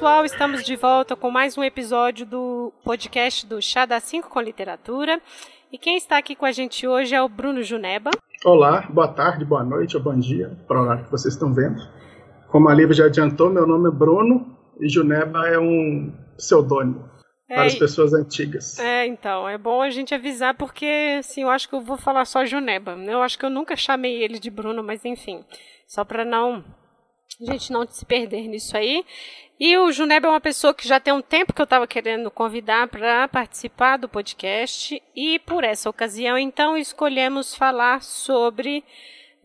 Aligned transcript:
pessoal, 0.00 0.24
estamos 0.24 0.64
de 0.64 0.76
volta 0.76 1.14
com 1.14 1.30
mais 1.30 1.58
um 1.58 1.62
episódio 1.62 2.24
do 2.24 2.72
podcast 2.82 3.46
do 3.46 3.60
Chá 3.60 3.84
da 3.84 4.00
5 4.00 4.30
com 4.30 4.40
Literatura. 4.40 5.20
E 5.70 5.76
quem 5.76 5.98
está 5.98 6.16
aqui 6.16 6.34
com 6.34 6.46
a 6.46 6.52
gente 6.52 6.88
hoje 6.88 7.14
é 7.14 7.20
o 7.20 7.28
Bruno 7.28 7.62
Juneba. 7.62 8.10
Olá, 8.42 8.88
boa 8.88 9.08
tarde, 9.08 9.44
boa 9.44 9.62
noite 9.62 9.98
ou 9.98 10.02
bom 10.02 10.18
dia, 10.18 10.56
para 10.66 10.80
o 10.80 10.84
horário 10.84 11.04
que 11.04 11.10
vocês 11.10 11.34
estão 11.34 11.52
vendo. 11.52 11.76
Como 12.48 12.66
a 12.70 12.74
Lívia 12.74 12.94
já 12.94 13.04
adiantou, 13.04 13.50
meu 13.50 13.66
nome 13.66 13.88
é 13.88 13.92
Bruno 13.92 14.56
e 14.80 14.88
Juneba 14.88 15.46
é 15.46 15.58
um 15.58 16.10
pseudônimo 16.34 17.06
é, 17.46 17.56
para 17.56 17.64
as 17.66 17.74
pessoas 17.74 18.14
antigas. 18.14 18.78
É, 18.78 19.06
então, 19.06 19.46
é 19.46 19.58
bom 19.58 19.82
a 19.82 19.90
gente 19.90 20.14
avisar 20.14 20.54
porque, 20.54 21.18
assim, 21.18 21.42
eu 21.42 21.50
acho 21.50 21.68
que 21.68 21.74
eu 21.74 21.82
vou 21.82 21.98
falar 21.98 22.24
só 22.24 22.46
Juneba. 22.46 22.92
Eu 22.92 23.20
acho 23.20 23.38
que 23.38 23.44
eu 23.44 23.50
nunca 23.50 23.76
chamei 23.76 24.22
ele 24.22 24.38
de 24.38 24.48
Bruno, 24.48 24.82
mas 24.82 25.04
enfim, 25.04 25.44
só 25.86 26.06
para 26.06 26.24
não 26.24 26.64
a 27.40 27.52
gente 27.52 27.72
não 27.72 27.86
se 27.88 28.04
perder 28.04 28.46
nisso 28.46 28.76
aí. 28.76 29.04
E 29.58 29.76
o 29.76 29.92
Juneb 29.92 30.24
é 30.24 30.28
uma 30.28 30.40
pessoa 30.40 30.72
que 30.72 30.88
já 30.88 30.98
tem 30.98 31.12
um 31.12 31.20
tempo 31.20 31.52
que 31.52 31.60
eu 31.60 31.64
estava 31.64 31.86
querendo 31.86 32.30
convidar 32.30 32.88
para 32.88 33.28
participar 33.28 33.98
do 33.98 34.08
podcast. 34.08 35.02
E 35.14 35.38
por 35.40 35.64
essa 35.64 35.88
ocasião, 35.90 36.38
então, 36.38 36.76
escolhemos 36.76 37.54
falar 37.54 38.02
sobre 38.02 38.82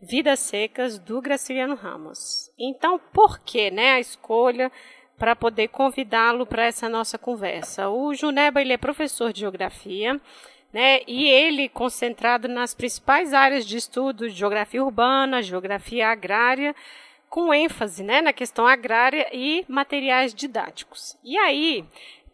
Vidas 0.00 0.40
Secas 0.40 0.98
do 0.98 1.20
Graciliano 1.20 1.74
Ramos. 1.74 2.50
Então, 2.58 2.98
por 3.12 3.40
que 3.40 3.70
né, 3.70 3.92
a 3.92 4.00
escolha 4.00 4.72
para 5.18 5.36
poder 5.36 5.68
convidá-lo 5.68 6.46
para 6.46 6.64
essa 6.64 6.88
nossa 6.88 7.18
conversa? 7.18 7.88
O 7.90 8.14
Juneba 8.14 8.60
ele 8.60 8.72
é 8.72 8.78
professor 8.78 9.32
de 9.32 9.40
geografia. 9.40 10.20
Né, 10.72 11.00
e 11.06 11.26
ele 11.26 11.70
concentrado 11.70 12.48
nas 12.48 12.74
principais 12.74 13.32
áreas 13.32 13.64
de 13.64 13.78
estudo 13.78 14.28
geografia 14.28 14.84
urbana, 14.84 15.40
geografia 15.40 16.08
agrária, 16.08 16.74
com 17.36 17.52
ênfase 17.52 18.02
né, 18.02 18.22
na 18.22 18.32
questão 18.32 18.66
agrária 18.66 19.28
e 19.30 19.62
materiais 19.68 20.32
didáticos. 20.32 21.18
E 21.22 21.36
aí, 21.36 21.84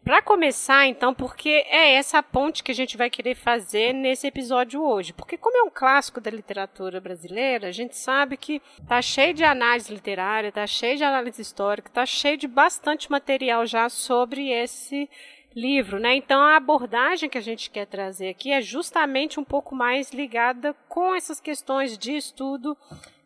para 0.04 0.22
começar, 0.22 0.86
então, 0.86 1.12
porque 1.12 1.48
é 1.68 1.94
essa 1.94 2.22
ponte 2.22 2.62
que 2.62 2.70
a 2.70 2.74
gente 2.74 2.96
vai 2.96 3.10
querer 3.10 3.34
fazer 3.34 3.92
nesse 3.92 4.28
episódio 4.28 4.80
hoje. 4.80 5.12
Porque, 5.12 5.36
como 5.36 5.56
é 5.56 5.62
um 5.64 5.70
clássico 5.70 6.20
da 6.20 6.30
literatura 6.30 7.00
brasileira, 7.00 7.66
a 7.66 7.72
gente 7.72 7.96
sabe 7.96 8.36
que 8.36 8.62
tá 8.86 9.02
cheio 9.02 9.34
de 9.34 9.42
análise 9.42 9.92
literária, 9.92 10.52
tá 10.52 10.68
cheio 10.68 10.96
de 10.96 11.02
análise 11.02 11.42
histórica, 11.42 11.90
tá 11.92 12.06
cheio 12.06 12.36
de 12.36 12.46
bastante 12.46 13.10
material 13.10 13.66
já 13.66 13.88
sobre 13.88 14.50
esse 14.50 15.10
livro, 15.52 15.98
né? 15.98 16.14
Então 16.14 16.40
a 16.40 16.54
abordagem 16.54 17.28
que 17.28 17.38
a 17.38 17.42
gente 17.42 17.70
quer 17.70 17.86
trazer 17.86 18.28
aqui 18.28 18.52
é 18.52 18.62
justamente 18.62 19.40
um 19.40 19.44
pouco 19.44 19.74
mais 19.74 20.12
ligada 20.12 20.72
com 20.88 21.12
essas 21.12 21.40
questões 21.40 21.98
de 21.98 22.16
estudo 22.16 22.78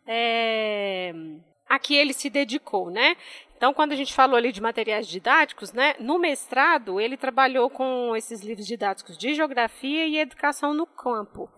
é, 0.07 1.13
a 1.69 1.79
que 1.79 1.95
ele 1.95 2.13
se 2.13 2.29
dedicou, 2.29 2.89
né? 2.89 3.15
Então, 3.57 3.73
quando 3.73 3.91
a 3.91 3.95
gente 3.95 4.13
falou 4.13 4.37
ali 4.37 4.51
de 4.51 4.61
materiais 4.61 5.07
didáticos, 5.07 5.73
né, 5.73 5.95
no 5.99 6.19
mestrado 6.19 7.01
ele 7.01 7.17
trabalhou 7.17 7.69
com 7.71 8.15
esses 8.15 8.41
livros 8.41 8.67
didáticos 8.67 9.17
de 9.17 9.33
geografia 9.33 10.05
e 10.05 10.19
educação 10.19 10.75
no 10.75 10.85
campo. 10.85 11.49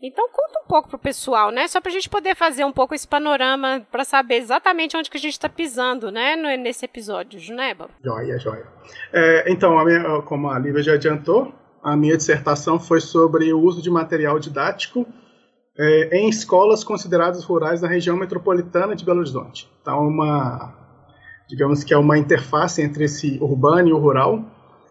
Então, 0.00 0.28
conta 0.30 0.60
um 0.64 0.66
pouco 0.66 0.88
para 0.88 0.96
o 0.96 0.98
pessoal, 0.98 1.50
né, 1.50 1.68
só 1.68 1.78
para 1.80 1.90
a 1.90 1.92
gente 1.92 2.08
poder 2.08 2.34
fazer 2.34 2.64
um 2.64 2.72
pouco 2.72 2.94
esse 2.94 3.06
panorama 3.06 3.86
para 3.92 4.02
saber 4.02 4.36
exatamente 4.36 4.96
onde 4.96 5.10
que 5.10 5.16
a 5.18 5.20
gente 5.20 5.34
está 5.34 5.48
pisando, 5.48 6.10
né, 6.10 6.34
nesse 6.56 6.86
episódio, 6.86 7.38
Juneba. 7.38 7.90
Joia, 8.02 8.38
joia. 8.38 8.66
É, 9.12 9.52
então, 9.52 9.78
a 9.78 9.84
minha, 9.84 10.22
como 10.22 10.50
a 10.50 10.58
Lívia 10.58 10.82
já 10.82 10.94
adiantou, 10.94 11.54
a 11.82 11.94
minha 11.96 12.16
dissertação 12.16 12.80
foi 12.80 13.00
sobre 13.00 13.52
o 13.52 13.60
uso 13.60 13.82
de 13.82 13.90
material 13.90 14.38
didático 14.38 15.06
é, 15.78 16.18
em 16.18 16.28
escolas 16.28 16.84
consideradas 16.84 17.44
rurais 17.44 17.80
na 17.80 17.88
região 17.88 18.16
metropolitana 18.16 18.94
de 18.94 19.04
Belo 19.04 19.20
Horizonte. 19.20 19.70
Então, 19.80 20.06
uma, 20.06 20.74
digamos 21.48 21.82
que 21.82 21.94
é 21.94 21.98
uma 21.98 22.18
interface 22.18 22.82
entre 22.82 23.04
esse 23.04 23.38
urbano 23.40 23.88
e 23.88 23.92
o 23.92 23.98
rural, 23.98 24.44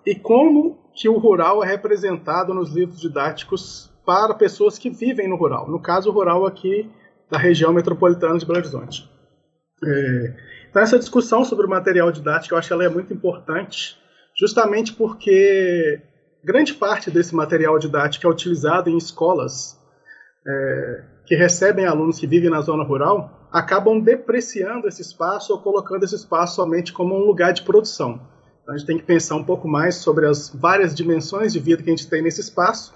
e 0.06 0.16
como 0.16 0.80
que 0.94 1.08
o 1.08 1.18
rural 1.18 1.64
é 1.64 1.68
representado 1.68 2.54
nos 2.54 2.72
livros 2.72 3.00
didáticos 3.00 3.92
para 4.06 4.34
pessoas 4.34 4.78
que 4.78 4.90
vivem 4.90 5.28
no 5.28 5.36
rural. 5.36 5.70
No 5.70 5.80
caso, 5.80 6.10
o 6.10 6.14
rural 6.14 6.46
aqui 6.46 6.90
da 7.30 7.38
região 7.38 7.72
metropolitana 7.72 8.38
de 8.38 8.46
Belo 8.46 8.60
Horizonte. 8.60 9.10
É, 9.84 10.36
então, 10.70 10.82
essa 10.82 11.00
discussão 11.00 11.46
sobre 11.46 11.66
o 11.66 11.70
material 11.70 12.12
didático, 12.12 12.54
eu 12.54 12.60
acho 12.60 12.68
que 12.68 12.74
ela 12.74 12.84
é 12.84 12.90
muito 12.90 13.14
importante, 13.14 13.98
justamente 14.36 14.94
porque 14.94 16.02
grande 16.44 16.74
parte 16.74 17.12
desse 17.12 17.36
material 17.36 17.78
didático 17.78 18.26
é 18.26 18.30
utilizado 18.30 18.90
em 18.90 18.98
escolas 18.98 19.81
é, 20.46 21.04
que 21.26 21.36
recebem 21.36 21.86
alunos 21.86 22.20
que 22.20 22.28
vivem 22.28 22.50
na 22.50 22.62
zona 22.62 22.84
rural 22.84 23.48
acabam 23.52 24.00
depreciando 24.00 24.88
esse 24.88 25.02
espaço 25.02 25.54
ou 25.54 25.60
colocando 25.60 26.04
esse 26.04 26.16
espaço 26.16 26.56
somente 26.56 26.94
como 26.94 27.16
um 27.16 27.26
lugar 27.26 27.54
de 27.54 27.64
produção. 27.64 28.22
Então 28.62 28.74
a 28.74 28.78
gente 28.78 28.88
tem 28.88 28.98
que 28.98 29.04
pensar 29.04 29.36
um 29.36 29.44
pouco 29.44 29.68
mais 29.68 29.96
sobre 29.96 30.26
as 30.26 30.50
várias 30.50 30.96
dimensões 30.96 31.52
de 31.52 31.60
vida 31.60 31.84
que 31.84 31.90
a 31.90 31.96
gente 31.96 32.10
tem 32.10 32.22
nesse 32.22 32.42
espaço 32.42 32.94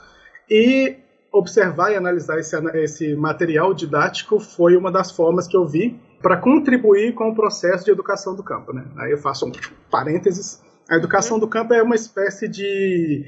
e 0.49 0.97
observar 1.31 1.91
e 1.91 1.95
analisar 1.95 2.39
esse, 2.39 2.55
esse 2.75 3.15
material 3.15 3.73
didático 3.73 4.39
foi 4.39 4.77
uma 4.77 4.91
das 4.91 5.11
formas 5.11 5.47
que 5.47 5.57
eu 5.57 5.65
vi 5.65 5.99
para 6.21 6.37
contribuir 6.37 7.13
com 7.13 7.29
o 7.29 7.35
processo 7.35 7.85
de 7.85 7.91
educação 7.91 8.35
do 8.35 8.41
campo. 8.41 8.71
Né? 8.73 8.85
Aí 8.97 9.11
eu 9.11 9.17
faço 9.17 9.45
um 9.45 9.51
parênteses. 9.91 10.61
A 10.89 10.95
educação 10.95 11.37
do 11.37 11.47
campo 11.47 11.73
é 11.73 11.83
uma 11.83 11.95
espécie 11.95 12.47
de 12.47 13.25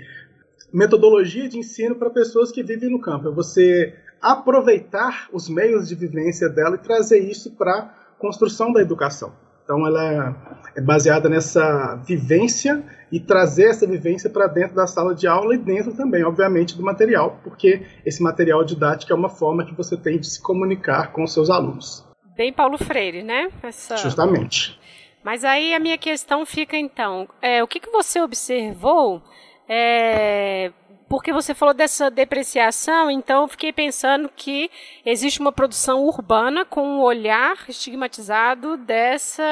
metodologia 0.71 1.49
de 1.49 1.57
ensino 1.57 1.95
para 1.95 2.09
pessoas 2.09 2.51
que 2.51 2.63
vivem 2.63 2.89
no 2.89 3.01
campo. 3.01 3.27
É 3.27 3.31
você 3.31 3.93
aproveitar 4.21 5.27
os 5.31 5.49
meios 5.49 5.87
de 5.87 5.95
vivência 5.95 6.49
dela 6.49 6.75
e 6.75 6.79
trazer 6.79 7.19
isso 7.19 7.51
para 7.51 7.71
a 7.71 7.89
construção 8.19 8.71
da 8.71 8.81
educação. 8.81 9.33
Então, 9.63 9.85
ela 9.85 10.33
é 10.75 10.79
baseada 10.79 11.27
nessa 11.27 11.95
vivência 12.07 12.81
e 13.11 13.19
trazer 13.19 13.69
essa 13.69 13.85
vivência 13.85 14.29
para 14.29 14.47
dentro 14.47 14.75
da 14.75 14.87
sala 14.87 15.13
de 15.13 15.27
aula 15.27 15.55
e 15.55 15.57
dentro 15.57 15.93
também, 15.93 16.23
obviamente, 16.23 16.75
do 16.77 16.83
material, 16.83 17.37
porque 17.43 17.85
esse 18.05 18.23
material 18.23 18.63
didático 18.63 19.11
é 19.11 19.15
uma 19.15 19.27
forma 19.27 19.65
que 19.65 19.75
você 19.75 19.97
tem 19.97 20.19
de 20.19 20.27
se 20.27 20.41
comunicar 20.41 21.11
com 21.11 21.23
os 21.23 21.33
seus 21.33 21.49
alunos. 21.49 22.05
Bem 22.37 22.53
Paulo 22.53 22.77
Freire, 22.77 23.23
né? 23.23 23.49
Essa... 23.61 23.97
Justamente. 23.97 24.79
Mas 25.21 25.43
aí 25.43 25.73
a 25.73 25.79
minha 25.79 25.97
questão 25.97 26.45
fica 26.45 26.77
então, 26.77 27.27
é, 27.41 27.61
o 27.61 27.67
que, 27.67 27.81
que 27.81 27.89
você 27.89 28.21
observou 28.21 29.21
é, 29.67 30.71
porque 31.09 31.31
você 31.31 31.53
falou 31.53 31.73
dessa 31.73 32.11
depreciação, 32.11 33.09
então 33.09 33.43
eu 33.43 33.47
fiquei 33.47 33.71
pensando 33.71 34.29
que 34.35 34.69
existe 35.05 35.39
uma 35.39 35.51
produção 35.51 36.03
urbana 36.03 36.65
com 36.65 36.81
um 36.81 37.01
olhar 37.01 37.57
estigmatizado 37.69 38.77
dessa 38.77 39.43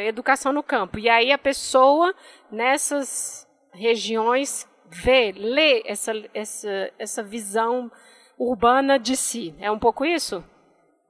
educação 0.00 0.52
no 0.52 0.62
campo. 0.62 0.98
E 0.98 1.08
aí 1.08 1.30
a 1.30 1.38
pessoa 1.38 2.12
nessas 2.50 3.46
regiões 3.72 4.66
vê, 4.90 5.32
lê 5.36 5.82
essa, 5.86 6.12
essa, 6.34 6.90
essa 6.98 7.22
visão 7.22 7.90
urbana 8.38 8.98
de 8.98 9.16
si. 9.16 9.54
É 9.60 9.70
um 9.70 9.78
pouco 9.78 10.04
isso? 10.04 10.42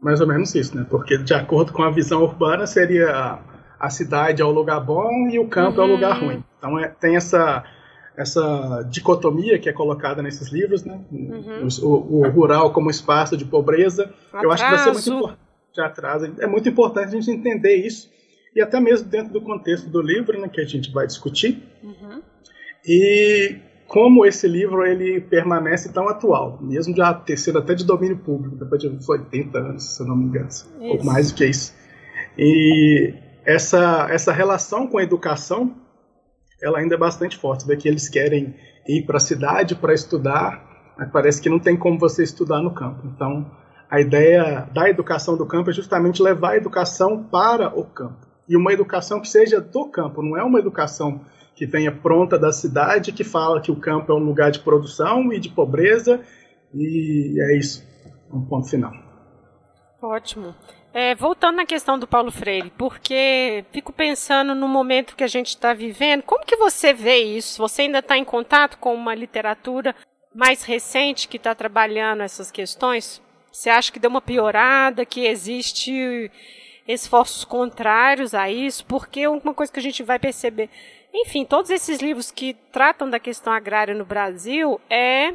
Mais 0.01 0.21
ou 0.21 0.27
menos 0.27 0.55
isso, 0.55 0.77
né? 0.77 0.87
Porque 0.89 1.19
de 1.19 1.35
acordo 1.35 1.73
com 1.73 1.83
a 1.83 1.91
visão 1.91 2.23
urbana 2.23 2.67
seria 2.67 3.39
a 3.81 3.91
cidade 3.91 4.43
é 4.43 4.45
o 4.45 4.51
lugar 4.51 4.81
bom 4.81 5.29
e 5.31 5.39
o 5.39 5.49
campo 5.49 5.81
uhum. 5.81 5.87
é 5.87 5.89
o 5.89 5.93
lugar 5.95 6.21
ruim. 6.21 6.45
Então 6.59 6.79
é, 6.79 6.89
tem 6.89 7.17
essa 7.17 7.65
essa 8.19 8.83
dicotomia 8.91 9.61
que 9.61 9.69
é 9.69 9.73
colocada 9.73 10.21
nesses 10.21 10.49
livros, 10.49 10.85
né? 10.85 11.01
Uhum. 11.13 11.69
O, 11.83 12.19
o, 12.19 12.29
rural 12.29 12.73
como 12.73 12.91
espaço 12.91 13.37
de 13.37 13.45
pobreza. 13.45 14.13
Atraso. 14.33 14.45
Eu 14.45 14.51
acho 14.51 14.65
que 14.65 14.71
vai 14.71 14.79
ser 14.79 14.91
muito 14.93 15.09
importante. 15.09 15.41
Atraso. 15.79 16.35
É 16.41 16.47
muito 16.49 16.69
importante 16.69 17.07
a 17.07 17.21
gente 17.21 17.31
entender 17.31 17.77
isso 17.77 18.11
e 18.57 18.61
até 18.61 18.81
mesmo 18.81 19.09
dentro 19.09 19.33
do 19.33 19.41
contexto 19.41 19.89
do 19.89 20.03
livro, 20.03 20.37
né, 20.41 20.49
que 20.49 20.61
a 20.61 20.65
gente 20.65 20.91
vai 20.91 21.07
discutir. 21.07 21.63
Uhum. 21.81 22.21
E 22.85 23.57
como 23.87 24.27
esse 24.27 24.49
livro 24.49 24.85
ele 24.85 25.21
permanece 25.21 25.93
tão 25.93 26.09
atual, 26.09 26.59
mesmo 26.61 26.97
já 26.97 27.15
ter 27.15 27.37
sido 27.37 27.59
até 27.59 27.73
de 27.73 27.85
domínio 27.85 28.19
público, 28.19 28.57
depois 28.57 28.83
de 28.83 28.99
80 29.09 29.59
anos, 29.59 29.85
se 29.85 30.03
eu 30.03 30.07
não 30.09 30.17
me 30.17 30.25
engano, 30.25 30.49
ou 30.81 31.05
mais 31.05 31.31
do 31.31 31.37
que 31.37 31.47
isso. 31.47 31.73
E 32.37 33.15
essa, 33.45 34.09
essa 34.11 34.33
relação 34.33 34.89
com 34.89 34.99
a 34.99 35.05
educação 35.05 35.73
ela 36.63 36.79
ainda 36.79 36.95
é 36.95 36.99
bastante 36.99 37.37
forte. 37.37 37.65
Que 37.77 37.89
eles 37.89 38.09
querem 38.09 38.55
ir 38.87 39.05
para 39.07 39.19
a 39.19 39.21
cidade 39.21 39.75
para 39.75 39.95
estudar, 39.95 40.95
mas 40.97 41.11
parece 41.11 41.41
que 41.41 41.49
não 41.49 41.59
tem 41.59 41.77
como 41.77 41.99
você 41.99 42.23
estudar 42.23 42.61
no 42.61 42.73
campo. 42.73 43.07
Então, 43.07 43.51
a 43.91 44.01
ideia 44.01 44.69
da 44.73 44.89
educação 44.89 45.37
do 45.37 45.47
campo 45.47 45.71
é 45.71 45.73
justamente 45.73 46.23
levar 46.23 46.51
a 46.51 46.57
educação 46.57 47.23
para 47.23 47.69
o 47.79 47.85
campo. 47.85 48.27
E 48.49 48.57
uma 48.57 48.73
educação 48.73 49.21
que 49.21 49.29
seja 49.29 49.61
do 49.61 49.91
campo, 49.91 50.23
não 50.23 50.37
é 50.37 50.43
uma 50.43 50.59
educação 50.59 51.21
que 51.55 51.67
venha 51.67 51.93
pronta 51.93 52.39
da 52.39 52.53
cidade, 52.53 53.13
que 53.13 53.25
fala 53.25 53.61
que 53.61 53.71
o 53.71 53.77
campo 53.77 54.13
é 54.13 54.15
um 54.15 54.25
lugar 54.25 54.51
de 54.51 54.61
produção 54.61 55.33
e 55.33 55.41
de 55.41 55.49
pobreza, 55.49 56.21
e 56.73 57.37
é 57.41 57.57
isso. 57.59 57.87
Um 58.33 58.43
ponto 58.43 58.69
final. 58.69 58.93
Ótimo. 60.01 60.55
É, 60.93 61.15
voltando 61.15 61.57
na 61.57 61.67
questão 61.67 61.99
do 61.99 62.07
Paulo 62.07 62.31
Freire, 62.33 62.73
porque 62.77 63.65
fico 63.73 63.93
pensando 63.93 64.55
no 64.55 64.67
momento 64.67 65.15
que 65.15 65.25
a 65.25 65.29
gente 65.29 65.49
está 65.49 65.75
vivendo, 65.75 66.23
como 66.23 66.45
que 66.45 66.57
você 66.57 66.93
vê 66.93 67.19
isso? 67.19 67.59
Você 67.59 67.83
ainda 67.83 67.99
está 67.99 68.17
em 68.17 68.25
contato 68.25 68.79
com 68.79 68.95
uma 68.95 69.15
literatura 69.15 69.95
mais 70.35 70.63
recente 70.65 71.29
que 71.29 71.37
está 71.37 71.55
trabalhando 71.55 72.23
essas 72.23 72.51
questões? 72.51 73.21
Você 73.53 73.69
acha 73.69 73.93
que 73.93 73.99
deu 73.99 74.11
uma 74.11 74.23
piorada, 74.23 75.05
que 75.05 75.27
existe 75.27 76.31
esforços 76.87 77.45
contrários 77.45 78.35
a 78.35 78.51
isso, 78.51 78.85
porque 78.87 79.29
uma 79.29 79.53
coisa 79.53 79.71
que 79.71 79.79
a 79.79 79.83
gente 79.83 80.03
vai 80.03 80.19
perceber, 80.19 80.71
enfim, 81.13 81.45
todos 81.45 81.71
esses 81.71 81.99
livros 82.01 82.31
que 82.31 82.55
tratam 82.73 83.11
da 83.11 83.21
questão 83.21 83.53
agrária 83.53 83.95
no 83.95 84.07
Brasil 84.07 84.81
é, 84.89 85.35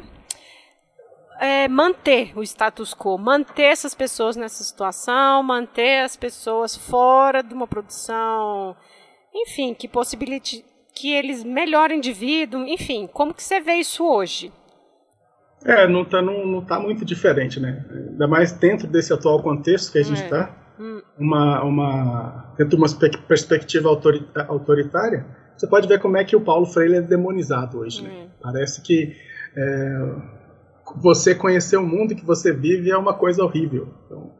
é 1.40 1.68
manter 1.68 2.32
o 2.36 2.42
status 2.42 2.94
quo, 2.94 3.18
manter 3.18 3.64
essas 3.64 3.94
pessoas 3.94 4.36
nessa 4.36 4.62
situação, 4.62 5.42
manter 5.42 6.00
as 6.00 6.16
pessoas 6.16 6.76
fora 6.76 7.42
de 7.42 7.54
uma 7.54 7.66
produção, 7.66 8.76
enfim, 9.34 9.74
que 9.74 9.88
possibilite 9.88 10.64
que 10.94 11.12
eles 11.12 11.42
melhorem 11.42 12.00
de 12.00 12.12
vida, 12.12 12.56
enfim, 12.68 13.08
como 13.12 13.34
que 13.34 13.42
você 13.42 13.60
vê 13.60 13.74
isso 13.74 14.06
hoje? 14.06 14.52
É, 15.64 15.88
não 15.88 16.02
está 16.02 16.20
não, 16.20 16.46
não 16.46 16.64
tá 16.64 16.78
muito 16.78 17.04
diferente, 17.04 17.58
né? 17.58 17.84
Ainda 17.90 18.28
mais 18.28 18.52
dentro 18.52 18.86
desse 18.86 19.12
atual 19.12 19.42
contexto 19.42 19.90
que 19.90 19.98
a 19.98 20.02
gente 20.02 20.22
está, 20.22 20.54
é. 20.78 20.82
hum. 20.82 21.02
uma, 21.18 21.64
uma, 21.64 22.54
dentro 22.56 22.76
de 22.76 22.76
uma 22.76 22.88
perspectiva 23.26 23.88
autoritária, 23.88 25.26
você 25.56 25.66
pode 25.66 25.88
ver 25.88 26.00
como 26.00 26.16
é 26.16 26.24
que 26.24 26.36
o 26.36 26.40
Paulo 26.40 26.66
Freire 26.66 26.96
é 26.96 27.00
demonizado 27.00 27.78
hoje. 27.78 28.02
Né? 28.02 28.10
Hum. 28.10 28.28
Parece 28.42 28.82
que 28.82 29.16
é, 29.56 29.98
você 30.96 31.34
conhecer 31.34 31.76
o 31.76 31.86
mundo 31.86 32.14
que 32.14 32.24
você 32.24 32.52
vive 32.52 32.90
é 32.90 32.96
uma 32.96 33.14
coisa 33.14 33.42
horrível. 33.42 33.88
Então, 34.06 34.32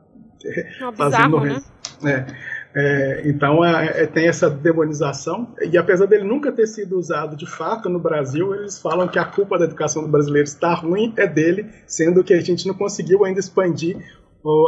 é 0.44 0.90
bizarro, 0.90 1.40
né? 1.40 1.62
É. 2.04 2.54
É, 2.76 3.22
então 3.24 3.64
é, 3.64 4.02
é, 4.02 4.06
tem 4.06 4.26
essa 4.26 4.50
demonização, 4.50 5.54
e 5.70 5.78
apesar 5.78 6.06
dele 6.06 6.24
nunca 6.24 6.50
ter 6.50 6.66
sido 6.66 6.98
usado 6.98 7.36
de 7.36 7.46
fato 7.46 7.88
no 7.88 8.00
Brasil, 8.00 8.52
eles 8.52 8.80
falam 8.80 9.06
que 9.06 9.16
a 9.16 9.24
culpa 9.24 9.56
da 9.56 9.64
educação 9.64 10.02
do 10.02 10.08
brasileiro 10.08 10.48
está 10.48 10.74
ruim 10.74 11.14
é 11.16 11.24
dele, 11.24 11.70
sendo 11.86 12.24
que 12.24 12.34
a 12.34 12.40
gente 12.40 12.66
não 12.66 12.74
conseguiu 12.74 13.24
ainda 13.24 13.38
expandir 13.38 13.96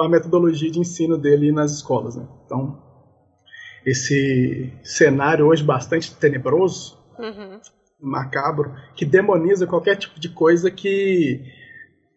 a 0.02 0.08
metodologia 0.08 0.70
de 0.70 0.78
ensino 0.78 1.18
dele 1.18 1.50
nas 1.50 1.72
escolas. 1.72 2.14
Né? 2.14 2.26
Então, 2.44 2.80
esse 3.84 4.72
cenário 4.84 5.46
hoje 5.46 5.64
bastante 5.64 6.14
tenebroso, 6.14 6.96
uhum. 7.18 7.60
macabro, 8.00 8.72
que 8.94 9.04
demoniza 9.04 9.66
qualquer 9.66 9.96
tipo 9.96 10.20
de 10.20 10.28
coisa 10.28 10.70
que 10.70 11.42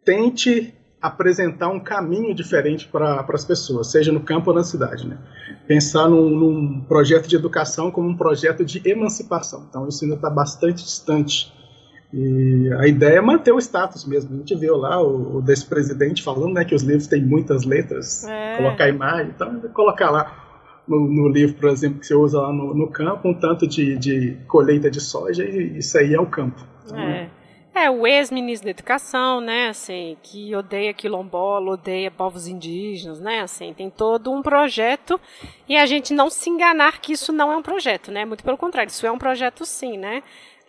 tente 0.09 0.73
apresentar 0.99 1.69
um 1.69 1.79
caminho 1.79 2.33
diferente 2.33 2.87
para 2.87 3.23
as 3.29 3.45
pessoas, 3.45 3.91
seja 3.91 4.11
no 4.11 4.21
campo 4.21 4.49
ou 4.49 4.55
na 4.55 4.63
cidade. 4.63 5.07
Né? 5.07 5.19
Pensar 5.67 6.09
num, 6.09 6.31
num, 6.31 6.81
projeto 6.81 7.27
de 7.27 7.35
educação 7.35 7.91
como 7.91 8.09
um 8.09 8.17
projeto 8.17 8.65
de 8.65 8.81
emancipação. 8.89 9.67
Então, 9.69 9.87
isso 9.87 10.03
ainda 10.03 10.15
está 10.15 10.29
bastante 10.29 10.83
distante. 10.83 11.53
E 12.11 12.73
a 12.79 12.87
ideia 12.87 13.19
é 13.19 13.21
manter 13.21 13.51
o 13.51 13.59
status 13.59 14.03
mesmo. 14.03 14.33
A 14.33 14.37
gente 14.39 14.55
viu 14.55 14.77
lá 14.77 14.99
o, 14.99 15.37
o 15.37 15.41
desse 15.43 15.65
presidente 15.65 16.23
falando 16.23 16.55
né, 16.55 16.65
que 16.65 16.73
os 16.73 16.81
livros 16.81 17.05
têm 17.05 17.23
muitas 17.23 17.65
letras, 17.65 18.23
é. 18.23 18.57
colocar 18.57 18.89
imagem, 18.89 19.31
então 19.35 19.61
colocar 19.71 20.09
lá 20.09 20.81
no, 20.87 21.07
no, 21.07 21.29
livro, 21.29 21.55
por 21.55 21.69
exemplo, 21.69 21.99
que 21.99 22.07
você 22.07 22.15
usa 22.15 22.41
lá 22.41 22.51
no, 22.51 22.73
no 22.73 22.87
campo, 22.87 23.29
um 23.29 23.33
tanto 23.33 23.67
de, 23.67 23.95
de 23.95 24.37
colheita 24.47 24.89
de 24.89 24.99
soja, 24.99 25.45
e 25.45 25.77
isso 25.77 25.95
aí 25.99 26.15
é 26.15 26.19
o 26.19 26.25
campo. 26.25 26.65
Então, 26.83 26.97
é. 26.97 27.07
Né? 27.07 27.29
É, 27.73 27.89
o 27.89 28.05
ex-ministro 28.05 28.65
da 28.65 28.71
Educação, 28.71 29.39
né, 29.39 29.69
assim, 29.69 30.17
que 30.23 30.55
odeia 30.55 30.93
quilombola, 30.93 31.71
odeia 31.71 32.09
povos 32.09 32.47
indígenas, 32.47 33.19
né, 33.19 33.41
assim, 33.41 33.73
tem 33.73 33.89
todo 33.89 34.31
um 34.31 34.41
projeto 34.41 35.19
e 35.67 35.77
a 35.77 35.85
gente 35.85 36.13
não 36.13 36.29
se 36.29 36.49
enganar 36.49 36.99
que 36.99 37.13
isso 37.13 37.31
não 37.31 37.51
é 37.51 37.55
um 37.55 37.61
projeto, 37.61 38.11
né, 38.11 38.25
muito 38.25 38.43
pelo 38.43 38.57
contrário, 38.57 38.89
isso 38.89 39.05
é 39.05 39.11
um 39.11 39.19
projeto 39.19 39.65
sim, 39.65 39.97
né. 39.97 40.23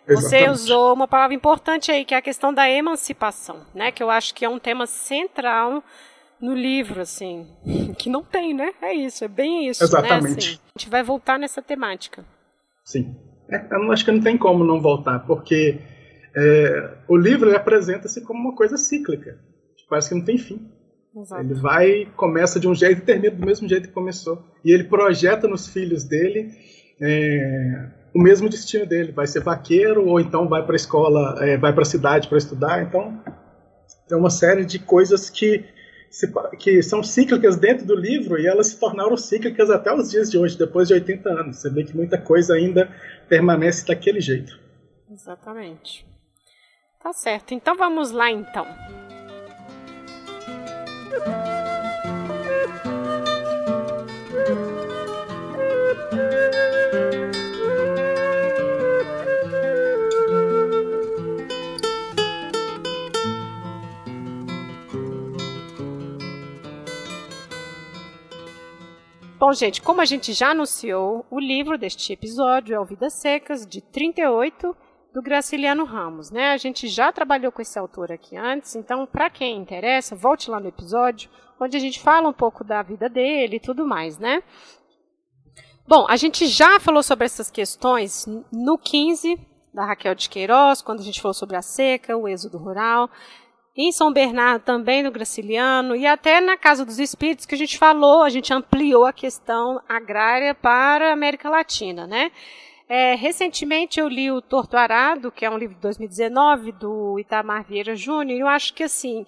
Você 0.07 0.37
Exatamente. 0.37 0.49
usou 0.49 0.93
uma 0.93 1.07
palavra 1.07 1.35
importante 1.35 1.91
aí, 1.91 2.05
que 2.05 2.13
é 2.13 2.17
a 2.17 2.21
questão 2.21 2.53
da 2.53 2.69
emancipação, 2.69 3.65
né, 3.73 3.91
que 3.91 4.01
eu 4.01 4.09
acho 4.09 4.33
que 4.33 4.45
é 4.45 4.49
um 4.49 4.59
tema 4.59 4.85
central 4.85 5.83
no 6.39 6.53
livro, 6.53 7.01
assim, 7.01 7.47
que 7.97 8.09
não 8.09 8.23
tem, 8.23 8.53
né, 8.53 8.73
é 8.81 8.93
isso, 8.93 9.23
é 9.25 9.27
bem 9.27 9.67
isso, 9.67 9.83
Exatamente. 9.83 10.23
né, 10.23 10.37
assim, 10.37 10.59
a 10.75 10.79
gente 10.79 10.89
vai 10.89 11.01
voltar 11.01 11.39
nessa 11.39 11.63
temática. 11.63 12.23
Sim, 12.85 13.15
é, 13.49 13.67
eu 13.71 13.91
acho 13.91 14.05
que 14.05 14.11
não 14.11 14.21
tem 14.21 14.37
como 14.37 14.63
não 14.63 14.79
voltar, 14.79 15.19
porque 15.25 15.79
é, 16.35 16.97
o 17.07 17.17
livro 17.17 17.55
apresenta-se 17.55 18.21
como 18.21 18.39
uma 18.39 18.55
coisa 18.55 18.77
cíclica. 18.77 19.37
Parece 19.89 20.09
que 20.09 20.15
não 20.15 20.23
tem 20.23 20.37
fim. 20.37 20.71
Exato. 21.15 21.41
Ele 21.41 21.53
vai, 21.55 22.07
começa 22.15 22.59
de 22.59 22.67
um 22.67 22.73
jeito 22.73 23.01
e 23.01 23.05
termina 23.05 23.35
do 23.35 23.45
mesmo 23.45 23.67
jeito 23.67 23.89
que 23.89 23.93
começou. 23.93 24.41
E 24.63 24.71
ele 24.71 24.85
projeta 24.85 25.47
nos 25.47 25.67
filhos 25.67 26.05
dele 26.05 26.51
é, 27.01 27.89
o 28.13 28.21
mesmo 28.21 28.47
destino 28.47 28.85
dele. 28.85 29.11
Vai 29.11 29.27
ser 29.27 29.41
vaqueiro 29.41 30.07
ou 30.07 30.19
então 30.19 30.47
vai 30.47 30.63
para 30.63 30.73
a 30.73 30.77
escola, 30.77 31.35
é, 31.43 31.57
vai 31.57 31.73
para 31.73 31.81
a 31.81 31.85
cidade 31.85 32.29
para 32.29 32.37
estudar. 32.37 32.81
Então, 32.81 33.21
tem 34.07 34.17
uma 34.17 34.29
série 34.29 34.63
de 34.63 34.79
coisas 34.79 35.29
que, 35.29 35.65
se, 36.09 36.31
que 36.57 36.81
são 36.81 37.03
cíclicas 37.03 37.57
dentro 37.57 37.85
do 37.85 37.95
livro 37.95 38.39
e 38.39 38.47
elas 38.47 38.67
se 38.67 38.79
tornaram 38.79 39.17
cíclicas 39.17 39.69
até 39.69 39.93
os 39.93 40.09
dias 40.09 40.31
de 40.31 40.37
hoje, 40.37 40.57
depois 40.57 40.87
de 40.87 40.93
80 40.93 41.29
anos. 41.29 41.57
Você 41.57 41.69
vê 41.69 41.83
que 41.83 41.95
muita 41.95 42.17
coisa 42.17 42.53
ainda 42.53 42.89
permanece 43.27 43.85
daquele 43.85 44.21
jeito. 44.21 44.57
Exatamente. 45.11 46.09
Tá 47.01 47.11
certo. 47.13 47.53
Então 47.53 47.75
vamos 47.75 48.11
lá 48.11 48.29
então. 48.29 48.65
Bom, 69.41 69.53
gente, 69.53 69.81
como 69.81 69.99
a 70.01 70.05
gente 70.05 70.33
já 70.33 70.51
anunciou, 70.51 71.25
o 71.29 71.39
livro 71.39 71.75
deste 71.75 72.13
episódio 72.13 72.75
é 72.75 72.79
o 72.79 72.85
Vidas 72.85 73.15
Secas, 73.15 73.65
de 73.65 73.81
38 73.81 74.73
do 75.13 75.21
Graciliano 75.21 75.83
Ramos, 75.83 76.31
né? 76.31 76.51
A 76.53 76.57
gente 76.57 76.87
já 76.87 77.11
trabalhou 77.11 77.51
com 77.51 77.61
esse 77.61 77.77
autor 77.77 78.11
aqui 78.11 78.37
antes, 78.37 78.75
então 78.75 79.05
para 79.05 79.29
quem 79.29 79.57
interessa, 79.57 80.15
volte 80.15 80.49
lá 80.49 80.59
no 80.59 80.69
episódio 80.69 81.29
onde 81.59 81.77
a 81.77 81.79
gente 81.79 81.99
fala 81.99 82.27
um 82.27 82.33
pouco 82.33 82.63
da 82.63 82.81
vida 82.81 83.07
dele 83.07 83.57
e 83.57 83.59
tudo 83.59 83.85
mais, 83.85 84.17
né? 84.17 84.41
Bom, 85.87 86.07
a 86.09 86.15
gente 86.15 86.47
já 86.47 86.79
falou 86.79 87.03
sobre 87.03 87.25
essas 87.25 87.51
questões 87.51 88.25
no 88.51 88.77
15 88.77 89.37
da 89.73 89.85
Raquel 89.85 90.15
de 90.15 90.29
Queiroz, 90.29 90.81
quando 90.81 90.99
a 90.99 91.03
gente 91.03 91.21
falou 91.21 91.33
sobre 91.33 91.55
a 91.55 91.61
seca, 91.61 92.17
o 92.17 92.27
êxodo 92.27 92.57
rural, 92.57 93.09
em 93.75 93.91
São 93.91 94.11
Bernardo 94.11 94.63
também 94.63 95.01
no 95.01 95.11
Graciliano 95.11 95.95
e 95.95 96.05
até 96.05 96.41
na 96.41 96.57
Casa 96.57 96.85
dos 96.85 96.99
Espíritos 96.99 97.45
que 97.45 97.55
a 97.55 97.57
gente 97.57 97.77
falou, 97.77 98.23
a 98.23 98.29
gente 98.29 98.53
ampliou 98.53 99.05
a 99.05 99.13
questão 99.13 99.81
agrária 99.87 100.53
para 100.53 101.09
a 101.09 101.13
América 101.13 101.49
Latina, 101.49 102.05
né? 102.05 102.31
É, 102.93 103.15
recentemente 103.15 104.01
eu 104.01 104.09
li 104.09 104.29
o 104.29 104.41
Torto 104.41 104.75
Arado, 104.75 105.31
que 105.31 105.45
é 105.45 105.49
um 105.49 105.57
livro 105.57 105.75
de 105.75 105.81
2019 105.81 106.73
do 106.73 107.17
Itamar 107.17 107.63
Vieira 107.63 107.95
Júnior, 107.95 108.37
e 108.37 108.41
eu 108.41 108.49
acho 108.49 108.73
que 108.73 108.83
assim 108.83 109.25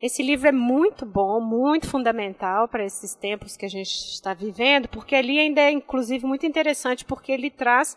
esse 0.00 0.22
livro 0.22 0.48
é 0.48 0.52
muito 0.52 1.04
bom, 1.04 1.38
muito 1.38 1.86
fundamental 1.86 2.66
para 2.66 2.82
esses 2.82 3.14
tempos 3.14 3.58
que 3.58 3.66
a 3.66 3.68
gente 3.68 3.90
está 3.90 4.32
vivendo, 4.32 4.88
porque 4.88 5.14
ali 5.14 5.38
ainda 5.38 5.60
é 5.60 5.70
inclusive 5.70 6.24
muito 6.24 6.46
interessante 6.46 7.04
porque 7.04 7.30
ele 7.30 7.50
traz 7.50 7.94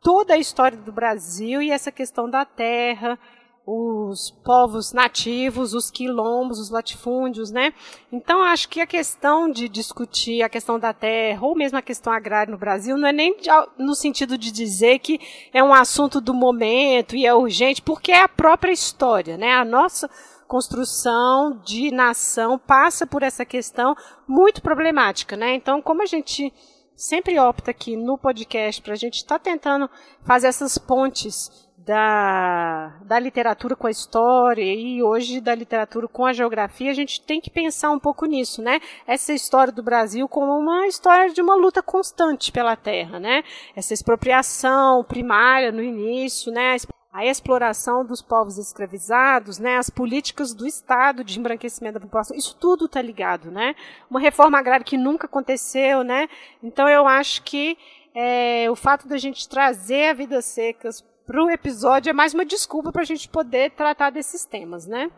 toda 0.00 0.34
a 0.34 0.38
história 0.38 0.78
do 0.78 0.92
Brasil 0.92 1.60
e 1.60 1.72
essa 1.72 1.90
questão 1.90 2.30
da 2.30 2.44
terra, 2.44 3.18
os 3.66 4.30
povos 4.30 4.92
nativos, 4.92 5.74
os 5.74 5.90
quilombos, 5.90 6.60
os 6.60 6.70
latifúndios, 6.70 7.50
né? 7.50 7.74
Então, 8.12 8.40
acho 8.40 8.68
que 8.68 8.80
a 8.80 8.86
questão 8.86 9.50
de 9.50 9.68
discutir 9.68 10.42
a 10.42 10.48
questão 10.48 10.78
da 10.78 10.92
terra, 10.92 11.44
ou 11.44 11.56
mesmo 11.56 11.76
a 11.76 11.82
questão 11.82 12.12
agrária 12.12 12.50
no 12.50 12.58
Brasil, 12.58 12.96
não 12.96 13.08
é 13.08 13.12
nem 13.12 13.36
no 13.76 13.96
sentido 13.96 14.38
de 14.38 14.52
dizer 14.52 15.00
que 15.00 15.20
é 15.52 15.64
um 15.64 15.74
assunto 15.74 16.20
do 16.20 16.32
momento 16.32 17.16
e 17.16 17.26
é 17.26 17.34
urgente, 17.34 17.82
porque 17.82 18.12
é 18.12 18.22
a 18.22 18.28
própria 18.28 18.70
história, 18.70 19.36
né? 19.36 19.52
A 19.52 19.64
nossa 19.64 20.08
construção 20.46 21.60
de 21.64 21.90
nação 21.90 22.56
passa 22.56 23.04
por 23.04 23.24
essa 23.24 23.44
questão 23.44 23.96
muito 24.28 24.62
problemática, 24.62 25.36
né? 25.36 25.56
Então, 25.56 25.82
como 25.82 26.02
a 26.02 26.06
gente 26.06 26.52
sempre 26.94 27.36
opta 27.38 27.72
aqui 27.72 27.96
no 27.96 28.16
podcast 28.16 28.80
para 28.80 28.92
a 28.92 28.96
gente 28.96 29.16
estar 29.16 29.40
tá 29.40 29.44
tentando 29.44 29.90
fazer 30.24 30.46
essas 30.46 30.78
pontes 30.78 31.65
da, 31.86 32.94
da 33.02 33.16
literatura 33.16 33.76
com 33.76 33.86
a 33.86 33.90
história 33.90 34.60
e 34.60 35.00
hoje 35.00 35.40
da 35.40 35.54
literatura 35.54 36.08
com 36.08 36.26
a 36.26 36.32
geografia, 36.32 36.90
a 36.90 36.94
gente 36.94 37.20
tem 37.20 37.40
que 37.40 37.48
pensar 37.48 37.92
um 37.92 37.98
pouco 37.98 38.26
nisso, 38.26 38.60
né? 38.60 38.80
Essa 39.06 39.32
história 39.32 39.72
do 39.72 39.84
Brasil 39.84 40.28
como 40.28 40.58
uma 40.58 40.88
história 40.88 41.32
de 41.32 41.40
uma 41.40 41.54
luta 41.54 41.80
constante 41.80 42.50
pela 42.50 42.74
terra, 42.74 43.20
né? 43.20 43.44
Essa 43.76 43.94
expropriação 43.94 45.04
primária 45.04 45.70
no 45.70 45.80
início, 45.80 46.50
né? 46.52 46.76
A 47.12 47.24
exploração 47.24 48.04
dos 48.04 48.20
povos 48.20 48.58
escravizados, 48.58 49.60
né? 49.60 49.76
As 49.76 49.88
políticas 49.88 50.52
do 50.52 50.66
Estado 50.66 51.22
de 51.22 51.38
embranquecimento 51.38 51.94
da 51.94 52.00
população, 52.00 52.36
isso 52.36 52.56
tudo 52.56 52.86
está 52.86 53.00
ligado, 53.00 53.48
né? 53.52 53.76
Uma 54.10 54.18
reforma 54.18 54.58
agrária 54.58 54.84
que 54.84 54.96
nunca 54.96 55.26
aconteceu, 55.26 56.02
né? 56.02 56.28
Então 56.60 56.88
eu 56.88 57.06
acho 57.06 57.44
que 57.44 57.78
é, 58.12 58.68
o 58.68 58.74
fato 58.74 59.06
da 59.06 59.18
gente 59.18 59.48
trazer 59.48 60.08
a 60.08 60.14
Vidas 60.14 60.46
Secas 60.46 61.04
para 61.26 61.44
o 61.44 61.50
episódio 61.50 62.10
é 62.10 62.12
mais 62.12 62.32
uma 62.32 62.44
desculpa 62.44 62.92
para 62.92 63.02
a 63.02 63.06
gente 63.06 63.28
poder 63.28 63.72
tratar 63.72 64.10
desses 64.10 64.44
temas, 64.44 64.86
né? 64.86 65.10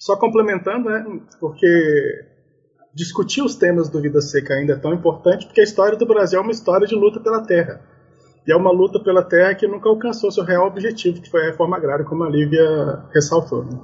Só 0.00 0.16
complementando, 0.16 0.90
né? 0.90 1.04
Porque 1.38 2.26
discutir 2.92 3.42
os 3.42 3.54
temas 3.54 3.88
do 3.88 4.00
Vida 4.00 4.20
Seca 4.20 4.54
ainda 4.54 4.72
é 4.72 4.78
tão 4.78 4.92
importante, 4.92 5.46
porque 5.46 5.60
a 5.60 5.64
história 5.64 5.96
do 5.96 6.04
Brasil 6.06 6.38
é 6.38 6.42
uma 6.42 6.50
história 6.50 6.86
de 6.86 6.94
luta 6.94 7.20
pela 7.20 7.46
terra. 7.46 7.80
E 8.46 8.52
é 8.52 8.56
uma 8.56 8.70
luta 8.70 9.00
pela 9.00 9.22
terra 9.22 9.54
que 9.54 9.66
nunca 9.66 9.88
alcançou 9.88 10.30
seu 10.30 10.44
real 10.44 10.66
objetivo, 10.66 11.22
que 11.22 11.30
foi 11.30 11.42
a 11.42 11.46
reforma 11.46 11.76
agrária, 11.76 12.04
como 12.04 12.24
a 12.24 12.28
Lívia 12.28 13.04
ressaltou. 13.14 13.64
Né? 13.64 13.80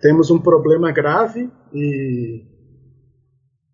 Temos 0.00 0.30
um 0.30 0.40
problema 0.40 0.90
grave 0.92 1.50
e 1.74 2.44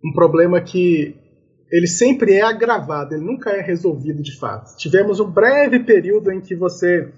um 0.04 0.12
problema 0.12 0.60
que 0.60 1.27
ele 1.70 1.86
sempre 1.86 2.34
é 2.34 2.42
agravado, 2.42 3.14
ele 3.14 3.24
nunca 3.24 3.50
é 3.50 3.60
resolvido 3.60 4.22
de 4.22 4.36
fato. 4.38 4.76
Tivemos 4.76 5.20
um 5.20 5.30
breve 5.30 5.80
período 5.80 6.32
em 6.32 6.40
que 6.40 6.54
você 6.54 7.12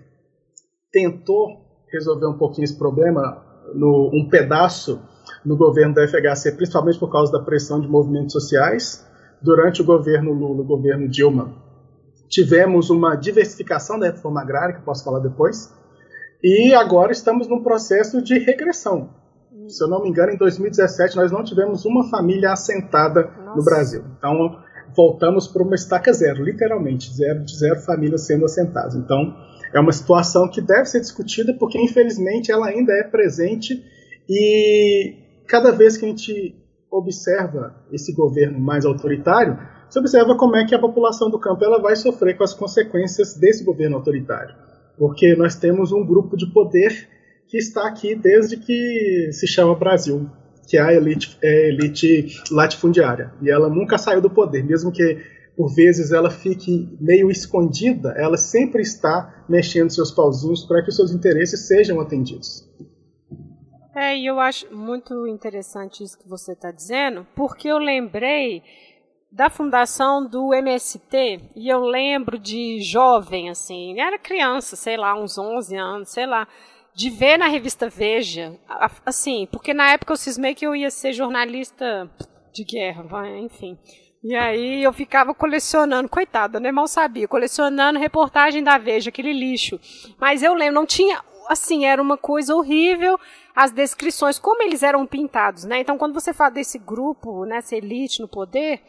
tentou 0.92 1.60
resolver 1.92 2.26
um 2.26 2.38
pouquinho 2.38 2.64
esse 2.64 2.76
problema, 2.76 3.44
no, 3.74 4.10
um 4.12 4.28
pedaço 4.28 5.00
no 5.44 5.56
governo 5.56 5.94
da 5.94 6.06
FHC, 6.06 6.52
principalmente 6.52 6.98
por 6.98 7.10
causa 7.10 7.32
da 7.32 7.40
pressão 7.40 7.80
de 7.80 7.88
movimentos 7.88 8.32
sociais. 8.32 9.06
Durante 9.40 9.80
o 9.80 9.84
governo 9.84 10.32
Lula, 10.32 10.62
o 10.62 10.66
governo 10.66 11.08
Dilma, 11.08 11.54
tivemos 12.28 12.90
uma 12.90 13.16
diversificação 13.16 13.98
da 13.98 14.06
reforma 14.06 14.42
agrária, 14.42 14.74
que 14.74 14.82
posso 14.82 15.04
falar 15.04 15.20
depois, 15.20 15.72
e 16.42 16.74
agora 16.74 17.12
estamos 17.12 17.48
num 17.48 17.62
processo 17.62 18.20
de 18.22 18.38
regressão. 18.38 19.19
Se 19.70 19.82
eu 19.82 19.88
não 19.88 20.02
me 20.02 20.08
engano, 20.08 20.32
em 20.32 20.36
2017 20.36 21.16
nós 21.16 21.30
não 21.32 21.44
tivemos 21.44 21.84
uma 21.84 22.08
família 22.08 22.52
assentada 22.52 23.22
Nossa. 23.24 23.56
no 23.56 23.64
Brasil. 23.64 24.04
Então 24.18 24.60
voltamos 24.96 25.46
para 25.46 25.62
uma 25.62 25.74
estaca 25.74 26.12
zero, 26.12 26.42
literalmente, 26.42 27.12
zero 27.14 27.44
de 27.44 27.56
zero 27.56 27.80
famílias 27.80 28.26
sendo 28.26 28.44
assentadas. 28.44 28.94
Então 28.94 29.34
é 29.72 29.80
uma 29.80 29.92
situação 29.92 30.48
que 30.48 30.60
deve 30.60 30.86
ser 30.86 31.00
discutida 31.00 31.54
porque 31.58 31.80
infelizmente 31.80 32.50
ela 32.50 32.66
ainda 32.66 32.92
é 32.92 33.04
presente 33.04 33.84
e 34.28 35.14
cada 35.46 35.72
vez 35.72 35.96
que 35.96 36.04
a 36.04 36.08
gente 36.08 36.56
observa 36.90 37.74
esse 37.92 38.12
governo 38.12 38.58
mais 38.58 38.84
autoritário, 38.84 39.58
você 39.88 39.98
observa 39.98 40.36
como 40.36 40.56
é 40.56 40.64
que 40.64 40.74
a 40.74 40.78
população 40.78 41.30
do 41.30 41.38
campo 41.38 41.64
ela 41.64 41.80
vai 41.80 41.96
sofrer 41.96 42.36
com 42.36 42.44
as 42.44 42.54
consequências 42.54 43.34
desse 43.34 43.64
governo 43.64 43.96
autoritário. 43.96 44.54
Porque 44.98 45.34
nós 45.34 45.54
temos 45.56 45.92
um 45.92 46.04
grupo 46.04 46.36
de 46.36 46.46
poder 46.52 47.08
que 47.50 47.58
está 47.58 47.88
aqui 47.88 48.14
desde 48.14 48.56
que 48.56 49.30
se 49.32 49.44
chama 49.44 49.74
Brasil, 49.74 50.30
que 50.68 50.78
é 50.78 50.80
a 50.80 50.92
elite, 50.94 51.36
é 51.42 51.48
a 51.48 51.68
elite 51.68 52.40
latifundiária. 52.48 53.34
E 53.42 53.50
ela 53.50 53.68
nunca 53.68 53.98
saiu 53.98 54.20
do 54.20 54.30
poder, 54.30 54.64
mesmo 54.64 54.92
que 54.92 55.18
por 55.56 55.74
vezes 55.74 56.12
ela 56.12 56.30
fique 56.30 56.88
meio 57.00 57.28
escondida, 57.28 58.14
ela 58.16 58.36
sempre 58.36 58.82
está 58.82 59.44
mexendo 59.48 59.90
seus 59.90 60.12
pauzinhos 60.12 60.64
para 60.64 60.80
que 60.80 60.90
os 60.90 60.96
seus 60.96 61.10
interesses 61.10 61.66
sejam 61.66 62.00
atendidos. 62.00 62.64
É, 63.96 64.16
e 64.16 64.26
eu 64.26 64.38
acho 64.38 64.72
muito 64.72 65.26
interessante 65.26 66.04
isso 66.04 66.16
que 66.16 66.28
você 66.28 66.52
está 66.52 66.70
dizendo, 66.70 67.26
porque 67.34 67.66
eu 67.66 67.78
lembrei 67.78 68.62
da 69.30 69.50
fundação 69.50 70.24
do 70.24 70.54
MST 70.54 71.50
e 71.56 71.68
eu 71.68 71.80
lembro 71.80 72.38
de 72.38 72.80
jovem, 72.80 73.50
assim, 73.50 74.00
era 74.00 74.18
criança, 74.18 74.76
sei 74.76 74.96
lá, 74.96 75.20
uns 75.20 75.36
11 75.36 75.76
anos, 75.76 76.10
sei 76.10 76.26
lá, 76.26 76.46
de 77.00 77.08
ver 77.08 77.38
na 77.38 77.48
revista 77.48 77.88
Veja, 77.88 78.58
assim, 79.06 79.48
porque 79.50 79.72
na 79.72 79.90
época 79.90 80.12
eu 80.12 80.18
cismei 80.18 80.54
que 80.54 80.66
eu 80.66 80.76
ia 80.76 80.90
ser 80.90 81.14
jornalista 81.14 82.10
de 82.52 82.62
guerra, 82.62 83.26
enfim. 83.38 83.78
E 84.22 84.36
aí 84.36 84.82
eu 84.82 84.92
ficava 84.92 85.32
colecionando, 85.32 86.10
coitada, 86.10 86.60
né? 86.60 86.70
Mal 86.70 86.86
sabia, 86.86 87.26
colecionando 87.26 87.98
reportagem 87.98 88.62
da 88.62 88.76
Veja, 88.76 89.08
aquele 89.08 89.32
lixo. 89.32 89.80
Mas 90.20 90.42
eu 90.42 90.52
lembro, 90.52 90.74
não 90.74 90.84
tinha, 90.84 91.24
assim, 91.48 91.86
era 91.86 92.02
uma 92.02 92.18
coisa 92.18 92.54
horrível 92.54 93.18
as 93.56 93.70
descrições, 93.70 94.38
como 94.38 94.62
eles 94.62 94.82
eram 94.82 95.06
pintados, 95.06 95.64
né? 95.64 95.80
Então, 95.80 95.96
quando 95.96 96.12
você 96.12 96.34
fala 96.34 96.50
desse 96.50 96.78
grupo, 96.78 97.46
nessa 97.46 97.74
elite 97.74 98.20
no 98.20 98.28
poder, 98.28 98.82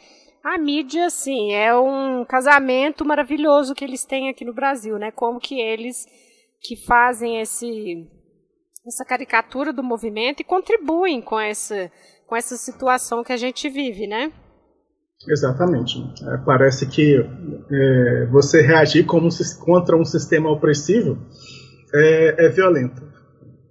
a 0.43 0.57
mídia, 0.57 1.05
assim, 1.05 1.53
é 1.53 1.73
um 1.73 2.25
casamento 2.25 3.05
maravilhoso 3.05 3.73
que 3.73 3.85
eles 3.85 4.03
têm 4.03 4.27
aqui 4.27 4.43
no 4.43 4.53
Brasil, 4.53 4.99
né? 4.99 5.11
Como 5.11 5.39
que 5.39 5.61
eles 5.61 6.05
que 6.61 6.75
fazem 6.75 7.41
esse 7.41 8.07
essa 8.85 9.05
caricatura 9.05 9.71
do 9.71 9.83
movimento 9.83 10.41
e 10.41 10.45
contribuem 10.45 11.21
com 11.21 11.39
essa 11.39 11.91
com 12.27 12.35
essa 12.35 12.55
situação 12.55 13.23
que 13.23 13.33
a 13.33 13.37
gente 13.37 13.69
vive, 13.69 14.07
né? 14.07 14.31
Exatamente. 15.27 15.99
É, 15.99 16.37
parece 16.45 16.87
que 16.87 17.17
é, 17.17 18.25
você 18.31 18.61
reagir 18.61 19.05
como, 19.05 19.27
contra 19.59 19.97
um 19.97 20.05
sistema 20.05 20.49
opressivo 20.49 21.17
é, 21.93 22.45
é 22.45 22.49
violento. 22.49 23.01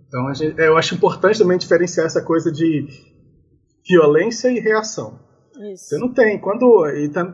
Então 0.06 0.34
gente, 0.34 0.60
eu 0.60 0.76
acho 0.76 0.94
importante 0.94 1.38
também 1.38 1.58
diferenciar 1.58 2.06
essa 2.06 2.22
coisa 2.22 2.52
de 2.52 2.86
violência 3.88 4.50
e 4.50 4.60
reação. 4.60 5.29
Isso. 5.60 5.88
Você 5.88 5.98
não 5.98 6.08
tem. 6.08 6.38
Quando. 6.38 6.84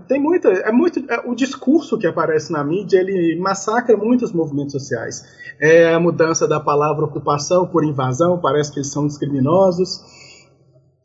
Tem 0.08 0.20
muita. 0.20 0.48
É 0.48 0.72
muito. 0.72 0.98
É, 1.10 1.22
o 1.26 1.34
discurso 1.34 1.96
que 1.96 2.06
aparece 2.06 2.50
na 2.52 2.64
mídia, 2.64 2.98
ele 2.98 3.38
massacra 3.38 3.96
muitos 3.96 4.32
movimentos 4.32 4.72
sociais. 4.72 5.24
É 5.60 5.94
a 5.94 6.00
mudança 6.00 6.46
da 6.48 6.58
palavra 6.58 7.04
ocupação 7.04 7.66
por 7.66 7.84
invasão, 7.84 8.40
parece 8.40 8.72
que 8.72 8.78
eles 8.78 8.90
são 8.90 9.06
discriminosos. 9.06 10.00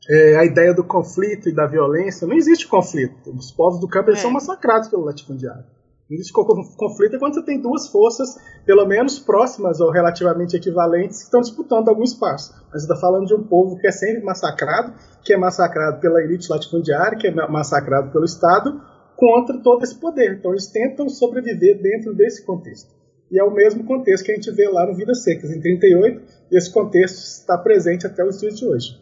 É, 0.10 0.38
a 0.38 0.44
ideia 0.44 0.74
do 0.74 0.84
conflito 0.84 1.48
e 1.48 1.54
da 1.54 1.68
violência. 1.68 2.28
Não 2.28 2.36
existe 2.36 2.68
conflito. 2.68 3.32
Os 3.32 3.52
povos 3.52 3.80
do 3.80 3.88
campo 3.88 4.10
é. 4.10 4.16
são 4.16 4.32
massacrados 4.32 4.90
pelo 4.90 5.06
latifundiário. 5.06 5.64
Não 6.12 6.16
existe 6.16 6.34
conflito 6.34 7.16
é 7.16 7.20
quando 7.20 7.36
você 7.36 7.46
tem 7.46 7.62
duas 7.62 7.88
forças, 7.88 8.38
pelo 8.66 8.86
menos 8.86 9.18
próximas 9.18 9.80
ou 9.80 9.90
relativamente 9.90 10.58
equivalentes, 10.58 11.20
que 11.20 11.24
estão 11.24 11.40
disputando 11.40 11.88
algum 11.88 12.04
espaço. 12.04 12.54
Mas 12.70 12.82
você 12.82 12.92
está 12.92 12.98
falando 12.98 13.28
de 13.28 13.34
um 13.34 13.42
povo 13.42 13.78
que 13.78 13.88
é 13.88 13.94
sempre 13.94 14.22
massacrado, 14.22 14.94
que 15.24 15.32
é 15.32 15.38
massacrado 15.38 16.02
pela 16.02 16.22
elite 16.22 16.52
latifundiária, 16.52 17.18
que 17.18 17.28
é 17.28 17.32
massacrado 17.32 18.12
pelo 18.12 18.26
Estado, 18.26 18.82
contra 19.16 19.58
todo 19.60 19.84
esse 19.86 19.96
poder. 19.96 20.34
Então 20.38 20.52
eles 20.52 20.68
tentam 20.68 21.08
sobreviver 21.08 21.82
dentro 21.82 22.14
desse 22.14 22.46
contexto. 22.46 22.94
E 23.32 23.40
é 23.40 23.44
o 23.46 23.54
mesmo 23.54 23.86
contexto 23.86 24.26
que 24.26 24.34
a 24.34 24.36
gente 24.36 24.52
vê 24.52 24.68
lá 24.68 24.86
no 24.86 24.94
Vidas 24.94 25.24
Secas, 25.24 25.50
em 25.50 25.62
38, 25.62 26.24
e 26.52 26.58
esse 26.58 26.74
contexto 26.74 27.20
está 27.20 27.58
presente 27.58 28.06
até 28.06 28.22
os 28.22 28.38
dias 28.38 28.60
de 28.60 28.68
hoje. 28.68 29.00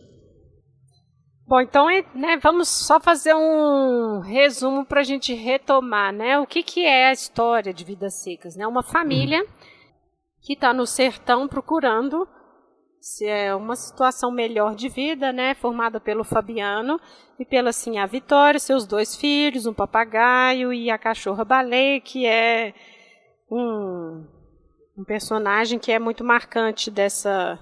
Bom, 1.49 1.61
então 1.61 1.87
né, 2.13 2.37
vamos 2.37 2.69
só 2.69 2.99
fazer 2.99 3.33
um 3.33 4.19
resumo 4.19 4.85
para 4.85 4.99
a 4.99 5.03
gente 5.03 5.33
retomar, 5.33 6.13
né? 6.13 6.37
O 6.37 6.45
que, 6.45 6.61
que 6.61 6.85
é 6.85 7.07
a 7.07 7.11
história 7.11 7.73
de 7.73 7.83
Vidas 7.83 8.21
Secas? 8.21 8.55
Né? 8.55 8.67
Uma 8.67 8.83
família 8.83 9.43
que 10.43 10.53
está 10.53 10.71
no 10.71 10.85
sertão 10.85 11.47
procurando 11.47 12.27
se 13.01 13.25
é 13.25 13.55
uma 13.55 13.75
situação 13.75 14.29
melhor 14.29 14.75
de 14.75 14.89
vida, 14.89 15.33
né? 15.33 15.55
Formada 15.55 15.99
pelo 15.99 16.23
Fabiano 16.23 17.01
e 17.39 17.43
pela 17.43 17.71
assim 17.71 17.97
a 17.97 18.05
Vitória, 18.05 18.59
seus 18.59 18.85
dois 18.85 19.15
filhos, 19.15 19.65
um 19.65 19.73
papagaio 19.73 20.71
e 20.71 20.91
a 20.91 20.99
cachorra 20.99 21.43
baleia, 21.43 21.99
que 21.99 22.27
é 22.27 22.75
um, 23.49 24.23
um 24.95 25.03
personagem 25.03 25.79
que 25.79 25.91
é 25.91 25.97
muito 25.97 26.23
marcante 26.23 26.91
dessa 26.91 27.57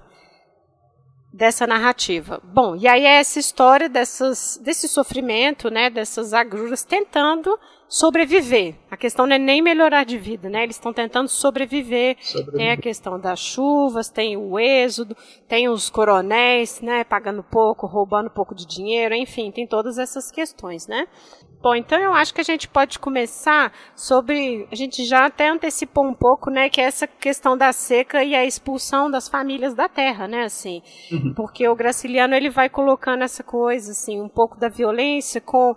dessa 1.32 1.66
narrativa. 1.66 2.40
Bom, 2.42 2.74
e 2.76 2.88
aí 2.88 3.04
é 3.04 3.18
essa 3.18 3.38
história 3.38 3.88
dessas, 3.88 4.58
desse 4.62 4.88
sofrimento, 4.88 5.70
né, 5.70 5.90
dessas 5.90 6.32
agruras 6.32 6.84
tentando 6.84 7.58
sobreviver. 7.88 8.74
A 8.90 8.96
questão 8.96 9.26
não 9.26 9.36
é 9.36 9.38
nem 9.38 9.62
melhorar 9.62 10.04
de 10.04 10.18
vida, 10.18 10.50
né? 10.50 10.62
Eles 10.62 10.76
estão 10.76 10.92
tentando 10.92 11.28
sobreviver. 11.28 12.16
sobreviver. 12.20 12.58
Tem 12.58 12.70
a 12.70 12.76
questão 12.76 13.18
das 13.18 13.40
chuvas, 13.40 14.10
tem 14.10 14.36
o 14.36 14.58
êxodo, 14.58 15.16
tem 15.48 15.68
os 15.68 15.88
coronéis, 15.88 16.80
né, 16.82 17.02
pagando 17.04 17.42
pouco, 17.42 17.86
roubando 17.86 18.30
pouco 18.30 18.54
de 18.54 18.66
dinheiro, 18.66 19.14
enfim, 19.14 19.50
tem 19.50 19.66
todas 19.66 19.98
essas 19.98 20.30
questões, 20.30 20.86
né? 20.86 21.06
Bom, 21.60 21.74
então 21.74 21.98
eu 21.98 22.14
acho 22.14 22.32
que 22.32 22.40
a 22.40 22.44
gente 22.44 22.68
pode 22.68 23.00
começar 23.00 23.72
sobre. 23.96 24.68
A 24.70 24.76
gente 24.76 25.04
já 25.04 25.26
até 25.26 25.48
antecipou 25.48 26.04
um 26.04 26.14
pouco, 26.14 26.50
né, 26.50 26.68
que 26.68 26.80
é 26.80 26.84
essa 26.84 27.06
questão 27.06 27.58
da 27.58 27.72
seca 27.72 28.22
e 28.22 28.34
a 28.34 28.44
expulsão 28.44 29.10
das 29.10 29.28
famílias 29.28 29.74
da 29.74 29.88
terra, 29.88 30.28
né, 30.28 30.44
assim. 30.44 30.82
Uhum. 31.10 31.34
Porque 31.34 31.66
o 31.68 31.74
Graciliano 31.74 32.34
ele 32.34 32.48
vai 32.48 32.68
colocando 32.68 33.22
essa 33.22 33.42
coisa, 33.42 33.90
assim, 33.90 34.20
um 34.20 34.28
pouco 34.28 34.56
da 34.56 34.68
violência 34.68 35.40
com 35.40 35.74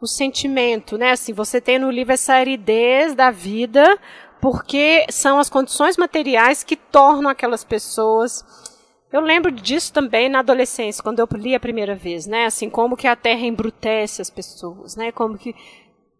o 0.00 0.06
sentimento, 0.06 0.98
né, 0.98 1.12
assim. 1.12 1.32
Você 1.32 1.62
tem 1.62 1.78
no 1.78 1.90
livro 1.90 2.12
essa 2.12 2.34
aridez 2.34 3.14
da 3.14 3.30
vida, 3.30 3.98
porque 4.38 5.06
são 5.08 5.38
as 5.38 5.48
condições 5.48 5.96
materiais 5.96 6.62
que 6.62 6.76
tornam 6.76 7.30
aquelas 7.30 7.64
pessoas 7.64 8.44
eu 9.12 9.20
lembro 9.20 9.52
disso 9.52 9.92
também 9.92 10.28
na 10.28 10.38
adolescência, 10.38 11.02
quando 11.02 11.18
eu 11.18 11.28
li 11.34 11.54
a 11.54 11.60
primeira 11.60 11.94
vez, 11.94 12.26
né? 12.26 12.46
Assim, 12.46 12.70
como 12.70 12.96
que 12.96 13.06
a 13.06 13.14
Terra 13.14 13.42
embrutece 13.42 14.22
as 14.22 14.30
pessoas, 14.30 14.96
né? 14.96 15.12
Como 15.12 15.36
que 15.36 15.54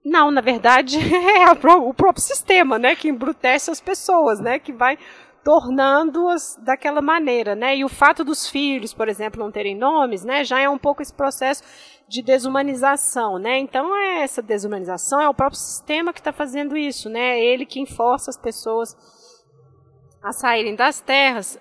não, 0.05 0.31
na 0.31 0.41
verdade, 0.41 0.99
é 1.39 1.51
o 1.51 1.95
próprio 1.95 2.23
sistema, 2.23 2.79
né, 2.79 2.97
que 2.97 3.09
embrutece 3.09 3.71
as 3.71 3.81
pessoas, 3.81 4.41
né, 4.41 4.59
que 4.59 4.73
vai 4.73 4.99
tornando-as 5.45 6.57
daquela 6.63 7.01
maneira, 7.01 7.55
né? 7.55 7.77
E 7.77 7.85
o 7.85 7.89
fato 7.89 8.23
dos 8.25 8.49
filhos, 8.49 8.95
por 8.95 9.09
exemplo, 9.09 9.43
não 9.43 9.51
terem 9.51 9.77
nomes, 9.77 10.25
né, 10.25 10.45
já 10.45 10.61
é 10.61 10.69
um 10.69 10.79
pouco 10.79 11.03
esse 11.03 11.13
processo 11.13 11.63
de 12.09 12.23
desumanização, 12.23 13.39
né? 13.39 13.59
Então 13.59 13.97
é 13.97 14.23
essa 14.23 14.43
desumanização 14.43 15.21
é 15.21 15.29
o 15.29 15.35
próprio 15.35 15.59
sistema 15.59 16.13
que 16.13 16.21
está 16.21 16.33
fazendo 16.33 16.77
isso, 16.77 17.09
né? 17.09 17.39
É 17.39 17.45
ele 17.45 17.67
que 17.67 17.81
enforça 17.81 18.31
as 18.31 18.37
pessoas 18.37 18.97
a 20.23 20.31
saírem 20.33 20.77
das 20.77 21.01
terras 21.01 21.59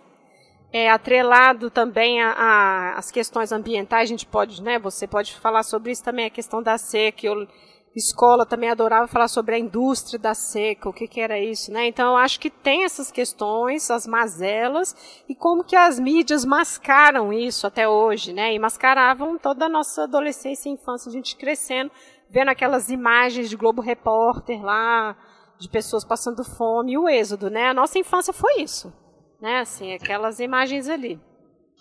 é, 0.74 0.90
atrelado 0.90 1.70
também 1.70 2.22
às 2.22 3.12
questões 3.12 3.52
ambientais, 3.52 4.04
a 4.04 4.12
gente 4.12 4.26
pode, 4.26 4.62
né, 4.62 4.80
você 4.80 5.06
pode 5.06 5.36
falar 5.36 5.64
sobre 5.64 5.92
isso 5.92 6.04
também, 6.04 6.26
a 6.26 6.30
questão 6.30 6.64
da 6.64 6.78
seca, 6.78 7.26
eu, 7.26 7.46
escola 7.94 8.46
também 8.46 8.70
adorava 8.70 9.06
falar 9.06 9.28
sobre 9.28 9.56
a 9.56 9.60
indústria 9.60 10.18
da 10.18 10.34
seca, 10.34 10.88
o 10.88 10.94
que, 10.94 11.10
que 11.10 11.20
era 11.20 11.38
isso, 11.38 11.74
né, 11.74 11.88
então 11.88 12.16
acho 12.16 12.40
que 12.40 12.50
tem 12.50 12.86
essas 12.86 13.12
questões, 13.12 13.92
as 13.92 14.08
mazelas, 14.08 14.96
e 15.28 15.36
como 15.36 15.64
que 15.64 15.76
as 15.76 16.00
mídias 16.00 16.46
mascaram 16.46 17.34
isso 17.34 17.68
até 17.68 17.88
hoje, 17.90 18.32
né, 18.32 18.54
e 18.54 18.60
mascaravam 18.60 19.38
toda 19.38 19.66
a 19.66 19.70
nossa 19.70 20.04
adolescência 20.04 20.70
e 20.70 20.74
infância, 20.74 21.10
a 21.10 21.14
gente 21.14 21.36
crescendo, 21.36 21.92
vendo 22.30 22.48
aquelas 22.48 22.90
imagens 22.90 23.50
de 23.50 23.58
Globo 23.58 23.82
Repórter 23.82 24.64
lá, 24.64 25.18
de 25.60 25.68
pessoas 25.68 26.06
passando 26.06 26.46
fome, 26.46 26.94
e 26.94 26.98
o 26.98 27.10
êxodo, 27.10 27.50
né, 27.50 27.68
a 27.68 27.74
nossa 27.74 28.00
infância 28.00 28.32
foi 28.32 28.62
isso, 28.62 29.01
né? 29.42 29.60
Assim, 29.60 29.94
aquelas 29.94 30.40
imagens 30.40 30.88
ali. 30.88 31.20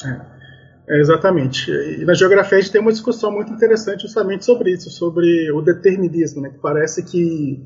É, 0.05 0.97
é, 0.97 1.00
exatamente. 1.00 1.71
E 1.71 2.05
na 2.05 2.14
geografia 2.14 2.59
a 2.59 2.61
gente 2.61 2.73
tem 2.73 2.81
uma 2.81 2.93
discussão 2.93 3.31
muito 3.31 3.52
interessante 3.52 4.02
justamente 4.02 4.45
sobre 4.45 4.73
isso, 4.73 4.90
sobre 4.90 5.50
o 5.52 5.61
determinismo, 5.61 6.40
né? 6.40 6.50
Que 6.50 6.59
parece 6.59 7.05
que 7.05 7.62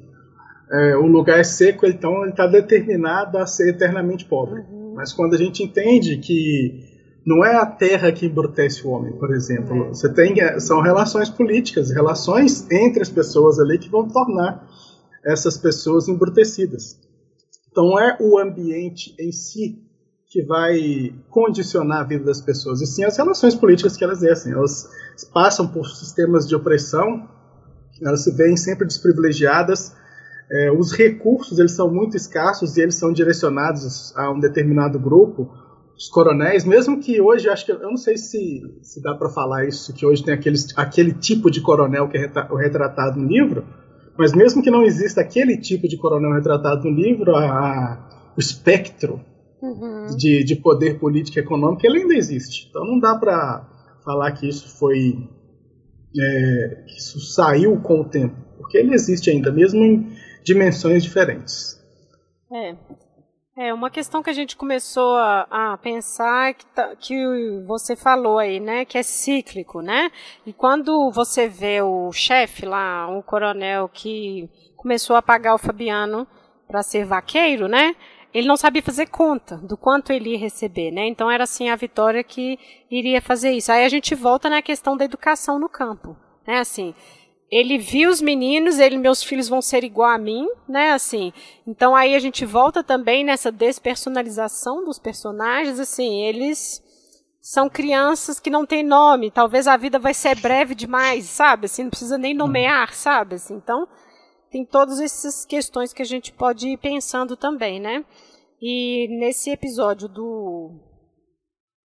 é, 0.70 0.96
o 0.96 1.06
lugar 1.06 1.38
é 1.38 1.44
seco, 1.44 1.86
então 1.86 2.22
ele 2.22 2.30
está 2.30 2.46
determinado 2.46 3.38
a 3.38 3.46
ser 3.46 3.70
eternamente 3.70 4.24
pobre. 4.24 4.60
Uhum. 4.60 4.94
Mas 4.96 5.12
quando 5.12 5.34
a 5.34 5.38
gente 5.38 5.62
entende 5.62 6.16
que 6.18 6.92
não 7.24 7.44
é 7.44 7.56
a 7.56 7.64
terra 7.64 8.12
que 8.12 8.26
embrutece 8.26 8.86
o 8.86 8.90
homem, 8.90 9.12
por 9.12 9.32
exemplo, 9.32 9.86
é. 9.86 9.88
você 9.88 10.12
tem 10.12 10.40
é, 10.40 10.58
são 10.58 10.80
relações 10.80 11.30
políticas, 11.30 11.90
relações 11.90 12.70
entre 12.70 13.02
as 13.02 13.08
pessoas 13.08 13.58
ali 13.58 13.78
que 13.78 13.88
vão 13.88 14.08
tornar 14.08 14.66
essas 15.24 15.56
pessoas 15.56 16.08
embrutecidas. 16.08 16.98
Então 17.74 17.98
é 17.98 18.16
o 18.20 18.38
ambiente 18.38 19.16
em 19.18 19.32
si 19.32 19.82
que 20.28 20.42
vai 20.42 21.12
condicionar 21.28 22.02
a 22.02 22.04
vida 22.04 22.22
das 22.22 22.40
pessoas, 22.40 22.80
e 22.80 22.86
sim 22.86 23.02
as 23.02 23.16
relações 23.16 23.56
políticas 23.56 23.96
que 23.96 24.04
elas 24.04 24.22
exercem. 24.22 24.52
Elas 24.52 24.88
passam 25.32 25.66
por 25.66 25.88
sistemas 25.88 26.46
de 26.46 26.54
opressão, 26.54 27.28
elas 28.00 28.22
se 28.22 28.30
veem 28.30 28.56
sempre 28.56 28.86
desprivilegiadas, 28.86 29.92
é, 30.52 30.70
os 30.70 30.92
recursos 30.92 31.58
eles 31.58 31.72
são 31.72 31.92
muito 31.92 32.16
escassos 32.16 32.76
e 32.76 32.80
eles 32.80 32.94
são 32.94 33.12
direcionados 33.12 34.16
a 34.16 34.30
um 34.30 34.38
determinado 34.38 34.96
grupo. 34.96 35.50
Os 35.96 36.08
coronéis, 36.08 36.64
mesmo 36.64 37.00
que 37.00 37.20
hoje, 37.20 37.48
acho 37.48 37.66
que 37.66 37.72
eu 37.72 37.80
não 37.80 37.96
sei 37.96 38.16
se, 38.16 38.62
se 38.82 39.02
dá 39.02 39.16
para 39.16 39.28
falar 39.28 39.66
isso, 39.66 39.92
que 39.92 40.06
hoje 40.06 40.22
tem 40.22 40.34
aquele, 40.34 40.58
aquele 40.76 41.12
tipo 41.12 41.50
de 41.50 41.60
coronel 41.60 42.08
que 42.08 42.18
é 42.18 42.30
retratado 42.56 43.18
no 43.18 43.26
livro, 43.26 43.64
mas 44.16 44.32
mesmo 44.32 44.62
que 44.62 44.70
não 44.70 44.82
exista 44.82 45.20
aquele 45.20 45.56
tipo 45.56 45.88
de 45.88 45.96
coronel 45.96 46.34
retratado 46.34 46.84
no 46.84 46.90
livro, 46.90 47.34
a, 47.34 47.44
a, 47.44 48.32
o 48.36 48.40
espectro 48.40 49.20
uhum. 49.60 50.16
de, 50.16 50.44
de 50.44 50.56
poder 50.56 50.98
político 50.98 51.38
e 51.38 51.42
econômico, 51.42 51.86
ele 51.86 52.02
ainda 52.02 52.14
existe. 52.14 52.68
Então 52.68 52.84
não 52.84 52.98
dá 52.98 53.16
para 53.16 53.68
falar 54.04 54.32
que 54.32 54.48
isso 54.48 54.78
foi. 54.78 55.28
É, 56.16 56.84
que 56.86 56.96
isso 56.96 57.18
saiu 57.20 57.76
com 57.80 58.02
o 58.02 58.04
tempo, 58.04 58.36
porque 58.56 58.78
ele 58.78 58.94
existe 58.94 59.30
ainda, 59.30 59.50
mesmo 59.50 59.82
em 59.82 60.12
dimensões 60.44 61.02
diferentes. 61.02 61.82
É. 62.52 62.76
É, 63.56 63.72
uma 63.72 63.88
questão 63.88 64.20
que 64.20 64.30
a 64.30 64.32
gente 64.32 64.56
começou 64.56 65.14
a, 65.14 65.46
a 65.72 65.78
pensar 65.78 66.54
que, 66.54 66.66
tá, 66.66 66.96
que 66.96 67.14
você 67.64 67.94
falou 67.94 68.38
aí, 68.38 68.58
né, 68.58 68.84
que 68.84 68.98
é 68.98 69.02
cíclico, 69.02 69.80
né? 69.80 70.10
E 70.44 70.52
quando 70.52 71.10
você 71.12 71.46
vê 71.46 71.80
o 71.80 72.10
chefe 72.10 72.66
lá, 72.66 73.08
o 73.08 73.22
coronel 73.22 73.88
que 73.88 74.50
começou 74.76 75.14
a 75.14 75.22
pagar 75.22 75.54
o 75.54 75.58
Fabiano 75.58 76.26
para 76.66 76.82
ser 76.82 77.04
vaqueiro, 77.04 77.68
né? 77.68 77.94
ele 78.34 78.48
não 78.48 78.56
sabia 78.56 78.82
fazer 78.82 79.06
conta 79.06 79.56
do 79.58 79.76
quanto 79.76 80.12
ele 80.12 80.30
ia 80.30 80.38
receber, 80.38 80.90
né? 80.90 81.06
Então 81.06 81.30
era 81.30 81.44
assim 81.44 81.70
a 81.70 81.76
Vitória 81.76 82.24
que 82.24 82.58
iria 82.90 83.22
fazer 83.22 83.52
isso. 83.52 83.70
Aí 83.70 83.84
a 83.84 83.88
gente 83.88 84.12
volta 84.16 84.50
na 84.50 84.60
questão 84.60 84.96
da 84.96 85.04
educação 85.04 85.56
no 85.56 85.68
campo, 85.68 86.16
né? 86.44 86.58
Assim, 86.58 86.92
ele 87.50 87.78
viu 87.78 88.10
os 88.10 88.20
meninos, 88.20 88.78
ele, 88.78 88.96
meus 88.96 89.22
filhos 89.22 89.48
vão 89.48 89.62
ser 89.62 89.84
igual 89.84 90.10
a 90.10 90.18
mim, 90.18 90.46
né? 90.68 90.92
Assim, 90.92 91.32
então 91.66 91.94
aí 91.94 92.14
a 92.14 92.18
gente 92.18 92.44
volta 92.44 92.82
também 92.82 93.24
nessa 93.24 93.52
despersonalização 93.52 94.84
dos 94.84 94.98
personagens, 94.98 95.78
assim, 95.78 96.22
eles 96.22 96.82
são 97.40 97.68
crianças 97.68 98.40
que 98.40 98.48
não 98.48 98.64
têm 98.64 98.82
nome, 98.82 99.30
talvez 99.30 99.68
a 99.68 99.76
vida 99.76 99.98
vai 99.98 100.14
ser 100.14 100.40
breve 100.40 100.74
demais, 100.74 101.26
sabe? 101.26 101.66
Assim, 101.66 101.82
não 101.82 101.90
precisa 101.90 102.16
nem 102.16 102.34
nomear, 102.34 102.94
sabe? 102.94 103.34
Assim, 103.34 103.54
então 103.54 103.86
tem 104.50 104.64
todas 104.64 105.00
essas 105.00 105.44
questões 105.44 105.92
que 105.92 106.00
a 106.00 106.06
gente 106.06 106.32
pode 106.32 106.68
ir 106.68 106.78
pensando 106.78 107.36
também, 107.36 107.80
né? 107.80 108.04
E 108.62 109.08
nesse 109.18 109.50
episódio 109.50 110.08
do. 110.08 110.70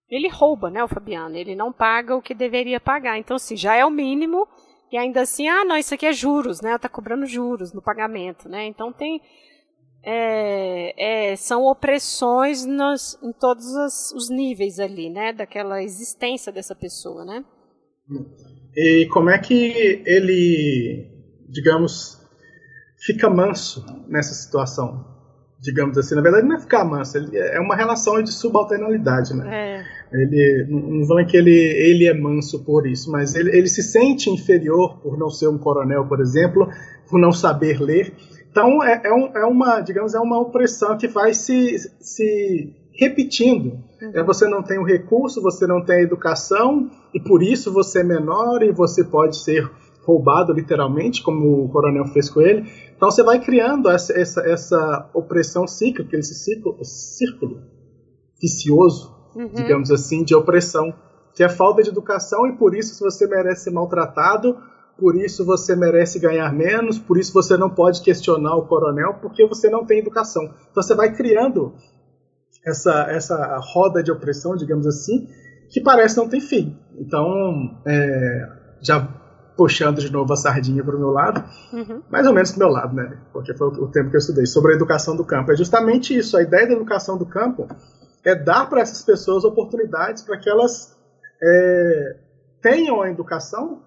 Ele 0.08 0.30
rouba, 0.30 0.70
né, 0.70 0.84
o 0.84 0.88
Fabiano? 0.88 1.36
Ele 1.36 1.56
não 1.56 1.74
paga 1.74 2.16
o 2.16 2.22
que 2.22 2.34
deveria 2.34 2.80
pagar. 2.80 3.18
Então, 3.18 3.36
assim, 3.36 3.58
já 3.58 3.76
é 3.76 3.84
o 3.84 3.90
mínimo. 3.90 4.48
E 4.92 4.98
ainda 4.98 5.22
assim, 5.22 5.48
ah, 5.48 5.64
não, 5.64 5.78
isso 5.78 5.94
aqui 5.94 6.06
é 6.06 6.14
juros, 6.14 6.62
né? 6.62 6.78
Tá 6.78 6.90
cobrando 6.90 7.26
juros 7.26 7.72
no 7.74 7.82
pagamento, 7.82 8.50
né? 8.50 8.66
Então 8.66 8.92
tem. 8.92 9.22
É, 10.02 11.32
é, 11.32 11.36
são 11.36 11.64
opressões 11.66 12.66
nos, 12.66 13.20
em 13.22 13.34
todos 13.34 13.66
os, 13.66 14.12
os 14.14 14.30
níveis 14.30 14.80
ali, 14.80 15.10
né? 15.10 15.34
Daquela 15.34 15.84
existência 15.84 16.52
dessa 16.52 16.74
pessoa, 16.74 17.26
né? 17.26 17.44
E 18.76 19.08
como 19.12 19.30
é 19.30 19.38
que 19.38 20.02
ele, 20.06 21.06
digamos, 21.50 22.18
fica 22.98 23.30
manso 23.30 23.86
nessa 24.08 24.34
situação, 24.34 25.06
digamos 25.60 25.98
assim. 25.98 26.16
Na 26.16 26.22
verdade, 26.22 26.48
não 26.48 26.56
é 26.56 26.60
ficar 26.60 26.86
manso, 26.86 27.18
é, 27.18 27.58
é 27.58 27.60
uma 27.60 27.76
relação 27.76 28.22
de 28.22 28.32
subalternalidade, 28.32 29.36
né? 29.36 29.84
É. 29.84 30.00
Ele, 30.12 30.66
não 30.70 31.06
vão 31.06 31.24
que 31.26 31.38
ele, 31.38 31.52
ele 31.52 32.08
é 32.08 32.14
manso 32.14 32.64
por 32.64 32.88
isso, 32.88 33.12
mas 33.12 33.36
ele, 33.36 33.56
ele 33.56 33.68
se 33.68 33.84
sente 33.84 34.30
inferior 34.30 35.00
por 35.02 35.18
não 35.18 35.30
ser 35.30 35.48
um 35.48 35.58
coronel, 35.58 36.08
por 36.08 36.20
exemplo, 36.20 36.68
por 37.10 37.20
não 37.20 37.32
saber 37.32 37.80
ler. 37.80 38.14
Então, 38.50 38.84
é, 38.84 39.02
é, 39.06 39.14
um, 39.14 39.38
é 39.38 39.46
uma, 39.46 39.82
digamos, 39.82 40.16
é 40.16 40.20
uma 40.20 40.40
opressão 40.40 40.98
que 40.98 41.08
vai 41.08 41.34
se, 41.34 41.78
se 42.00 42.74
repetindo. 42.94 43.78
Uhum. 44.02 44.12
É, 44.14 44.24
você 44.24 44.48
não 44.48 44.64
tem 44.64 44.80
o 44.80 44.84
recurso, 44.84 45.42
você 45.42 45.68
não 45.68 45.84
tem 45.84 45.98
a 45.98 46.02
educação, 46.02 46.90
e 47.14 47.20
por 47.20 47.44
isso 47.44 47.72
você 47.72 48.00
é 48.00 48.04
menor 48.04 48.64
e 48.64 48.72
você 48.72 49.04
pode 49.04 49.38
ser 49.38 49.70
roubado 50.04 50.52
literalmente, 50.54 51.22
como 51.22 51.66
o 51.66 51.70
coronel 51.70 52.06
fez 52.06 52.30
com 52.30 52.42
ele. 52.42 52.68
Então 53.00 53.10
você 53.10 53.24
vai 53.24 53.40
criando 53.40 53.90
essa, 53.90 54.12
essa, 54.12 54.42
essa 54.42 55.10
opressão 55.14 55.66
cíclica, 55.66 56.18
esse 56.18 56.36
ciclo, 56.36 56.78
círculo 56.84 57.62
vicioso, 58.42 59.16
uhum. 59.34 59.48
digamos 59.54 59.90
assim, 59.90 60.22
de 60.22 60.36
opressão, 60.36 60.94
que 61.34 61.42
é 61.42 61.48
falta 61.48 61.82
de 61.82 61.88
educação 61.88 62.46
e 62.46 62.58
por 62.58 62.76
isso 62.76 63.02
você 63.02 63.26
merece 63.26 63.64
ser 63.64 63.72
maltratado, 63.72 64.58
por 64.98 65.16
isso 65.16 65.46
você 65.46 65.78
merece 65.78 66.20
ganhar 66.20 66.54
menos, 66.54 67.00
por 67.00 67.18
isso 67.18 67.32
você 67.32 67.56
não 67.56 67.70
pode 67.70 68.02
questionar 68.02 68.58
o 68.58 68.68
coronel, 68.68 69.14
porque 69.22 69.48
você 69.48 69.70
não 69.70 69.86
tem 69.86 70.00
educação. 70.00 70.54
Então 70.70 70.84
você 70.84 70.94
vai 70.94 71.16
criando 71.16 71.74
essa, 72.66 73.04
essa 73.10 73.58
roda 73.62 74.04
de 74.04 74.12
opressão, 74.12 74.58
digamos 74.58 74.86
assim, 74.86 75.26
que 75.70 75.80
parece 75.80 76.18
não 76.18 76.28
ter 76.28 76.42
fim. 76.42 76.78
Então, 77.00 77.80
é, 77.86 78.50
já 78.82 79.19
puxando 79.60 80.00
de 80.00 80.10
novo 80.10 80.32
a 80.32 80.38
sardinha 80.38 80.82
para 80.82 80.96
o 80.96 81.00
meu 81.00 81.10
lado, 81.10 81.44
uhum. 81.74 82.02
mais 82.10 82.26
ou 82.26 82.34
menos 82.34 82.50
para 82.54 82.56
o 82.56 82.60
meu 82.60 82.70
lado, 82.74 82.96
né? 82.96 83.18
Porque 83.34 83.54
foi 83.54 83.68
o 83.68 83.88
tempo 83.90 84.10
que 84.10 84.16
eu 84.16 84.20
estudei, 84.20 84.46
sobre 84.46 84.72
a 84.72 84.76
educação 84.76 85.18
do 85.18 85.26
campo. 85.26 85.52
É 85.52 85.58
justamente 85.58 86.18
isso, 86.18 86.38
a 86.38 86.42
ideia 86.42 86.66
da 86.66 86.72
educação 86.72 87.18
do 87.18 87.26
campo 87.26 87.68
é 88.24 88.34
dar 88.36 88.70
para 88.70 88.80
essas 88.80 89.02
pessoas 89.02 89.44
oportunidades 89.44 90.24
para 90.24 90.38
que 90.38 90.50
elas 90.50 90.96
é, 91.44 92.16
tenham 92.62 93.02
a 93.02 93.10
educação, 93.10 93.82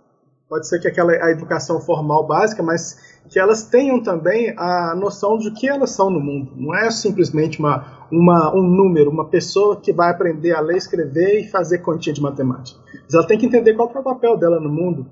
pode 0.46 0.68
ser 0.68 0.78
que 0.78 0.88
aquela 0.88 1.10
a 1.10 1.30
educação 1.30 1.80
formal 1.80 2.26
básica, 2.26 2.62
mas 2.62 2.98
que 3.30 3.38
elas 3.38 3.64
tenham 3.64 4.02
também 4.02 4.54
a 4.58 4.94
noção 4.94 5.38
de 5.38 5.52
que 5.52 5.66
elas 5.66 5.88
são 5.88 6.10
no 6.10 6.20
mundo. 6.20 6.52
Não 6.54 6.74
é 6.76 6.90
simplesmente 6.90 7.58
uma, 7.58 8.06
uma, 8.12 8.54
um 8.54 8.62
número, 8.62 9.10
uma 9.10 9.30
pessoa 9.30 9.80
que 9.80 9.90
vai 9.90 10.10
aprender 10.10 10.52
a 10.52 10.60
ler, 10.60 10.76
escrever 10.76 11.40
e 11.40 11.48
fazer 11.48 11.78
continha 11.78 12.12
de 12.12 12.20
matemática. 12.20 12.78
Mas 13.04 13.14
ela 13.14 13.26
tem 13.26 13.38
que 13.38 13.46
entender 13.46 13.72
qual 13.72 13.90
é 13.90 13.98
o 13.98 14.02
papel 14.02 14.36
dela 14.36 14.60
no 14.60 14.68
mundo, 14.68 15.06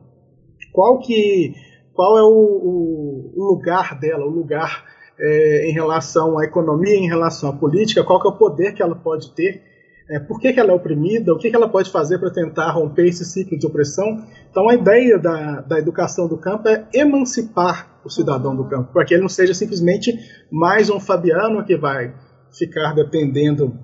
qual 0.72 0.98
que 0.98 1.54
qual 1.92 2.16
é 2.16 2.22
o, 2.22 3.32
o 3.36 3.44
lugar 3.44 3.98
dela, 3.98 4.24
o 4.24 4.30
lugar 4.30 4.84
é, 5.18 5.68
em 5.68 5.72
relação 5.72 6.38
à 6.38 6.44
economia, 6.44 6.96
em 6.96 7.06
relação 7.06 7.50
à 7.50 7.52
política, 7.52 8.02
qual 8.02 8.20
que 8.20 8.26
é 8.26 8.30
o 8.30 8.36
poder 8.36 8.72
que 8.72 8.82
ela 8.82 8.96
pode 8.96 9.34
ter, 9.34 9.62
é, 10.08 10.18
por 10.18 10.40
que, 10.40 10.52
que 10.52 10.58
ela 10.58 10.72
é 10.72 10.74
oprimida, 10.74 11.32
o 11.32 11.38
que, 11.38 11.50
que 11.50 11.56
ela 11.56 11.68
pode 11.68 11.90
fazer 11.90 12.18
para 12.18 12.30
tentar 12.30 12.70
romper 12.72 13.06
esse 13.06 13.24
ciclo 13.24 13.58
de 13.58 13.66
opressão. 13.66 14.24
Então 14.50 14.68
a 14.68 14.74
ideia 14.74 15.18
da, 15.18 15.60
da 15.60 15.78
educação 15.78 16.26
do 16.26 16.38
campo 16.38 16.68
é 16.68 16.86
emancipar 16.94 18.00
o 18.04 18.08
cidadão 18.08 18.56
do 18.56 18.64
campo, 18.64 18.92
para 18.92 19.04
que 19.04 19.14
ele 19.14 19.22
não 19.22 19.28
seja 19.28 19.52
simplesmente 19.52 20.18
mais 20.50 20.88
um 20.88 20.98
Fabiano 20.98 21.64
que 21.64 21.76
vai 21.76 22.14
ficar 22.50 22.94
dependendo 22.94 23.78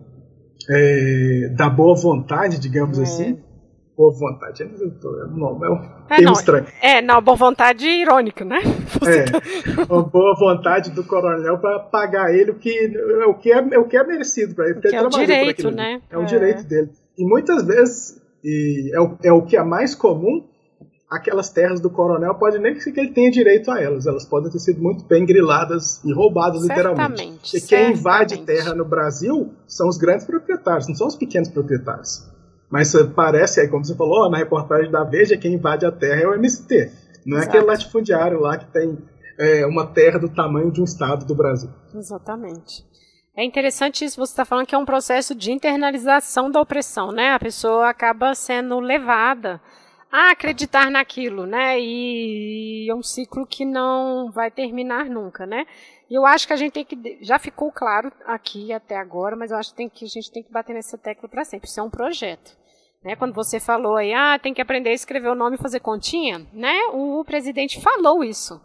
é, 0.69 1.53
da 1.55 1.69
boa 1.69 1.95
vontade, 1.95 2.59
digamos 2.59 2.99
é. 2.99 3.03
assim, 3.03 3.39
boa 3.97 4.13
vontade. 4.13 4.63
É, 4.63 4.67
não, 4.67 5.65
é 5.65 5.71
um 5.71 5.81
é, 6.11 6.21
não, 6.21 6.33
estranho. 6.33 6.67
É, 6.83 7.01
não, 7.01 7.23
boa 7.23 7.37
vontade 7.37 7.87
irônica, 7.87 8.45
né? 8.45 8.61
É, 9.07 9.85
uma 9.93 10.03
boa 10.03 10.35
vontade 10.35 10.91
do 10.91 11.05
coronel 11.05 11.59
para 11.59 11.79
pagar 11.79 12.35
ele 12.35 12.51
o 12.51 12.55
que, 12.55 12.93
o 13.29 13.35
que, 13.35 13.53
é, 13.53 13.61
o 13.79 13.85
que 13.87 13.97
é 13.97 14.05
merecido 14.05 14.55
para 14.55 14.69
ele. 14.69 14.81
Que 14.81 14.97
é 14.97 15.03
o 15.03 15.09
direito, 15.09 15.71
né? 15.71 16.01
É 16.11 16.19
o 16.19 16.23
é. 16.23 16.25
direito 16.25 16.65
dele. 16.65 16.91
E 17.17 17.25
muitas 17.25 17.65
vezes, 17.65 18.21
e 18.43 18.91
é, 18.95 19.01
o, 19.01 19.17
é 19.23 19.33
o 19.33 19.43
que 19.43 19.57
é 19.57 19.63
mais 19.63 19.95
comum, 19.95 20.45
aquelas 21.09 21.51
terras 21.51 21.81
do 21.81 21.89
coronel 21.89 22.35
pode 22.35 22.59
nem 22.59 22.75
que 22.75 22.89
ele 22.99 23.13
tenha 23.13 23.31
direito 23.31 23.71
a 23.71 23.81
elas. 23.81 24.07
Elas 24.07 24.25
podem 24.25 24.51
ter 24.51 24.59
sido 24.59 24.83
muito 24.83 25.05
bem 25.05 25.25
griladas 25.25 26.03
e 26.05 26.13
roubadas, 26.13 26.65
certamente. 26.67 27.11
literalmente. 27.11 27.57
E 27.57 27.61
quem 27.61 27.93
invade 27.93 28.45
terra 28.45 28.75
no 28.75 28.85
Brasil 28.85 29.53
são 29.69 29.89
os 29.89 29.99
grandes 29.99 30.27
proprietários, 30.27 30.89
não 30.89 30.95
são 30.95 31.07
os 31.07 31.17
pequenos 31.17 31.49
proprietários. 31.49 32.36
Mas 32.71 32.93
parece, 33.15 33.61
aí 33.61 33.69
como 33.69 33.85
você 33.85 33.95
falou, 33.95 34.31
na 34.31 34.39
reportagem 34.39 34.91
da 34.91 35.05
Veja, 35.05 35.37
quem 35.37 35.55
invade 35.55 35.87
a 35.87 35.93
terra 35.93 36.23
é 36.23 36.27
o 36.27 36.35
MST. 36.35 36.91
Não 37.25 37.39
é 37.39 37.45
aquele 37.45 37.65
latifundiário 37.65 38.41
lá 38.41 38.57
que 38.57 38.67
tem 38.67 38.99
é, 39.39 39.67
uma 39.67 39.87
terra 39.87 40.19
do 40.19 40.29
tamanho 40.29 40.71
de 40.71 40.81
um 40.81 40.85
estado 40.85 41.25
do 41.25 41.35
Brasil. 41.35 41.71
Exatamente. 41.95 42.85
É 43.37 43.45
interessante 43.45 44.05
isso, 44.05 44.17
você 44.17 44.33
está 44.33 44.45
falando 44.47 44.67
que 44.67 44.75
é 44.75 44.79
um 44.79 44.87
processo 44.87 45.35
de 45.35 45.53
internalização 45.53 46.51
da 46.51 46.61
opressão, 46.61 47.13
né? 47.13 47.35
A 47.35 47.39
pessoa 47.39 47.91
acaba 47.91 48.35
sendo 48.35 48.81
levada 48.81 49.61
a 50.11 50.31
acreditar 50.31 50.91
naquilo, 50.91 51.45
né? 51.45 51.79
E 51.79 52.91
é 52.91 52.95
um 52.95 53.03
ciclo 53.03 53.47
que 53.47 53.67
não 53.67 54.31
vai 54.33 54.51
terminar 54.51 55.11
nunca, 55.11 55.45
né? 55.45 55.67
E 56.09 56.15
eu 56.15 56.25
acho 56.25 56.47
que 56.47 56.53
a 56.53 56.57
gente 56.57 56.73
tem 56.73 56.85
que. 56.85 57.19
Já 57.23 57.39
ficou 57.39 57.73
claro 57.73 58.13
aqui 58.25 58.73
até 58.73 58.97
agora, 58.97 59.35
mas 59.35 59.51
eu 59.51 59.57
acho 59.57 59.71
que, 59.71 59.77
tem 59.77 59.89
que 59.89 60.05
a 60.05 60.09
gente 60.09 60.31
tem 60.31 60.43
que 60.43 60.53
bater 60.53 60.73
nessa 60.73 60.97
tecla 60.97 61.29
para 61.29 61.45
sempre. 61.45 61.69
Isso 61.69 61.81
é 61.81 61.83
um 61.83 61.91
projeto. 61.91 62.57
Né, 63.05 63.15
quando 63.15 63.35
você 63.35 63.61
falou 63.61 63.97
aí, 63.97 64.13
ah, 64.13 64.39
tem 64.39 64.53
que 64.53 64.61
aprender 64.61 64.91
a 64.91 64.95
escrever 64.95 65.29
o 65.29 65.35
nome 65.35 65.57
e 65.57 65.63
fazer 65.63 65.79
continha, 65.79 66.45
né? 66.53 66.75
O, 66.93 67.21
o 67.21 67.25
presidente 67.25 67.81
falou 67.81 68.25
isso. 68.25 68.61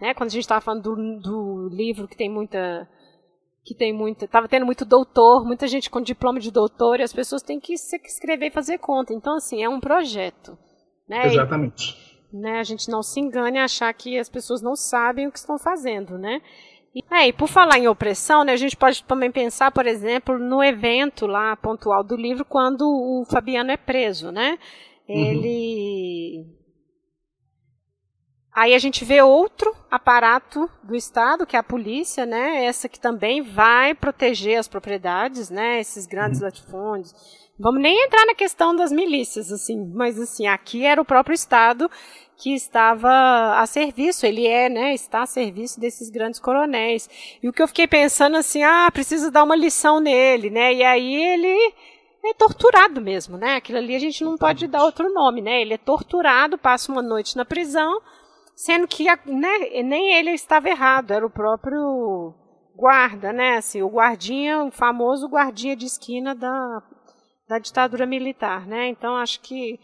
Né, 0.00 0.14
quando 0.14 0.30
a 0.30 0.32
gente 0.32 0.42
estava 0.42 0.60
falando 0.60 0.82
do, 0.82 1.20
do 1.20 1.68
livro 1.68 2.08
que 2.08 2.16
tem 2.16 2.28
muita 2.28 2.88
que 3.64 3.74
tem 3.74 3.92
muita, 3.92 4.26
estava 4.26 4.46
tendo 4.46 4.66
muito 4.66 4.84
doutor, 4.84 5.44
muita 5.44 5.66
gente 5.66 5.88
com 5.88 6.00
diploma 6.00 6.38
de 6.38 6.50
doutor, 6.50 7.00
e 7.00 7.02
as 7.02 7.12
pessoas 7.12 7.42
têm 7.42 7.58
que 7.58 7.72
escrever 7.72 8.48
e 8.48 8.50
fazer 8.50 8.78
conta. 8.78 9.14
Então, 9.14 9.36
assim, 9.36 9.62
é 9.64 9.68
um 9.68 9.80
projeto. 9.80 10.58
Né? 11.08 11.26
Exatamente. 11.26 11.96
E, 12.30 12.36
né, 12.36 12.58
a 12.58 12.62
gente 12.62 12.90
não 12.90 13.02
se 13.02 13.18
engane 13.18 13.58
a 13.58 13.64
achar 13.64 13.92
que 13.94 14.18
as 14.18 14.28
pessoas 14.28 14.60
não 14.60 14.76
sabem 14.76 15.26
o 15.26 15.32
que 15.32 15.38
estão 15.38 15.58
fazendo, 15.58 16.18
né? 16.18 16.42
E, 16.94 17.02
é, 17.10 17.28
e 17.28 17.32
por 17.32 17.48
falar 17.48 17.78
em 17.78 17.88
opressão, 17.88 18.44
né, 18.44 18.52
a 18.52 18.56
gente 18.56 18.76
pode 18.76 19.02
também 19.02 19.30
pensar, 19.30 19.72
por 19.72 19.84
exemplo, 19.84 20.38
no 20.38 20.62
evento 20.62 21.26
lá 21.26 21.56
pontual 21.56 22.04
do 22.04 22.14
livro, 22.14 22.44
quando 22.44 22.82
o 22.82 23.24
Fabiano 23.28 23.72
é 23.72 23.76
preso, 23.76 24.30
né? 24.30 24.56
Ele. 25.08 26.44
Uhum. 26.46 26.54
Aí 28.54 28.72
a 28.72 28.78
gente 28.78 29.04
vê 29.04 29.20
outro 29.20 29.74
aparato 29.90 30.70
do 30.84 30.94
Estado, 30.94 31.44
que 31.44 31.56
é 31.56 31.58
a 31.58 31.64
polícia, 31.64 32.24
né? 32.24 32.64
Essa 32.64 32.88
que 32.88 33.00
também 33.00 33.42
vai 33.42 33.96
proteger 33.96 34.56
as 34.56 34.68
propriedades, 34.68 35.50
né? 35.50 35.80
Esses 35.80 36.06
grandes 36.06 36.38
uhum. 36.38 36.46
latifúndios. 36.46 37.12
Vamos 37.56 37.80
nem 37.80 38.04
entrar 38.04 38.26
na 38.26 38.34
questão 38.34 38.74
das 38.74 38.90
milícias, 38.90 39.52
assim, 39.52 39.86
mas 39.94 40.18
assim, 40.18 40.46
aqui 40.48 40.84
era 40.84 41.00
o 41.00 41.04
próprio 41.04 41.34
Estado 41.34 41.88
que 42.36 42.52
estava 42.52 43.60
a 43.60 43.64
serviço, 43.64 44.26
ele 44.26 44.44
é, 44.44 44.68
né, 44.68 44.92
está 44.92 45.22
a 45.22 45.26
serviço 45.26 45.78
desses 45.78 46.10
grandes 46.10 46.40
coronéis. 46.40 47.08
E 47.40 47.48
o 47.48 47.52
que 47.52 47.62
eu 47.62 47.68
fiquei 47.68 47.86
pensando 47.86 48.36
assim, 48.36 48.64
ah, 48.64 48.90
preciso 48.92 49.30
dar 49.30 49.44
uma 49.44 49.54
lição 49.54 50.00
nele, 50.00 50.50
né? 50.50 50.74
E 50.74 50.82
aí 50.82 51.14
ele 51.14 51.74
é 52.24 52.34
torturado 52.34 53.00
mesmo, 53.00 53.36
né? 53.36 53.54
Aquilo 53.54 53.78
ali 53.78 53.94
a 53.94 54.00
gente 54.00 54.24
não 54.24 54.36
pode 54.36 54.66
dar 54.66 54.82
outro 54.82 55.12
nome, 55.12 55.40
né? 55.40 55.60
Ele 55.60 55.74
é 55.74 55.78
torturado, 55.78 56.58
passa 56.58 56.90
uma 56.90 57.02
noite 57.02 57.36
na 57.36 57.44
prisão, 57.44 58.00
sendo 58.56 58.88
que 58.88 59.04
né, 59.26 59.82
nem 59.84 60.14
ele 60.14 60.30
estava 60.30 60.68
errado, 60.68 61.12
era 61.12 61.24
o 61.24 61.30
próprio 61.30 62.34
guarda, 62.74 63.32
né? 63.32 63.58
Assim, 63.58 63.80
o 63.80 63.88
guardinha, 63.88 64.64
o 64.64 64.72
famoso 64.72 65.28
guardinha 65.28 65.76
de 65.76 65.86
esquina 65.86 66.34
da, 66.34 66.82
da 67.48 67.58
ditadura 67.58 68.06
militar, 68.06 68.66
né? 68.66 68.88
Então 68.88 69.16
acho 69.16 69.40
que 69.40 69.78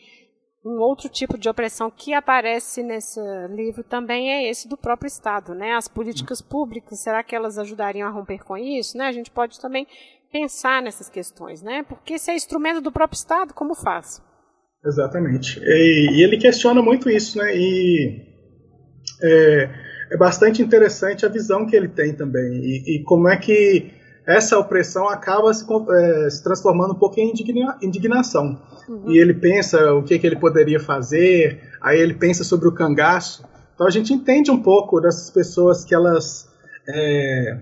um 0.65 0.79
outro 0.81 1.09
tipo 1.09 1.39
de 1.39 1.49
opressão 1.49 1.91
que 1.91 2.13
aparece 2.13 2.83
nesse 2.83 3.19
livro 3.49 3.83
também 3.83 4.31
é 4.31 4.51
esse 4.51 4.69
do 4.69 4.77
próprio 4.77 5.09
Estado, 5.09 5.55
né? 5.55 5.75
As 5.75 5.89
políticas 5.89 6.43
públicas, 6.43 7.03
será 7.03 7.23
que 7.23 7.35
elas 7.35 7.59
ajudariam 7.59 8.09
a 8.09 8.11
romper 8.11 8.45
com 8.45 8.57
isso, 8.57 8.97
né? 8.99 9.07
A 9.07 9.13
gente 9.13 9.31
pode 9.31 9.59
também 9.61 9.87
pensar 10.31 10.83
nessas 10.83 11.09
questões, 11.09 11.63
né? 11.63 11.83
Porque 11.83 12.19
se 12.19 12.31
é 12.31 12.35
instrumento 12.35 12.81
do 12.81 12.93
próprio 12.93 13.17
Estado, 13.17 13.55
como 13.55 13.75
faz? 13.75 14.23
Exatamente. 14.85 15.61
E, 15.63 16.11
e 16.13 16.23
ele 16.23 16.39
questiona 16.39 16.83
muito 16.83 17.09
isso, 17.09 17.39
né? 17.39 17.57
E 17.57 18.31
é, 19.23 19.71
é, 20.13 20.17
bastante 20.17 20.63
interessante 20.63 21.25
a 21.25 21.29
visão 21.29 21.67
que 21.67 21.77
ele 21.77 21.89
tem 21.89 22.15
também 22.15 22.61
e, 22.63 22.97
e 22.97 23.03
como 23.05 23.29
é 23.29 23.37
que 23.37 23.93
essa 24.31 24.57
opressão 24.59 25.09
acaba 25.09 25.53
se, 25.53 25.67
é, 25.91 26.31
se 26.31 26.43
transformando 26.43 26.93
um 26.93 26.99
pouco 26.99 27.19
em 27.19 27.31
indigna, 27.31 27.77
indignação. 27.83 28.61
Uhum. 28.89 29.11
E 29.11 29.19
ele 29.19 29.35
pensa 29.35 29.93
o 29.93 30.05
que, 30.05 30.19
que 30.19 30.27
ele 30.27 30.37
poderia 30.37 30.79
fazer, 30.79 31.61
aí 31.81 31.99
ele 31.99 32.15
pensa 32.15 32.45
sobre 32.45 32.69
o 32.69 32.73
cangaço. 32.73 33.45
Então 33.75 33.87
a 33.87 33.91
gente 33.91 34.13
entende 34.13 34.51
um 34.51 34.63
pouco 34.63 35.01
dessas 35.01 35.31
pessoas 35.31 35.85
que 35.85 35.95
elas 35.95 36.49
é, 36.89 37.59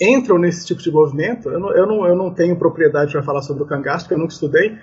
entram 0.00 0.38
nesse 0.38 0.66
tipo 0.66 0.82
de 0.82 0.90
movimento. 0.90 1.48
Eu 1.48 1.58
não, 1.58 1.72
eu 1.72 1.86
não, 1.86 2.06
eu 2.06 2.16
não 2.16 2.34
tenho 2.34 2.56
propriedade 2.56 3.12
para 3.12 3.22
falar 3.22 3.42
sobre 3.42 3.62
o 3.62 3.66
cangaço, 3.66 4.04
porque 4.04 4.14
eu 4.14 4.18
nunca 4.18 4.32
estudei, 4.32 4.76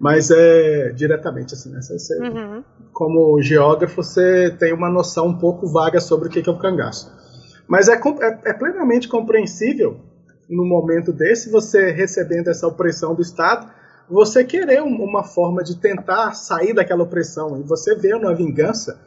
mas 0.00 0.30
é 0.30 0.90
diretamente 0.90 1.54
assim, 1.54 1.70
né? 1.70 1.80
Você, 1.80 2.18
uhum. 2.20 2.64
Como 2.92 3.40
geógrafo, 3.40 4.02
você 4.02 4.50
tem 4.58 4.72
uma 4.72 4.90
noção 4.90 5.28
um 5.28 5.38
pouco 5.38 5.66
vaga 5.66 6.00
sobre 6.00 6.28
o 6.28 6.30
que 6.30 6.48
é 6.48 6.52
o 6.52 6.58
cangaço. 6.58 7.14
Mas 7.68 7.88
é, 7.88 7.94
é, 7.94 8.50
é 8.50 8.52
plenamente 8.52 9.08
compreensível, 9.08 10.00
no 10.48 10.64
momento 10.64 11.12
desse, 11.12 11.50
você 11.50 11.90
recebendo 11.90 12.48
essa 12.48 12.66
opressão 12.66 13.14
do 13.14 13.22
Estado, 13.22 13.68
você 14.08 14.44
querer 14.44 14.82
uma 14.82 15.24
forma 15.24 15.62
de 15.62 15.76
tentar 15.76 16.32
sair 16.34 16.72
daquela 16.72 17.02
opressão. 17.02 17.58
E 17.60 17.62
você 17.62 17.94
vê 17.94 18.14
uma 18.14 18.34
vingança, 18.34 19.00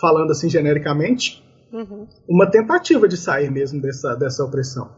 falando 0.00 0.30
assim 0.30 0.48
genericamente, 0.48 1.44
uhum. 1.72 2.06
uma 2.26 2.50
tentativa 2.50 3.06
de 3.06 3.16
sair 3.16 3.50
mesmo 3.50 3.80
dessa, 3.80 4.14
dessa 4.14 4.42
opressão. 4.42 4.90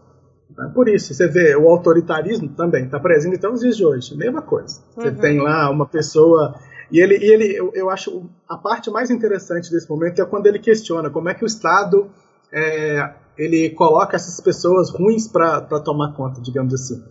Então, 0.51 0.71
por 0.73 0.89
isso, 0.89 1.15
você 1.15 1.27
vê 1.29 1.57
o 1.57 1.69
autoritarismo 1.69 2.49
também 2.51 2.85
está 2.85 2.99
presente 2.99 3.37
até 3.37 3.49
nos 3.49 3.61
dias 3.61 3.77
de 3.77 3.85
hoje. 3.85 4.17
Mesma 4.17 4.43
coisa. 4.43 4.81
Você 4.95 5.09
uhum. 5.09 5.17
tem 5.17 5.41
lá 5.41 5.71
uma 5.71 5.87
pessoa. 5.87 6.55
E 6.91 7.01
ele, 7.01 7.17
e 7.19 7.33
ele 7.33 7.57
eu, 7.57 7.73
eu 7.75 7.89
acho 7.89 8.29
a 8.49 8.57
parte 8.57 8.91
mais 8.91 9.11
interessante 9.11 9.71
desse 9.71 9.89
momento 9.89 10.21
é 10.21 10.25
quando 10.25 10.47
ele 10.47 10.59
questiona 10.59 11.09
como 11.09 11.29
é 11.29 11.35
que 11.35 11.45
o 11.45 11.47
Estado 11.47 12.11
é, 12.53 13.15
ele 13.39 13.71
coloca 13.71 14.17
essas 14.17 14.41
pessoas 14.41 14.91
ruins 14.91 15.27
para 15.27 15.61
tomar 15.81 16.13
conta, 16.15 16.41
digamos 16.41 16.75
assim. 16.75 17.03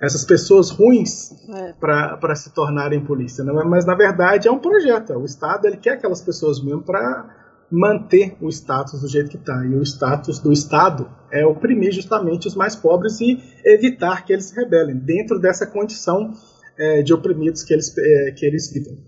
Essas 0.00 0.24
pessoas 0.24 0.70
ruins 0.70 1.32
é. 1.48 1.72
para 1.72 2.34
se 2.36 2.54
tornarem 2.54 3.04
polícia. 3.04 3.42
Né? 3.42 3.52
Mas, 3.64 3.84
na 3.84 3.94
verdade, 3.94 4.46
é 4.46 4.50
um 4.50 4.58
projeto. 4.58 5.12
O 5.14 5.24
Estado 5.24 5.66
ele 5.66 5.76
quer 5.76 5.94
aquelas 5.94 6.20
pessoas 6.20 6.62
mesmo 6.62 6.82
para 6.82 7.36
manter 7.70 8.36
o 8.40 8.48
status 8.48 9.00
do 9.00 9.08
jeito 9.08 9.30
que 9.30 9.36
está. 9.36 9.64
E 9.64 9.74
o 9.74 9.82
status 9.82 10.38
do 10.38 10.52
Estado 10.52 11.10
é 11.32 11.44
oprimir 11.44 11.92
justamente 11.92 12.46
os 12.46 12.54
mais 12.54 12.76
pobres 12.76 13.20
e 13.20 13.42
evitar 13.64 14.24
que 14.24 14.32
eles 14.32 14.46
se 14.46 14.54
rebelem, 14.54 14.96
dentro 14.96 15.38
dessa 15.38 15.66
condição 15.66 16.32
é, 16.78 17.02
de 17.02 17.12
oprimidos 17.12 17.62
que 17.64 17.72
eles, 17.74 17.92
é, 17.98 18.30
que 18.32 18.46
eles 18.46 18.72
vivem. 18.72 19.04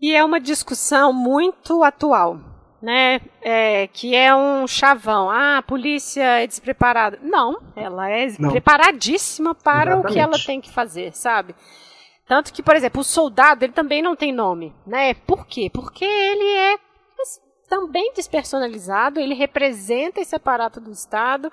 E 0.00 0.14
é 0.14 0.22
uma 0.22 0.40
discussão 0.40 1.12
muito 1.12 1.82
atual 1.82 2.49
né, 2.80 3.20
é, 3.42 3.86
que 3.88 4.14
é 4.14 4.34
um 4.34 4.66
chavão. 4.66 5.30
Ah, 5.30 5.58
a 5.58 5.62
polícia 5.62 6.22
é 6.22 6.46
despreparada. 6.46 7.18
Não, 7.22 7.60
ela 7.76 8.08
é 8.10 8.28
Não. 8.38 8.50
preparadíssima 8.50 9.54
para 9.54 9.92
Exatamente. 9.92 10.10
o 10.10 10.12
que 10.12 10.18
ela 10.18 10.38
tem 10.38 10.60
que 10.60 10.70
fazer, 10.70 11.14
sabe? 11.14 11.54
Tanto 12.26 12.52
que, 12.52 12.62
por 12.62 12.76
exemplo, 12.76 13.00
o 13.00 13.04
soldado, 13.04 13.64
ele 13.64 13.72
também 13.72 14.00
não 14.00 14.14
tem 14.14 14.32
nome, 14.32 14.72
né? 14.86 15.14
Por 15.14 15.46
quê? 15.46 15.68
Porque 15.72 16.04
ele 16.04 16.56
é 16.56 16.78
também 17.68 18.12
despersonalizado, 18.14 19.20
ele 19.20 19.32
representa 19.32 20.20
esse 20.20 20.34
aparato 20.34 20.80
do 20.80 20.90
Estado, 20.90 21.50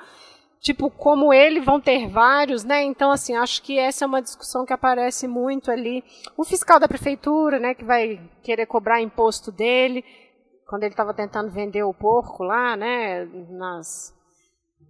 tipo, 0.60 0.90
como 0.90 1.32
ele 1.32 1.60
vão 1.60 1.80
ter 1.80 2.08
vários, 2.08 2.64
né? 2.64 2.84
Então, 2.84 3.12
assim, 3.12 3.36
acho 3.36 3.62
que 3.62 3.78
essa 3.78 4.04
é 4.04 4.08
uma 4.08 4.22
discussão 4.22 4.66
que 4.66 4.74
aparece 4.74 5.28
muito 5.28 5.70
ali. 5.70 6.04
O 6.36 6.44
fiscal 6.44 6.80
da 6.80 6.88
prefeitura, 6.88 7.60
né, 7.60 7.76
que 7.76 7.84
vai 7.84 8.20
querer 8.42 8.66
cobrar 8.66 9.00
imposto 9.00 9.52
dele, 9.52 10.04
quando 10.68 10.84
ele 10.84 10.94
estava 10.94 11.14
tentando 11.14 11.50
vender 11.50 11.84
o 11.84 11.94
porco 11.94 12.44
lá, 12.44 12.76
né, 12.76 13.26
nas, 13.50 14.14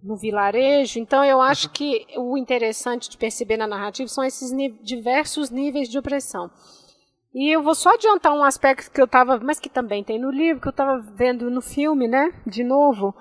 no 0.02 0.16
vilarejo. 0.16 0.98
Então, 0.98 1.24
eu 1.24 1.40
acho 1.40 1.70
que 1.70 2.06
o 2.16 2.36
interessante 2.36 3.08
de 3.08 3.16
perceber 3.16 3.56
na 3.56 3.66
narrativa 3.66 4.08
são 4.08 4.24
esses 4.24 4.50
diversos 4.82 5.50
níveis 5.50 5.88
de 5.88 5.98
opressão. 5.98 6.50
E 7.34 7.54
eu 7.54 7.62
vou 7.62 7.74
só 7.74 7.90
adiantar 7.90 8.32
um 8.32 8.42
aspecto 8.42 8.90
que 8.90 9.00
eu 9.00 9.04
estava, 9.04 9.38
mas 9.38 9.60
que 9.60 9.68
também 9.68 10.02
tem 10.02 10.18
no 10.18 10.30
livro, 10.30 10.60
que 10.60 10.68
eu 10.68 10.72
estava 10.72 10.98
vendo 10.98 11.50
no 11.50 11.60
filme, 11.60 12.08
né, 12.08 12.32
de 12.46 12.64
novo, 12.64 13.14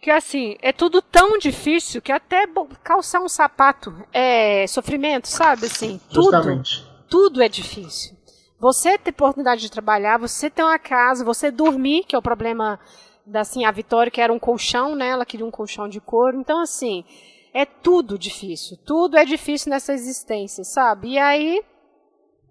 que 0.00 0.10
assim, 0.10 0.56
é 0.60 0.72
tudo 0.72 1.00
tão 1.00 1.38
difícil 1.38 2.02
que 2.02 2.12
até 2.12 2.46
calçar 2.82 3.22
um 3.22 3.28
sapato 3.28 3.94
é 4.12 4.66
sofrimento, 4.66 5.28
sabe, 5.28 5.66
assim, 5.66 6.00
tudo. 6.10 6.24
Justamente 6.24 6.92
tudo 7.12 7.42
é 7.42 7.48
difícil. 7.48 8.16
Você 8.62 8.96
ter 8.96 9.10
oportunidade 9.10 9.60
de 9.60 9.68
trabalhar, 9.68 10.18
você 10.18 10.48
ter 10.48 10.62
uma 10.62 10.78
casa, 10.78 11.24
você 11.24 11.50
dormir, 11.50 12.04
que 12.04 12.14
é 12.14 12.18
o 12.18 12.22
problema 12.22 12.78
da 13.26 13.40
assim, 13.40 13.64
a 13.64 13.72
Vitória, 13.72 14.08
que 14.08 14.20
era 14.20 14.32
um 14.32 14.38
colchão, 14.38 14.94
né? 14.94 15.08
Ela 15.08 15.26
queria 15.26 15.44
um 15.44 15.50
colchão 15.50 15.88
de 15.88 16.00
couro. 16.00 16.38
Então, 16.38 16.60
assim, 16.60 17.04
é 17.52 17.66
tudo 17.66 18.16
difícil. 18.16 18.76
Tudo 18.86 19.16
é 19.16 19.24
difícil 19.24 19.68
nessa 19.68 19.92
existência, 19.92 20.62
sabe? 20.62 21.08
E 21.08 21.18
aí, 21.18 21.60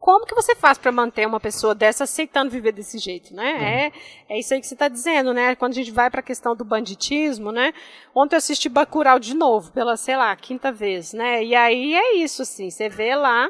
como 0.02 0.26
que 0.26 0.36
você 0.36 0.54
faz 0.54 0.78
para 0.78 0.92
manter 0.92 1.26
uma 1.26 1.40
pessoa 1.40 1.74
dessa 1.74 2.04
aceitando 2.04 2.52
viver 2.52 2.74
desse 2.74 2.98
jeito, 2.98 3.34
né? 3.34 3.54
Uhum. 3.54 3.62
É, 3.62 3.92
é 4.36 4.40
isso 4.40 4.54
aí 4.54 4.60
que 4.60 4.68
você 4.68 4.74
está 4.74 4.90
dizendo, 4.90 5.34
né? 5.34 5.56
Quando 5.56 5.72
a 5.72 5.76
gente 5.76 5.92
vai 5.92 6.10
para 6.10 6.20
a 6.20 6.24
questão 6.24 6.54
do 6.58 6.66
banditismo, 6.66 7.54
né? 7.54 7.74
Ontem 8.14 8.36
eu 8.36 8.40
assisti 8.40 8.68
Bacurau 8.68 9.18
de 9.18 9.34
novo, 9.34 9.72
pela, 9.72 9.96
sei 9.96 10.18
lá, 10.18 10.36
quinta 10.36 10.74
vez, 10.74 11.14
né? 11.14 11.42
E 11.42 11.56
aí 11.56 11.96
é 11.96 12.18
isso, 12.18 12.42
assim, 12.42 12.70
você 12.70 12.90
vê 12.90 13.16
lá 13.16 13.50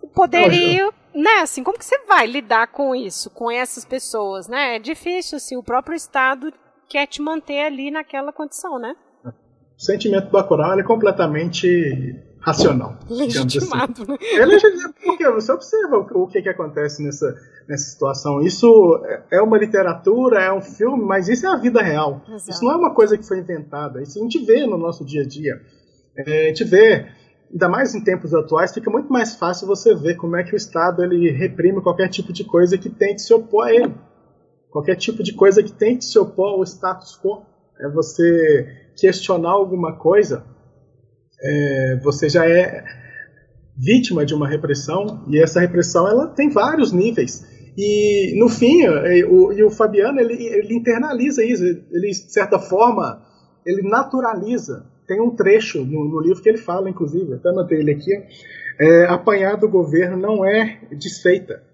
o 0.00 0.08
poderio, 0.08 0.94
né? 1.14 1.40
Assim, 1.42 1.62
como 1.62 1.78
que 1.78 1.84
você 1.84 1.98
vai 2.06 2.26
lidar 2.26 2.68
com 2.68 2.94
isso, 2.94 3.30
com 3.30 3.50
essas 3.50 3.84
pessoas, 3.84 4.48
né? 4.48 4.76
É 4.76 4.78
difícil, 4.78 5.36
assim, 5.36 5.56
o 5.56 5.62
próprio 5.62 5.94
Estado 5.94 6.52
quer 6.88 7.06
te 7.06 7.22
manter 7.22 7.64
ali 7.64 7.90
naquela 7.90 8.32
condição, 8.32 8.78
né? 8.78 8.94
O 9.24 9.82
sentimento 9.82 10.26
do 10.26 10.30
Bacurau 10.30 10.78
é 10.78 10.82
completamente 10.82 12.16
racional. 12.40 12.96
Assim. 13.04 13.14
Legitimado, 13.14 14.02
assim. 14.02 14.12
né? 14.12 14.18
É 14.34 14.44
legitimado, 14.44 14.94
porque 15.04 15.30
você 15.30 15.52
observa 15.52 15.96
o, 15.96 16.26
que, 16.26 16.42
que 16.42 16.48
acontece 16.48 17.02
nessa, 17.02 17.34
nessa 17.68 17.90
situação. 17.90 18.40
Isso 18.40 19.00
é 19.30 19.40
uma 19.40 19.58
literatura, 19.58 20.42
é 20.42 20.52
um 20.52 20.60
filme, 20.60 21.02
mas 21.04 21.28
isso 21.28 21.46
é 21.46 21.50
a 21.50 21.56
vida 21.56 21.82
real. 21.82 22.22
Exato. 22.26 22.50
Isso 22.50 22.64
não 22.64 22.72
é 22.72 22.76
uma 22.76 22.94
coisa 22.94 23.16
que 23.16 23.26
foi 23.26 23.38
inventada. 23.38 24.02
Isso 24.02 24.18
a 24.18 24.22
gente 24.22 24.38
vê 24.44 24.66
no 24.66 24.78
nosso 24.78 25.04
dia 25.04 25.22
a 25.22 25.26
dia. 25.26 25.60
É, 26.16 26.44
a 26.44 26.48
gente 26.48 26.64
vê 26.64 27.06
ainda 27.52 27.68
mais 27.68 27.94
em 27.94 28.02
tempos 28.02 28.32
atuais, 28.32 28.72
fica 28.72 28.90
muito 28.90 29.12
mais 29.12 29.34
fácil 29.34 29.66
você 29.66 29.94
ver 29.94 30.16
como 30.16 30.36
é 30.36 30.44
que 30.44 30.54
o 30.54 30.56
Estado 30.56 31.02
ele 31.02 31.30
reprime 31.30 31.82
qualquer 31.82 32.08
tipo 32.08 32.32
de 32.32 32.44
coisa 32.44 32.78
que 32.78 32.88
tente 32.88 33.22
se 33.22 33.34
opor 33.34 33.66
a 33.66 33.74
ele. 33.74 33.94
Qualquer 34.70 34.94
tipo 34.94 35.22
de 35.22 35.32
coisa 35.32 35.62
que 35.62 35.72
tente 35.72 36.04
se 36.04 36.18
opor 36.18 36.54
ao 36.54 36.62
status 36.62 37.18
quo. 37.20 37.42
É 37.80 37.88
você 37.88 38.90
questionar 38.96 39.50
alguma 39.50 39.96
coisa, 39.96 40.44
é, 41.42 42.00
você 42.02 42.28
já 42.28 42.46
é 42.46 42.84
vítima 43.76 44.26
de 44.26 44.34
uma 44.34 44.46
repressão, 44.46 45.24
e 45.26 45.42
essa 45.42 45.60
repressão 45.60 46.06
ela 46.06 46.26
tem 46.26 46.50
vários 46.50 46.92
níveis. 46.92 47.42
E, 47.76 48.38
no 48.38 48.50
fim, 48.50 48.84
é, 48.84 49.24
o, 49.24 49.50
e 49.52 49.64
o 49.64 49.70
Fabiano 49.70 50.20
ele, 50.20 50.34
ele 50.44 50.74
internaliza 50.74 51.42
isso, 51.42 51.64
ele, 51.64 52.10
de 52.10 52.30
certa 52.30 52.58
forma, 52.58 53.22
ele 53.64 53.88
naturaliza 53.88 54.86
tem 55.10 55.20
um 55.20 55.34
trecho 55.34 55.84
no, 55.84 56.04
no, 56.04 56.20
livro 56.20 56.40
que 56.40 56.48
ele 56.48 56.58
fala, 56.58 56.88
inclusive, 56.88 57.34
até 57.34 57.48
anotei 57.48 57.80
ele 57.80 57.90
aqui, 57.90 58.12
é, 58.78 59.06
apanhar 59.06 59.56
do 59.56 59.68
governo 59.68 60.16
não 60.16 60.44
é 60.44 60.78
desfeita. 60.92 61.64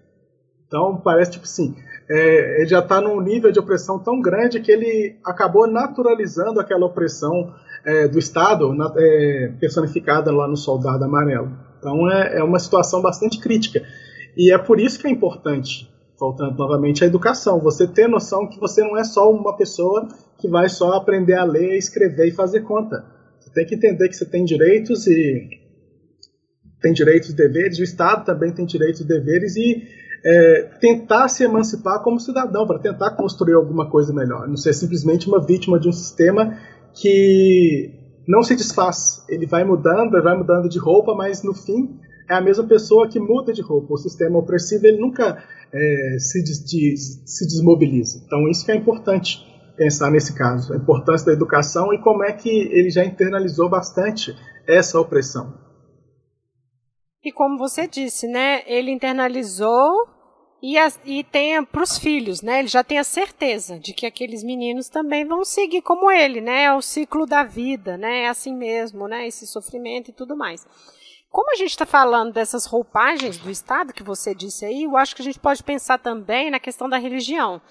Então 0.65 0.97
parece 0.97 1.33
tipo 1.33 1.45
assim, 1.45 1.75
é, 2.09 2.61
ele 2.61 2.67
já 2.67 2.79
está 2.79 2.99
num 2.99 3.21
nível 3.21 3.51
de 3.51 3.59
opressão 3.59 3.99
tão 3.99 4.19
grande 4.19 4.59
que 4.59 4.71
ele 4.71 5.17
acabou 5.23 5.67
naturalizando 5.67 6.59
aquela 6.59 6.87
opressão 6.87 7.53
é, 7.85 8.07
do 8.07 8.17
Estado 8.17 8.73
na, 8.73 8.91
é, 8.97 9.53
personificada 9.59 10.31
lá 10.31 10.47
no 10.47 10.57
Soldado 10.57 11.05
Amarelo. 11.05 11.55
Então 11.77 12.11
é, 12.11 12.39
é 12.39 12.43
uma 12.43 12.57
situação 12.57 13.03
bastante 13.03 13.39
crítica. 13.39 13.83
E 14.35 14.51
é 14.51 14.57
por 14.57 14.79
isso 14.79 14.99
que 14.99 15.05
é 15.05 15.11
importante, 15.11 15.87
voltando 16.19 16.57
novamente, 16.57 17.03
a 17.03 17.07
educação. 17.07 17.59
Você 17.59 17.85
ter 17.85 18.09
noção 18.09 18.47
que 18.47 18.59
você 18.59 18.81
não 18.81 18.97
é 18.97 19.03
só 19.03 19.31
uma 19.31 19.55
pessoa 19.55 20.07
que 20.39 20.47
vai 20.47 20.67
só 20.67 20.93
aprender 20.93 21.35
a 21.35 21.43
ler, 21.43 21.77
escrever 21.77 22.29
e 22.29 22.31
fazer 22.31 22.61
conta 22.61 23.15
tem 23.57 23.65
que 23.65 23.73
entender 23.73 24.07
que 24.07 24.15
você 24.15 24.25
tem 24.25 24.45
direitos 24.45 25.07
e 25.07 25.49
tem 26.79 26.93
direitos 26.93 27.31
e 27.31 27.35
deveres, 27.35 27.79
o 27.79 27.83
Estado 27.83 28.23
também 28.23 28.53
tem 28.53 28.67
direitos 28.67 29.01
e 29.01 29.07
deveres 29.07 29.55
e 29.55 29.83
é, 30.23 30.61
tentar 30.79 31.27
se 31.27 31.43
emancipar 31.43 32.03
como 32.03 32.19
cidadão, 32.19 32.67
para 32.67 32.77
tentar 32.77 33.11
construir 33.11 33.55
alguma 33.55 33.89
coisa 33.89 34.13
melhor. 34.13 34.47
Não 34.47 34.55
ser 34.55 34.73
simplesmente 34.73 35.27
uma 35.27 35.43
vítima 35.43 35.79
de 35.79 35.89
um 35.89 35.91
sistema 35.91 36.55
que 36.93 37.91
não 38.27 38.43
se 38.43 38.55
desfaz. 38.55 39.25
Ele 39.27 39.47
vai 39.47 39.63
mudando, 39.63 40.13
ele 40.13 40.23
vai 40.23 40.37
mudando 40.37 40.69
de 40.69 40.77
roupa, 40.77 41.15
mas 41.15 41.41
no 41.41 41.55
fim 41.55 41.99
é 42.29 42.35
a 42.35 42.41
mesma 42.41 42.65
pessoa 42.65 43.07
que 43.07 43.19
muda 43.19 43.51
de 43.51 43.61
roupa. 43.63 43.95
O 43.95 43.97
sistema 43.97 44.37
opressivo 44.37 44.85
ele 44.85 44.99
nunca 44.99 45.43
é, 45.73 46.17
se, 46.19 46.43
des, 46.43 47.23
se 47.25 47.47
desmobiliza. 47.47 48.21
Então 48.23 48.47
isso 48.47 48.63
que 48.63 48.71
é 48.71 48.75
importante 48.75 49.43
pensar 49.77 50.09
nesse 50.09 50.35
caso, 50.35 50.73
a 50.73 50.77
importância 50.77 51.27
da 51.27 51.33
educação 51.33 51.93
e 51.93 52.01
como 52.01 52.23
é 52.23 52.33
que 52.33 52.49
ele 52.49 52.89
já 52.89 53.05
internalizou 53.05 53.69
bastante 53.69 54.35
essa 54.67 54.99
opressão. 54.99 55.53
E 57.23 57.31
como 57.31 57.57
você 57.57 57.87
disse, 57.87 58.27
né, 58.27 58.63
ele 58.65 58.91
internalizou 58.91 60.07
e, 60.61 60.75
e 61.05 61.23
tem 61.23 61.63
para 61.63 61.83
os 61.83 61.97
filhos, 61.97 62.41
né, 62.41 62.59
ele 62.59 62.67
já 62.67 62.83
tem 62.83 62.97
a 62.97 63.03
certeza 63.03 63.79
de 63.79 63.93
que 63.93 64.05
aqueles 64.05 64.43
meninos 64.43 64.89
também 64.89 65.25
vão 65.25 65.45
seguir 65.45 65.81
como 65.81 66.09
ele, 66.09 66.41
né, 66.41 66.63
é 66.63 66.73
o 66.73 66.81
ciclo 66.81 67.25
da 67.25 67.43
vida, 67.43 67.97
né, 67.97 68.23
é 68.23 68.27
assim 68.29 68.55
mesmo, 68.55 69.07
né, 69.07 69.27
esse 69.27 69.45
sofrimento 69.45 70.09
e 70.09 70.13
tudo 70.13 70.35
mais. 70.35 70.65
Como 71.29 71.51
a 71.51 71.55
gente 71.55 71.71
está 71.71 71.85
falando 71.85 72.33
dessas 72.33 72.65
roupagens 72.65 73.37
do 73.37 73.51
Estado 73.51 73.93
que 73.93 74.01
você 74.01 74.33
disse 74.33 74.65
aí, 74.65 74.83
eu 74.83 74.97
acho 74.97 75.15
que 75.15 75.21
a 75.21 75.25
gente 75.25 75.39
pode 75.39 75.61
pensar 75.61 75.99
também 75.99 76.49
na 76.49 76.59
questão 76.59 76.89
da 76.89 76.97
religião, 76.97 77.61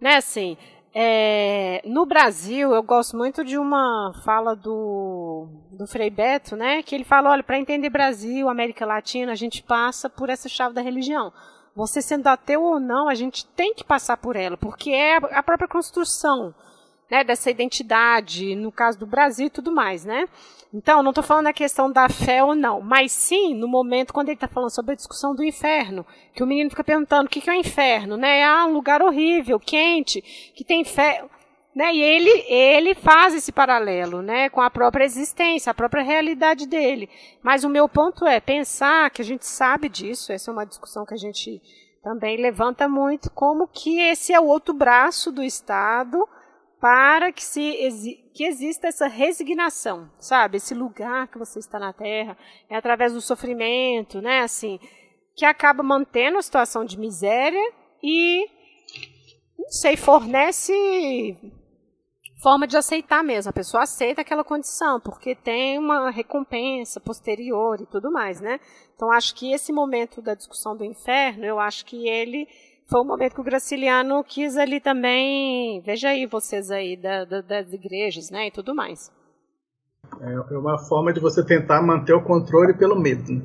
né, 0.00 0.16
assim, 0.16 0.56
é, 0.92 1.82
no 1.84 2.04
Brasil, 2.04 2.74
eu 2.74 2.82
gosto 2.82 3.16
muito 3.16 3.44
de 3.44 3.56
uma 3.56 4.12
fala 4.24 4.56
do, 4.56 5.46
do 5.70 5.86
Frei 5.86 6.10
Beto, 6.10 6.56
né? 6.56 6.82
Que 6.82 6.94
ele 6.94 7.04
fala: 7.04 7.30
olha, 7.30 7.42
para 7.42 7.58
entender 7.58 7.90
Brasil, 7.90 8.48
América 8.48 8.84
Latina, 8.84 9.32
a 9.32 9.36
gente 9.36 9.62
passa 9.62 10.10
por 10.10 10.28
essa 10.28 10.48
chave 10.48 10.74
da 10.74 10.80
religião. 10.82 11.32
Você 11.76 12.02
sendo 12.02 12.26
ateu 12.26 12.62
ou 12.62 12.80
não, 12.80 13.08
a 13.08 13.14
gente 13.14 13.46
tem 13.46 13.72
que 13.72 13.84
passar 13.84 14.16
por 14.16 14.34
ela, 14.34 14.56
porque 14.56 14.90
é 14.90 15.16
a 15.16 15.42
própria 15.42 15.68
construção 15.68 16.52
né, 17.08 17.22
dessa 17.22 17.50
identidade, 17.50 18.56
no 18.56 18.72
caso 18.72 18.98
do 18.98 19.06
Brasil 19.06 19.46
e 19.46 19.50
tudo 19.50 19.70
mais, 19.70 20.04
né? 20.04 20.28
Então, 20.72 21.02
não 21.02 21.10
estou 21.10 21.24
falando 21.24 21.46
da 21.46 21.52
questão 21.52 21.90
da 21.90 22.08
fé 22.08 22.44
ou 22.44 22.54
não, 22.54 22.80
mas 22.80 23.10
sim 23.10 23.54
no 23.54 23.66
momento 23.66 24.12
quando 24.12 24.28
ele 24.28 24.36
está 24.36 24.46
falando 24.46 24.70
sobre 24.70 24.92
a 24.92 24.96
discussão 24.96 25.34
do 25.34 25.42
inferno, 25.42 26.06
que 26.32 26.44
o 26.44 26.46
menino 26.46 26.70
fica 26.70 26.84
perguntando 26.84 27.26
o 27.26 27.28
que, 27.28 27.40
que 27.40 27.50
é 27.50 27.52
o 27.52 27.56
inferno, 27.56 28.16
né? 28.16 28.44
Ah, 28.44 28.66
um 28.66 28.72
lugar 28.72 29.02
horrível, 29.02 29.58
quente, 29.58 30.22
que 30.54 30.64
tem 30.64 30.84
fé. 30.84 31.24
Né? 31.74 31.94
E 31.94 32.00
ele, 32.00 32.44
ele 32.48 32.94
faz 32.94 33.34
esse 33.34 33.50
paralelo 33.50 34.22
né, 34.22 34.48
com 34.48 34.60
a 34.60 34.70
própria 34.70 35.04
existência, 35.04 35.70
a 35.70 35.74
própria 35.74 36.02
realidade 36.02 36.66
dele. 36.66 37.08
Mas 37.42 37.64
o 37.64 37.68
meu 37.68 37.88
ponto 37.88 38.26
é 38.26 38.40
pensar 38.40 39.10
que 39.10 39.22
a 39.22 39.24
gente 39.24 39.46
sabe 39.46 39.88
disso, 39.88 40.32
essa 40.32 40.50
é 40.50 40.52
uma 40.52 40.66
discussão 40.66 41.04
que 41.04 41.14
a 41.14 41.18
gente 41.18 41.60
também 42.02 42.36
levanta 42.36 42.88
muito, 42.88 43.30
como 43.30 43.68
que 43.68 44.00
esse 44.00 44.32
é 44.32 44.40
o 44.40 44.46
outro 44.46 44.72
braço 44.72 45.30
do 45.30 45.42
Estado 45.42 46.28
para 46.80 47.30
que, 47.30 47.44
se, 47.44 47.60
que 48.34 48.44
exista 48.44 48.88
essa 48.88 49.06
resignação, 49.06 50.10
sabe? 50.18 50.56
Esse 50.56 50.74
lugar 50.74 51.28
que 51.28 51.38
você 51.38 51.58
está 51.58 51.78
na 51.78 51.92
Terra, 51.92 52.36
é 52.70 52.76
através 52.76 53.12
do 53.12 53.20
sofrimento, 53.20 54.22
né? 54.22 54.40
Assim, 54.40 54.80
que 55.36 55.44
acaba 55.44 55.82
mantendo 55.82 56.38
a 56.38 56.42
situação 56.42 56.84
de 56.84 56.98
miséria 56.98 57.62
e, 58.02 58.46
não 59.58 59.68
sei, 59.68 59.96
fornece 59.96 60.72
forma 62.42 62.66
de 62.66 62.76
aceitar 62.76 63.22
mesmo. 63.22 63.50
A 63.50 63.52
pessoa 63.52 63.82
aceita 63.82 64.22
aquela 64.22 64.42
condição, 64.42 64.98
porque 64.98 65.34
tem 65.34 65.78
uma 65.78 66.10
recompensa 66.10 66.98
posterior 66.98 67.80
e 67.80 67.86
tudo 67.86 68.10
mais, 68.10 68.40
né? 68.40 68.58
Então, 68.94 69.12
acho 69.12 69.34
que 69.34 69.52
esse 69.52 69.72
momento 69.72 70.22
da 70.22 70.34
discussão 70.34 70.76
do 70.76 70.84
inferno, 70.84 71.44
eu 71.44 71.60
acho 71.60 71.84
que 71.84 72.08
ele 72.08 72.48
foi 72.90 73.00
um 73.00 73.04
momento 73.04 73.34
que 73.34 73.40
o 73.40 73.44
Graciliano 73.44 74.22
quis 74.24 74.56
ali 74.56 74.80
também, 74.80 75.80
veja 75.80 76.08
aí 76.08 76.26
vocês 76.26 76.72
aí 76.72 76.96
da, 76.96 77.24
da, 77.24 77.40
das 77.40 77.72
igrejas, 77.72 78.30
né, 78.30 78.48
e 78.48 78.50
tudo 78.50 78.74
mais. 78.74 79.12
É, 80.20 80.32
é 80.32 80.58
uma 80.58 80.76
forma 80.76 81.12
de 81.12 81.20
você 81.20 81.44
tentar 81.44 81.80
manter 81.80 82.12
o 82.12 82.24
controle 82.24 82.74
pelo 82.74 82.98
medo. 82.98 83.32
Né? 83.32 83.42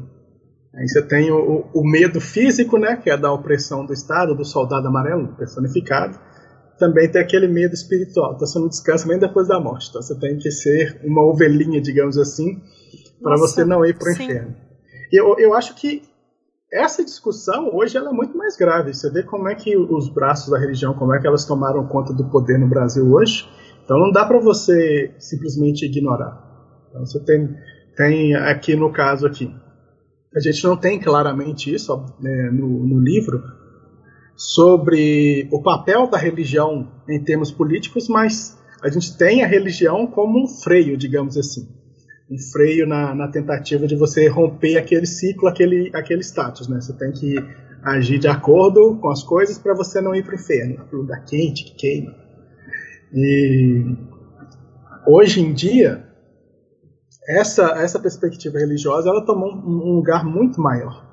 Aí 0.74 0.88
você 0.88 1.02
tem 1.08 1.32
o, 1.32 1.70
o, 1.72 1.84
medo 1.88 2.20
físico, 2.20 2.80
né, 2.80 2.96
que 2.98 3.10
é 3.10 3.16
da 3.16 3.32
opressão 3.32 3.86
do 3.86 3.94
Estado, 3.94 4.36
do 4.36 4.44
soldado 4.44 4.88
amarelo 4.88 5.36
personificado. 5.36 6.20
Também 6.80 7.10
tem 7.10 7.22
aquele 7.22 7.48
medo 7.48 7.74
espiritual, 7.74 8.34
então 8.34 8.48
você 8.48 8.60
não 8.60 8.68
descansa 8.68 9.08
nem 9.08 9.20
depois 9.20 9.48
da 9.48 9.60
morte. 9.60 9.90
Então 9.90 10.02
você 10.02 10.20
tem 10.20 10.38
que 10.38 10.50
ser 10.50 11.00
uma 11.06 11.22
ovelhinha, 11.22 11.80
digamos 11.80 12.18
assim, 12.18 12.62
para 13.22 13.38
você 13.38 13.64
não 13.64 13.86
ir 13.86 13.98
para 13.98 14.10
o 14.10 14.12
inferno. 14.12 14.56
Eu, 15.12 15.38
eu 15.38 15.54
acho 15.54 15.76
que 15.76 16.02
essa 16.72 17.04
discussão 17.04 17.70
hoje 17.74 17.98
ela 17.98 18.10
é 18.10 18.14
muito 18.14 18.38
mais 18.38 18.56
grave. 18.58 18.94
Você 18.94 19.10
vê 19.12 19.24
como 19.24 19.48
é 19.48 19.56
que 19.56 19.78
os 19.78 20.10
braços 20.10 20.50
da 20.50 20.60
religião, 20.60 20.94
como 20.94 21.14
é 21.14 21.20
que 21.20 21.28
elas 21.28 21.46
tomaram 21.46 21.88
conta 21.88 22.14
do 22.14 22.30
poder 22.30 22.60
no 22.60 22.68
Brasil 22.68 23.10
hoje. 23.12 23.48
Então 23.84 24.00
não 24.00 24.12
dá 24.12 24.26
para 24.26 24.40
você 24.40 25.14
simplesmente 25.20 25.86
ignorar. 25.86 26.42
Então 26.90 27.06
você 27.06 27.20
tem, 27.24 27.56
tem 27.96 28.36
aqui 28.36 28.76
no 28.76 28.92
caso 28.92 29.28
aqui, 29.28 29.54
a 30.36 30.40
gente 30.40 30.64
não 30.66 30.76
tem 30.76 31.00
claramente 31.00 31.74
isso 31.74 31.96
né, 32.20 32.50
no, 32.52 32.86
no 32.86 33.00
livro 33.00 33.42
sobre 34.36 35.48
o 35.50 35.62
papel 35.62 36.10
da 36.10 36.18
religião 36.18 36.92
em 37.08 37.24
termos 37.24 37.52
políticos, 37.52 38.10
mas 38.10 38.58
a 38.84 38.90
gente 38.90 39.18
tem 39.18 39.44
a 39.44 39.48
religião 39.48 40.06
como 40.06 40.44
um 40.44 40.48
freio, 40.48 40.98
digamos 40.98 41.38
assim. 41.38 41.70
Um 42.30 42.38
freio 42.40 42.88
na, 42.88 43.14
na, 43.14 43.28
tentativa 43.28 43.86
de 43.86 43.96
você 43.96 44.28
romper 44.28 44.78
aquele 44.78 45.06
ciclo, 45.06 45.48
aquele, 45.48 45.92
aquele 45.94 46.22
status, 46.22 46.68
né? 46.68 46.82
Você 46.82 46.94
tem 46.94 47.12
que 47.12 47.36
agir 47.84 48.18
de 48.18 48.28
acordo 48.28 48.96
com 48.98 49.10
as 49.10 49.24
coisas 49.24 49.60
para 49.60 49.76
você 49.76 50.02
não 50.02 50.16
ir 50.16 50.24
para 50.24 50.32
o 50.32 50.36
inferno, 50.36 50.86
para 50.86 50.98
o 50.98 51.02
lugar 51.02 51.24
quente 51.24 51.64
que 51.66 51.76
queima. 51.76 52.16
E 53.14 53.96
hoje 55.06 55.40
em 55.40 55.54
dia, 55.54 56.04
essa, 57.28 57.74
essa 57.78 58.00
perspectiva 58.00 58.58
religiosa 58.58 59.10
ela 59.10 59.24
tomou 59.24 59.54
um, 59.54 59.92
um 59.92 59.96
lugar 59.96 60.26
muito 60.26 60.60
maior, 60.60 61.06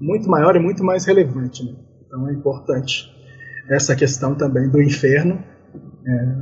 muito 0.00 0.28
maior 0.28 0.56
e 0.56 0.58
muito 0.58 0.82
mais 0.82 1.04
relevante. 1.04 1.64
Né? 1.64 1.76
Então 2.04 2.28
é 2.28 2.32
importante 2.32 3.14
essa 3.68 3.94
questão 3.94 4.34
também 4.34 4.68
do 4.68 4.82
inferno, 4.82 5.42
é, 6.06 6.36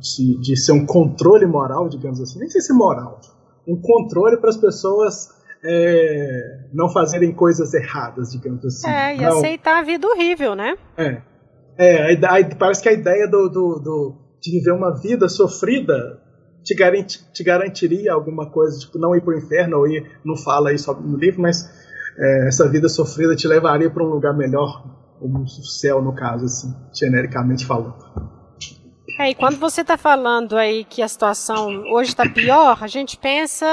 de, 0.00 0.40
de 0.40 0.56
ser 0.56 0.72
um 0.72 0.84
controle 0.84 1.46
moral, 1.46 1.88
digamos 1.88 2.20
assim, 2.20 2.40
nem 2.40 2.48
sei 2.48 2.60
se 2.60 2.72
moral, 2.72 3.20
um 3.68 3.80
controle 3.80 4.38
para 4.38 4.48
as 4.48 4.56
pessoas 4.56 5.28
é, 5.62 6.60
não 6.72 6.88
fazerem 6.88 7.32
coisas 7.32 7.74
erradas, 7.74 8.30
digamos 8.30 8.64
assim. 8.64 8.88
É, 8.88 9.16
e 9.16 9.20
não, 9.20 9.38
aceitar 9.38 9.78
a 9.78 9.82
vida 9.82 10.06
horrível, 10.06 10.54
né? 10.54 10.76
É. 10.96 11.20
é 11.76 12.14
a, 12.24 12.36
a, 12.36 12.54
parece 12.56 12.82
que 12.82 12.88
a 12.88 12.92
ideia 12.92 13.28
do, 13.28 13.48
do, 13.48 13.78
do, 13.78 14.14
de 14.40 14.50
viver 14.50 14.72
uma 14.72 14.94
vida 14.94 15.28
sofrida 15.28 16.20
te, 16.64 16.74
garanti, 16.74 17.20
te 17.32 17.44
garantiria 17.44 18.12
alguma 18.12 18.50
coisa, 18.50 18.78
tipo, 18.78 18.98
não 18.98 19.14
ir 19.14 19.20
para 19.20 19.34
o 19.34 19.38
inferno, 19.38 19.78
ou 19.78 19.88
ir, 19.88 20.10
não 20.24 20.36
fala 20.36 20.72
isso 20.72 20.92
no 20.94 21.18
livro, 21.18 21.42
mas 21.42 21.68
é, 22.18 22.48
essa 22.48 22.68
vida 22.68 22.88
sofrida 22.88 23.36
te 23.36 23.46
levaria 23.46 23.90
para 23.90 24.02
um 24.02 24.08
lugar 24.08 24.36
melhor, 24.36 24.84
o 25.20 25.46
céu, 25.46 26.00
no 26.00 26.14
caso, 26.14 26.44
assim, 26.44 26.72
genericamente 26.92 27.66
falando. 27.66 28.37
É, 29.18 29.30
e 29.30 29.34
quando 29.34 29.58
você 29.58 29.80
está 29.80 29.96
falando 29.96 30.56
aí 30.56 30.84
que 30.84 31.02
a 31.02 31.08
situação 31.08 31.66
hoje 31.92 32.10
está 32.10 32.22
pior, 32.30 32.78
a 32.80 32.86
gente 32.86 33.16
pensa 33.16 33.66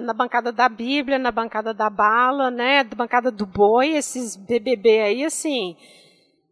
na 0.00 0.12
bancada 0.14 0.52
da 0.52 0.68
Bíblia, 0.68 1.18
na 1.18 1.32
bancada 1.32 1.74
da 1.74 1.90
bala, 1.90 2.52
né, 2.52 2.84
da 2.84 2.94
bancada 2.94 3.32
do 3.32 3.44
boi, 3.44 3.88
esses 3.88 4.36
BBB 4.36 5.00
aí, 5.00 5.24
assim, 5.24 5.76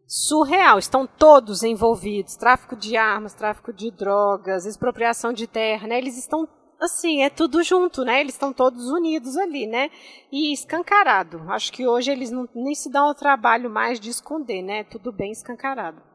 surreal. 0.05 0.77
Estão 0.77 1.07
todos 1.07 1.63
envolvidos, 1.63 2.35
tráfico 2.35 2.75
de 2.75 2.97
armas, 2.97 3.33
tráfico 3.33 3.71
de 3.71 3.89
drogas, 3.89 4.65
expropriação 4.65 5.31
de 5.31 5.47
terra, 5.47 5.87
né, 5.87 5.97
eles 5.97 6.17
estão 6.17 6.45
assim, 6.77 7.23
é 7.23 7.29
tudo 7.29 7.63
junto, 7.63 8.05
né? 8.05 8.21
Eles 8.21 8.35
estão 8.35 8.53
todos 8.53 8.89
unidos 8.89 9.35
ali, 9.35 9.67
né? 9.67 9.89
E 10.31 10.53
escancarado. 10.53 11.43
Acho 11.49 11.73
que 11.73 11.85
hoje 11.85 12.09
eles 12.09 12.31
não, 12.31 12.47
nem 12.55 12.73
se 12.73 12.89
dão 12.89 13.09
o 13.09 13.13
trabalho 13.13 13.69
mais 13.69 13.99
de 13.99 14.09
esconder, 14.09 14.61
né? 14.61 14.85
Tudo 14.85 15.11
bem 15.11 15.29
escancarado. 15.29 16.08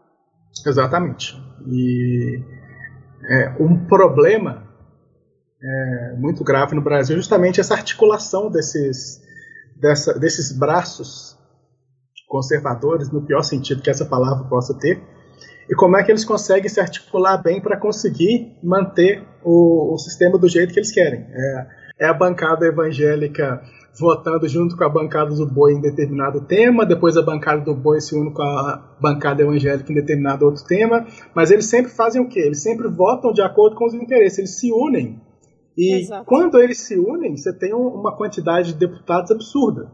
Exatamente. 0.67 1.35
E 1.67 2.43
é, 3.29 3.57
um 3.59 3.87
problema 3.87 4.64
é, 5.62 6.14
muito 6.17 6.45
grave 6.45 6.75
no 6.75 6.83
Brasil 6.83 7.17
é 7.17 7.19
justamente 7.19 7.61
essa 7.61 7.75
articulação 7.75 8.51
desses, 8.51 9.23
dessa, 9.77 10.19
desses 10.19 10.53
braços 10.53 11.38
conservadores, 12.29 13.11
no 13.11 13.23
pior 13.23 13.43
sentido 13.43 13.81
que 13.81 13.90
essa 13.90 14.05
palavra 14.05 14.45
possa 14.49 14.75
ter, 14.75 15.03
e 15.69 15.75
como 15.75 15.97
é 15.97 16.03
que 16.03 16.11
eles 16.11 16.25
conseguem 16.25 16.69
se 16.69 16.81
articular 16.81 17.38
bem 17.38 17.61
para 17.61 17.79
conseguir 17.79 18.59
manter 18.62 19.23
o, 19.43 19.95
o, 19.95 19.99
sistema 19.99 20.37
do 20.37 20.49
jeito 20.49 20.73
que 20.75 20.79
eles 20.79 20.93
querem. 20.93 21.27
É, 21.31 21.67
é 22.01 22.07
a 22.07 22.12
bancada 22.12 22.67
evangélica 22.67 23.62
votando 23.98 24.48
junto 24.48 24.76
com 24.76 24.85
a 24.85 24.88
bancada 24.88 25.35
do 25.35 25.46
boi 25.46 25.72
em 25.72 25.80
determinado 25.80 26.40
tema, 26.40 26.85
depois 26.85 27.16
a 27.16 27.22
bancada 27.22 27.64
do 27.64 27.74
boi 27.74 28.00
se 28.00 28.14
une 28.14 28.33
com 28.33 28.42
a 28.42 28.96
bancada 29.00 29.42
evangélica 29.42 29.90
em 29.90 29.94
determinado 29.94 30.44
outro 30.44 30.64
tema, 30.64 31.07
mas 31.35 31.50
eles 31.50 31.66
sempre 31.66 31.92
fazem 31.92 32.20
o 32.20 32.28
quê? 32.28 32.40
Eles 32.40 32.62
sempre 32.62 32.88
votam 32.88 33.33
de 33.33 33.42
acordo 33.42 33.76
com 33.76 33.87
os 33.87 33.94
interesses, 33.94 34.38
eles 34.38 34.59
se 34.59 34.72
unem. 34.72 35.20
E 35.76 36.02
Exato. 36.02 36.24
quando 36.24 36.59
eles 36.61 36.78
se 36.78 36.98
unem, 36.98 37.37
você 37.37 37.52
tem 37.52 37.74
uma 37.74 38.16
quantidade 38.16 38.72
de 38.72 38.78
deputados 38.78 39.30
absurda. 39.30 39.90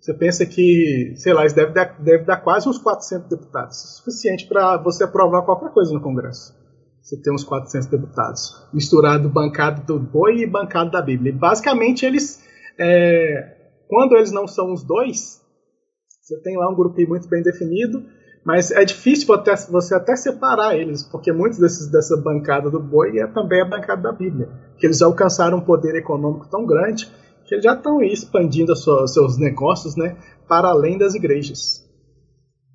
Você 0.00 0.14
pensa 0.14 0.46
que, 0.46 1.14
sei 1.16 1.32
lá, 1.32 1.44
isso 1.46 1.56
deve 1.56 1.72
dar, 1.72 1.98
deve 2.00 2.24
dar 2.24 2.36
quase 2.36 2.68
uns 2.68 2.78
400 2.78 3.28
deputados, 3.28 3.82
o 3.82 3.96
suficiente 3.98 4.46
para 4.46 4.76
você 4.76 5.04
aprovar 5.04 5.42
qualquer 5.42 5.70
coisa 5.72 5.92
no 5.92 6.00
Congresso. 6.00 6.54
Você 7.02 7.16
tem 7.20 7.32
uns 7.32 7.44
400 7.44 7.88
deputados, 7.88 8.66
misturado 8.72 9.28
bancada 9.28 9.82
do 9.82 9.98
boi 9.98 10.38
e 10.38 10.46
bancada 10.46 10.90
da 10.90 11.02
Bíblia. 11.02 11.32
E 11.32 11.36
basicamente 11.36 12.04
eles 12.04 12.44
é, 12.78 13.56
quando 13.88 14.16
eles 14.16 14.32
não 14.32 14.46
são 14.46 14.72
os 14.72 14.84
dois, 14.84 15.40
você 16.20 16.40
tem 16.42 16.56
lá 16.56 16.68
um 16.70 16.74
grupinho 16.74 17.08
muito 17.08 17.28
bem 17.28 17.42
definido, 17.42 18.04
mas 18.44 18.70
é 18.70 18.84
difícil 18.84 19.26
você 19.70 19.94
até 19.94 20.14
separar 20.14 20.76
eles, 20.76 21.02
porque 21.02 21.32
muitos 21.32 21.58
desses, 21.58 21.90
dessa 21.90 22.16
bancada 22.16 22.70
do 22.70 22.80
boi 22.80 23.18
é 23.18 23.26
também 23.26 23.60
a 23.60 23.64
bancada 23.64 24.02
da 24.02 24.12
Bíblia, 24.12 24.48
que 24.78 24.86
eles 24.86 25.02
alcançaram 25.02 25.58
um 25.58 25.64
poder 25.64 25.96
econômico 25.96 26.48
tão 26.48 26.64
grande 26.64 27.10
que 27.44 27.54
eles 27.54 27.64
já 27.64 27.74
estão 27.74 28.02
expandindo 28.02 28.72
os 28.72 29.12
seus 29.12 29.38
negócios 29.38 29.96
né, 29.96 30.16
para 30.48 30.68
além 30.68 30.98
das 30.98 31.14
igrejas. 31.14 31.84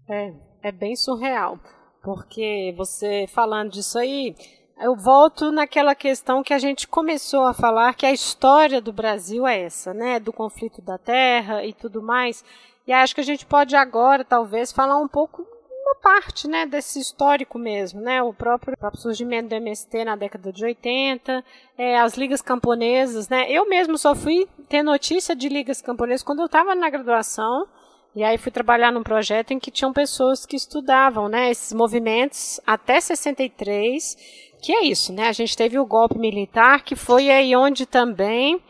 É, 0.09 0.33
é 0.63 0.71
bem 0.71 0.95
surreal, 0.95 1.57
porque 2.03 2.73
você 2.77 3.25
falando 3.27 3.71
disso 3.71 3.97
aí, 3.97 4.35
eu 4.81 4.95
volto 4.95 5.51
naquela 5.51 5.93
questão 5.93 6.43
que 6.43 6.53
a 6.53 6.59
gente 6.59 6.87
começou 6.87 7.45
a 7.45 7.53
falar, 7.53 7.93
que 7.93 8.05
a 8.05 8.11
história 8.11 8.81
do 8.81 8.91
Brasil 8.91 9.47
é 9.47 9.61
essa, 9.61 9.93
né? 9.93 10.19
Do 10.19 10.33
conflito 10.33 10.81
da 10.81 10.97
terra 10.97 11.63
e 11.63 11.73
tudo 11.73 12.01
mais. 12.01 12.43
E 12.87 12.91
acho 12.91 13.13
que 13.13 13.21
a 13.21 13.23
gente 13.23 13.45
pode 13.45 13.75
agora, 13.75 14.25
talvez, 14.25 14.71
falar 14.71 14.97
um 14.97 15.07
pouco 15.07 15.45
uma 15.83 15.95
parte, 15.95 16.47
né, 16.47 16.65
desse 16.65 16.99
histórico 16.99 17.59
mesmo, 17.59 18.01
né? 18.01 18.23
O 18.23 18.33
próprio, 18.33 18.73
o 18.73 18.77
próprio 18.77 19.01
surgimento 19.01 19.49
do 19.49 19.55
MST 19.55 20.05
na 20.05 20.15
década 20.15 20.51
de 20.51 20.63
80, 20.63 21.43
é, 21.77 21.99
as 21.99 22.15
ligas 22.15 22.41
camponesas, 22.41 23.27
né? 23.29 23.51
Eu 23.51 23.67
mesmo 23.67 23.97
só 23.97 24.15
fui 24.15 24.47
ter 24.69 24.83
notícia 24.83 25.35
de 25.35 25.49
ligas 25.49 25.81
camponesas 25.81 26.23
quando 26.23 26.39
eu 26.39 26.45
estava 26.45 26.73
na 26.73 26.89
graduação. 26.89 27.67
E 28.15 28.23
aí 28.23 28.37
fui 28.37 28.51
trabalhar 28.51 28.91
num 28.91 29.03
projeto 29.03 29.51
em 29.51 29.59
que 29.59 29.71
tinham 29.71 29.93
pessoas 29.93 30.45
que 30.45 30.55
estudavam, 30.55 31.29
né, 31.29 31.49
esses 31.49 31.71
movimentos 31.71 32.59
até 32.65 32.99
63 32.99 34.17
que 34.61 34.71
é 34.71 34.85
isso, 34.85 35.11
né? 35.11 35.27
A 35.27 35.31
gente 35.31 35.57
teve 35.57 35.79
o 35.79 35.85
golpe 35.85 36.19
militar, 36.19 36.83
que 36.83 36.95
foi 36.95 37.31
aí 37.31 37.55
onde 37.55 37.85
também 37.85 38.61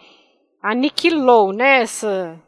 aniquilou, 0.63 1.51
né, 1.51 1.82
essa, 1.82 2.39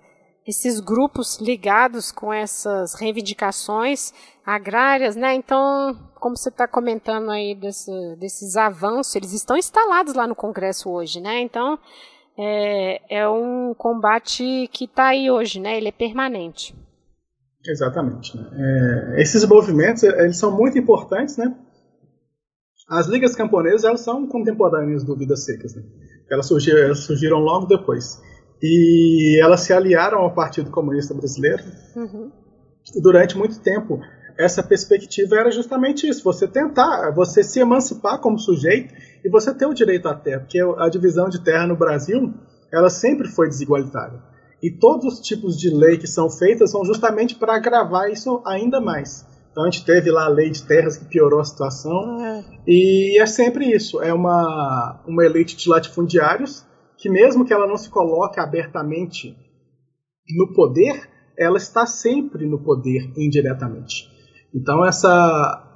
esses 0.47 0.79
grupos 0.79 1.39
ligados 1.41 2.11
com 2.11 2.31
essas 2.31 2.93
reivindicações 2.93 4.13
agrárias, 4.45 5.15
né? 5.15 5.33
Então, 5.33 5.97
como 6.15 6.37
você 6.37 6.49
está 6.49 6.67
comentando 6.67 7.29
aí 7.31 7.53
desse, 7.53 7.91
desses 8.17 8.55
avanços, 8.55 9.15
eles 9.15 9.33
estão 9.33 9.57
instalados 9.57 10.13
lá 10.13 10.25
no 10.25 10.35
Congresso 10.35 10.89
hoje, 10.89 11.19
né? 11.19 11.41
Então, 11.41 11.77
é, 12.37 13.01
é 13.09 13.27
um 13.27 13.73
combate 13.73 14.69
que 14.71 14.85
está 14.85 15.07
aí 15.07 15.29
hoje, 15.29 15.59
né? 15.59 15.75
Ele 15.77 15.89
é 15.89 15.91
permanente. 15.91 16.73
Exatamente. 17.65 18.35
Né? 18.37 18.49
É, 19.15 19.21
esses 19.21 19.45
movimentos, 19.45 20.03
eles 20.03 20.37
são 20.37 20.55
muito 20.55 20.77
importantes, 20.77 21.37
né? 21.37 21.55
As 22.89 23.07
ligas 23.07 23.35
camponesas 23.35 23.85
elas 23.85 24.01
são 24.01 24.27
contemporâneas 24.27 25.03
do 25.03 25.15
Vidas 25.15 25.45
Secas. 25.45 25.75
Né? 25.75 25.83
Elas, 26.29 26.45
surgiram, 26.45 26.79
elas 26.79 26.99
surgiram 26.99 27.39
logo 27.39 27.65
depois. 27.65 28.21
E 28.61 29.39
elas 29.41 29.61
se 29.61 29.73
aliaram 29.73 30.19
ao 30.19 30.33
Partido 30.33 30.69
Comunista 30.69 31.13
Brasileiro. 31.13 31.63
Uhum. 31.95 32.31
E 32.95 33.01
durante 33.01 33.37
muito 33.37 33.59
tempo, 33.59 33.99
essa 34.37 34.61
perspectiva 34.61 35.35
era 35.37 35.51
justamente 35.51 36.07
isso: 36.07 36.23
você 36.23 36.47
tentar, 36.47 37.11
você 37.11 37.43
se 37.43 37.59
emancipar 37.59 38.19
como 38.19 38.37
sujeito 38.37 38.93
e 39.23 39.29
você 39.29 39.53
ter 39.53 39.65
o 39.65 39.73
direito 39.73 40.07
à 40.07 40.13
terra. 40.13 40.41
Porque 40.41 40.59
a 40.59 40.89
divisão 40.89 41.29
de 41.29 41.43
terra 41.43 41.67
no 41.67 41.77
Brasil 41.77 42.33
ela 42.71 42.89
sempre 42.89 43.27
foi 43.27 43.47
desigualitária. 43.47 44.19
E 44.63 44.71
todos 44.71 45.05
os 45.05 45.19
tipos 45.19 45.59
de 45.59 45.69
lei 45.69 45.97
que 45.97 46.07
são 46.07 46.29
feitas 46.29 46.71
são 46.71 46.85
justamente 46.85 47.35
para 47.35 47.57
agravar 47.57 48.09
isso 48.09 48.41
ainda 48.45 48.79
mais. 48.79 49.27
Então 49.51 49.63
a 49.63 49.69
gente 49.69 49.85
teve 49.85 50.09
lá 50.09 50.23
a 50.23 50.29
lei 50.29 50.49
de 50.49 50.63
terras 50.63 50.95
que 50.95 51.03
piorou 51.03 51.41
a 51.41 51.43
situação. 51.43 52.25
É. 52.25 52.43
E 52.65 53.21
é 53.21 53.25
sempre 53.25 53.69
isso, 53.69 54.01
é 54.01 54.13
uma, 54.13 55.03
uma 55.05 55.25
elite 55.25 55.57
de 55.57 55.67
latifundiários 55.67 56.65
que 56.97 57.09
mesmo 57.09 57.43
que 57.43 57.53
ela 57.53 57.67
não 57.67 57.75
se 57.75 57.89
coloque 57.89 58.39
abertamente 58.39 59.35
no 60.37 60.53
poder, 60.53 61.09
ela 61.37 61.57
está 61.57 61.85
sempre 61.85 62.45
no 62.45 62.63
poder 62.63 63.11
indiretamente. 63.17 64.09
Então 64.55 64.85
essa 64.85 65.69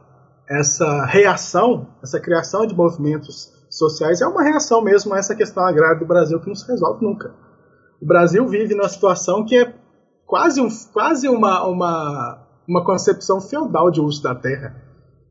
essa 0.49 1.03
reação, 1.05 1.89
essa 2.01 2.21
criação 2.21 2.65
de 2.65 2.73
movimentos 2.73 3.51
sociais 3.69 4.21
é 4.21 4.27
uma 4.27 4.43
reação 4.43 4.81
mesmo 4.81 5.13
a 5.13 5.17
essa 5.17 5.35
questão 5.35 5.65
agrária 5.65 5.99
do 5.99 6.05
Brasil 6.05 6.39
que 6.39 6.47
não 6.47 6.55
se 6.55 6.65
resolve 6.65 7.03
nunca. 7.03 7.35
O 8.01 8.05
Brasil 8.05 8.47
vive 8.47 8.75
numa 8.75 8.89
situação 8.89 9.45
que 9.45 9.57
é 9.57 9.73
quase, 10.25 10.61
um, 10.61 10.67
quase 10.93 11.27
uma, 11.27 11.65
uma 11.65 12.47
uma 12.67 12.83
concepção 12.83 13.39
feudal 13.39 13.89
de 13.89 14.01
uso 14.01 14.21
da 14.21 14.35
terra. 14.35 14.75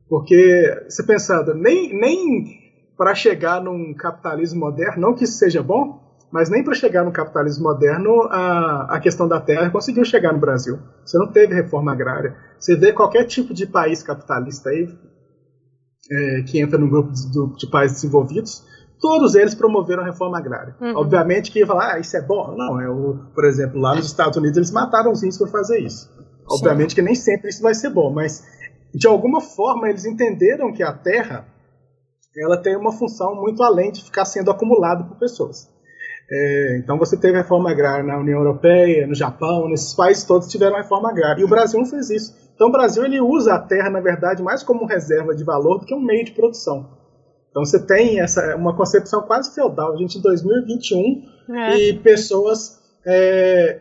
Porque, 0.09 0.85
você 0.89 1.03
pensando, 1.03 1.53
nem, 1.53 1.97
nem 1.97 2.59
para 2.97 3.13
chegar 3.13 3.61
num 3.61 3.93
capitalismo 3.93 4.61
moderno, 4.61 5.01
não 5.01 5.13
que 5.13 5.25
isso 5.25 5.37
seja 5.37 5.61
bom, 5.61 6.01
mas 6.31 6.49
nem 6.49 6.63
para 6.63 6.73
chegar 6.73 7.05
no 7.05 7.11
capitalismo 7.11 7.65
moderno 7.65 8.23
a, 8.23 8.95
a 8.95 8.99
questão 8.99 9.27
da 9.27 9.39
terra 9.39 9.69
conseguiu 9.69 10.03
chegar 10.03 10.33
no 10.33 10.39
Brasil. 10.39 10.79
Você 11.05 11.17
não 11.17 11.27
teve 11.27 11.53
reforma 11.53 11.91
agrária. 11.91 12.35
Você 12.59 12.75
vê 12.75 12.91
qualquer 12.91 13.25
tipo 13.25 13.53
de 13.53 13.67
país 13.67 14.01
capitalista 14.01 14.69
aí, 14.69 14.89
é, 16.09 16.41
que 16.43 16.59
entra 16.59 16.77
no 16.77 16.89
grupo 16.89 17.11
de, 17.11 17.57
de 17.57 17.67
países 17.69 17.97
desenvolvidos, 17.97 18.63
Todos 18.99 19.35
eles 19.35 19.53
promoveram 19.53 20.03
a 20.03 20.05
reforma 20.05 20.37
agrária. 20.37 20.75
Uhum. 20.81 20.95
Obviamente 20.97 21.51
que 21.51 21.59
ia 21.59 21.67
falar, 21.67 21.93
ah, 21.93 21.99
isso 21.99 22.17
é 22.17 22.21
bom. 22.21 22.55
Não, 22.57 22.81
é 22.81 22.87
por 23.33 23.45
exemplo, 23.45 23.79
lá 23.79 23.95
nos 23.95 24.07
Estados 24.07 24.37
Unidos 24.37 24.57
eles 24.57 24.71
mataram 24.71 25.11
os 25.11 25.21
índios 25.21 25.37
por 25.37 25.49
fazer 25.49 25.79
isso. 25.79 26.09
Obviamente 26.49 26.91
Sim. 26.91 26.95
que 26.95 27.01
nem 27.01 27.15
sempre 27.15 27.49
isso 27.49 27.61
vai 27.61 27.75
ser 27.75 27.89
bom, 27.89 28.11
mas 28.11 28.43
de 28.93 29.07
alguma 29.07 29.41
forma 29.41 29.89
eles 29.89 30.05
entenderam 30.05 30.73
que 30.73 30.81
a 30.81 30.93
terra 30.93 31.45
ela 32.37 32.57
tem 32.57 32.75
uma 32.75 32.91
função 32.91 33.35
muito 33.35 33.63
além 33.63 33.91
de 33.91 34.03
ficar 34.03 34.25
sendo 34.25 34.51
acumulada 34.51 35.03
por 35.03 35.17
pessoas. 35.17 35.69
É, 36.29 36.79
então 36.83 36.97
você 36.97 37.15
teve 37.15 37.37
reforma 37.37 37.71
agrária 37.71 38.03
na 38.03 38.17
União 38.17 38.39
Europeia, 38.39 39.07
no 39.07 39.15
Japão, 39.15 39.69
nesses 39.69 39.93
países 39.93 40.23
todos 40.23 40.47
tiveram 40.47 40.75
reforma 40.75 41.09
agrária. 41.09 41.41
E 41.41 41.45
o 41.45 41.47
Brasil 41.47 41.79
não 41.79 41.85
fez 41.85 42.09
isso. 42.09 42.35
Então 42.53 42.67
o 42.67 42.71
Brasil 42.71 43.05
ele 43.05 43.21
usa 43.21 43.53
a 43.53 43.59
terra, 43.59 43.89
na 43.89 43.99
verdade, 43.99 44.43
mais 44.43 44.61
como 44.63 44.85
reserva 44.85 45.33
de 45.33 45.43
valor 45.43 45.79
do 45.79 45.85
que 45.85 45.95
um 45.95 46.01
meio 46.01 46.25
de 46.25 46.31
produção. 46.31 46.89
Então 47.49 47.65
você 47.65 47.85
tem 47.85 48.19
essa 48.19 48.55
uma 48.55 48.75
concepção 48.75 49.21
quase 49.23 49.53
feudal, 49.53 49.93
a 49.93 49.97
gente 49.97 50.17
em 50.17 50.21
2021 50.21 51.55
é. 51.55 51.77
e 51.77 51.99
pessoas 51.99 52.79
é, 53.05 53.79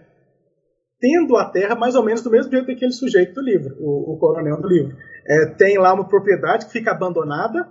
tendo 1.00 1.36
a 1.36 1.44
terra 1.44 1.74
mais 1.74 1.94
ou 1.94 2.02
menos 2.02 2.22
do 2.22 2.30
mesmo 2.30 2.50
jeito 2.50 2.66
que 2.66 2.72
aquele 2.72 2.92
sujeito 2.92 3.34
do 3.34 3.42
livro, 3.42 3.76
o, 3.80 4.14
o 4.14 4.18
coronel 4.18 4.60
do 4.60 4.68
livro. 4.68 4.96
É, 5.28 5.46
tem 5.46 5.76
lá 5.78 5.92
uma 5.92 6.08
propriedade 6.08 6.66
que 6.66 6.72
fica 6.72 6.92
abandonada, 6.92 7.68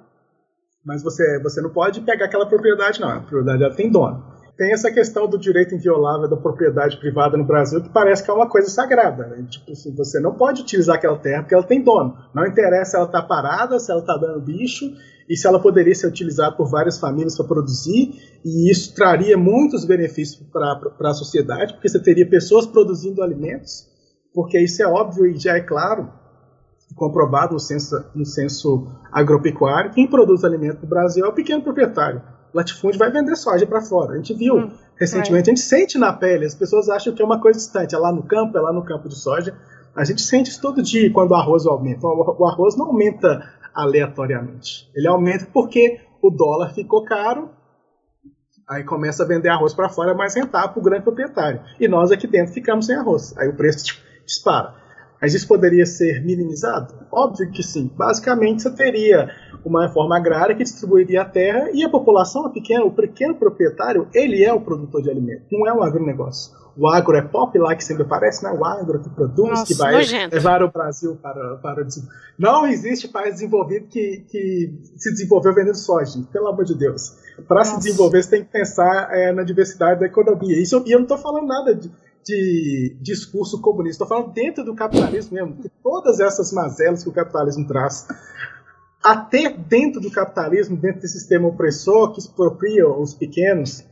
mas 0.86 1.02
você, 1.02 1.40
você 1.42 1.62
não 1.62 1.72
pode 1.72 2.02
pegar 2.02 2.26
aquela 2.26 2.46
propriedade, 2.46 3.00
não. 3.00 3.10
A 3.10 3.20
propriedade 3.22 3.64
ela 3.64 3.76
tem 3.76 3.90
dono 3.90 4.36
tem 4.58 4.72
essa 4.72 4.92
questão 4.92 5.28
do 5.28 5.38
direito 5.38 5.76
inviolável 5.76 6.30
da 6.30 6.38
propriedade 6.38 6.98
privada 6.98 7.36
no 7.38 7.44
Brasil, 7.44 7.82
que 7.82 7.90
parece 7.90 8.24
que 8.24 8.32
é 8.32 8.34
uma 8.34 8.48
coisa 8.48 8.70
sagrada. 8.70 9.28
Né? 9.28 9.46
Tipo 9.50 9.72
assim, 9.72 9.94
você 9.94 10.20
não 10.20 10.34
pode 10.34 10.62
utilizar 10.62 10.96
aquela 10.96 11.18
terra 11.18 11.42
porque 11.42 11.54
ela 11.54 11.64
tem 11.64 11.84
dono. 11.84 12.18
Não 12.34 12.46
interessa 12.46 12.92
se 12.92 12.96
ela 12.96 13.06
está 13.06 13.22
parada, 13.22 13.78
se 13.80 13.92
ela 13.92 14.00
está 14.00 14.16
dando 14.18 14.40
bicho, 14.42 14.86
e 15.30 15.36
se 15.36 15.48
ela 15.48 15.60
poderia 15.60 15.94
ser 15.96 16.08
utilizada 16.08 16.56
por 16.56 16.70
várias 16.70 17.00
famílias 17.00 17.36
para 17.36 17.46
produzir, 17.46 18.14
e 18.44 18.70
isso 18.70 18.94
traria 18.94 19.38
muitos 19.38 19.86
benefícios 19.86 20.42
para 20.52 21.10
a 21.10 21.14
sociedade, 21.14 21.74
porque 21.74 21.90
você 21.90 22.00
teria 22.00 22.30
pessoas 22.30 22.66
produzindo 22.66 23.24
alimentos, 23.24 23.88
porque 24.34 24.60
isso 24.60 24.82
é 24.84 24.88
óbvio 24.88 25.26
e 25.26 25.38
já 25.38 25.56
é 25.56 25.62
claro, 25.62 26.10
comprovado 26.96 27.54
no 27.54 27.60
censo, 27.60 28.06
no 28.14 28.26
censo 28.26 28.88
agropecuário, 29.12 29.92
quem 29.92 30.08
produz 30.08 30.44
alimento 30.44 30.84
no 30.84 30.88
Brasil 30.88 31.26
é 31.26 31.28
o 31.28 31.34
pequeno 31.34 31.62
proprietário 31.62 32.22
latifúndio 32.56 32.98
vai 32.98 33.12
vender 33.12 33.36
soja 33.36 33.68
para 33.68 33.82
fora. 33.82 34.14
A 34.14 34.16
gente 34.16 34.34
viu 34.34 34.56
hum, 34.56 34.72
recentemente, 34.96 35.50
é. 35.50 35.52
a 35.52 35.56
gente 35.56 35.66
sente 35.66 35.98
na 35.98 36.14
pele, 36.14 36.46
as 36.46 36.56
pessoas 36.56 36.88
acham 36.88 37.14
que 37.14 37.22
é 37.22 37.26
uma 37.26 37.42
coisa 37.42 37.60
distante, 37.60 37.94
é 37.94 37.98
lá 37.98 38.14
no 38.14 38.24
campo, 38.24 38.58
é 38.58 38.62
lá 38.62 38.72
no 38.72 38.86
campo 38.86 39.10
de 39.10 39.16
soja. 39.16 39.54
A 39.94 40.06
gente 40.06 40.22
sente 40.22 40.50
isso 40.50 40.62
todo 40.62 40.82
dia 40.82 41.12
quando 41.12 41.32
o 41.32 41.36
arroz 41.36 41.66
aumenta. 41.66 42.08
O 42.08 42.46
arroz 42.46 42.78
não 42.78 42.88
aumenta 42.88 43.44
aleatoriamente. 43.76 44.90
Ele 44.96 45.08
aumenta 45.08 45.48
porque 45.54 46.00
o 46.22 46.30
dólar 46.30 46.74
ficou 46.74 47.04
caro, 47.04 47.50
aí 48.68 48.84
começa 48.84 49.24
a 49.24 49.28
vender 49.28 49.50
arroz 49.50 49.74
para 49.74 49.90
fora, 49.90 50.12
é 50.12 50.16
mais 50.16 50.34
rentável 50.34 50.70
para 50.70 50.80
o 50.80 50.84
grande 50.84 51.04
proprietário. 51.04 51.62
E 51.80 51.88
nós 51.88 52.12
aqui 52.12 52.26
dentro 52.26 52.54
ficamos 52.54 52.86
sem 52.86 52.96
arroz. 52.96 53.38
Aí 53.38 53.50
o 53.50 53.56
preço 53.56 53.86
tipo, 53.86 54.00
dispara. 54.26 54.85
Mas 55.26 55.34
isso 55.34 55.48
poderia 55.48 55.88
ser 55.88 56.24
minimizado? 56.24 56.94
Óbvio 57.12 57.50
que 57.50 57.64
sim. 57.64 57.92
Basicamente, 57.98 58.62
você 58.62 58.70
teria 58.70 59.28
uma 59.66 59.88
reforma 59.88 60.16
agrária 60.16 60.56
que 60.56 60.62
distribuiria 60.62 61.24
a 61.24 61.26
terra 61.26 61.72
e 61.74 61.84
a 61.84 61.90
população, 61.90 62.46
a 62.46 62.52
pequena, 62.52 62.86
o 62.86 62.92
pequeno 62.92 63.34
proprietário, 63.34 64.08
ele 64.14 64.44
é 64.44 64.54
o 64.54 64.62
produtor 64.62 65.02
de 65.02 65.10
alimento, 65.10 65.46
não 65.52 65.68
é 65.68 65.74
um 65.74 65.82
agronegócio. 65.82 66.54
O 66.78 66.88
agro 66.88 67.18
é 67.18 67.24
pop 67.24 67.58
lá 67.58 67.74
que 67.74 67.84
sempre 67.84 68.04
aparece, 68.04 68.44
né? 68.44 68.52
O 68.52 68.64
agro 68.64 69.02
que 69.02 69.10
produz, 69.10 69.50
Nossa, 69.50 69.66
que 69.66 69.74
vai 69.74 69.94
nojento. 69.94 70.36
levar 70.36 70.62
o 70.62 70.72
Brasil 70.72 71.16
para, 71.16 71.56
para 71.56 71.82
o 71.84 71.88
Não 72.38 72.68
existe 72.68 73.08
país 73.08 73.36
desenvolvido 73.36 73.88
que, 73.88 74.26
que 74.30 74.80
se 74.96 75.10
desenvolveu 75.10 75.56
vendendo 75.56 75.78
soja, 75.78 76.20
pelo 76.32 76.50
amor 76.50 76.66
de 76.66 76.78
Deus. 76.78 77.16
Para 77.48 77.64
se 77.64 77.78
desenvolver, 77.78 78.22
você 78.22 78.30
tem 78.30 78.44
que 78.44 78.52
pensar 78.52 79.10
é, 79.12 79.32
na 79.32 79.42
diversidade 79.42 80.02
da 80.02 80.06
economia. 80.06 80.62
Isso, 80.62 80.84
e 80.86 80.92
eu 80.92 81.00
não 81.00 81.06
estou 81.06 81.18
falando 81.18 81.48
nada 81.48 81.74
de 81.74 81.90
de 82.26 82.98
discurso 83.02 83.62
comunista. 83.62 84.04
Estou 84.04 84.08
falando 84.08 84.34
dentro 84.34 84.64
do 84.64 84.76
capitalismo 84.76 85.34
mesmo, 85.34 85.58
que 85.62 85.70
todas 85.84 86.20
essas 86.20 86.52
mazelas 86.52 87.04
que 87.04 87.10
o 87.10 87.14
capitalismo 87.14 87.68
traz, 87.68 88.08
até 89.04 89.50
dentro 89.50 90.02
do 90.02 90.10
capitalismo, 90.10 90.76
dentro 90.76 91.02
desse 91.02 91.20
sistema 91.20 91.48
opressor 91.48 92.12
que 92.12 92.20
expropria 92.20 92.90
os 92.90 93.14
pequenos, 93.14 93.86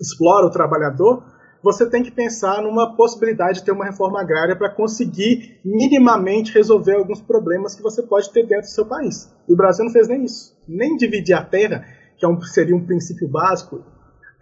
explora 0.00 0.46
o 0.46 0.50
trabalhador, 0.50 1.22
você 1.62 1.88
tem 1.88 2.02
que 2.02 2.10
pensar 2.10 2.62
numa 2.62 2.94
possibilidade 2.96 3.58
de 3.58 3.64
ter 3.64 3.72
uma 3.72 3.84
reforma 3.84 4.20
agrária 4.20 4.56
para 4.56 4.70
conseguir 4.70 5.58
minimamente 5.64 6.52
resolver 6.52 6.94
alguns 6.94 7.20
problemas 7.20 7.74
que 7.74 7.82
você 7.82 8.02
pode 8.02 8.30
ter 8.32 8.46
dentro 8.46 8.66
do 8.66 8.70
seu 8.70 8.86
país. 8.86 9.30
E 9.48 9.52
o 9.52 9.56
Brasil 9.56 9.84
não 9.84 9.92
fez 9.92 10.06
nem 10.06 10.24
isso. 10.24 10.56
Nem 10.66 10.96
dividir 10.96 11.34
a 11.34 11.44
terra, 11.44 11.84
que 12.16 12.24
é 12.24 12.28
um, 12.28 12.40
seria 12.40 12.76
um 12.76 12.86
princípio 12.86 13.28
básico 13.28 13.84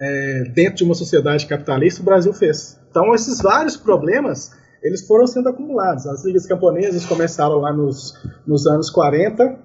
é, 0.01 0.45
dentro 0.55 0.77
de 0.77 0.85
uma 0.85 0.95
sociedade 0.95 1.47
capitalista, 1.47 2.03
o 2.03 2.05
Brasil 2.05 2.33
fez. 2.33 2.81
Então, 2.91 3.15
esses 3.15 3.41
vários 3.41 3.77
problemas 3.77 4.51
eles 4.85 5.07
foram 5.07 5.27
sendo 5.27 5.49
acumulados. 5.49 6.07
As 6.07 6.25
ligas 6.25 6.47
camponesas 6.47 7.07
começaram 7.07 7.59
lá 7.59 7.73
nos, 7.73 8.13
nos 8.47 8.67
anos 8.67 8.91
40, 8.91 9.59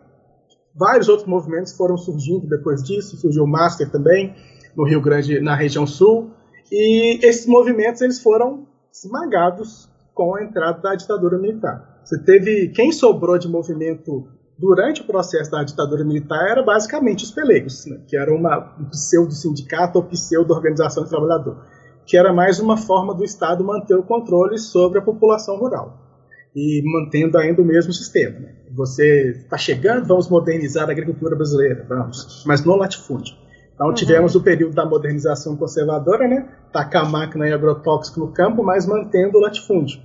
vários 0.74 1.10
outros 1.10 1.28
movimentos 1.28 1.74
foram 1.74 1.98
surgindo 1.98 2.48
depois 2.48 2.82
disso, 2.82 3.18
surgiu 3.18 3.44
o 3.44 3.48
Master 3.48 3.92
também, 3.92 4.34
no 4.76 4.86
Rio 4.86 5.02
Grande, 5.02 5.42
na 5.42 5.56
região 5.56 5.86
sul, 5.86 6.32
e 6.72 7.20
esses 7.22 7.46
movimentos 7.46 8.02
eles 8.02 8.22
foram 8.22 8.66
esmagados 8.94 9.90
com 10.14 10.36
a 10.36 10.44
entrada 10.44 10.80
da 10.82 10.96
ditadura 10.96 11.38
militar. 11.38 12.02
Você 12.04 12.18
teve 12.24 12.70
quem 12.70 12.92
sobrou 12.94 13.38
de 13.38 13.50
movimento 13.50 14.28
durante 14.60 15.02
o 15.02 15.06
processo 15.06 15.50
da 15.50 15.64
ditadura 15.64 16.04
militar 16.04 16.50
era 16.50 16.62
basicamente 16.62 17.24
os 17.24 17.32
pelegos, 17.32 17.86
né, 17.86 18.02
que 18.08 18.18
era 18.18 18.34
uma, 18.34 18.76
um 18.80 18.86
pseudo-sindicato 18.90 19.98
ou 19.98 20.04
pseudo-organização 20.06 21.04
de 21.04 21.10
trabalhador 21.10 21.58
que 22.10 22.18
era 22.18 22.34
mais 22.34 22.60
uma 22.60 22.76
forma 22.76 23.14
do 23.14 23.24
Estado 23.24 23.64
manter 23.64 23.94
o 23.94 24.02
controle 24.02 24.58
sobre 24.58 24.98
a 24.98 25.02
população 25.02 25.58
rural 25.58 25.96
e 26.56 26.82
mantendo 26.84 27.38
ainda 27.38 27.62
o 27.62 27.66
mesmo 27.66 27.94
sistema. 27.94 28.40
Né? 28.40 28.56
Você 28.76 29.44
está 29.44 29.60
chegando, 29.60 30.08
vamos 30.08 30.28
modernizar 30.28 30.90
a 30.90 30.92
agricultura 30.92 31.36
brasileira, 31.36 31.86
vamos, 31.88 32.44
mas 32.48 32.66
no 32.66 32.76
latifúndio. 32.76 33.36
Então 33.76 33.90
uhum. 33.90 33.94
tivemos 33.94 34.34
o 34.34 34.42
período 34.42 34.74
da 34.74 34.88
modernização 34.88 35.56
conservadora, 35.56 36.28
né? 36.28 36.50
tacar 36.74 37.06
a 37.06 37.10
máquina 37.10 37.48
e 37.48 37.54
agrotóxico 37.54 38.20
no 38.22 38.34
campo, 38.34 38.64
mas 38.64 38.88
mantendo 38.88 39.38
o 39.38 39.42
latifúndio. 39.42 40.02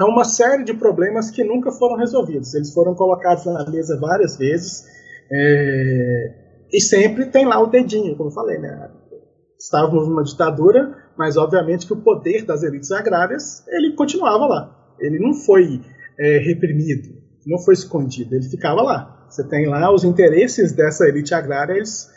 Então 0.00 0.08
uma 0.08 0.24
série 0.24 0.64
de 0.64 0.72
problemas 0.72 1.30
que 1.30 1.44
nunca 1.44 1.70
foram 1.70 1.94
resolvidos. 1.94 2.54
Eles 2.54 2.72
foram 2.72 2.94
colocados 2.94 3.44
na 3.44 3.68
mesa 3.68 4.00
várias 4.00 4.34
vezes 4.34 4.86
é... 5.30 6.34
e 6.72 6.80
sempre 6.80 7.26
tem 7.26 7.44
lá 7.44 7.60
o 7.60 7.66
dedinho, 7.66 8.16
como 8.16 8.30
eu 8.30 8.32
falei, 8.32 8.56
né? 8.56 8.90
estávamos 9.58 10.08
numa 10.08 10.24
ditadura, 10.24 10.96
mas 11.18 11.36
obviamente 11.36 11.86
que 11.86 11.92
o 11.92 12.00
poder 12.00 12.46
das 12.46 12.62
elites 12.62 12.90
agrárias 12.90 13.62
ele 13.68 13.92
continuava 13.92 14.46
lá. 14.46 14.94
Ele 14.98 15.18
não 15.18 15.34
foi 15.34 15.82
é, 16.18 16.38
reprimido, 16.38 17.10
não 17.46 17.58
foi 17.58 17.74
escondido, 17.74 18.34
ele 18.34 18.48
ficava 18.48 18.80
lá. 18.80 19.26
Você 19.28 19.46
tem 19.46 19.68
lá 19.68 19.92
os 19.92 20.02
interesses 20.02 20.72
dessa 20.72 21.06
elite 21.06 21.34
agrária, 21.34 21.74
eles 21.74 22.08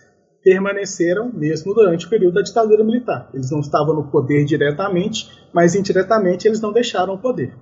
permaneceram 0.42 1.34
mesmo 1.34 1.74
durante 1.74 2.06
o 2.06 2.10
período 2.10 2.36
da 2.36 2.44
ditadura 2.44 2.82
militar. 2.82 3.30
Eles 3.34 3.52
não 3.52 3.60
estavam 3.60 3.94
no 3.94 4.10
poder 4.10 4.46
diretamente, 4.46 5.30
mas 5.54 5.76
indiretamente 5.76 6.48
eles 6.48 6.62
não 6.62 6.72
deixaram 6.72 7.16
o 7.16 7.20
poder. 7.20 7.54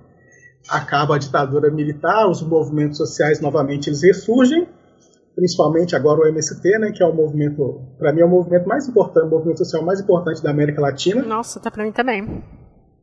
Acaba 0.68 1.16
a 1.16 1.18
ditadura 1.18 1.70
militar, 1.70 2.28
os 2.28 2.42
movimentos 2.42 2.98
sociais 2.98 3.40
novamente 3.40 3.88
eles 3.88 4.02
ressurgem, 4.02 4.68
principalmente 5.34 5.96
agora 5.96 6.20
o 6.20 6.26
MST, 6.26 6.78
né, 6.78 6.92
que 6.92 7.02
é 7.02 7.06
o 7.06 7.12
movimento, 7.12 7.80
para 7.98 8.12
mim 8.12 8.20
é 8.20 8.24
o 8.24 8.28
movimento 8.28 8.68
mais 8.68 8.86
importante, 8.88 9.26
o 9.26 9.30
movimento 9.30 9.58
social 9.58 9.84
mais 9.84 10.00
importante 10.00 10.42
da 10.42 10.50
América 10.50 10.80
Latina. 10.80 11.22
Nossa, 11.22 11.58
tá 11.58 11.70
para 11.70 11.84
mim 11.84 11.92
também. 11.92 12.42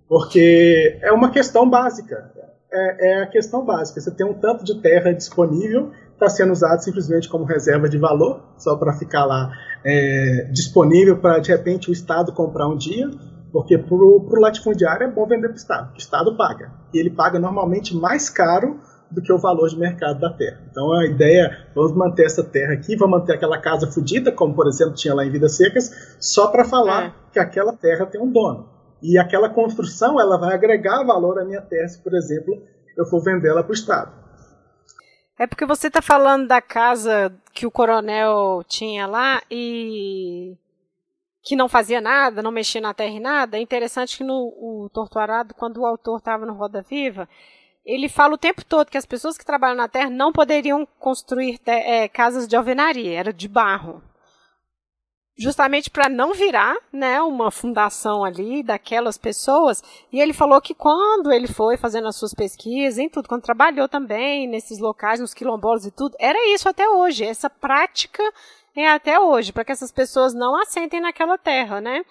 Porque 0.07 0.99
é 1.01 1.11
uma 1.11 1.31
questão 1.31 1.69
básica. 1.69 2.31
É, 2.71 3.11
é, 3.11 3.23
a 3.23 3.27
questão 3.27 3.65
básica. 3.65 3.99
Você 3.99 4.11
tem 4.11 4.25
um 4.25 4.33
tanto 4.33 4.63
de 4.63 4.79
terra 4.79 5.11
disponível, 5.11 5.91
está 6.13 6.29
sendo 6.29 6.51
usado 6.51 6.83
simplesmente 6.83 7.27
como 7.27 7.43
reserva 7.43 7.89
de 7.89 7.97
valor, 7.97 8.43
só 8.57 8.75
para 8.75 8.93
ficar 8.93 9.25
lá 9.25 9.51
é, 9.83 10.49
disponível 10.51 11.17
para 11.17 11.39
de 11.39 11.49
repente 11.51 11.89
o 11.89 11.93
Estado 11.93 12.31
comprar 12.31 12.67
um 12.67 12.77
dia, 12.77 13.09
porque 13.51 13.77
para 13.77 13.95
o 13.95 14.39
latifundiário 14.39 15.05
é 15.05 15.11
bom 15.11 15.25
vender 15.25 15.47
para 15.47 15.55
o 15.55 15.57
Estado, 15.57 15.93
o 15.93 15.97
Estado 15.97 16.37
paga. 16.37 16.71
E 16.93 16.99
ele 16.99 17.09
paga 17.09 17.39
normalmente 17.39 17.95
mais 17.95 18.29
caro 18.29 18.79
do 19.09 19.21
que 19.21 19.33
o 19.33 19.37
valor 19.37 19.67
de 19.69 19.77
mercado 19.77 20.19
da 20.19 20.29
terra. 20.31 20.61
Então 20.69 20.93
a 20.93 21.05
ideia 21.05 21.45
é, 21.47 21.73
vamos 21.73 21.93
manter 21.93 22.25
essa 22.25 22.43
terra 22.43 22.73
aqui, 22.73 22.95
vamos 22.95 23.19
manter 23.19 23.33
aquela 23.33 23.57
casa 23.57 23.91
fodida, 23.91 24.31
como 24.31 24.53
por 24.53 24.67
exemplo 24.67 24.93
tinha 24.93 25.13
lá 25.13 25.25
em 25.25 25.31
Vidas 25.31 25.57
Secas, 25.57 26.15
só 26.19 26.47
para 26.47 26.63
falar 26.63 27.05
é. 27.05 27.13
que 27.33 27.39
aquela 27.39 27.73
terra 27.73 28.05
tem 28.05 28.21
um 28.21 28.31
dono. 28.31 28.69
E 29.01 29.17
aquela 29.17 29.49
construção 29.49 30.19
ela 30.19 30.37
vai 30.37 30.53
agregar 30.53 31.03
valor 31.03 31.39
à 31.39 31.45
minha 31.45 31.61
terra, 31.61 31.87
se 31.87 32.01
por 32.01 32.13
exemplo 32.13 32.61
eu 32.95 33.05
for 33.05 33.23
vendê-la 33.23 33.63
para 33.63 33.71
o 33.71 33.73
Estado. 33.73 34.11
É 35.37 35.47
porque 35.47 35.65
você 35.65 35.87
está 35.87 36.01
falando 36.01 36.47
da 36.47 36.61
casa 36.61 37.33
que 37.53 37.65
o 37.65 37.71
coronel 37.71 38.61
tinha 38.67 39.07
lá 39.07 39.41
e 39.49 40.57
que 41.41 41.55
não 41.55 41.69
fazia 41.69 42.01
nada, 42.01 42.41
não 42.41 42.51
mexia 42.51 42.81
na 42.81 42.93
terra 42.93 43.13
e 43.15 43.19
nada. 43.19 43.57
É 43.57 43.61
interessante 43.61 44.17
que 44.17 44.23
no 44.23 44.33
o 44.35 44.89
Torturado, 44.93 45.53
quando 45.53 45.77
o 45.77 45.85
autor 45.85 46.17
estava 46.17 46.45
no 46.45 46.53
Roda 46.53 46.81
Viva, 46.81 47.27
ele 47.85 48.09
fala 48.09 48.35
o 48.35 48.37
tempo 48.37 48.63
todo 48.63 48.89
que 48.91 48.97
as 48.97 49.05
pessoas 49.05 49.37
que 49.37 49.45
trabalham 49.45 49.75
na 49.75 49.87
terra 49.87 50.09
não 50.09 50.31
poderiam 50.31 50.85
construir 50.99 51.59
é, 51.65 52.07
casas 52.07 52.47
de 52.47 52.55
alvenaria, 52.55 53.17
era 53.17 53.33
de 53.33 53.47
barro. 53.47 54.03
justamente 55.39 55.89
para 55.89 56.09
não 56.09 56.33
virar, 56.33 56.75
né, 56.91 57.21
uma 57.21 57.49
fundação 57.49 58.25
ali 58.25 58.61
daquelas 58.61 59.17
pessoas. 59.17 59.81
E 60.11 60.19
ele 60.19 60.33
falou 60.33 60.59
que 60.59 60.75
quando 60.75 61.31
ele 61.31 61.47
foi 61.47 61.77
fazendo 61.77 62.09
as 62.09 62.17
suas 62.17 62.33
pesquisas, 62.33 62.99
em 62.99 63.07
tudo, 63.07 63.29
quando 63.29 63.41
trabalhou 63.43 63.87
também 63.87 64.47
nesses 64.47 64.79
locais, 64.79 65.21
nos 65.21 65.33
quilombolas 65.33 65.85
e 65.85 65.91
tudo, 65.91 66.15
era 66.19 66.37
isso 66.53 66.67
até 66.67 66.89
hoje, 66.89 67.23
essa 67.23 67.49
prática 67.49 68.21
é 68.83 68.91
até 68.91 69.19
hoje, 69.19 69.51
para 69.51 69.65
que 69.65 69.71
essas 69.71 69.91
pessoas 69.91 70.33
não 70.33 70.59
assentem 70.61 71.01
naquela 71.01 71.37
terra, 71.37 71.81
né? 71.81 72.03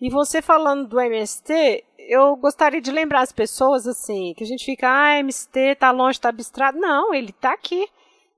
E 0.00 0.10
você 0.10 0.42
falando 0.42 0.86
do 0.86 1.00
MST, 1.00 1.84
eu 1.98 2.36
gostaria 2.36 2.80
de 2.80 2.90
lembrar 2.90 3.22
as 3.22 3.32
pessoas 3.32 3.86
assim, 3.86 4.34
que 4.36 4.44
a 4.44 4.46
gente 4.46 4.64
fica, 4.64 4.88
ah, 4.88 5.18
MST 5.18 5.76
tá 5.76 5.90
longe, 5.90 6.20
tá 6.20 6.28
abstrato. 6.28 6.78
Não, 6.78 7.14
ele 7.14 7.32
tá 7.32 7.52
aqui. 7.52 7.88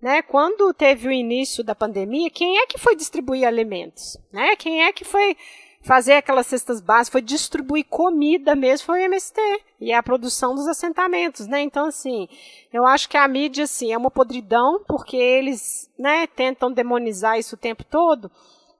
Né? 0.01 0.22
Quando 0.22 0.72
teve 0.72 1.09
o 1.09 1.12
início 1.12 1.64
da 1.64 1.74
pandemia, 1.74 2.31
quem 2.31 2.59
é 2.59 2.66
que 2.66 2.79
foi 2.79 2.95
distribuir 2.95 3.45
alimentos? 3.45 4.16
Né? 4.33 4.55
Quem 4.55 4.85
é 4.85 4.93
que 4.93 5.05
foi 5.05 5.37
fazer 5.83 6.14
aquelas 6.14 6.47
cestas 6.47 6.81
básicas, 6.81 7.12
foi 7.12 7.22
distribuir 7.22 7.87
comida 7.89 8.55
mesmo, 8.55 8.87
foi 8.87 9.01
o 9.01 9.05
MST. 9.05 9.41
E 9.81 9.93
é 9.93 9.97
a 9.97 10.03
produção 10.03 10.55
dos 10.55 10.66
assentamentos, 10.66 11.47
né? 11.47 11.61
Então, 11.61 11.87
assim, 11.87 12.29
eu 12.72 12.85
acho 12.87 13.09
que 13.09 13.16
a 13.16 13.29
mídia, 13.29 13.64
assim, 13.64 13.93
é 13.93 13.99
uma 13.99 14.11
podridão, 14.11 14.83
porque 14.87 15.16
eles, 15.16 15.91
né, 15.99 16.26
tentam 16.26 16.72
demonizar 16.72 17.39
isso 17.39 17.55
o 17.55 17.59
tempo 17.59 17.85
todo. 17.85 18.31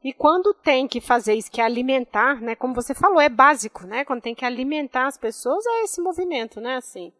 E 0.03 0.13
quando 0.13 0.55
tem 0.55 0.87
que 0.87 1.01
fazer 1.01 1.35
isso, 1.35 1.51
que 1.51 1.61
é 1.61 1.65
alimentar, 1.65 2.41
né? 2.41 2.55
Como 2.55 2.75
você 2.75 2.95
falou, 2.95 3.21
é 3.21 3.29
básico, 3.29 3.87
né? 3.87 4.05
Quando 4.05 4.23
tem 4.23 4.35
que 4.35 4.45
alimentar 4.45 5.07
as 5.07 5.17
pessoas, 5.17 5.65
é 5.67 5.85
esse 5.85 6.01
movimento, 6.01 6.61
né? 6.61 6.77
Assim. 6.77 7.13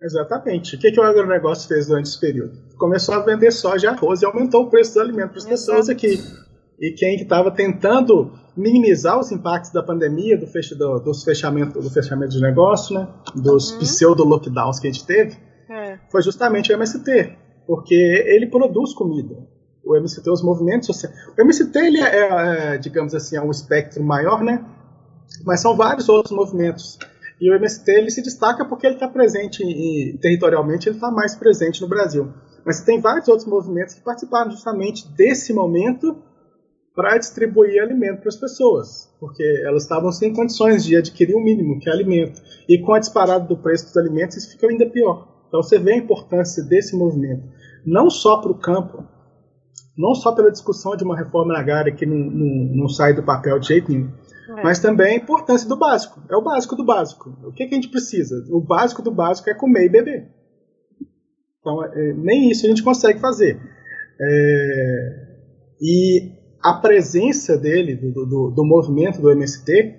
Exatamente. 0.00 0.76
O 0.76 0.78
que, 0.78 0.90
que 0.90 1.00
o 1.00 1.04
agronegócio 1.04 1.68
fez 1.68 1.86
durante 1.86 2.06
esse 2.06 2.20
período? 2.20 2.76
Começou 2.76 3.14
a 3.14 3.20
vender 3.20 3.50
soja 3.52 3.86
e 3.86 3.90
arroz 3.90 4.22
e 4.22 4.26
aumentou 4.26 4.64
o 4.64 4.70
preço 4.70 4.94
dos 4.94 5.02
alimentos 5.02 5.30
para 5.30 5.38
as 5.38 5.60
pessoas 5.60 5.88
aqui. 5.88 6.18
E 6.78 6.92
quem 6.92 7.16
estava 7.16 7.50
tentando 7.50 8.32
minimizar 8.56 9.18
os 9.18 9.32
impactos 9.32 9.72
da 9.72 9.82
pandemia, 9.82 10.36
do, 10.36 10.46
do, 10.46 11.00
dos 11.00 11.24
fechamento, 11.24 11.80
do 11.80 11.90
fechamento 11.90 12.32
de 12.32 12.40
negócio, 12.40 12.94
né, 12.94 13.08
dos 13.34 13.72
uhum. 13.72 13.78
pseudo-lockdowns 13.78 14.78
que 14.78 14.88
a 14.88 14.92
gente 14.92 15.06
teve, 15.06 15.36
é. 15.70 15.98
foi 16.10 16.22
justamente 16.22 16.72
o 16.72 16.74
MST, 16.74 17.36
porque 17.66 17.94
ele 17.94 18.46
produz 18.46 18.92
comida. 18.92 19.36
O 19.84 19.96
MST, 19.96 20.28
os 20.28 20.42
movimentos 20.42 20.86
sociais. 20.86 21.14
O 21.38 21.40
MST, 21.40 21.78
ele 21.78 22.00
é, 22.00 22.74
é, 22.74 22.78
digamos 22.78 23.14
assim, 23.14 23.36
é 23.36 23.40
um 23.40 23.50
espectro 23.50 24.02
maior, 24.02 24.42
né? 24.42 24.64
Mas 25.44 25.60
são 25.60 25.76
vários 25.76 26.08
outros 26.08 26.34
movimentos 26.34 26.98
e 27.40 27.50
o 27.50 27.54
MST 27.54 27.90
ele 27.90 28.10
se 28.10 28.22
destaca 28.22 28.64
porque 28.64 28.86
ele 28.86 28.94
está 28.94 29.08
presente 29.08 29.62
e 29.62 30.16
territorialmente 30.18 30.88
ele 30.88 30.96
está 30.96 31.10
mais 31.10 31.34
presente 31.34 31.82
no 31.82 31.88
Brasil. 31.88 32.32
Mas 32.64 32.80
tem 32.80 33.00
vários 33.00 33.28
outros 33.28 33.46
movimentos 33.46 33.94
que 33.94 34.00
participaram 34.00 34.50
justamente 34.50 35.06
desse 35.08 35.52
momento 35.52 36.16
para 36.96 37.18
distribuir 37.18 37.82
alimento 37.82 38.20
para 38.20 38.30
as 38.30 38.36
pessoas, 38.36 39.14
porque 39.20 39.42
elas 39.64 39.82
estavam 39.82 40.10
sem 40.10 40.32
condições 40.32 40.82
de 40.82 40.96
adquirir 40.96 41.36
o 41.36 41.44
mínimo, 41.44 41.78
que 41.78 41.90
é 41.90 41.92
alimento. 41.92 42.40
E 42.66 42.78
com 42.78 42.94
a 42.94 42.98
disparada 42.98 43.46
do 43.46 43.58
preço 43.58 43.84
dos 43.84 43.96
alimentos, 43.98 44.38
isso 44.38 44.50
fica 44.50 44.66
ainda 44.66 44.88
pior. 44.88 45.28
Então 45.46 45.62
você 45.62 45.78
vê 45.78 45.92
a 45.92 45.98
importância 45.98 46.64
desse 46.64 46.96
movimento, 46.96 47.44
não 47.84 48.08
só 48.08 48.40
para 48.40 48.50
o 48.50 48.58
campo, 48.58 49.04
não 49.96 50.14
só 50.14 50.32
pela 50.32 50.50
discussão 50.50 50.96
de 50.96 51.04
uma 51.04 51.16
reforma 51.16 51.56
agrária 51.56 51.94
que 51.94 52.06
não, 52.06 52.16
não, 52.16 52.74
não 52.74 52.88
sai 52.88 53.12
do 53.12 53.22
papel 53.22 53.58
de 53.58 53.68
jeito 53.68 53.92
nenhum, 53.92 54.10
é. 54.48 54.62
Mas 54.62 54.78
também 54.78 55.14
a 55.14 55.16
importância 55.16 55.68
do 55.68 55.76
básico. 55.76 56.22
É 56.30 56.36
o 56.36 56.42
básico 56.42 56.76
do 56.76 56.84
básico. 56.84 57.36
O 57.42 57.52
que, 57.52 57.66
que 57.66 57.74
a 57.74 57.76
gente 57.76 57.90
precisa? 57.90 58.44
O 58.50 58.60
básico 58.60 59.02
do 59.02 59.10
básico 59.10 59.50
é 59.50 59.54
comer 59.54 59.86
e 59.86 59.88
beber. 59.88 60.28
Então, 61.60 61.84
é, 61.84 62.12
nem 62.12 62.48
isso 62.48 62.64
a 62.64 62.68
gente 62.68 62.82
consegue 62.82 63.18
fazer. 63.18 63.60
É, 64.20 65.26
e 65.80 66.35
a 66.66 66.74
presença 66.74 67.56
dele, 67.56 67.94
do, 67.94 68.26
do, 68.26 68.50
do, 68.50 68.64
movimento 68.64 69.20
do 69.22 69.30
MST, 69.30 69.94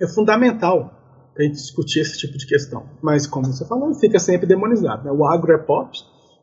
é 0.00 0.06
fundamental 0.06 0.88
para 1.34 1.42
a 1.42 1.46
gente 1.46 1.56
discutir 1.56 2.00
esse 2.00 2.16
tipo 2.16 2.38
de 2.38 2.46
questão. 2.46 2.88
Mas, 3.02 3.26
como 3.26 3.46
você 3.46 3.66
falou, 3.66 3.92
fica 3.94 4.20
sempre 4.20 4.46
demonizado. 4.46 5.02
Né? 5.04 5.10
O 5.10 5.24
agro 5.24 5.52
é 5.52 5.58
pop, 5.58 5.90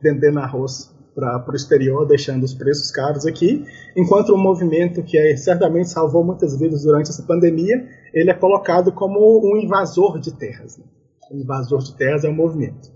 vendendo 0.02 0.40
arroz 0.40 0.94
para 1.16 1.50
o 1.50 1.56
exterior, 1.56 2.06
deixando 2.06 2.44
os 2.44 2.54
preços 2.54 2.92
caros 2.92 3.26
aqui, 3.26 3.66
enquanto 3.96 4.34
o 4.34 4.38
movimento 4.38 5.02
que 5.02 5.18
é, 5.18 5.38
certamente 5.38 5.90
salvou 5.90 6.26
muitas 6.26 6.60
vidas 6.60 6.84
durante 6.84 7.10
essa 7.10 7.24
pandemia, 7.24 7.88
ele 8.14 8.30
é 8.30 8.34
colocado 8.34 8.92
como 8.92 9.20
um 9.50 9.56
invasor 9.58 10.20
de 10.20 10.34
terras. 10.34 10.78
Né? 10.78 10.84
O 11.32 11.38
invasor 11.38 11.80
de 11.80 11.96
terras 11.96 12.26
é 12.26 12.30
um 12.30 12.36
movimento. 12.36 12.92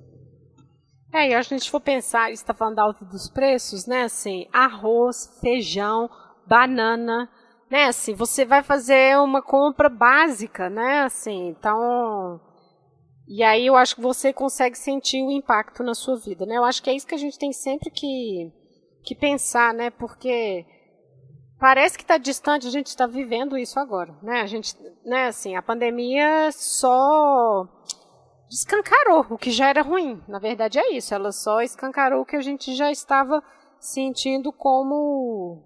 É, 1.13 1.29
e 1.29 1.33
a 1.33 1.41
gente 1.41 1.71
for 1.71 1.79
pensar, 1.79 2.29
está 2.29 2.53
falando 2.53 2.75
da 2.75 2.83
alta 2.83 3.05
dos 3.05 3.29
preços, 3.29 3.85
né? 3.85 4.03
Assim, 4.03 4.47
arroz, 4.53 5.37
feijão, 5.41 6.09
banana, 6.45 7.29
né? 7.69 7.85
Assim, 7.85 8.13
você 8.13 8.45
vai 8.45 8.63
fazer 8.63 9.17
uma 9.17 9.41
compra 9.41 9.89
básica, 9.89 10.69
né? 10.69 11.01
Assim, 11.03 11.49
então 11.49 12.39
e 13.33 13.43
aí 13.43 13.65
eu 13.65 13.77
acho 13.77 13.95
que 13.95 14.01
você 14.01 14.33
consegue 14.33 14.77
sentir 14.77 15.23
o 15.23 15.31
impacto 15.31 15.83
na 15.83 15.93
sua 15.93 16.17
vida, 16.17 16.45
né? 16.45 16.57
Eu 16.57 16.65
acho 16.65 16.83
que 16.83 16.89
é 16.89 16.93
isso 16.93 17.07
que 17.07 17.15
a 17.15 17.17
gente 17.17 17.39
tem 17.39 17.53
sempre 17.53 17.89
que, 17.89 18.51
que 19.05 19.15
pensar, 19.15 19.73
né? 19.73 19.89
Porque 19.89 20.65
parece 21.57 21.97
que 21.97 22.03
está 22.03 22.17
distante, 22.17 22.67
a 22.67 22.69
gente 22.69 22.87
está 22.87 23.07
vivendo 23.07 23.57
isso 23.57 23.79
agora, 23.79 24.13
né? 24.21 24.41
A 24.41 24.45
gente, 24.45 24.75
né? 25.05 25.27
Assim, 25.27 25.55
a 25.55 25.61
pandemia 25.61 26.51
só 26.51 27.65
escancarou 28.49 29.25
o 29.29 29.37
que 29.37 29.49
já 29.49 29.69
era 29.69 29.81
ruim. 29.81 30.21
Na 30.27 30.37
verdade 30.37 30.77
é 30.77 30.91
isso, 30.91 31.13
ela 31.13 31.31
só 31.31 31.61
escancarou 31.61 32.23
o 32.23 32.25
que 32.25 32.35
a 32.35 32.41
gente 32.41 32.75
já 32.75 32.91
estava 32.91 33.41
sentindo 33.79 34.51
como 34.51 35.63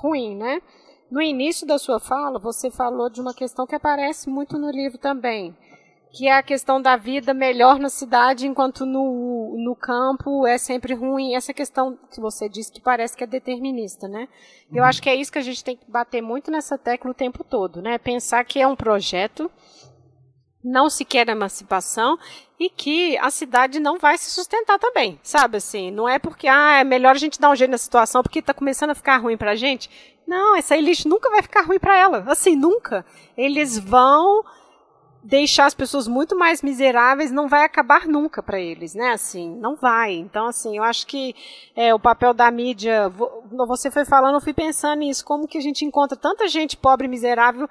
ruim, 0.00 0.36
né? 0.36 0.60
No 1.10 1.20
início 1.22 1.66
da 1.66 1.78
sua 1.78 2.00
fala, 2.00 2.38
você 2.38 2.70
falou 2.70 3.08
de 3.08 3.20
uma 3.20 3.34
questão 3.34 3.66
que 3.66 3.74
aparece 3.74 4.28
muito 4.28 4.58
no 4.58 4.70
livro 4.70 4.98
também, 4.98 5.54
que 6.10 6.28
é 6.28 6.32
a 6.32 6.42
questão 6.42 6.80
da 6.80 6.96
vida 6.96 7.34
melhor 7.34 7.78
na 7.78 7.88
cidade, 7.88 8.46
enquanto 8.46 8.86
no, 8.86 9.56
no 9.58 9.76
campo 9.76 10.46
é 10.46 10.56
sempre 10.56 10.94
ruim. 10.94 11.34
Essa 11.34 11.52
questão 11.52 11.98
que 12.10 12.20
você 12.20 12.48
disse 12.48 12.72
que 12.72 12.80
parece 12.80 13.16
que 13.16 13.24
é 13.24 13.26
determinista, 13.26 14.08
né? 14.08 14.28
Eu 14.72 14.82
uhum. 14.82 14.88
acho 14.88 15.02
que 15.02 15.10
é 15.10 15.14
isso 15.14 15.32
que 15.32 15.38
a 15.38 15.42
gente 15.42 15.62
tem 15.62 15.76
que 15.76 15.90
bater 15.90 16.22
muito 16.22 16.50
nessa 16.50 16.78
tecla 16.78 17.10
o 17.10 17.14
tempo 17.14 17.44
todo, 17.44 17.82
né? 17.82 17.98
Pensar 17.98 18.44
que 18.44 18.60
é 18.60 18.66
um 18.66 18.76
projeto, 18.76 19.50
não 20.64 20.88
se 20.88 21.04
quer 21.04 21.28
emancipação 21.28 22.18
e 22.58 22.70
que 22.70 23.18
a 23.18 23.30
cidade 23.30 23.78
não 23.78 23.98
vai 23.98 24.16
se 24.16 24.30
sustentar 24.30 24.78
também, 24.78 25.20
sabe 25.22 25.58
assim? 25.58 25.90
Não 25.90 26.08
é 26.08 26.18
porque 26.18 26.48
ah, 26.48 26.78
é 26.80 26.84
melhor 26.84 27.14
a 27.14 27.18
gente 27.18 27.38
dar 27.38 27.50
um 27.50 27.56
jeito 27.56 27.70
na 27.70 27.78
situação 27.78 28.22
porque 28.22 28.38
está 28.38 28.54
começando 28.54 28.90
a 28.90 28.94
ficar 28.94 29.18
ruim 29.18 29.36
para 29.36 29.50
a 29.50 29.56
gente. 29.56 29.90
Não, 30.26 30.56
essa 30.56 30.76
elite 30.76 31.06
nunca 31.06 31.28
vai 31.28 31.42
ficar 31.42 31.62
ruim 31.62 31.78
para 31.78 31.96
ela, 31.98 32.24
assim, 32.26 32.56
nunca. 32.56 33.04
Eles 33.36 33.78
vão 33.78 34.42
deixar 35.24 35.64
as 35.64 35.74
pessoas 35.74 36.06
muito 36.06 36.36
mais 36.36 36.60
miseráveis 36.60 37.32
não 37.32 37.48
vai 37.48 37.64
acabar 37.64 38.06
nunca 38.06 38.42
para 38.42 38.60
eles, 38.60 38.94
né? 38.94 39.12
Assim, 39.12 39.56
não 39.56 39.74
vai. 39.74 40.12
Então, 40.12 40.46
assim, 40.46 40.76
eu 40.76 40.82
acho 40.82 41.06
que 41.06 41.34
é, 41.74 41.94
o 41.94 41.98
papel 41.98 42.34
da 42.34 42.50
mídia, 42.50 43.10
você 43.66 43.90
foi 43.90 44.04
falando, 44.04 44.34
eu 44.34 44.40
fui 44.40 44.52
pensando 44.52 44.98
nisso, 44.98 45.24
como 45.24 45.48
que 45.48 45.56
a 45.56 45.62
gente 45.62 45.84
encontra 45.84 46.16
tanta 46.16 46.46
gente 46.46 46.76
pobre 46.76 47.06
e 47.06 47.10
miserável 47.10 47.68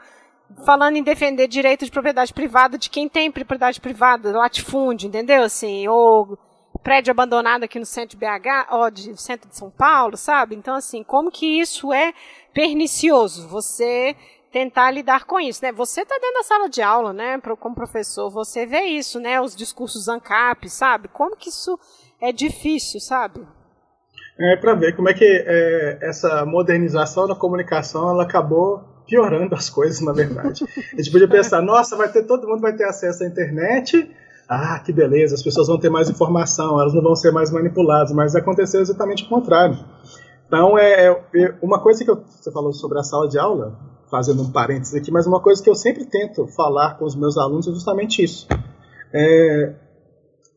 falando 0.66 0.96
em 0.96 1.04
defender 1.04 1.48
direito 1.48 1.86
de 1.86 1.92
propriedade 1.92 2.34
privada 2.34 2.78
de 2.78 2.90
quem 2.90 3.10
tem 3.10 3.32
propriedade 3.32 3.80
privada, 3.80 4.38
latifúndio, 4.38 5.08
entendeu? 5.08 5.44
Assim, 5.44 5.88
ou 5.88 6.38
prédio 6.84 7.12
abandonado 7.12 7.64
aqui 7.64 7.80
no 7.80 7.86
centro 7.86 8.18
de 8.18 8.18
BH, 8.18 8.72
ou 8.72 8.92
de 8.92 9.22
centro 9.22 9.50
de 9.50 9.58
São 9.58 9.70
Paulo, 9.70 10.18
sabe? 10.18 10.56
Então, 10.56 10.76
assim, 10.76 11.04
como 11.04 11.32
que 11.32 11.60
isso 11.60 11.94
é 11.94 12.14
pernicioso? 12.54 13.48
Você 13.48 14.16
tentar 14.52 14.92
lidar 14.92 15.26
com 15.26 15.40
isso, 15.40 15.64
né? 15.64 15.72
Você 15.72 16.02
está 16.02 16.16
dentro 16.20 16.36
da 16.36 16.44
sala 16.44 16.70
de 16.70 16.82
aula, 16.82 17.12
né? 17.12 17.40
Como 17.60 17.74
professor, 17.74 18.30
você 18.30 18.66
vê 18.66 18.82
isso, 18.82 19.20
né? 19.20 19.42
Os 19.42 19.56
discursos 19.56 20.08
ANCAP, 20.08 20.70
sabe? 20.70 21.08
Como 21.08 21.36
que 21.36 21.50
isso 21.50 21.80
é 22.22 22.32
difícil, 22.32 23.00
sabe? 23.00 23.46
É 24.40 24.56
para 24.56 24.76
ver 24.76 24.96
como 24.96 25.10
é 25.10 25.14
que 25.14 25.26
é, 25.26 26.00
essa 26.02 26.46
modernização 26.46 27.28
da 27.28 27.36
comunicação 27.36 28.10
ela 28.10 28.24
acabou 28.24 28.93
piorando 29.08 29.54
as 29.56 29.70
coisas, 29.70 30.02
na 30.02 30.12
verdade. 30.12 30.66
A 30.94 30.96
gente 30.96 31.12
podia 31.12 31.28
pensar, 31.28 31.62
nossa, 31.62 31.96
vai 31.96 32.12
ter 32.12 32.24
todo 32.24 32.48
mundo 32.48 32.62
vai 32.62 32.74
ter 32.74 32.86
acesso 32.86 33.24
à 33.24 33.28
internet. 33.28 34.10
Ah, 34.48 34.80
que 34.80 34.92
beleza, 34.92 35.36
as 35.36 35.42
pessoas 35.42 35.68
vão 35.68 35.80
ter 35.80 35.90
mais 35.90 36.10
informação, 36.10 36.80
elas 36.80 36.94
não 36.94 37.02
vão 37.02 37.16
ser 37.16 37.32
mais 37.32 37.50
manipuladas, 37.52 38.12
mas 38.12 38.36
aconteceu 38.36 38.82
exatamente 38.82 39.24
o 39.24 39.30
contrário. 39.30 39.78
Então, 40.48 40.78
é, 40.78 41.08
é 41.08 41.56
uma 41.62 41.80
coisa 41.80 42.04
que 42.04 42.12
eu, 42.12 42.24
você 42.24 42.52
falou 42.52 42.74
sobre 42.74 43.00
a 43.00 43.04
sala 43.04 43.28
de 43.28 43.40
aula, 43.40 43.78
fazendo 44.12 44.44
um 44.44 44.52
parênteses 44.52 44.94
aqui, 44.94 45.12
mas 45.12 45.26
uma 45.26 45.40
coisa 45.40 45.64
que 45.64 45.70
eu 45.70 45.76
sempre 45.76 46.06
tento 46.06 46.46
falar 46.48 47.00
com 47.00 47.06
os 47.06 47.16
meus 47.16 47.38
alunos 47.38 47.68
é 47.68 47.72
justamente 47.72 48.24
isso. 48.24 48.48
É 49.14 49.74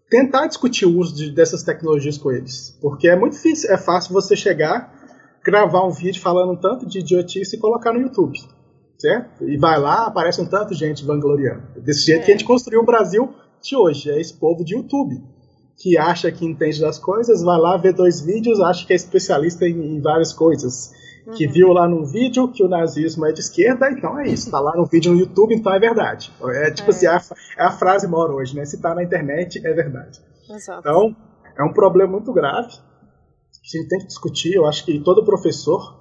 tentar 0.09 0.47
discutir 0.47 0.86
o 0.86 0.99
uso 0.99 1.14
de, 1.14 1.30
dessas 1.30 1.62
tecnologias 1.62 2.16
com 2.18 2.30
eles. 2.30 2.76
Porque 2.80 3.09
é 3.09 3.16
muito 3.16 3.32
difícil, 3.34 3.70
é 3.70 3.76
fácil 3.76 4.12
você 4.12 4.36
chegar, 4.36 4.94
gravar 5.47 5.86
um 5.86 5.90
vídeo 5.90 6.20
falando 6.20 6.53
um 6.53 6.57
tanto 6.57 6.84
de 6.84 6.99
idiotice 6.99 7.55
e 7.55 7.59
colocar 7.59 7.92
no 7.92 8.01
YouTube. 8.01 8.36
Certo? 8.99 9.49
E 9.49 9.57
vai 9.57 9.78
lá, 9.78 10.07
aparece 10.07 10.40
um 10.40 10.47
tanto 10.47 10.72
de 10.72 10.80
gente 10.80 11.05
vangloriando. 11.05 11.62
Desse 11.80 12.07
jeito 12.07 12.22
é. 12.22 12.24
que 12.24 12.30
a 12.32 12.34
gente 12.34 12.44
construiu 12.44 12.80
o 12.80 12.84
Brasil 12.84 13.32
de 13.62 13.76
hoje, 13.76 14.11
é 14.11 14.20
esse 14.20 14.34
povo 14.34 14.64
de 14.64 14.74
YouTube. 14.74 15.22
Que 15.76 15.97
acha 15.97 16.32
que 16.32 16.44
entende 16.44 16.80
das 16.80 16.99
coisas, 16.99 17.42
vai 17.42 17.59
lá 17.59 17.76
ver 17.76 17.92
dois 17.92 18.20
vídeos, 18.20 18.61
acha 18.61 18.86
que 18.86 18.92
é 18.92 18.97
especialista 18.97 19.66
em, 19.68 19.97
em 19.97 20.01
várias 20.01 20.32
coisas 20.32 20.90
que 21.34 21.47
viu 21.47 21.72
lá 21.72 21.88
num 21.88 22.05
vídeo 22.05 22.49
que 22.49 22.62
o 22.62 22.68
nazismo 22.68 23.26
é 23.26 23.32
de 23.32 23.40
esquerda, 23.40 23.90
então 23.90 24.18
é 24.18 24.28
isso. 24.28 24.51
Tá 24.51 24.61
lá 24.61 24.76
no 24.76 24.86
vídeo 24.86 25.12
no 25.12 25.18
YouTube, 25.18 25.55
então 25.55 25.74
é 25.74 25.78
verdade. 25.78 26.32
É 26.40 26.70
tipo 26.70 26.90
é. 26.90 26.94
assim, 26.94 27.07
é 27.07 27.11
a, 27.11 27.22
é 27.59 27.64
a 27.64 27.70
frase 27.72 28.07
mora 28.07 28.32
hoje, 28.32 28.55
né? 28.55 28.64
Se 28.64 28.80
tá 28.80 28.94
na 28.94 29.03
internet, 29.03 29.61
é 29.66 29.72
verdade. 29.72 30.20
Exato. 30.49 30.80
Então, 30.80 31.16
é 31.59 31.64
um 31.64 31.72
problema 31.72 32.12
muito 32.12 32.32
grave. 32.32 32.72
Gente 33.66 33.88
tem 33.88 33.98
que 33.98 34.06
discutir. 34.06 34.54
Eu 34.54 34.66
acho 34.66 34.84
que 34.84 34.98
todo 35.00 35.24
professor 35.24 35.96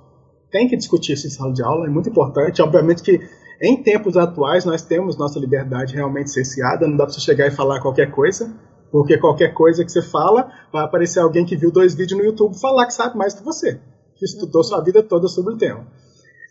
tem 0.51 0.67
que 0.67 0.77
discutir 0.77 1.13
isso 1.13 1.27
em 1.27 1.29
sala 1.29 1.51
de 1.51 1.63
aula, 1.63 1.87
é 1.87 1.89
muito 1.89 2.09
importante. 2.09 2.61
Obviamente 2.61 3.01
que 3.01 3.19
em 3.61 3.81
tempos 3.81 4.15
atuais 4.15 4.63
nós 4.63 4.81
temos 4.83 5.17
nossa 5.17 5.39
liberdade 5.39 5.95
realmente 5.95 6.29
cerceada, 6.29 6.87
não 6.87 6.95
dá 6.95 7.05
para 7.05 7.13
você 7.13 7.19
chegar 7.19 7.47
e 7.47 7.51
falar 7.51 7.81
qualquer 7.81 8.11
coisa, 8.11 8.53
porque 8.91 9.17
qualquer 9.17 9.53
coisa 9.53 9.83
que 9.83 9.91
você 9.91 10.01
fala 10.01 10.51
vai 10.71 10.83
aparecer 10.83 11.19
alguém 11.19 11.45
que 11.45 11.55
viu 11.55 11.71
dois 11.71 11.95
vídeos 11.95 12.19
no 12.19 12.25
YouTube 12.25 12.59
falar 12.59 12.85
que 12.85 12.93
sabe 12.93 13.17
mais 13.17 13.33
que 13.33 13.43
você 13.43 13.79
que 14.15 14.25
estudou 14.25 14.63
sua 14.63 14.81
vida 14.81 15.03
toda 15.03 15.27
sobre 15.27 15.53
o 15.53 15.57
tema. 15.57 15.85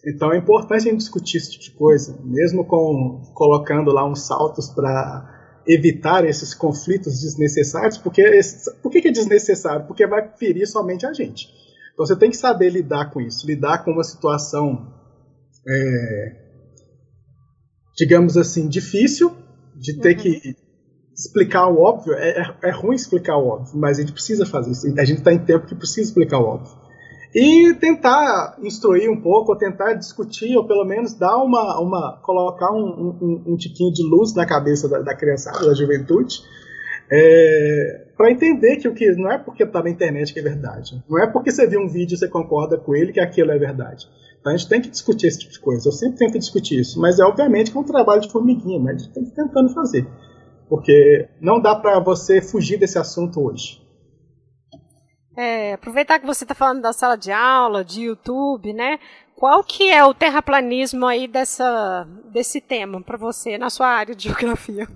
Então 0.06 0.32
é 0.32 0.36
importante 0.36 0.88
a 0.88 0.90
gente 0.90 0.98
discutir 0.98 1.38
esse 1.38 1.52
tipo 1.52 1.64
de 1.64 1.70
coisa, 1.70 2.18
mesmo 2.22 2.66
com 2.66 3.22
colocando 3.32 3.90
lá 3.90 4.04
uns 4.04 4.26
saltos 4.26 4.68
para 4.68 5.33
evitar 5.66 6.24
esses 6.24 6.54
conflitos 6.54 7.20
desnecessários, 7.20 7.98
porque 7.98 8.20
esse, 8.20 8.72
por 8.76 8.90
que, 8.90 9.00
que 9.00 9.08
é 9.08 9.12
desnecessário? 9.12 9.86
Porque 9.86 10.06
vai 10.06 10.28
ferir 10.36 10.66
somente 10.66 11.06
a 11.06 11.12
gente. 11.12 11.48
Então 11.92 12.04
você 12.04 12.16
tem 12.16 12.30
que 12.30 12.36
saber 12.36 12.70
lidar 12.70 13.10
com 13.10 13.20
isso, 13.20 13.46
lidar 13.46 13.84
com 13.84 13.92
uma 13.92 14.04
situação, 14.04 14.92
é, 15.66 16.36
digamos 17.96 18.36
assim, 18.36 18.68
difícil, 18.68 19.34
de 19.76 19.98
ter 20.00 20.16
uhum. 20.16 20.22
que 20.22 20.56
explicar 21.16 21.68
o 21.68 21.80
óbvio. 21.80 22.14
É, 22.14 22.40
é, 22.40 22.56
é, 22.64 22.70
ruim 22.70 22.96
explicar 22.96 23.36
o 23.36 23.46
óbvio, 23.46 23.78
mas 23.78 23.98
a 23.98 24.00
gente 24.02 24.12
precisa 24.12 24.44
fazer 24.44 24.72
isso. 24.72 24.86
A 24.98 25.04
gente 25.04 25.18
está 25.18 25.32
em 25.32 25.44
tempo 25.44 25.66
que 25.66 25.74
precisa 25.74 26.08
explicar 26.08 26.38
o 26.38 26.44
óbvio 26.44 26.83
e 27.34 27.74
tentar 27.74 28.56
instruir 28.62 29.10
um 29.10 29.20
pouco, 29.20 29.52
ou 29.52 29.58
tentar 29.58 29.94
discutir, 29.94 30.56
ou 30.56 30.64
pelo 30.64 30.84
menos 30.84 31.14
dar 31.14 31.36
uma, 31.38 31.80
uma 31.80 32.20
colocar 32.22 32.72
um, 32.72 33.16
um, 33.20 33.42
um 33.48 33.56
tiquinho 33.56 33.92
de 33.92 34.04
luz 34.04 34.34
na 34.34 34.46
cabeça 34.46 34.88
da, 34.88 35.00
da 35.00 35.16
criançada, 35.16 35.66
da 35.66 35.74
juventude, 35.74 36.42
é, 37.10 38.06
para 38.16 38.30
entender 38.30 38.76
que 38.76 38.86
o 38.86 38.94
que 38.94 39.10
não 39.16 39.32
é 39.32 39.38
porque 39.38 39.64
está 39.64 39.82
na 39.82 39.90
internet 39.90 40.32
que 40.32 40.38
é 40.38 40.42
verdade, 40.42 41.02
não 41.08 41.18
é 41.18 41.26
porque 41.26 41.50
você 41.50 41.66
viu 41.66 41.80
um 41.80 41.88
vídeo 41.88 42.14
e 42.14 42.18
você 42.18 42.28
concorda 42.28 42.78
com 42.78 42.94
ele 42.94 43.12
que 43.12 43.20
aquilo 43.20 43.50
é 43.50 43.58
verdade. 43.58 44.08
Então 44.40 44.52
a 44.52 44.56
gente 44.56 44.68
tem 44.68 44.80
que 44.80 44.90
discutir 44.90 45.26
esse 45.26 45.40
tipo 45.40 45.52
de 45.52 45.58
coisa. 45.58 45.88
Eu 45.88 45.92
sempre 45.92 46.18
tento 46.18 46.38
discutir 46.38 46.78
isso, 46.78 47.00
mas 47.00 47.18
é 47.18 47.24
obviamente 47.24 47.72
que 47.72 47.76
é 47.76 47.80
um 47.80 47.84
trabalho 47.84 48.20
de 48.20 48.30
formiguinha, 48.30 48.78
mas 48.78 48.94
a 48.94 48.98
gente 48.98 49.12
tem 49.12 49.24
que 49.24 49.32
tentando 49.32 49.70
fazer, 49.70 50.06
porque 50.68 51.28
não 51.40 51.60
dá 51.60 51.74
para 51.74 51.98
você 51.98 52.40
fugir 52.40 52.78
desse 52.78 52.96
assunto 52.96 53.44
hoje. 53.44 53.83
É, 55.36 55.74
aproveitar 55.74 56.18
que 56.18 56.26
você 56.26 56.44
está 56.44 56.54
falando 56.54 56.80
da 56.80 56.92
sala 56.92 57.16
de 57.16 57.32
aula, 57.32 57.84
de 57.84 58.02
YouTube, 58.04 58.72
né? 58.72 58.98
Qual 59.34 59.64
que 59.64 59.90
é 59.90 60.04
o 60.04 60.14
terraplanismo 60.14 61.04
aí 61.06 61.26
dessa, 61.26 62.06
desse 62.26 62.60
tema 62.60 63.02
para 63.02 63.16
você 63.16 63.58
na 63.58 63.68
sua 63.68 63.88
área 63.88 64.14
de 64.14 64.24
geografia? 64.30 64.88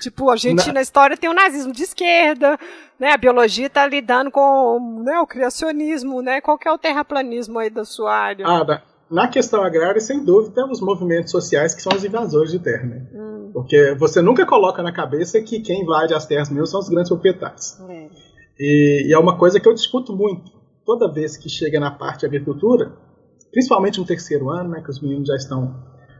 tipo, 0.00 0.28
a 0.28 0.36
gente 0.36 0.66
na... 0.66 0.74
na... 0.74 0.80
história 0.80 1.16
tem 1.16 1.30
o 1.30 1.34
nazismo 1.34 1.72
de 1.72 1.84
esquerda, 1.84 2.58
né? 2.98 3.12
A 3.12 3.16
biologia 3.16 3.68
está 3.68 3.86
lidando 3.86 4.30
com 4.30 5.02
né, 5.04 5.20
o 5.20 5.26
criacionismo, 5.26 6.20
né? 6.20 6.40
Qual 6.40 6.58
que 6.58 6.66
é 6.66 6.72
o 6.72 6.78
terraplanismo 6.78 7.60
aí 7.60 7.70
da 7.70 7.84
sua 7.84 8.12
área? 8.12 8.44
Ah, 8.46 8.64
da, 8.64 8.82
na 9.08 9.28
questão 9.28 9.62
agrária, 9.62 10.00
sem 10.00 10.24
dúvida, 10.24 10.66
os 10.66 10.80
movimentos 10.80 11.30
sociais 11.30 11.74
que 11.74 11.82
são 11.82 11.96
os 11.96 12.04
invasores 12.04 12.50
de 12.50 12.58
terra, 12.58 12.84
né? 12.84 13.06
Hum. 13.14 13.50
Porque 13.52 13.94
você 13.94 14.20
nunca 14.20 14.44
coloca 14.44 14.82
na 14.82 14.92
cabeça 14.92 15.40
que 15.40 15.60
quem 15.60 15.82
invade 15.82 16.12
as 16.12 16.26
terras 16.26 16.50
mesmo 16.50 16.66
são 16.66 16.80
os 16.80 16.88
grandes 16.88 17.08
proprietários. 17.08 17.80
É. 17.88 18.08
E, 18.58 19.06
e, 19.08 19.12
é 19.12 19.18
uma 19.18 19.38
coisa 19.38 19.60
que 19.60 19.68
eu 19.68 19.74
discuto 19.74 20.14
muito 20.14 20.50
toda 20.84 21.12
vez 21.12 21.36
que 21.36 21.48
chega 21.48 21.78
na 21.78 21.90
parte 21.90 22.20
de 22.20 22.26
agricultura, 22.26 22.92
principalmente 23.52 24.00
no 24.00 24.06
terceiro 24.06 24.50
ano, 24.50 24.70
né, 24.70 24.80
que 24.82 24.90
os 24.90 25.00
meninos 25.00 25.28
já 25.28 25.36
estão 25.36 25.74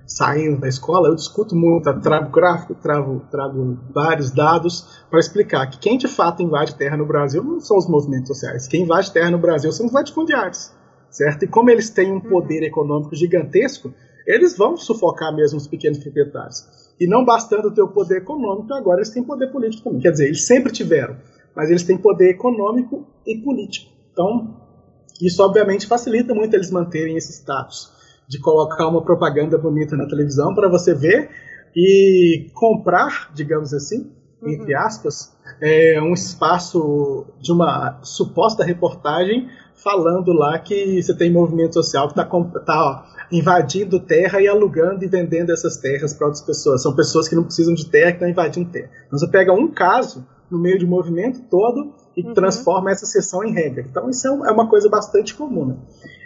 saindo 0.07 0.61
da 0.61 0.68
escola, 0.68 1.09
eu 1.09 1.14
discuto 1.14 1.55
muito, 1.55 1.93
trago 2.01 2.30
gráfico, 2.30 2.74
trago, 2.74 3.22
trago 3.30 3.78
vários 3.95 4.30
dados 4.30 5.05
para 5.11 5.18
explicar 5.18 5.66
que 5.68 5.78
quem 5.78 5.99
de 5.99 6.09
fato 6.09 6.43
invade 6.43 6.74
terra 6.76 6.97
no 6.97 7.07
Brasil 7.07 7.43
não 7.43 7.61
são 7.61 7.76
os 7.76 7.86
movimentos 7.89 8.28
sociais, 8.28 8.66
quem 8.66 8.82
invade 8.82 9.12
terra 9.12 9.30
no 9.30 9.39
Brasil 9.39 9.70
são 9.72 9.86
os 9.86 9.93
latifundiários, 9.93 10.72
certo? 11.11 11.45
E 11.45 11.49
como 11.49 11.70
eles 11.70 11.91
têm 11.91 12.12
um 12.12 12.20
poder 12.20 12.62
econômico 12.62 13.14
gigantesco, 13.14 13.93
eles 14.26 14.57
vão 14.57 14.76
sufocar 14.76 15.34
mesmo 15.34 15.59
os 15.59 15.66
pequenos 15.66 15.99
proprietários. 15.99 16.66
E 17.01 17.07
não 17.07 17.24
bastando 17.24 17.70
ter 17.70 17.80
o 17.80 17.89
poder 17.89 18.18
econômico, 18.18 18.72
agora 18.74 18.99
eles 18.99 19.11
têm 19.11 19.22
poder 19.22 19.51
político 19.51 19.84
também. 19.84 20.01
Quer 20.01 20.11
dizer, 20.11 20.26
eles 20.26 20.47
sempre 20.47 20.70
tiveram 20.70 21.16
mas 21.59 21.70
eles 21.70 21.82
têm 21.82 21.98
poder 21.98 22.30
econômico 22.30 23.04
e 23.26 23.36
político. 23.38 23.90
Então, 24.12 24.56
isso 25.20 25.42
obviamente 25.42 25.88
facilita 25.88 26.32
muito 26.32 26.54
eles 26.54 26.70
manterem 26.70 27.16
esse 27.16 27.32
status 27.32 27.90
de 28.28 28.38
colocar 28.38 28.86
uma 28.86 29.02
propaganda 29.02 29.59
bonita 29.59 29.96
na 29.96 30.06
televisão 30.06 30.54
para 30.54 30.68
você 30.68 30.94
ver 30.94 31.28
e 31.74 32.48
comprar, 32.54 33.32
digamos 33.34 33.74
assim, 33.74 34.09
uhum. 34.40 34.50
entre 34.50 34.72
aspas, 34.72 35.36
é, 35.61 36.00
um 36.00 36.14
espaço 36.14 37.26
de 37.40 37.50
uma 37.50 37.98
suposta 38.04 38.62
reportagem 38.62 39.48
falando 39.74 40.32
lá 40.32 40.61
que 40.61 41.02
você 41.02 41.12
tem 41.12 41.32
movimento 41.32 41.74
social 41.74 42.06
que 42.06 42.20
está 42.20 42.24
tá, 42.64 43.26
invadindo 43.32 43.98
terra 43.98 44.40
e 44.40 44.46
alugando 44.46 45.04
e 45.04 45.09
vendendo 45.09 45.50
essas 45.50 45.76
terras 45.76 46.14
para 46.14 46.28
outras 46.28 46.44
pessoas. 46.44 46.82
São 46.82 46.94
pessoas 46.94 47.26
que 47.26 47.34
não 47.34 47.42
precisam 47.42 47.74
de 47.74 47.86
terra 47.86 48.12
que 48.12 48.16
estão 48.18 48.28
invadindo 48.28 48.70
terra. 48.70 48.90
Então 49.09 49.18
você 49.18 49.26
pega 49.26 49.52
um 49.52 49.66
caso 49.66 50.24
no 50.51 50.59
meio 50.59 50.78
de 50.78 50.84
um 50.84 50.88
movimento 50.88 51.40
todo 51.51 51.94
e 52.16 52.22
uhum. 52.26 52.34
transforma 52.34 52.90
essa 52.90 53.07
sessão 53.07 53.44
em 53.44 53.53
regra. 53.53 53.84
Então 53.88 54.11
isso 54.11 54.26
é, 54.26 54.49
é 54.49 54.53
uma 54.53 54.68
coisa 54.68 54.88
bastante 54.88 55.34
comum. 55.34 55.66
Né? 55.66 55.76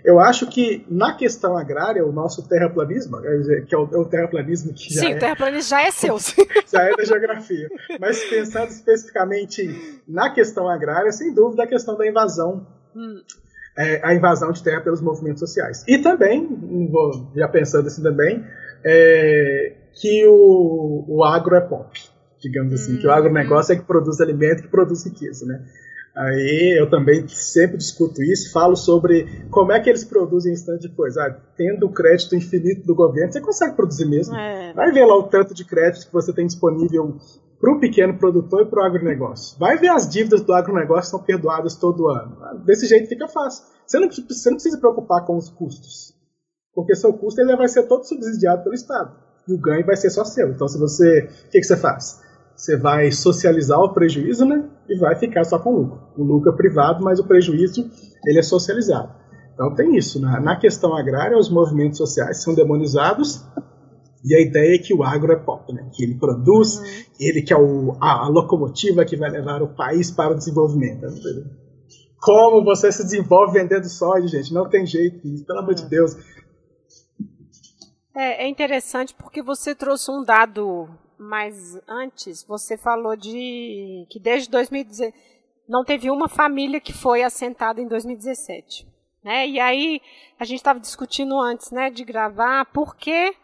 Eu 0.04 0.18
acho 0.18 0.46
que 0.46 0.86
na 0.88 1.14
questão 1.14 1.56
agrária, 1.56 2.04
o 2.06 2.12
nosso 2.12 2.48
terraplanismo, 2.48 3.20
que 3.66 3.74
é 3.74 3.78
o, 3.78 3.88
é 3.92 3.98
o 3.98 4.04
terraplanismo 4.04 4.72
que 4.72 4.92
já 4.92 5.00
Sim, 5.00 5.12
é, 5.12 5.16
o 5.16 5.18
terraplanismo 5.18 5.68
já 5.68 5.82
é 5.82 5.90
seu. 5.90 6.16
já 6.72 6.82
é 6.82 6.96
da 6.96 7.04
geografia. 7.04 7.68
Mas 8.00 8.24
pensando 8.24 8.68
especificamente 8.68 10.02
na 10.08 10.30
questão 10.30 10.68
agrária, 10.68 11.12
sem 11.12 11.34
dúvida 11.34 11.64
a 11.64 11.66
questão 11.66 11.96
da 11.96 12.06
invasão. 12.06 12.66
Hum. 12.96 13.20
É, 13.76 14.06
a 14.06 14.14
invasão 14.14 14.52
de 14.52 14.62
terra 14.62 14.82
pelos 14.82 15.00
movimentos 15.00 15.40
sociais. 15.40 15.82
E 15.88 15.96
também, 15.96 16.46
já 17.34 17.48
pensando 17.48 17.86
assim 17.86 18.02
também, 18.02 18.44
é, 18.84 19.72
que 19.94 20.26
o, 20.26 21.04
o 21.08 21.24
agro 21.24 21.56
é 21.56 21.60
pop 21.60 22.11
digamos 22.43 22.72
assim, 22.74 22.99
que 22.99 23.07
o 23.07 23.12
agronegócio 23.12 23.72
é 23.72 23.76
que 23.76 23.84
produz 23.84 24.20
alimento, 24.20 24.62
que 24.62 24.68
produz 24.68 25.05
riqueza, 25.05 25.47
né? 25.47 25.64
Aí 26.14 26.78
eu 26.78 26.90
também 26.90 27.26
sempre 27.26 27.78
discuto 27.78 28.22
isso, 28.22 28.53
falo 28.53 28.76
sobre 28.76 29.47
como 29.51 29.72
é 29.72 29.80
que 29.80 29.88
eles 29.88 30.05
produzem 30.05 30.53
esse 30.53 30.66
tanto 30.66 30.80
de 30.80 30.95
coisa. 30.95 31.22
Ah, 31.22 31.30
tendo 31.57 31.86
o 31.86 31.93
crédito 31.93 32.36
infinito 32.36 32.86
do 32.86 32.95
governo, 32.95 33.32
você 33.32 33.40
consegue 33.40 33.74
produzir 33.74 34.05
mesmo. 34.07 34.36
É. 34.36 34.74
Vai 34.74 34.93
ver 34.93 35.07
lá 35.07 35.16
o 35.16 35.22
tanto 35.22 35.55
de 35.55 35.64
crédito 35.64 36.07
que 36.07 36.12
você 36.12 36.30
tem 36.34 36.47
disponível 36.47 37.16
para 37.59 37.72
o 37.72 37.80
pequeno 37.80 38.18
produtor 38.18 38.62
e 38.62 38.66
para 38.66 38.82
o 38.82 38.84
agronegócio. 38.84 39.59
Vai 39.59 39.78
ver 39.78 39.88
as 39.88 40.07
dívidas 40.07 40.43
do 40.43 40.53
agronegócio 40.53 41.12
são 41.12 41.22
perdoadas 41.22 41.76
todo 41.76 42.11
ano. 42.11 42.36
Desse 42.66 42.86
jeito 42.86 43.09
fica 43.09 43.26
fácil. 43.26 43.64
Você 43.86 43.99
não, 43.99 44.11
você 44.11 44.51
não 44.51 44.57
precisa 44.57 44.76
se 44.76 44.80
preocupar 44.80 45.24
com 45.24 45.36
os 45.36 45.49
custos, 45.49 46.14
porque 46.74 46.95
seu 46.95 47.12
custo 47.14 47.40
ele 47.40 47.57
vai 47.57 47.68
ser 47.68 47.84
todo 47.84 48.05
subsidiado 48.05 48.64
pelo 48.64 48.74
Estado. 48.74 49.16
E 49.49 49.55
o 49.55 49.59
ganho 49.59 49.84
vai 49.84 49.97
ser 49.97 50.11
só 50.11 50.24
seu. 50.24 50.51
Então, 50.51 50.68
se 50.68 50.78
você. 50.78 51.28
O 51.47 51.51
que, 51.51 51.59
que 51.59 51.64
você 51.64 51.76
faz? 51.76 52.20
Você 52.55 52.76
vai 52.76 53.11
socializar 53.11 53.80
o 53.80 53.92
prejuízo, 53.92 54.44
né? 54.44 54.68
E 54.88 54.96
vai 54.98 55.16
ficar 55.16 55.44
só 55.44 55.59
com 55.59 55.70
o 55.70 55.78
lucro. 55.78 56.00
O 56.16 56.24
lucro 56.24 56.53
é 56.53 56.57
privado, 56.57 57.03
mas 57.03 57.18
o 57.18 57.24
prejuízo 57.24 57.88
ele 58.26 58.38
é 58.38 58.42
socializado. 58.42 59.12
Então 59.55 59.74
tem 59.74 59.96
isso. 59.96 60.20
Né? 60.20 60.40
Na 60.40 60.57
questão 60.57 60.96
agrária, 60.96 61.38
os 61.38 61.50
movimentos 61.50 61.98
sociais 61.98 62.42
são 62.42 62.55
demonizados 62.55 63.44
e 64.24 64.34
a 64.34 64.40
ideia 64.40 64.76
é 64.76 64.78
que 64.78 64.94
o 64.94 65.03
agro 65.03 65.32
é 65.32 65.36
pop, 65.36 65.72
né? 65.72 65.90
Que 65.92 66.05
ele 66.05 66.14
produz, 66.14 66.78
uhum. 66.78 66.84
ele 67.18 67.42
que 67.42 67.53
é 67.53 67.57
o, 67.57 67.96
a, 68.00 68.26
a, 68.26 68.28
locomotiva 68.28 69.05
que 69.05 69.16
vai 69.16 69.30
levar 69.30 69.62
o 69.62 69.74
país 69.74 70.11
para 70.11 70.32
o 70.32 70.36
desenvolvimento. 70.36 71.07
Como 72.20 72.64
você 72.64 72.92
se 72.92 73.03
desenvolve 73.03 73.59
vendendo 73.59 73.88
soja, 73.88 74.28
gente? 74.28 74.55
Não 74.55 74.68
tem 74.68 74.86
jeito, 74.86 75.20
pelo 75.44 75.59
amor 75.59 75.74
de 75.74 75.82
uhum. 75.82 75.88
Deus. 75.88 76.16
É, 78.14 78.44
é 78.44 78.48
interessante 78.48 79.14
porque 79.14 79.42
você 79.42 79.74
trouxe 79.74 80.11
um 80.11 80.22
dado 80.22 80.88
mas 81.22 81.78
antes 81.88 82.42
você 82.42 82.76
falou 82.76 83.16
de 83.16 84.06
que 84.10 84.18
desde 84.20 84.50
2017 84.50 85.32
não 85.68 85.84
teve 85.84 86.10
uma 86.10 86.28
família 86.28 86.80
que 86.80 86.92
foi 86.92 87.22
assentada 87.22 87.80
em 87.80 87.88
2017. 87.88 88.86
Né? 89.24 89.48
E 89.48 89.60
aí 89.60 90.00
a 90.38 90.44
gente 90.44 90.58
estava 90.58 90.80
discutindo 90.80 91.38
antes 91.38 91.70
né, 91.70 91.90
de 91.90 92.04
gravar 92.04 92.64
por 92.66 92.96
que 92.96 93.34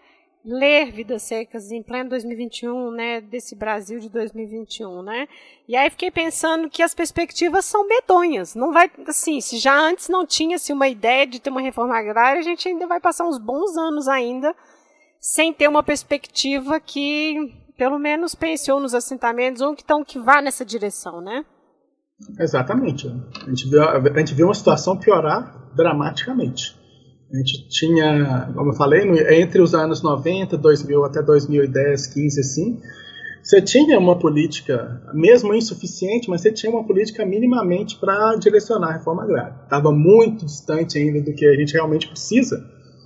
ler 0.44 0.90
Vidas 0.90 1.22
Secas 1.22 1.70
em 1.70 1.82
pleno 1.82 2.10
2021, 2.10 2.90
né, 2.90 3.20
desse 3.20 3.54
Brasil 3.54 3.98
de 3.98 4.08
2021, 4.08 5.02
né? 5.02 5.28
E 5.66 5.76
aí 5.76 5.90
fiquei 5.90 6.10
pensando 6.10 6.70
que 6.70 6.82
as 6.82 6.94
perspectivas 6.94 7.64
são 7.64 7.86
medonhas. 7.86 8.54
Não 8.54 8.72
vai, 8.72 8.90
assim, 9.06 9.40
se 9.40 9.58
já 9.58 9.78
antes 9.78 10.08
não 10.08 10.24
tinha-se 10.24 10.72
uma 10.72 10.88
ideia 10.88 11.26
de 11.26 11.40
ter 11.40 11.50
uma 11.50 11.60
reforma 11.60 11.98
agrária, 11.98 12.40
a 12.40 12.44
gente 12.44 12.66
ainda 12.66 12.86
vai 12.86 13.00
passar 13.00 13.26
uns 13.26 13.36
bons 13.36 13.76
anos 13.76 14.08
ainda 14.08 14.54
sem 15.20 15.52
ter 15.52 15.68
uma 15.68 15.82
perspectiva 15.82 16.80
que 16.80 17.52
pelo 17.78 17.98
menos 17.98 18.34
pense 18.34 18.70
ou 18.72 18.80
nos 18.80 18.92
assentamentos 18.92 19.62
ou 19.62 19.74
que, 19.74 19.82
então, 19.84 20.04
que 20.04 20.18
vá 20.18 20.42
nessa 20.42 20.64
direção, 20.64 21.20
né? 21.20 21.44
Exatamente. 22.38 23.06
A 23.06 23.48
gente, 23.48 23.70
viu, 23.70 23.82
a 23.82 24.18
gente 24.18 24.34
viu 24.34 24.48
uma 24.48 24.54
situação 24.54 24.98
piorar 24.98 25.70
dramaticamente. 25.76 26.76
A 27.32 27.36
gente 27.36 27.68
tinha, 27.68 28.50
como 28.52 28.70
eu 28.70 28.74
falei, 28.74 29.02
entre 29.40 29.62
os 29.62 29.74
anos 29.74 30.02
90, 30.02 30.58
2000 30.58 31.04
até 31.04 31.22
2010, 31.22 32.06
15, 32.08 32.40
assim, 32.40 32.80
você 33.42 33.62
tinha 33.62 33.98
uma 33.98 34.18
política, 34.18 35.00
mesmo 35.14 35.54
insuficiente, 35.54 36.28
mas 36.28 36.40
você 36.40 36.50
tinha 36.50 36.72
uma 36.72 36.84
política 36.84 37.24
minimamente 37.24 37.96
para 37.96 38.34
direcionar 38.36 38.88
a 38.88 38.92
reforma 38.94 39.22
agrária. 39.22 39.54
Estava 39.62 39.92
muito 39.92 40.44
distante 40.44 40.98
ainda 40.98 41.20
do 41.20 41.32
que 41.32 41.46
a 41.46 41.54
gente 41.54 41.74
realmente 41.74 42.08
precisa, 42.08 42.56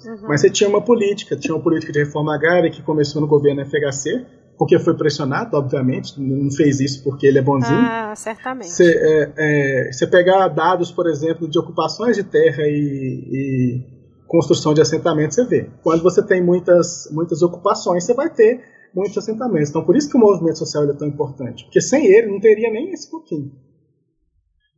uhum. 0.07 0.29
mas 0.29 0.41
você 0.41 0.49
tinha 0.49 0.71
uma 0.71 0.81
política, 0.81 1.37
tinha 1.37 1.55
uma 1.55 1.63
política 1.63 1.93
de 1.93 1.99
reforma 1.99 2.35
agrária 2.35 2.71
que 2.71 2.81
começou 2.81 3.21
no 3.21 3.29
governo 3.29 3.65
FHC, 3.67 4.25
porque 4.63 4.79
foi 4.79 4.95
pressionado, 4.95 5.57
obviamente, 5.57 6.21
não 6.21 6.49
fez 6.49 6.79
isso 6.79 7.03
porque 7.03 7.27
ele 7.27 7.41
é 7.41 7.43
bonzinho. 7.43 7.81
Ah, 7.81 8.15
certamente. 8.15 8.71
Você, 8.71 9.33
é, 9.37 9.91
é, 9.91 10.07
pegar 10.07 10.47
dados, 10.47 10.93
por 10.93 11.09
exemplo, 11.09 11.49
de 11.49 11.59
ocupações 11.59 12.15
de 12.15 12.23
terra 12.23 12.63
e, 12.63 13.29
e 13.33 14.25
construção 14.29 14.73
de 14.73 14.81
assentamentos, 14.81 15.35
você 15.35 15.45
vê. 15.47 15.69
Quando 15.83 16.01
você 16.05 16.25
tem 16.25 16.41
muitas, 16.41 17.09
muitas 17.11 17.43
ocupações, 17.43 18.05
você 18.05 18.15
vai 18.15 18.31
ter 18.31 18.63
muitos 18.95 19.19
assentamentos. 19.19 19.71
Então, 19.71 19.85
por 19.85 19.97
isso 19.97 20.09
que 20.09 20.17
o 20.17 20.21
movimento 20.21 20.59
social 20.59 20.85
é 20.85 20.93
tão 20.93 21.09
importante, 21.09 21.65
porque 21.65 21.81
sem 21.81 22.07
ele 22.07 22.29
não 22.29 22.39
teria 22.39 22.71
nem 22.71 22.93
esse 22.93 23.11
pouquinho. 23.11 23.51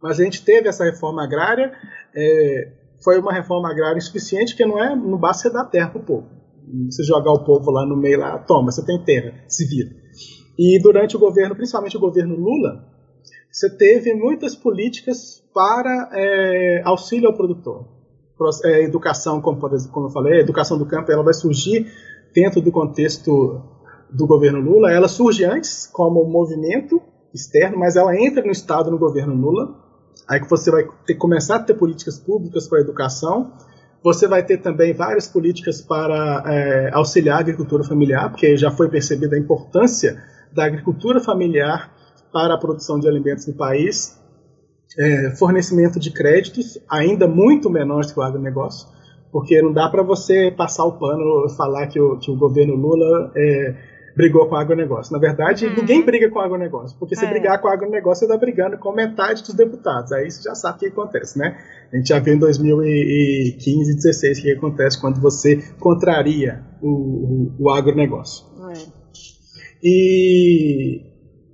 Mas 0.02 0.18
a 0.18 0.24
gente 0.24 0.42
teve 0.42 0.66
essa 0.66 0.82
reforma 0.82 1.22
agrária, 1.22 1.74
é, 2.16 2.72
foi 3.02 3.18
uma 3.20 3.34
reforma 3.34 3.70
agrária 3.70 3.98
insuficiente, 3.98 4.56
que 4.56 4.64
não 4.64 4.82
é, 4.82 4.96
não 4.96 5.18
basta 5.18 5.42
você 5.42 5.52
dar 5.54 5.66
terra 5.66 5.90
para 5.90 6.00
o 6.00 6.04
povo. 6.04 6.43
Você 6.86 7.02
jogar 7.04 7.32
o 7.32 7.44
povo 7.44 7.70
lá 7.70 7.86
no 7.86 7.96
meio, 7.96 8.20
lá, 8.20 8.38
toma, 8.38 8.70
você 8.70 8.84
tem 8.84 9.02
terra, 9.04 9.34
se 9.48 9.66
vira. 9.66 9.90
E 10.58 10.80
durante 10.82 11.16
o 11.16 11.20
governo, 11.20 11.54
principalmente 11.54 11.96
o 11.96 12.00
governo 12.00 12.36
Lula, 12.36 12.86
você 13.50 13.70
teve 13.70 14.14
muitas 14.14 14.54
políticas 14.54 15.42
para 15.52 16.10
é, 16.12 16.82
auxílio 16.84 17.28
ao 17.28 17.34
produtor. 17.34 17.88
É, 18.64 18.82
educação, 18.82 19.40
como, 19.40 19.60
como 19.60 20.06
eu 20.06 20.10
falei, 20.10 20.38
a 20.38 20.40
educação 20.40 20.76
do 20.76 20.86
campo 20.86 21.10
ela 21.12 21.22
vai 21.22 21.34
surgir 21.34 21.86
dentro 22.34 22.60
do 22.60 22.72
contexto 22.72 23.62
do 24.10 24.26
governo 24.26 24.60
Lula, 24.60 24.92
ela 24.92 25.08
surge 25.08 25.44
antes 25.44 25.86
como 25.86 26.24
movimento 26.24 27.00
externo, 27.32 27.78
mas 27.78 27.96
ela 27.96 28.16
entra 28.16 28.44
no 28.44 28.50
Estado 28.50 28.90
no 28.90 28.98
governo 28.98 29.34
Lula. 29.34 29.82
Aí 30.28 30.40
que 30.40 30.48
você 30.48 30.70
vai 30.70 30.84
ter, 31.06 31.14
começar 31.14 31.56
a 31.56 31.62
ter 31.62 31.74
políticas 31.74 32.18
públicas 32.18 32.68
para 32.68 32.78
a 32.78 32.80
educação. 32.80 33.52
Você 34.04 34.28
vai 34.28 34.44
ter 34.44 34.58
também 34.58 34.92
várias 34.92 35.26
políticas 35.26 35.80
para 35.80 36.44
é, 36.46 36.90
auxiliar 36.92 37.38
a 37.38 37.40
agricultura 37.40 37.82
familiar, 37.82 38.28
porque 38.28 38.54
já 38.54 38.70
foi 38.70 38.90
percebida 38.90 39.34
a 39.34 39.38
importância 39.38 40.22
da 40.52 40.66
agricultura 40.66 41.20
familiar 41.20 41.90
para 42.30 42.52
a 42.52 42.58
produção 42.58 43.00
de 43.00 43.08
alimentos 43.08 43.46
no 43.46 43.54
país. 43.54 44.20
É, 44.98 45.30
fornecimento 45.30 45.98
de 45.98 46.12
créditos, 46.12 46.78
ainda 46.88 47.26
muito 47.26 47.70
menores 47.70 48.12
que 48.12 48.20
o 48.20 48.22
agronegócio, 48.22 48.86
porque 49.32 49.60
não 49.62 49.72
dá 49.72 49.88
para 49.88 50.02
você 50.02 50.52
passar 50.54 50.84
o 50.84 50.92
pano 50.92 51.46
e 51.46 51.56
falar 51.56 51.86
que 51.86 51.98
o, 51.98 52.18
que 52.18 52.30
o 52.30 52.36
governo 52.36 52.76
Lula 52.76 53.32
é, 53.34 53.74
brigou 54.16 54.48
com 54.48 54.54
o 54.54 54.58
agronegócio. 54.58 55.12
Na 55.12 55.18
verdade, 55.18 55.66
uhum. 55.66 55.74
ninguém 55.76 56.04
briga 56.04 56.30
com 56.30 56.38
o 56.38 56.42
agronegócio, 56.42 56.96
porque 56.98 57.16
se 57.16 57.24
é. 57.24 57.28
brigar 57.28 57.60
com 57.60 57.68
o 57.68 57.70
agronegócio, 57.70 58.20
você 58.20 58.32
está 58.32 58.38
brigando 58.38 58.78
com 58.78 58.92
metade 58.92 59.42
dos 59.42 59.54
deputados. 59.54 60.12
Aí 60.12 60.30
você 60.30 60.42
já 60.42 60.54
sabe 60.54 60.76
o 60.76 60.80
que 60.80 60.86
acontece, 60.86 61.38
né? 61.38 61.58
A 61.92 61.96
gente 61.96 62.08
já 62.08 62.18
viu 62.18 62.34
em 62.34 62.38
2015 62.38 63.70
e 63.70 63.94
2016 63.94 64.38
o 64.38 64.42
que 64.42 64.52
acontece 64.52 65.00
quando 65.00 65.20
você 65.20 65.56
contraria 65.78 66.62
o, 66.80 66.88
o, 66.88 67.54
o 67.58 67.70
agronegócio. 67.70 68.46
É. 68.70 69.04
E 69.82 71.02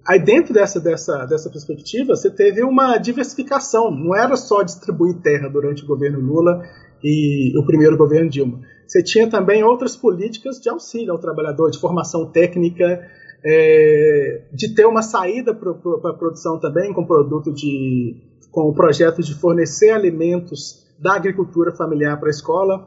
aí 0.07 0.19
dentro 0.19 0.53
dessa, 0.53 0.79
dessa, 0.79 1.25
dessa 1.27 1.51
perspectiva, 1.51 2.15
você 2.15 2.31
teve 2.31 2.63
uma 2.63 2.99
diversificação. 2.99 3.91
Não 3.91 4.15
era 4.15 4.37
só 4.37 4.63
distribuir 4.63 5.17
terra 5.23 5.49
durante 5.49 5.83
o 5.83 5.87
governo 5.87 6.21
Lula 6.21 6.63
e 7.03 7.57
o 7.59 7.65
primeiro 7.65 7.97
governo 7.97 8.29
Dilma 8.29 8.61
você 8.91 9.05
tinha 9.05 9.31
também 9.31 9.63
outras 9.63 9.95
políticas 9.95 10.59
de 10.61 10.69
auxílio 10.69 11.13
ao 11.13 11.19
trabalhador, 11.21 11.71
de 11.71 11.79
formação 11.79 12.27
técnica, 12.27 13.09
é, 13.45 14.43
de 14.53 14.75
ter 14.75 14.85
uma 14.85 15.01
saída 15.01 15.55
para 15.55 15.71
a 15.71 16.15
produção 16.15 16.59
também 16.59 16.93
com 16.93 17.07
produto 17.07 17.53
de 17.53 18.17
com 18.51 18.63
o 18.63 18.75
projeto 18.75 19.23
de 19.23 19.33
fornecer 19.33 19.91
alimentos 19.91 20.85
da 20.99 21.15
agricultura 21.15 21.73
familiar 21.73 22.19
para 22.19 22.31
a 22.31 22.31
escola. 22.31 22.85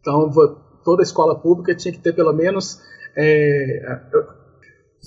Então, 0.00 0.28
toda 0.84 1.04
escola 1.04 1.38
pública 1.38 1.72
tinha 1.72 1.92
que 1.92 2.00
ter 2.00 2.12
pelo 2.12 2.32
menos. 2.32 2.80
É, 3.16 4.00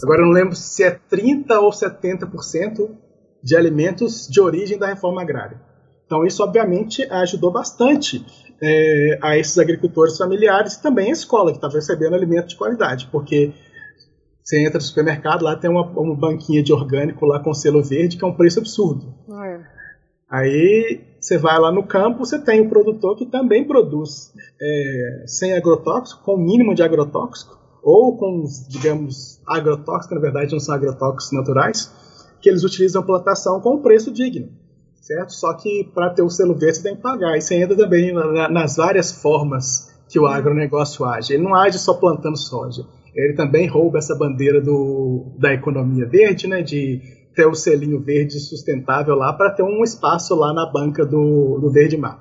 agora 0.02 0.22
eu 0.22 0.28
não 0.28 0.34
lembro 0.34 0.56
se 0.56 0.82
é 0.82 0.98
30% 1.12 1.62
ou 1.62 1.72
70% 1.72 2.90
de 3.44 3.58
alimentos 3.58 4.30
de 4.30 4.40
origem 4.40 4.78
da 4.78 4.88
reforma 4.88 5.22
agrária. 5.22 5.60
Então, 6.16 6.26
isso 6.26 6.42
obviamente 6.42 7.04
ajudou 7.12 7.52
bastante 7.52 8.26
é, 8.62 9.20
a 9.22 9.38
esses 9.38 9.58
agricultores 9.58 10.18
familiares 10.18 10.76
e 10.76 10.82
também 10.82 11.10
a 11.10 11.12
escola, 11.12 11.52
que 11.52 11.58
estava 11.58 11.74
tá 11.74 11.80
recebendo 11.80 12.14
alimento 12.14 12.48
de 12.48 12.56
qualidade, 12.56 13.10
porque 13.12 13.52
você 14.42 14.64
entra 14.64 14.78
no 14.78 14.82
supermercado, 14.82 15.44
lá 15.44 15.58
tem 15.58 15.70
uma, 15.70 15.86
uma 15.86 16.16
banquinha 16.16 16.64
de 16.64 16.72
orgânico 16.72 17.26
lá 17.26 17.42
com 17.42 17.54
selo 17.54 17.84
verde, 17.84 18.16
que 18.16 18.24
é 18.24 18.28
um 18.28 18.34
preço 18.34 18.60
absurdo. 18.60 19.14
É. 19.44 19.60
Aí 20.30 21.02
você 21.20 21.38
vai 21.38 21.60
lá 21.60 21.70
no 21.70 21.84
campo, 21.84 22.20
você 22.20 22.40
tem 22.40 22.62
o 22.62 22.70
produtor 22.70 23.18
que 23.18 23.26
também 23.26 23.68
produz 23.68 24.32
é, 24.62 25.24
sem 25.28 25.52
agrotóxico, 25.52 26.24
com 26.24 26.36
o 26.36 26.40
mínimo 26.40 26.74
de 26.74 26.82
agrotóxico, 26.82 27.60
ou 27.84 28.18
com, 28.18 28.46
digamos, 28.70 29.42
agrotóxicos, 29.46 30.16
na 30.16 30.22
verdade 30.22 30.54
não 30.54 30.62
são 30.62 30.76
agrotóxicos 30.76 31.38
naturais, 31.38 31.92
que 32.42 32.50
eles 32.50 32.64
utilizam 32.64 33.02
a 33.02 33.06
plantação 33.06 33.60
com 33.60 33.76
um 33.76 33.82
preço 33.82 34.14
digno 34.14 34.64
certo? 35.06 35.34
Só 35.34 35.54
que 35.54 35.84
para 35.94 36.10
ter 36.10 36.24
o 36.24 36.30
selo 36.30 36.56
verde 36.56 36.78
você 36.78 36.84
tem 36.84 36.96
que 36.96 37.02
pagar. 37.02 37.40
Você 37.40 37.56
entra 37.56 37.78
também 37.78 38.12
na, 38.12 38.50
nas 38.50 38.76
várias 38.76 39.12
formas 39.12 39.94
que 40.10 40.20
o 40.20 40.24
uhum. 40.24 40.28
agronegócio 40.28 41.06
age. 41.06 41.34
Ele 41.34 41.44
não 41.44 41.56
age 41.56 41.78
só 41.78 41.94
plantando 41.94 42.38
soja. 42.38 42.84
Ele 43.16 43.34
também 43.34 43.68
rouba 43.68 44.00
essa 44.00 44.16
bandeira 44.16 44.60
do, 44.60 45.36
da 45.40 45.54
economia 45.54 46.08
verde, 46.08 46.48
né? 46.48 46.62
De 46.62 47.02
ter 47.36 47.46
o 47.46 47.54
selinho 47.54 48.02
verde 48.02 48.40
sustentável 48.40 49.16
lá 49.16 49.32
para 49.32 49.52
ter 49.52 49.64
um 49.64 49.84
espaço 49.84 50.36
lá 50.36 50.54
na 50.54 50.66
banca 50.66 51.06
do, 51.06 51.60
do 51.60 51.70
Verde 51.72 51.98
Mar. 51.98 52.20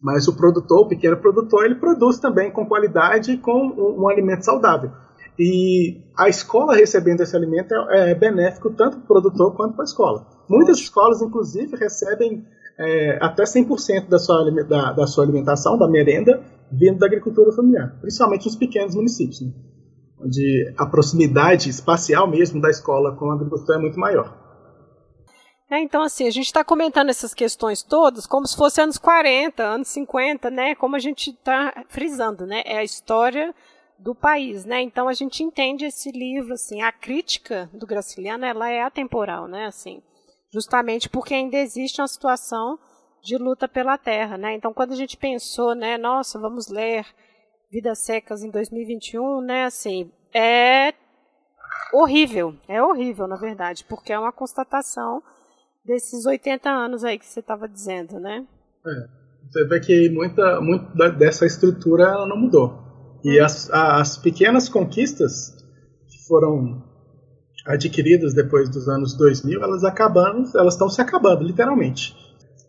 Mas 0.00 0.28
o 0.28 0.36
produtor, 0.36 0.80
o 0.80 0.88
pequeno 0.88 1.16
produtor, 1.16 1.64
ele 1.64 1.74
produz 1.74 2.18
também 2.18 2.50
com 2.50 2.66
qualidade 2.66 3.32
e 3.32 3.38
com 3.38 3.66
um, 3.66 4.02
um 4.02 4.08
alimento 4.08 4.44
saudável. 4.44 4.90
E 5.38 6.02
a 6.16 6.28
escola 6.28 6.74
recebendo 6.74 7.20
esse 7.20 7.36
alimento 7.36 7.72
é, 7.90 8.10
é 8.10 8.14
benéfico 8.14 8.70
tanto 8.70 8.96
para 8.98 9.04
o 9.04 9.06
produtor 9.06 9.54
quanto 9.54 9.74
para 9.74 9.84
a 9.84 9.86
escola. 9.86 10.37
Muitas 10.48 10.78
escolas, 10.78 11.20
inclusive, 11.20 11.76
recebem 11.76 12.44
é, 12.78 13.18
até 13.20 13.42
100% 13.42 14.08
da 14.08 14.18
sua, 14.18 14.50
da, 14.64 14.92
da 14.92 15.06
sua 15.06 15.24
alimentação, 15.24 15.76
da 15.76 15.88
merenda, 15.88 16.42
vindo 16.70 16.98
da 16.98 17.06
agricultura 17.06 17.52
familiar, 17.52 17.98
principalmente 18.00 18.46
nos 18.46 18.56
pequenos 18.56 18.94
municípios, 18.94 19.40
né? 19.40 19.52
onde 20.20 20.74
a 20.76 20.86
proximidade 20.86 21.68
espacial 21.70 22.28
mesmo 22.28 22.60
da 22.60 22.70
escola 22.70 23.16
com 23.16 23.30
a 23.30 23.34
agricultura 23.34 23.78
é 23.78 23.80
muito 23.80 23.98
maior. 23.98 24.36
É, 25.70 25.80
então, 25.80 26.02
assim, 26.02 26.26
a 26.26 26.30
gente 26.30 26.46
está 26.46 26.64
comentando 26.64 27.10
essas 27.10 27.34
questões 27.34 27.82
todas 27.82 28.26
como 28.26 28.46
se 28.46 28.56
fosse 28.56 28.80
anos 28.80 28.96
40, 28.96 29.62
anos 29.62 29.88
50, 29.88 30.48
né? 30.50 30.74
Como 30.74 30.96
a 30.96 30.98
gente 30.98 31.30
está 31.30 31.84
frisando, 31.88 32.46
né? 32.46 32.62
É 32.64 32.78
a 32.78 32.84
história 32.84 33.54
do 33.98 34.14
país, 34.14 34.64
né? 34.64 34.80
Então 34.80 35.08
a 35.08 35.12
gente 35.12 35.42
entende 35.42 35.84
esse 35.84 36.10
livro 36.10 36.54
assim, 36.54 36.80
a 36.80 36.90
crítica 36.90 37.68
do 37.72 37.86
Graciliano, 37.86 38.44
ela 38.44 38.70
é 38.70 38.82
atemporal, 38.82 39.46
né? 39.46 39.66
Assim, 39.66 40.00
justamente 40.52 41.08
porque 41.08 41.34
ainda 41.34 41.56
existe 41.56 42.00
uma 42.00 42.08
situação 42.08 42.78
de 43.22 43.36
luta 43.36 43.68
pela 43.68 43.98
terra, 43.98 44.38
né? 44.38 44.54
Então 44.54 44.72
quando 44.72 44.92
a 44.92 44.96
gente 44.96 45.16
pensou, 45.16 45.74
né, 45.74 45.98
nossa, 45.98 46.38
vamos 46.38 46.68
ler 46.68 47.06
Vidas 47.70 47.98
Secas 47.98 48.42
em 48.42 48.50
2021, 48.50 49.40
né, 49.42 49.64
assim, 49.64 50.10
é 50.34 50.94
horrível, 51.92 52.54
é 52.66 52.82
horrível, 52.82 53.26
na 53.26 53.36
verdade, 53.36 53.84
porque 53.84 54.12
é 54.12 54.18
uma 54.18 54.32
constatação 54.32 55.22
desses 55.84 56.26
80 56.26 56.68
anos 56.68 57.04
aí 57.04 57.18
que 57.18 57.26
você 57.26 57.40
estava 57.40 57.68
dizendo, 57.68 58.20
né? 58.20 58.46
É. 58.86 59.18
Você 59.50 59.64
vê 59.66 59.80
que 59.80 60.10
muita, 60.10 60.60
muito 60.60 60.94
dessa 61.16 61.46
estrutura 61.46 62.04
ela 62.04 62.28
não 62.28 62.36
mudou. 62.36 62.86
E 63.24 63.40
as, 63.40 63.70
as 63.70 64.18
pequenas 64.18 64.68
conquistas 64.68 65.56
que 66.06 66.26
foram 66.28 66.84
adquiridas 67.68 68.32
depois 68.32 68.70
dos 68.70 68.88
anos 68.88 69.14
2000, 69.14 69.62
elas 69.62 69.84
acabando, 69.84 70.48
elas 70.56 70.74
estão 70.74 70.88
se 70.88 71.00
acabando, 71.02 71.44
literalmente. 71.44 72.16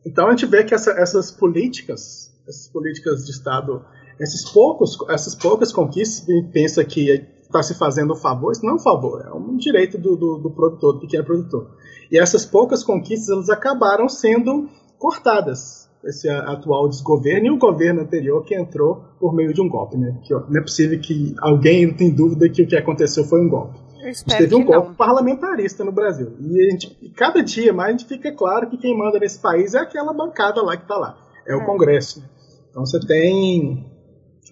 Então 0.05 0.27
a 0.27 0.31
gente 0.31 0.45
vê 0.45 0.63
que 0.63 0.73
essa, 0.73 0.91
essas 0.91 1.31
políticas, 1.31 2.31
essas 2.47 2.67
políticas 2.67 3.25
de 3.25 3.31
Estado, 3.31 3.81
esses 4.19 4.49
poucos, 4.51 4.97
essas 5.09 5.33
poucas 5.33 5.71
conquistas, 5.71 6.25
pensa 6.51 6.83
que 6.83 7.25
está 7.41 7.63
se 7.63 7.73
fazendo 7.75 8.13
um 8.13 8.17
favor, 8.17 8.51
isso 8.51 8.63
não 8.63 8.73
é 8.73 8.75
um 8.75 8.79
favor, 8.79 9.25
é 9.25 9.33
um 9.33 9.55
direito 9.55 9.97
do, 9.97 10.15
do, 10.17 10.37
do 10.37 10.51
produtor, 10.51 10.93
do 10.93 10.99
pequeno 10.99 11.23
produtor. 11.23 11.71
E 12.11 12.19
essas 12.19 12.45
poucas 12.45 12.83
conquistas, 12.83 13.29
elas 13.29 13.49
acabaram 13.49 14.09
sendo 14.09 14.69
cortadas 14.97 15.89
esse 16.03 16.29
atual 16.29 16.87
desgoverno 16.87 17.47
e 17.47 17.51
o 17.51 17.57
governo 17.57 18.01
anterior 18.01 18.43
que 18.43 18.55
entrou 18.55 19.03
por 19.19 19.33
meio 19.33 19.53
de 19.53 19.61
um 19.61 19.67
golpe, 19.67 19.97
né? 19.97 20.17
Que 20.23 20.33
não 20.33 20.57
é 20.57 20.61
possível 20.61 20.99
que 20.99 21.35
alguém 21.41 21.93
tenha 21.93 22.13
dúvida 22.13 22.47
que 22.49 22.63
o 22.63 22.67
que 22.67 22.75
aconteceu 22.75 23.25
foi 23.25 23.41
um 23.41 23.49
golpe. 23.49 23.88
A 24.09 24.13
gente 24.13 24.25
teve 24.25 24.55
um 24.55 24.65
golpe 24.65 24.95
parlamentarista 24.95 25.83
no 25.83 25.91
Brasil. 25.91 26.35
E 26.39 26.67
a 26.67 26.71
gente, 26.71 27.13
cada 27.15 27.43
dia 27.43 27.71
mais 27.71 27.89
a 27.89 27.91
gente 27.91 28.07
fica 28.07 28.31
claro 28.31 28.69
que 28.69 28.77
quem 28.77 28.97
manda 28.97 29.19
nesse 29.19 29.39
país 29.39 29.73
é 29.73 29.79
aquela 29.79 30.13
bancada 30.13 30.61
lá 30.61 30.75
que 30.75 30.83
está 30.83 30.97
lá. 30.97 31.17
É 31.47 31.55
o 31.55 31.61
é. 31.61 31.65
Congresso. 31.65 32.23
Então 32.69 32.85
você 32.85 32.99
tem 32.99 33.85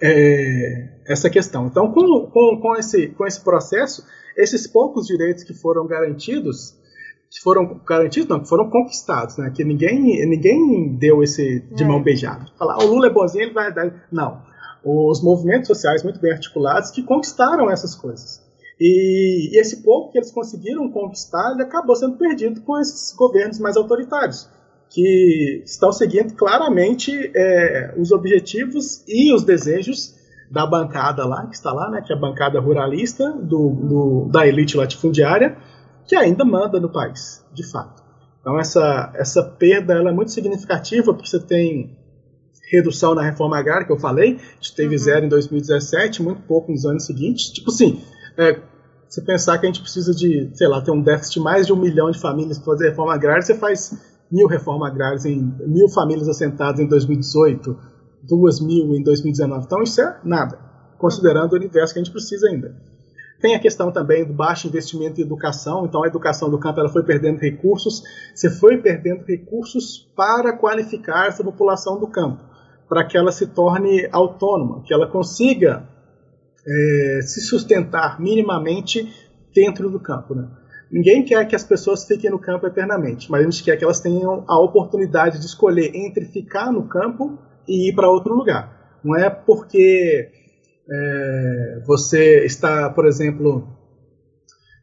é, 0.02 0.90
essa 1.08 1.30
questão. 1.30 1.68
Então, 1.68 1.92
com, 1.92 2.28
com, 2.28 2.60
com, 2.62 2.76
esse, 2.76 3.08
com 3.08 3.26
esse 3.26 3.42
processo, 3.42 4.06
esses 4.36 4.68
poucos 4.68 5.08
direitos 5.08 5.44
que 5.44 5.54
foram 5.54 5.88
garantidos, 5.88 6.76
que 7.30 7.42
foram 7.42 7.80
garantidos, 7.86 8.30
não, 8.30 8.40
que 8.40 8.48
foram 8.48 8.70
conquistados, 8.70 9.38
né? 9.38 9.52
Que 9.54 9.64
ninguém, 9.64 10.26
ninguém 10.28 10.96
deu 10.98 11.24
esse 11.24 11.62
de 11.72 11.84
é. 11.84 11.88
mão 11.88 12.02
beijada. 12.02 12.46
Falar, 12.58 12.76
ah, 12.76 12.86
o 12.86 12.88
Lula 12.88 13.08
é 13.08 13.10
bonzinho, 13.10 13.46
ele 13.46 13.54
vai 13.54 13.74
dar. 13.74 14.08
Não. 14.12 14.42
Os 14.84 15.22
movimentos 15.22 15.68
sociais 15.68 16.04
muito 16.04 16.20
bem 16.20 16.32
articulados 16.32 16.92
que 16.92 17.04
conquistaram 17.04 17.70
essas 17.70 17.94
coisas. 17.94 18.47
E, 18.80 19.56
e, 19.56 19.60
esse 19.60 19.84
pouco 19.84 20.12
que 20.12 20.18
eles 20.18 20.32
conseguiram 20.32 20.90
conquistar, 20.90 21.52
ele 21.54 21.64
acabou 21.64 21.96
sendo 21.96 22.18
perdido 22.18 22.62
com 22.62 22.80
esses 22.80 23.16
governos 23.16 23.60
mais 23.60 23.76
autoritários, 23.76 24.48
que 24.90 25.64
estão 25.66 25.92
seguindo 25.92 26.34
claramente 26.36 27.32
é, 27.36 27.96
os 27.98 28.12
objetivos 28.12 29.04
e 29.08 29.34
os 29.34 29.44
desejos 29.44 30.16
da 30.50 30.66
bancada 30.66 31.26
lá, 31.26 31.46
que 31.48 31.56
está 31.56 31.74
lá, 31.74 31.90
né, 31.90 32.02
que 32.02 32.14
é 32.14 32.16
a 32.16 32.20
bancada 32.20 32.60
ruralista 32.60 33.32
do, 33.32 33.70
do, 33.70 34.30
da 34.32 34.48
elite 34.48 34.78
latifundiária, 34.78 35.58
que 36.06 36.16
ainda 36.16 36.46
manda 36.46 36.80
no 36.80 36.90
país, 36.90 37.44
de 37.54 37.70
fato. 37.70 38.02
Então 38.40 38.58
essa, 38.58 39.12
essa 39.16 39.44
perda 39.44 39.94
ela 39.94 40.10
é 40.10 40.14
muito 40.14 40.32
significativa, 40.32 41.14
porque 41.14 41.28
você 41.28 41.40
tem 41.40 41.98
redução 42.72 43.16
na 43.16 43.22
reforma 43.22 43.58
agrária, 43.58 43.86
que 43.86 43.92
eu 43.92 44.00
falei, 44.00 44.36
a 44.36 44.56
gente 44.56 44.76
teve 44.76 44.96
uhum. 44.96 45.02
zero 45.02 45.26
em 45.26 45.30
2017, 45.30 46.22
muito 46.22 46.42
pouco 46.44 46.72
nos 46.72 46.86
anos 46.86 47.06
seguintes. 47.06 47.50
Tipo 47.50 47.72
assim, 47.72 48.02
é, 48.38 48.62
você 49.08 49.22
pensar 49.22 49.58
que 49.58 49.66
a 49.66 49.70
gente 49.70 49.82
precisa 49.82 50.14
de, 50.14 50.52
sei 50.54 50.68
lá, 50.68 50.82
ter 50.82 50.92
um 50.92 51.02
déficit 51.02 51.36
de 51.36 51.40
mais 51.40 51.66
de 51.66 51.74
um 51.74 51.78
milhão 51.78 52.12
de 52.12 52.20
famílias 52.20 52.58
para 52.58 52.74
fazer 52.74 52.90
reforma 52.90 53.14
agrária, 53.14 53.42
você 53.42 53.56
faz 53.56 53.98
mil 54.32 54.48
reformas 54.48 54.92
agrárias 54.92 55.26
em 55.26 55.54
mil 55.66 55.90
famílias 55.90 56.28
assentadas 56.28 56.80
em 56.80 56.88
2018, 56.88 57.78
duas 58.24 58.60
mil 58.60 58.94
em 58.96 59.04
2019. 59.04 59.66
Então 59.66 59.82
isso 59.82 60.02
é 60.02 60.20
nada, 60.24 60.60
considerando 60.98 61.54
o 61.54 61.56
universo 61.56 61.94
que 61.94 62.00
a 62.00 62.04
gente 62.04 62.12
precisa 62.12 62.48
ainda. 62.48 62.76
Tem 63.40 63.56
a 63.56 63.60
questão 63.60 63.92
também 63.92 64.26
do 64.26 64.34
baixo 64.34 64.68
investimento 64.68 65.22
em 65.22 65.24
educação, 65.24 65.86
então 65.86 66.04
a 66.04 66.08
educação 66.08 66.50
do 66.50 66.60
campo 66.60 66.80
ela 66.80 66.90
foi 66.90 67.04
perdendo 67.04 67.40
recursos, 67.40 68.02
você 68.34 68.50
foi 68.50 68.78
perdendo 68.78 69.24
recursos 69.24 70.12
para 70.16 70.54
qualificar 70.54 71.28
essa 71.28 71.44
população 71.44 72.00
do 72.00 72.08
campo, 72.08 72.44
para 72.90 73.06
que 73.06 73.16
ela 73.16 73.32
se 73.32 73.46
torne 73.48 74.10
autônoma, 74.12 74.82
que 74.84 74.94
ela 74.94 75.08
consiga 75.08 75.88
é, 76.68 77.22
se 77.22 77.42
sustentar 77.42 78.20
minimamente 78.20 79.12
dentro 79.54 79.90
do 79.90 80.00
campo. 80.00 80.36
Né? 80.36 80.48
Ninguém 80.92 81.24
quer 81.24 81.46
que 81.48 81.56
as 81.56 81.64
pessoas 81.64 82.06
fiquem 82.06 82.30
no 82.30 82.40
campo 82.40 82.68
eternamente, 82.68 83.32
mas 83.32 83.42
a 83.42 83.44
gente 83.44 83.64
quer 83.64 83.78
que 83.78 83.84
elas 83.84 84.00
tenham 84.00 84.44
a 84.48 84.60
oportunidade 84.60 85.40
de 85.40 85.46
escolher 85.46 85.96
entre 85.96 86.26
ficar 86.26 86.72
no 86.72 86.88
campo 86.88 87.40
e 87.68 87.90
ir 87.90 87.96
para 87.96 88.10
outro 88.10 88.34
lugar. 88.34 89.00
Não 89.04 89.16
é 89.16 89.30
porque 89.30 90.30
é, 90.90 91.82
você 91.86 92.46
está, 92.46 92.90
por 92.90 93.06
exemplo, 93.06 93.68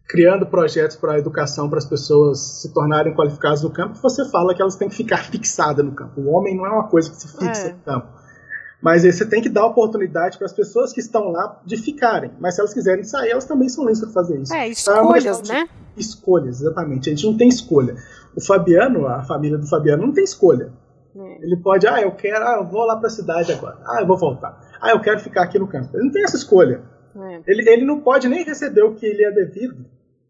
criando 0.08 0.46
projetos 0.46 0.96
para 0.96 1.14
a 1.14 1.18
educação 1.18 1.68
para 1.68 1.78
as 1.78 1.86
pessoas 1.86 2.60
se 2.62 2.72
tornarem 2.72 3.14
qualificadas 3.14 3.62
no 3.62 3.70
campo, 3.70 3.98
você 4.00 4.28
fala 4.30 4.54
que 4.54 4.62
elas 4.62 4.76
têm 4.76 4.88
que 4.88 4.96
ficar 4.96 5.24
fixadas 5.24 5.84
no 5.84 5.92
campo. 5.92 6.20
O 6.20 6.30
homem 6.30 6.56
não 6.56 6.66
é 6.66 6.70
uma 6.70 6.88
coisa 6.88 7.10
que 7.10 7.16
se 7.16 7.28
fixa 7.36 7.68
é. 7.68 7.72
no 7.72 7.78
campo. 7.80 8.23
Mas 8.84 9.02
você 9.02 9.24
tem 9.24 9.40
que 9.40 9.48
dar 9.48 9.64
oportunidade 9.64 10.36
para 10.36 10.44
as 10.44 10.52
pessoas 10.52 10.92
que 10.92 11.00
estão 11.00 11.30
lá 11.30 11.58
de 11.64 11.74
ficarem. 11.74 12.30
Mas 12.38 12.54
se 12.54 12.60
elas 12.60 12.74
quiserem 12.74 13.02
sair, 13.02 13.30
elas 13.30 13.46
também 13.46 13.66
são 13.66 13.82
livres 13.84 14.00
para 14.00 14.10
fazer 14.10 14.38
isso. 14.38 14.52
É, 14.52 14.68
então, 14.68 15.14
é 15.14 15.18
escolhas, 15.18 15.40
então, 15.40 15.56
né? 15.56 15.68
Escolhas, 15.96 16.60
exatamente. 16.60 17.08
A 17.08 17.14
gente 17.14 17.24
não 17.24 17.34
tem 17.34 17.48
escolha. 17.48 17.96
O 18.36 18.42
Fabiano, 18.42 19.06
a 19.06 19.22
família 19.22 19.56
do 19.56 19.66
Fabiano, 19.66 20.06
não 20.06 20.12
tem 20.12 20.22
escolha. 20.22 20.70
É. 21.16 21.44
Ele 21.46 21.56
pode, 21.56 21.86
ah, 21.86 22.02
eu 22.02 22.12
quero, 22.12 22.46
ah, 22.46 22.56
eu 22.58 22.66
vou 22.66 22.84
lá 22.84 22.96
para 22.96 23.06
a 23.06 23.10
cidade 23.10 23.50
agora. 23.54 23.78
Ah, 23.86 24.02
eu 24.02 24.06
vou 24.06 24.18
voltar. 24.18 24.60
Ah, 24.78 24.90
eu 24.90 25.00
quero 25.00 25.18
ficar 25.18 25.44
aqui 25.44 25.58
no 25.58 25.66
campo. 25.66 25.88
Ele 25.94 26.04
não 26.04 26.12
tem 26.12 26.22
essa 26.22 26.36
escolha. 26.36 26.82
É. 27.16 27.40
Ele, 27.46 27.66
ele 27.66 27.84
não 27.86 28.00
pode 28.00 28.28
nem 28.28 28.44
receber 28.44 28.82
o 28.82 28.94
que 28.94 29.06
ele 29.06 29.24
é 29.24 29.30
devido, 29.30 29.86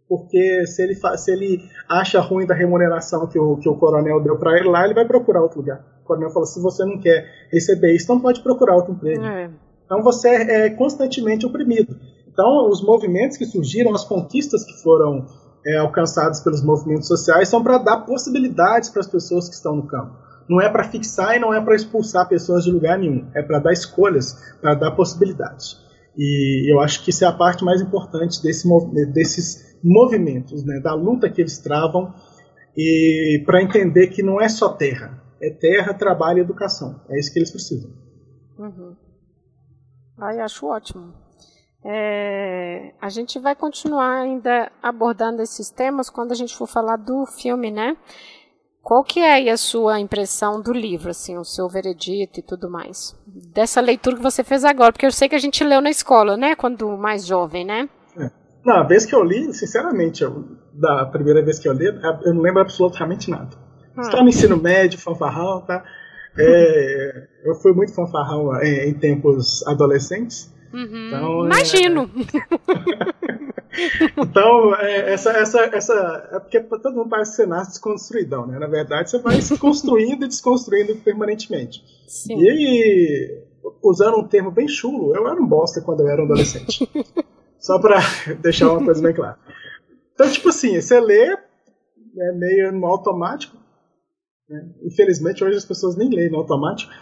porque 0.08 0.66
se 0.66 0.82
ele, 0.82 0.94
se 0.94 1.32
ele 1.32 1.62
acha 1.88 2.20
ruim 2.20 2.46
da 2.46 2.54
remuneração 2.54 3.26
que 3.26 3.38
o, 3.38 3.56
que 3.56 3.68
o 3.68 3.76
coronel 3.76 4.22
deu 4.22 4.36
para 4.36 4.56
ele 4.58 4.68
lá, 4.68 4.84
ele 4.84 4.94
vai 4.94 5.06
procurar 5.06 5.42
outro 5.42 5.58
lugar 5.58 5.94
o 6.04 6.06
coronel 6.06 6.30
falou: 6.30 6.46
se 6.46 6.60
você 6.60 6.84
não 6.84 7.00
quer 7.00 7.26
receber 7.50 7.94
isso, 7.94 8.04
então 8.04 8.20
pode 8.20 8.42
procurar 8.42 8.76
outro 8.76 8.92
emprego. 8.92 9.24
É. 9.24 9.50
Então 9.84 10.02
você 10.02 10.28
é 10.28 10.70
constantemente 10.70 11.46
oprimido. 11.46 11.96
Então 12.28 12.68
os 12.68 12.82
movimentos 12.82 13.36
que 13.36 13.46
surgiram, 13.46 13.94
as 13.94 14.04
conquistas 14.04 14.64
que 14.64 14.82
foram 14.82 15.26
é, 15.66 15.78
alcançadas 15.78 16.40
pelos 16.40 16.62
movimentos 16.62 17.08
sociais 17.08 17.48
são 17.48 17.62
para 17.62 17.78
dar 17.78 17.98
possibilidades 17.98 18.90
para 18.90 19.00
as 19.00 19.06
pessoas 19.06 19.48
que 19.48 19.54
estão 19.54 19.74
no 19.76 19.86
campo. 19.86 20.22
Não 20.48 20.60
é 20.60 20.68
para 20.68 20.84
fixar 20.84 21.36
e 21.36 21.38
não 21.38 21.54
é 21.54 21.60
para 21.60 21.74
expulsar 21.74 22.28
pessoas 22.28 22.64
de 22.64 22.70
lugar 22.70 22.98
nenhum. 22.98 23.26
É 23.34 23.42
para 23.42 23.58
dar 23.58 23.72
escolhas, 23.72 24.36
para 24.60 24.74
dar 24.74 24.90
possibilidades. 24.90 25.82
E 26.16 26.70
eu 26.70 26.80
acho 26.80 27.02
que 27.02 27.10
isso 27.10 27.24
é 27.24 27.26
a 27.26 27.32
parte 27.32 27.64
mais 27.64 27.80
importante 27.80 28.42
desse, 28.42 28.68
desses 29.12 29.73
movimentos, 29.84 30.64
né, 30.64 30.80
da 30.80 30.94
luta 30.94 31.28
que 31.30 31.42
eles 31.42 31.58
travam, 31.58 32.14
e 32.76 33.42
para 33.44 33.62
entender 33.62 34.08
que 34.08 34.22
não 34.22 34.40
é 34.40 34.48
só 34.48 34.70
terra, 34.70 35.22
é 35.40 35.50
terra, 35.50 35.92
trabalho 35.92 36.38
e 36.38 36.40
educação. 36.40 37.00
É 37.08 37.18
isso 37.18 37.32
que 37.32 37.38
eles 37.38 37.50
precisam. 37.50 37.90
Uhum. 38.58 38.96
Ai, 40.18 40.40
acho 40.40 40.66
ótimo. 40.66 41.12
É, 41.84 42.94
a 42.98 43.10
gente 43.10 43.38
vai 43.38 43.54
continuar 43.54 44.22
ainda 44.22 44.72
abordando 44.82 45.42
esses 45.42 45.70
temas 45.70 46.08
quando 46.08 46.32
a 46.32 46.34
gente 46.34 46.56
for 46.56 46.66
falar 46.66 46.96
do 46.96 47.26
filme, 47.26 47.70
né? 47.70 47.94
Qual 48.82 49.02
que 49.04 49.20
é 49.20 49.50
a 49.50 49.56
sua 49.56 50.00
impressão 50.00 50.60
do 50.60 50.72
livro, 50.72 51.10
assim, 51.10 51.36
o 51.36 51.44
seu 51.44 51.68
veredito 51.68 52.40
e 52.40 52.42
tudo 52.42 52.70
mais? 52.70 53.14
Dessa 53.26 53.80
leitura 53.80 54.16
que 54.16 54.22
você 54.22 54.42
fez 54.44 54.64
agora, 54.64 54.92
porque 54.92 55.06
eu 55.06 55.12
sei 55.12 55.28
que 55.28 55.34
a 55.34 55.38
gente 55.38 55.64
leu 55.64 55.80
na 55.80 55.90
escola, 55.90 56.36
né? 56.36 56.54
Quando 56.54 56.96
mais 56.96 57.26
jovem, 57.26 57.64
né? 57.64 57.88
É. 58.64 58.68
Não, 58.68 58.76
a 58.76 58.82
vez 58.82 59.04
que 59.04 59.14
eu 59.14 59.22
li, 59.22 59.52
sinceramente, 59.52 60.22
eu, 60.22 60.44
da 60.72 61.04
primeira 61.06 61.42
vez 61.42 61.58
que 61.58 61.68
eu 61.68 61.72
li, 61.72 61.86
eu 61.86 62.34
não 62.34 62.42
lembro 62.42 62.62
absolutamente 62.62 63.30
nada. 63.30 63.50
Está 63.98 64.22
no 64.22 64.28
ensino 64.28 64.56
médio, 64.56 64.98
fanfarrão, 64.98 65.60
tá? 65.60 65.84
É, 66.36 67.28
eu 67.44 67.54
fui 67.54 67.72
muito 67.72 67.94
fanfarrão 67.94 68.60
em, 68.60 68.88
em 68.88 68.94
tempos 68.94 69.64
adolescentes. 69.66 70.52
Uhum. 70.72 71.06
Então, 71.06 71.42
é, 71.42 71.46
Imagino! 71.46 72.10
É... 73.78 74.14
então, 74.20 74.74
é, 74.74 75.12
essa, 75.12 75.30
essa, 75.30 75.60
essa. 75.72 76.28
É 76.32 76.40
porque 76.40 76.60
todo 76.60 76.96
mundo 76.96 77.08
parece 77.08 77.30
que 77.32 77.36
você 77.36 77.46
nasce 77.46 77.70
desconstruidão, 77.70 78.46
né? 78.46 78.58
Na 78.58 78.66
verdade, 78.66 79.10
você 79.10 79.18
vai 79.18 79.40
se 79.40 79.56
construindo 79.56 80.24
e 80.24 80.28
desconstruindo 80.28 80.96
permanentemente. 80.96 81.84
Sim. 82.08 82.36
E 82.36 83.44
usando 83.80 84.18
um 84.18 84.26
termo 84.26 84.50
bem 84.50 84.66
chulo, 84.66 85.14
eu 85.14 85.28
era 85.28 85.40
um 85.40 85.46
bosta 85.46 85.80
quando 85.80 86.00
eu 86.00 86.08
era 86.08 86.20
um 86.20 86.24
adolescente. 86.24 86.88
Só 87.64 87.78
pra 87.78 87.98
deixar 88.42 88.70
uma 88.70 88.84
coisa 88.84 89.02
bem 89.02 89.14
clara. 89.14 89.38
Então, 90.12 90.30
tipo 90.30 90.50
assim, 90.50 90.78
você 90.78 91.00
lê 91.00 91.34
é 92.16 92.32
meio 92.32 92.70
no 92.72 92.86
automático, 92.86 93.56
né? 94.48 94.68
Infelizmente, 94.84 95.42
hoje 95.42 95.56
as 95.56 95.64
pessoas 95.64 95.96
nem 95.96 96.10
leem 96.10 96.30
no 96.30 96.36
automático 96.36 96.92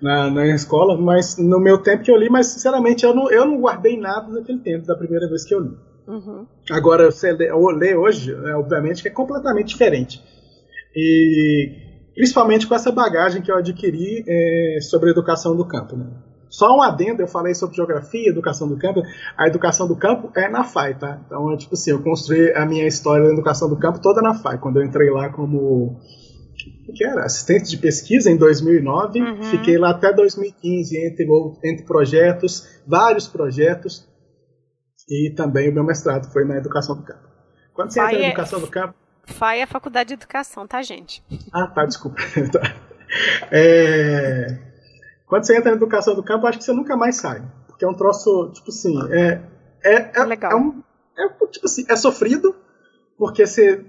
na, 0.00 0.30
na 0.30 0.46
escola, 0.46 0.96
mas 0.96 1.36
no 1.36 1.60
meu 1.60 1.78
tempo 1.78 2.04
que 2.04 2.10
eu 2.10 2.16
li, 2.16 2.30
mas 2.30 2.46
sinceramente 2.46 3.04
eu 3.04 3.12
não, 3.14 3.30
eu 3.30 3.44
não 3.44 3.60
guardei 3.60 3.98
nada 3.98 4.32
daquele 4.32 4.60
tempo, 4.60 4.86
da 4.86 4.96
primeira 4.96 5.28
vez 5.28 5.44
que 5.44 5.54
eu 5.54 5.60
li. 5.60 5.76
Uhum. 6.06 6.46
Agora, 6.70 7.10
você 7.10 7.32
lê, 7.32 7.50
lê 7.76 7.94
hoje, 7.94 8.32
é, 8.32 8.54
obviamente, 8.54 9.02
que 9.02 9.08
é 9.08 9.12
completamente 9.12 9.68
diferente. 9.68 10.22
E 10.94 12.12
principalmente 12.14 12.66
com 12.66 12.74
essa 12.74 12.92
bagagem 12.92 13.42
que 13.42 13.50
eu 13.50 13.56
adquiri 13.56 14.24
é, 14.26 14.78
sobre 14.80 15.08
a 15.08 15.12
educação 15.12 15.56
do 15.56 15.66
campo. 15.66 15.96
Né? 15.96 16.06
Só 16.52 16.76
um 16.76 16.82
adendo, 16.82 17.22
eu 17.22 17.26
falei 17.26 17.54
sobre 17.54 17.74
geografia, 17.74 18.28
educação 18.28 18.68
do 18.68 18.76
campo. 18.76 19.02
A 19.38 19.48
educação 19.48 19.88
do 19.88 19.96
campo 19.96 20.30
é 20.36 20.50
na 20.50 20.62
FAI, 20.62 20.94
tá? 20.98 21.18
Então, 21.24 21.50
é 21.50 21.56
tipo 21.56 21.72
assim, 21.72 21.92
eu 21.92 22.02
construí 22.02 22.52
a 22.52 22.66
minha 22.66 22.86
história 22.86 23.26
da 23.26 23.32
educação 23.32 23.70
do 23.70 23.78
campo 23.78 24.02
toda 24.02 24.20
na 24.20 24.34
FAI, 24.34 24.58
quando 24.58 24.76
eu 24.76 24.84
entrei 24.84 25.10
lá 25.10 25.30
como 25.30 25.98
que 26.94 27.04
era 27.04 27.24
assistente 27.24 27.70
de 27.70 27.78
pesquisa 27.78 28.30
em 28.30 28.36
2009, 28.36 29.18
uhum. 29.18 29.42
fiquei 29.44 29.78
lá 29.78 29.90
até 29.90 30.12
2015 30.12 31.06
entre, 31.06 31.26
entre 31.64 31.86
projetos, 31.86 32.68
vários 32.86 33.26
projetos, 33.26 34.06
e 35.08 35.32
também 35.34 35.70
o 35.70 35.72
meu 35.72 35.84
mestrado 35.84 36.30
foi 36.30 36.44
na 36.44 36.58
educação 36.58 36.94
do 36.94 37.02
campo. 37.02 37.26
Quando 37.72 37.92
você 37.92 38.00
entra 38.00 38.12
na 38.12 38.24
é 38.24 38.28
educação 38.28 38.60
do 38.60 38.66
campo. 38.66 38.94
FAI 39.24 39.60
é 39.60 39.62
a 39.62 39.66
faculdade 39.66 40.08
de 40.08 40.14
educação, 40.14 40.66
tá, 40.66 40.82
gente? 40.82 41.24
Ah, 41.50 41.66
tá, 41.66 41.86
desculpa. 41.86 42.16
É... 43.50 44.71
Quando 45.32 45.46
você 45.46 45.56
entra 45.56 45.70
na 45.70 45.78
educação 45.78 46.14
do 46.14 46.22
campo, 46.22 46.46
acho 46.46 46.58
que 46.58 46.64
você 46.64 46.74
nunca 46.74 46.94
mais 46.94 47.16
sai. 47.16 47.42
Porque 47.66 47.86
é 47.86 47.88
um 47.88 47.94
troço, 47.94 48.50
tipo 48.52 48.68
assim, 48.68 48.94
é. 49.10 49.40
É, 49.82 50.20
é, 50.20 50.24
Legal. 50.26 50.52
é, 50.52 50.56
um, 50.56 50.82
é 51.16 51.46
tipo 51.46 51.64
assim, 51.64 51.86
é 51.88 51.96
sofrido, 51.96 52.54
porque 53.16 53.46
você 53.46 53.82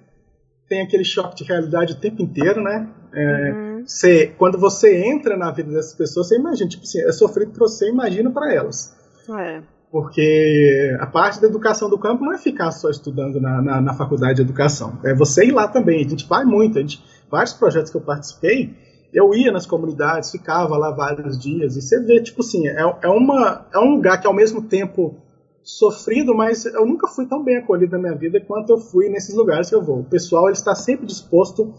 tem 0.69 0.81
aquele 0.81 1.03
choque 1.03 1.35
de 1.35 1.43
realidade 1.43 1.91
o 1.91 1.99
tempo 1.99 2.21
inteiro, 2.21 2.63
né? 2.63 2.87
É, 3.11 3.51
uhum. 3.51 3.83
você, 3.85 4.27
quando 4.37 4.57
você 4.57 4.95
entra 5.03 5.35
na 5.35 5.51
vida 5.51 5.69
dessas 5.69 5.93
pessoas, 5.93 6.29
você 6.29 6.37
imagina, 6.37 6.69
tipo 6.69 6.83
assim, 6.83 7.01
é 7.01 7.11
sofrido 7.11 7.51
para 7.51 7.67
você, 7.67 7.89
imagina 7.89 8.31
para 8.31 8.53
elas. 8.53 8.95
É. 9.29 9.61
Porque 9.91 10.95
a 10.97 11.07
parte 11.07 11.41
da 11.41 11.47
educação 11.47 11.89
do 11.89 11.99
campo 11.99 12.23
não 12.23 12.31
é 12.31 12.37
ficar 12.37 12.71
só 12.71 12.89
estudando 12.89 13.41
na, 13.41 13.61
na, 13.61 13.81
na, 13.81 13.93
faculdade 13.93 14.35
de 14.35 14.43
educação. 14.43 14.97
É 15.03 15.13
você 15.13 15.43
ir 15.45 15.51
lá 15.51 15.67
também. 15.67 16.05
A 16.05 16.07
gente 16.07 16.25
vai 16.25 16.45
muito. 16.45 16.77
A 16.77 16.81
gente, 16.81 17.03
vários 17.29 17.51
projetos 17.51 17.91
que 17.91 17.97
eu 17.97 18.01
participei, 18.01 18.73
eu 19.13 19.33
ia 19.33 19.51
nas 19.51 19.65
comunidades, 19.65 20.31
ficava 20.31 20.75
lá 20.75 20.91
vários 20.91 21.37
dias. 21.37 21.77
E 21.77 21.81
você 21.81 21.99
vê, 21.99 22.21
tipo 22.21 22.41
assim, 22.41 22.67
é, 22.67 22.81
é, 23.01 23.07
uma, 23.07 23.67
é 23.73 23.79
um 23.79 23.95
lugar 23.95 24.19
que 24.19 24.27
ao 24.27 24.33
mesmo 24.33 24.63
tempo 24.63 25.21
sofrido, 25.61 26.35
mas 26.35 26.65
eu 26.65 26.85
nunca 26.85 27.07
fui 27.07 27.25
tão 27.25 27.43
bem 27.43 27.57
acolhido 27.57 27.93
na 27.93 27.99
minha 27.99 28.15
vida 28.15 28.41
quanto 28.41 28.71
eu 28.71 28.77
fui 28.77 29.07
nesses 29.07 29.33
lugares 29.33 29.69
que 29.69 29.75
eu 29.75 29.81
vou. 29.81 29.99
O 29.99 30.05
pessoal 30.05 30.45
ele 30.45 30.53
está 30.53 30.75
sempre 30.75 31.05
disposto 31.05 31.73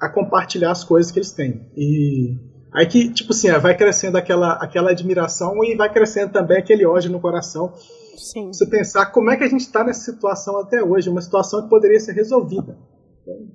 a 0.00 0.08
compartilhar 0.08 0.72
as 0.72 0.82
coisas 0.82 1.12
que 1.12 1.18
eles 1.18 1.30
têm. 1.30 1.70
E 1.76 2.36
aí 2.72 2.86
que, 2.86 3.12
tipo 3.12 3.32
assim, 3.32 3.50
vai 3.58 3.76
crescendo 3.76 4.16
aquela, 4.16 4.54
aquela 4.54 4.90
admiração 4.90 5.62
e 5.62 5.76
vai 5.76 5.92
crescendo 5.92 6.32
também 6.32 6.58
aquele 6.58 6.84
ódio 6.86 7.12
no 7.12 7.20
coração. 7.20 7.72
Sim. 8.16 8.48
Você 8.48 8.66
pensar 8.66 9.06
como 9.06 9.30
é 9.30 9.36
que 9.36 9.44
a 9.44 9.48
gente 9.48 9.60
está 9.60 9.84
nessa 9.84 10.10
situação 10.10 10.58
até 10.58 10.82
hoje, 10.82 11.08
uma 11.08 11.20
situação 11.20 11.62
que 11.62 11.68
poderia 11.68 12.00
ser 12.00 12.12
resolvida. 12.12 12.76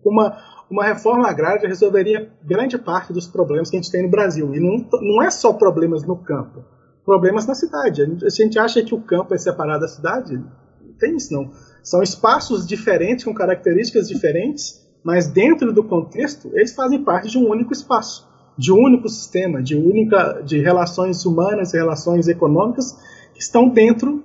Uma, 0.05 0.38
uma 0.74 0.86
reforma 0.86 1.30
agrária 1.30 1.67
resolveria 1.67 2.32
grande 2.43 2.78
parte 2.78 3.13
dos 3.13 3.28
problemas 3.28 3.69
que 3.69 3.78
a 3.78 3.82
gente 3.82 3.91
tem 3.91 4.03
no 4.03 4.09
Brasil. 4.09 4.53
E 4.55 4.59
não, 4.59 4.86
não 5.01 5.21
é 5.21 5.30
só 5.30 5.53
problemas 5.53 6.03
no 6.03 6.17
campo 6.17 6.63
problemas 7.03 7.45
na 7.45 7.53
cidade. 7.53 8.01
A 8.01 8.30
gente, 8.30 8.57
acha 8.57 8.82
que 8.82 8.95
o 8.95 9.01
campo 9.01 9.34
é 9.34 9.38
separado 9.38 9.82
da 9.82 9.88
cidade, 9.88 10.38
não 10.38 10.93
tem 10.97 11.15
isso 11.15 11.34
não. 11.34 11.51
São 11.84 12.01
espaços 12.01 12.65
diferentes, 12.65 13.26
com 13.26 13.34
características 13.34 14.07
diferentes, 14.07 14.82
mas 15.03 15.28
dentro 15.28 15.74
do 15.74 15.84
contexto, 15.84 16.49
eles 16.53 16.74
fazem 16.74 17.03
parte 17.03 17.30
de 17.30 17.38
um 17.38 17.49
único 17.49 17.74
espaço, 17.74 18.28
de 18.57 18.71
um 18.71 18.78
único 18.78 19.09
sistema, 19.09 19.61
de 19.61 19.76
única 19.76 20.41
de 20.41 20.59
relações 20.59 21.26
humanas 21.26 21.74
e 21.74 21.78
relações 21.78 22.28
econômicas 22.28 22.93
que 23.34 23.41
estão 23.41 23.67
dentro 23.67 24.24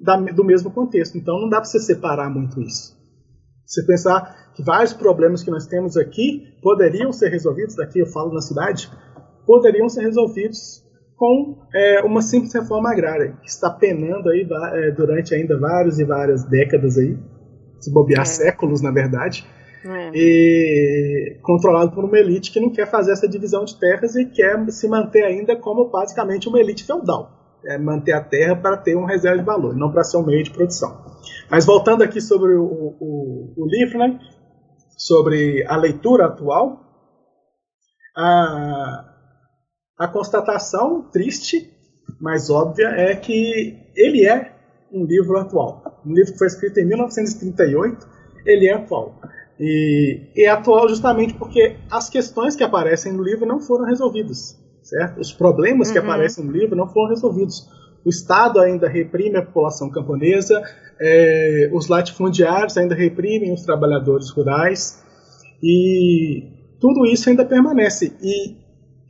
da, 0.00 0.16
do 0.16 0.44
mesmo 0.44 0.70
contexto. 0.70 1.18
Então 1.18 1.40
não 1.40 1.48
dá 1.48 1.56
para 1.56 1.64
você 1.68 1.80
separar 1.80 2.30
muito 2.30 2.60
isso. 2.60 2.96
Você 3.66 3.84
pensar 3.84 4.39
que 4.54 4.62
vários 4.62 4.92
problemas 4.92 5.42
que 5.42 5.50
nós 5.50 5.66
temos 5.66 5.96
aqui 5.96 6.54
poderiam 6.62 7.12
ser 7.12 7.28
resolvidos, 7.28 7.76
daqui 7.76 8.00
eu 8.00 8.06
falo 8.06 8.32
na 8.32 8.40
cidade, 8.40 8.90
poderiam 9.46 9.88
ser 9.88 10.02
resolvidos 10.02 10.84
com 11.16 11.58
é, 11.74 12.00
uma 12.00 12.22
simples 12.22 12.52
reforma 12.54 12.90
agrária, 12.90 13.36
que 13.42 13.48
está 13.48 13.68
penando 13.68 14.30
aí 14.30 14.48
é, 14.74 14.90
durante 14.90 15.34
ainda 15.34 15.58
várias 15.58 15.98
e 15.98 16.04
várias 16.04 16.44
décadas 16.44 16.96
aí, 16.96 17.18
se 17.78 17.92
bobear 17.92 18.22
é. 18.22 18.24
séculos, 18.24 18.80
na 18.80 18.90
verdade, 18.90 19.46
é. 19.84 20.10
e 20.14 21.36
controlado 21.42 21.92
por 21.92 22.04
uma 22.04 22.18
elite 22.18 22.50
que 22.50 22.58
não 22.58 22.70
quer 22.70 22.86
fazer 22.86 23.12
essa 23.12 23.28
divisão 23.28 23.64
de 23.64 23.78
terras 23.78 24.16
e 24.16 24.24
quer 24.24 24.64
se 24.70 24.88
manter 24.88 25.24
ainda 25.24 25.56
como 25.56 25.90
basicamente 25.90 26.48
uma 26.48 26.58
elite 26.58 26.84
feudal. 26.84 27.38
É 27.66 27.76
manter 27.76 28.12
a 28.12 28.22
terra 28.22 28.56
para 28.56 28.78
ter 28.78 28.96
um 28.96 29.04
reserva 29.04 29.38
de 29.38 29.44
valor, 29.44 29.76
não 29.76 29.92
para 29.92 30.02
ser 30.02 30.16
um 30.16 30.24
meio 30.24 30.42
de 30.42 30.50
produção. 30.50 31.04
Mas 31.50 31.66
voltando 31.66 32.02
aqui 32.02 32.20
sobre 32.20 32.54
o, 32.54 32.64
o, 32.64 33.52
o 33.56 33.66
livro, 33.66 33.98
né, 33.98 34.18
sobre 35.00 35.64
a 35.66 35.76
leitura 35.76 36.26
atual, 36.26 36.84
a, 38.14 39.04
a 39.98 40.08
constatação 40.08 41.08
triste, 41.10 41.72
mas 42.20 42.50
óbvia, 42.50 42.88
é 42.88 43.16
que 43.16 43.78
ele 43.96 44.28
é 44.28 44.54
um 44.92 45.06
livro 45.06 45.38
atual. 45.38 46.02
Um 46.04 46.12
livro 46.12 46.32
que 46.32 46.38
foi 46.38 46.48
escrito 46.48 46.80
em 46.80 46.84
1938, 46.84 48.06
ele 48.44 48.66
é 48.66 48.74
atual. 48.74 49.18
E, 49.58 50.20
é 50.36 50.48
atual 50.50 50.86
justamente 50.86 51.32
porque 51.32 51.78
as 51.90 52.10
questões 52.10 52.54
que 52.54 52.62
aparecem 52.62 53.10
no 53.10 53.22
livro 53.22 53.46
não 53.46 53.58
foram 53.58 53.86
resolvidas, 53.86 54.58
certo? 54.82 55.18
Os 55.18 55.32
problemas 55.32 55.88
uhum. 55.88 55.94
que 55.94 55.98
aparecem 55.98 56.44
no 56.44 56.52
livro 56.52 56.76
não 56.76 56.86
foram 56.86 57.08
resolvidos. 57.08 57.66
O 58.04 58.08
Estado 58.08 58.60
ainda 58.60 58.88
reprime 58.88 59.36
a 59.36 59.42
população 59.42 59.90
camponesa, 59.90 60.62
é, 61.00 61.70
os 61.72 61.88
latifundiários 61.88 62.76
ainda 62.76 62.94
reprimem 62.94 63.52
os 63.52 63.62
trabalhadores 63.62 64.30
rurais, 64.30 65.02
e 65.62 66.46
tudo 66.80 67.04
isso 67.06 67.28
ainda 67.28 67.44
permanece. 67.44 68.16
E 68.22 68.56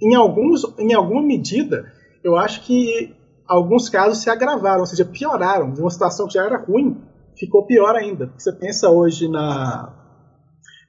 em, 0.02 0.14
alguns, 0.14 0.62
em 0.78 0.92
alguma 0.92 1.22
medida, 1.22 1.92
eu 2.22 2.36
acho 2.36 2.62
que 2.62 3.14
alguns 3.46 3.88
casos 3.88 4.22
se 4.22 4.30
agravaram, 4.30 4.80
ou 4.80 4.86
seja, 4.86 5.04
pioraram. 5.04 5.72
De 5.72 5.80
uma 5.80 5.90
situação 5.90 6.26
que 6.26 6.34
já 6.34 6.44
era 6.44 6.58
ruim, 6.58 6.96
ficou 7.36 7.66
pior 7.66 7.94
ainda. 7.94 8.32
Você 8.36 8.52
pensa 8.52 8.90
hoje 8.90 9.28
na 9.28 9.96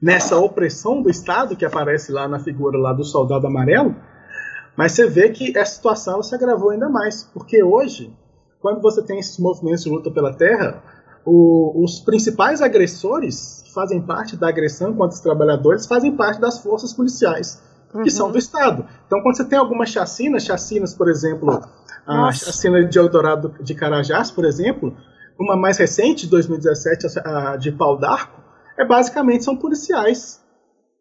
nessa 0.01 0.35
opressão 0.35 0.99
do 0.99 1.11
Estado 1.11 1.55
que 1.55 1.63
aparece 1.63 2.11
lá 2.11 2.27
na 2.27 2.39
figura 2.39 2.75
lá 2.75 2.91
do 2.91 3.03
soldado 3.03 3.45
amarelo, 3.45 3.95
mas 4.75 4.93
você 4.93 5.07
vê 5.07 5.29
que 5.29 5.57
essa 5.57 5.75
situação 5.75 6.21
se 6.23 6.33
agravou 6.33 6.69
ainda 6.69 6.89
mais, 6.89 7.23
porque 7.33 7.63
hoje, 7.63 8.13
quando 8.59 8.81
você 8.81 9.01
tem 9.01 9.19
esses 9.19 9.37
movimentos 9.37 9.83
de 9.83 9.89
luta 9.89 10.09
pela 10.11 10.33
terra, 10.33 10.81
o, 11.25 11.83
os 11.83 11.99
principais 11.99 12.61
agressores 12.61 13.61
que 13.65 13.73
fazem 13.73 14.01
parte 14.01 14.35
da 14.35 14.49
agressão 14.49 14.93
contra 14.93 15.15
os 15.15 15.21
trabalhadores 15.21 15.85
fazem 15.85 16.15
parte 16.15 16.39
das 16.39 16.59
forças 16.59 16.93
policiais 16.93 17.61
que 18.03 18.09
são 18.09 18.31
do 18.31 18.37
Estado. 18.37 18.85
Então, 19.05 19.21
quando 19.21 19.35
você 19.35 19.43
tem 19.43 19.59
algumas 19.59 19.89
chacinas, 19.89 20.43
chacinas, 20.43 20.93
por 20.93 21.09
exemplo, 21.09 21.61
a 22.05 22.15
Nossa. 22.15 22.45
chacina 22.45 22.83
de 22.85 22.97
Eldorado 22.97 23.53
de 23.61 23.75
Carajás, 23.75 24.31
por 24.31 24.45
exemplo, 24.45 24.95
uma 25.37 25.57
mais 25.57 25.77
recente, 25.77 26.25
de 26.25 26.31
2017, 26.31 27.19
a 27.19 27.57
de 27.57 27.71
Pau 27.71 27.97
d'Arco, 27.97 28.41
é 28.77 28.85
basicamente 28.85 29.43
são 29.43 29.57
policiais 29.57 30.40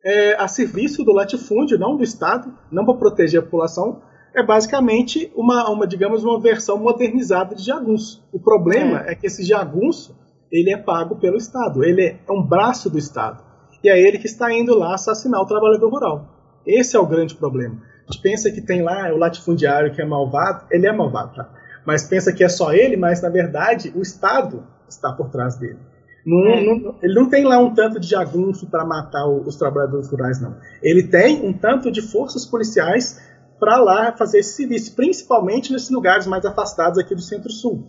é, 0.04 0.34
a 0.34 0.48
serviço 0.48 1.04
do 1.04 1.12
latifúndio, 1.12 1.78
não 1.78 1.96
do 1.96 2.02
Estado, 2.02 2.52
não 2.70 2.84
para 2.84 2.94
proteger 2.94 3.40
a 3.40 3.42
população, 3.42 4.02
é 4.34 4.42
basicamente 4.42 5.30
uma, 5.34 5.68
uma, 5.68 5.86
digamos, 5.86 6.24
uma 6.24 6.40
versão 6.40 6.78
modernizada 6.78 7.54
de 7.54 7.64
jagunço. 7.64 8.24
O 8.32 8.38
problema 8.38 9.04
é. 9.06 9.12
é 9.12 9.14
que 9.14 9.26
esse 9.26 9.42
jagunço 9.42 10.16
ele 10.50 10.72
é 10.72 10.76
pago 10.76 11.16
pelo 11.16 11.36
Estado, 11.36 11.84
ele 11.84 12.02
é 12.02 12.32
um 12.32 12.42
braço 12.42 12.90
do 12.90 12.98
Estado. 12.98 13.42
E 13.82 13.88
é 13.88 13.98
ele 13.98 14.18
que 14.18 14.26
está 14.26 14.52
indo 14.52 14.74
lá 14.74 14.94
assassinar 14.94 15.40
o 15.40 15.46
trabalhador 15.46 15.88
rural. 15.88 16.28
Esse 16.66 16.96
é 16.96 17.00
o 17.00 17.06
grande 17.06 17.34
problema. 17.34 17.80
A 18.08 18.12
gente 18.12 18.22
pensa 18.22 18.50
que 18.50 18.60
tem 18.60 18.82
lá 18.82 19.12
o 19.12 19.16
latifundiário 19.16 19.92
que 19.94 20.02
é 20.02 20.04
malvado, 20.04 20.66
ele 20.70 20.86
é 20.86 20.92
malvado, 20.92 21.34
tá? 21.34 21.48
Mas 21.86 22.04
pensa 22.04 22.32
que 22.32 22.44
é 22.44 22.48
só 22.48 22.72
ele, 22.72 22.96
mas 22.96 23.22
na 23.22 23.28
verdade 23.28 23.92
o 23.96 24.02
Estado 24.02 24.64
está 24.88 25.12
por 25.12 25.30
trás 25.30 25.56
dele. 25.56 25.78
Não, 26.24 26.46
é. 26.46 26.64
não, 26.64 26.94
ele 27.02 27.14
não 27.14 27.28
tem 27.28 27.44
lá 27.44 27.58
um 27.58 27.74
tanto 27.74 27.98
de 27.98 28.06
jagunço 28.06 28.66
para 28.66 28.84
matar 28.84 29.26
os 29.26 29.56
trabalhadores 29.56 30.10
rurais, 30.10 30.40
não. 30.40 30.56
Ele 30.82 31.02
tem 31.02 31.46
um 31.46 31.52
tanto 31.52 31.90
de 31.90 32.02
forças 32.02 32.44
policiais 32.44 33.20
para 33.58 33.78
lá 33.78 34.12
fazer 34.12 34.38
esse 34.38 34.54
serviço, 34.54 34.94
principalmente 34.94 35.72
nesses 35.72 35.90
lugares 35.90 36.26
mais 36.26 36.44
afastados 36.44 36.98
aqui 36.98 37.14
do 37.14 37.20
Centro-Sul. 37.20 37.86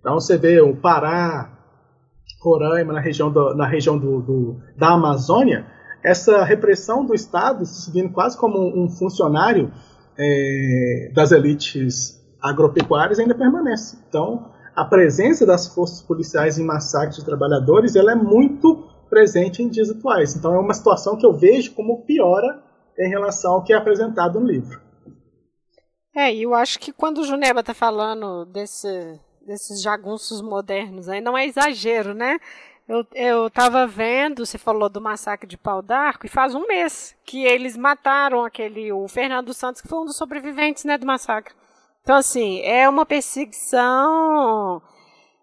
Então 0.00 0.14
você 0.14 0.36
vê 0.36 0.60
o 0.60 0.76
Pará, 0.76 1.58
Roraima, 2.40 2.92
na 2.92 3.00
região, 3.00 3.30
do, 3.30 3.54
na 3.54 3.66
região 3.66 3.98
do, 3.98 4.20
do, 4.20 4.60
da 4.76 4.90
Amazônia, 4.90 5.66
essa 6.02 6.44
repressão 6.44 7.04
do 7.04 7.14
Estado, 7.14 7.66
se 7.66 7.90
vindo 7.90 8.10
quase 8.10 8.38
como 8.38 8.58
um 8.60 8.88
funcionário 8.88 9.72
é, 10.16 11.10
das 11.14 11.32
elites 11.32 12.18
agropecuárias, 12.40 13.18
ainda 13.18 13.34
permanece. 13.34 13.98
Então, 14.08 14.52
a 14.78 14.84
presença 14.84 15.44
das 15.44 15.66
forças 15.74 16.00
policiais 16.00 16.56
em 16.56 16.64
massacres 16.64 17.16
de 17.16 17.24
trabalhadores 17.24 17.96
ela 17.96 18.12
é 18.12 18.14
muito 18.14 18.88
presente 19.10 19.60
em 19.60 19.68
dias 19.68 19.90
atuais. 19.90 20.36
Então, 20.36 20.54
é 20.54 20.58
uma 20.58 20.72
situação 20.72 21.16
que 21.16 21.26
eu 21.26 21.32
vejo 21.32 21.74
como 21.74 22.04
piora 22.04 22.62
em 22.96 23.08
relação 23.08 23.54
ao 23.54 23.64
que 23.64 23.72
é 23.72 23.76
apresentado 23.76 24.38
no 24.38 24.46
livro. 24.46 24.80
É, 26.14 26.32
e 26.32 26.44
eu 26.44 26.54
acho 26.54 26.78
que 26.78 26.92
quando 26.92 27.18
o 27.18 27.24
Juneba 27.24 27.58
está 27.58 27.74
falando 27.74 28.44
desse, 28.44 29.18
desses 29.44 29.82
jagunços 29.82 30.40
modernos, 30.40 31.08
aí 31.08 31.20
não 31.20 31.36
é 31.36 31.44
exagero, 31.44 32.14
né? 32.14 32.38
Eu, 32.88 33.04
eu 33.14 33.50
tava 33.50 33.84
vendo, 33.84 34.46
você 34.46 34.58
falou 34.58 34.88
do 34.88 35.00
massacre 35.00 35.48
de 35.48 35.58
Pau 35.58 35.82
d'Arco, 35.82 36.24
e 36.24 36.28
faz 36.28 36.54
um 36.54 36.66
mês 36.68 37.16
que 37.24 37.44
eles 37.44 37.76
mataram 37.76 38.44
aquele, 38.44 38.92
o 38.92 39.08
Fernando 39.08 39.52
Santos, 39.52 39.82
que 39.82 39.88
foi 39.88 39.98
um 39.98 40.04
dos 40.04 40.16
sobreviventes, 40.16 40.84
né, 40.84 40.96
do 40.96 41.06
massacre. 41.06 41.52
Então, 42.02 42.16
assim, 42.16 42.60
é 42.62 42.88
uma 42.88 43.04
perseguição 43.04 44.82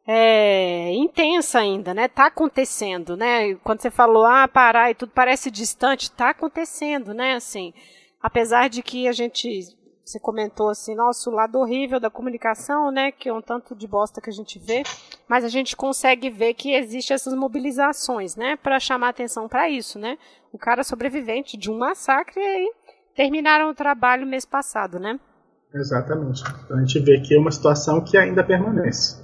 é, 0.08 0.92
intensa 0.94 1.60
ainda, 1.60 1.94
né? 1.94 2.08
Tá 2.08 2.28
acontecendo, 2.28 3.16
né? 3.18 3.56
Quando 3.56 3.82
você 3.82 3.92
falou, 3.92 4.26
ah, 4.26 4.48
parar 4.48 4.92
e 4.92 4.96
tudo 4.96 5.12
parece 5.14 5.50
distante, 5.52 6.12
tá 6.12 6.30
acontecendo, 6.30 7.14
né? 7.14 7.36
Assim, 7.36 7.74
apesar 8.22 8.70
de 8.70 8.82
que 8.82 9.08
a 9.08 9.12
gente 9.12 9.76
você 10.06 10.20
comentou 10.20 10.70
assim, 10.70 10.94
nosso 10.94 11.32
lado 11.32 11.58
horrível 11.58 12.00
da 12.00 12.12
comunicação, 12.12 12.92
né, 12.92 13.12
que 13.12 13.28
é 13.28 13.34
um 13.34 13.42
tanto 13.42 13.76
de 13.76 13.88
bosta 13.88 14.22
que 14.22 14.30
a 14.30 14.34
gente 14.34 14.60
vê, 14.60 14.84
mas 15.28 15.44
a 15.44 15.50
gente 15.50 15.76
consegue 15.76 16.30
ver 16.30 16.54
que 16.54 16.74
existe 16.74 17.12
essas 17.12 17.34
mobilizações, 17.34 18.36
né, 18.36 18.56
para 18.56 18.80
chamar 18.80 19.10
atenção 19.10 19.50
para 19.50 19.68
isso, 19.68 19.98
né? 19.98 20.20
O 20.54 20.60
cara 20.60 20.84
sobrevivente 20.84 21.58
de 21.58 21.72
um 21.72 21.78
massacre 21.80 22.40
e 22.40 22.46
aí 22.46 22.72
terminaram 23.16 23.72
o 23.72 23.74
trabalho 23.74 24.28
mês 24.28 24.46
passado, 24.46 25.00
né? 25.00 25.20
Exatamente. 25.76 26.42
Então 26.64 26.78
a 26.78 26.80
gente 26.80 27.00
vê 27.00 27.20
que 27.20 27.36
é 27.36 27.40
uma 27.40 27.52
situação 27.52 28.02
que 28.02 28.18
ainda 28.18 28.44
permanece. 28.44 29.22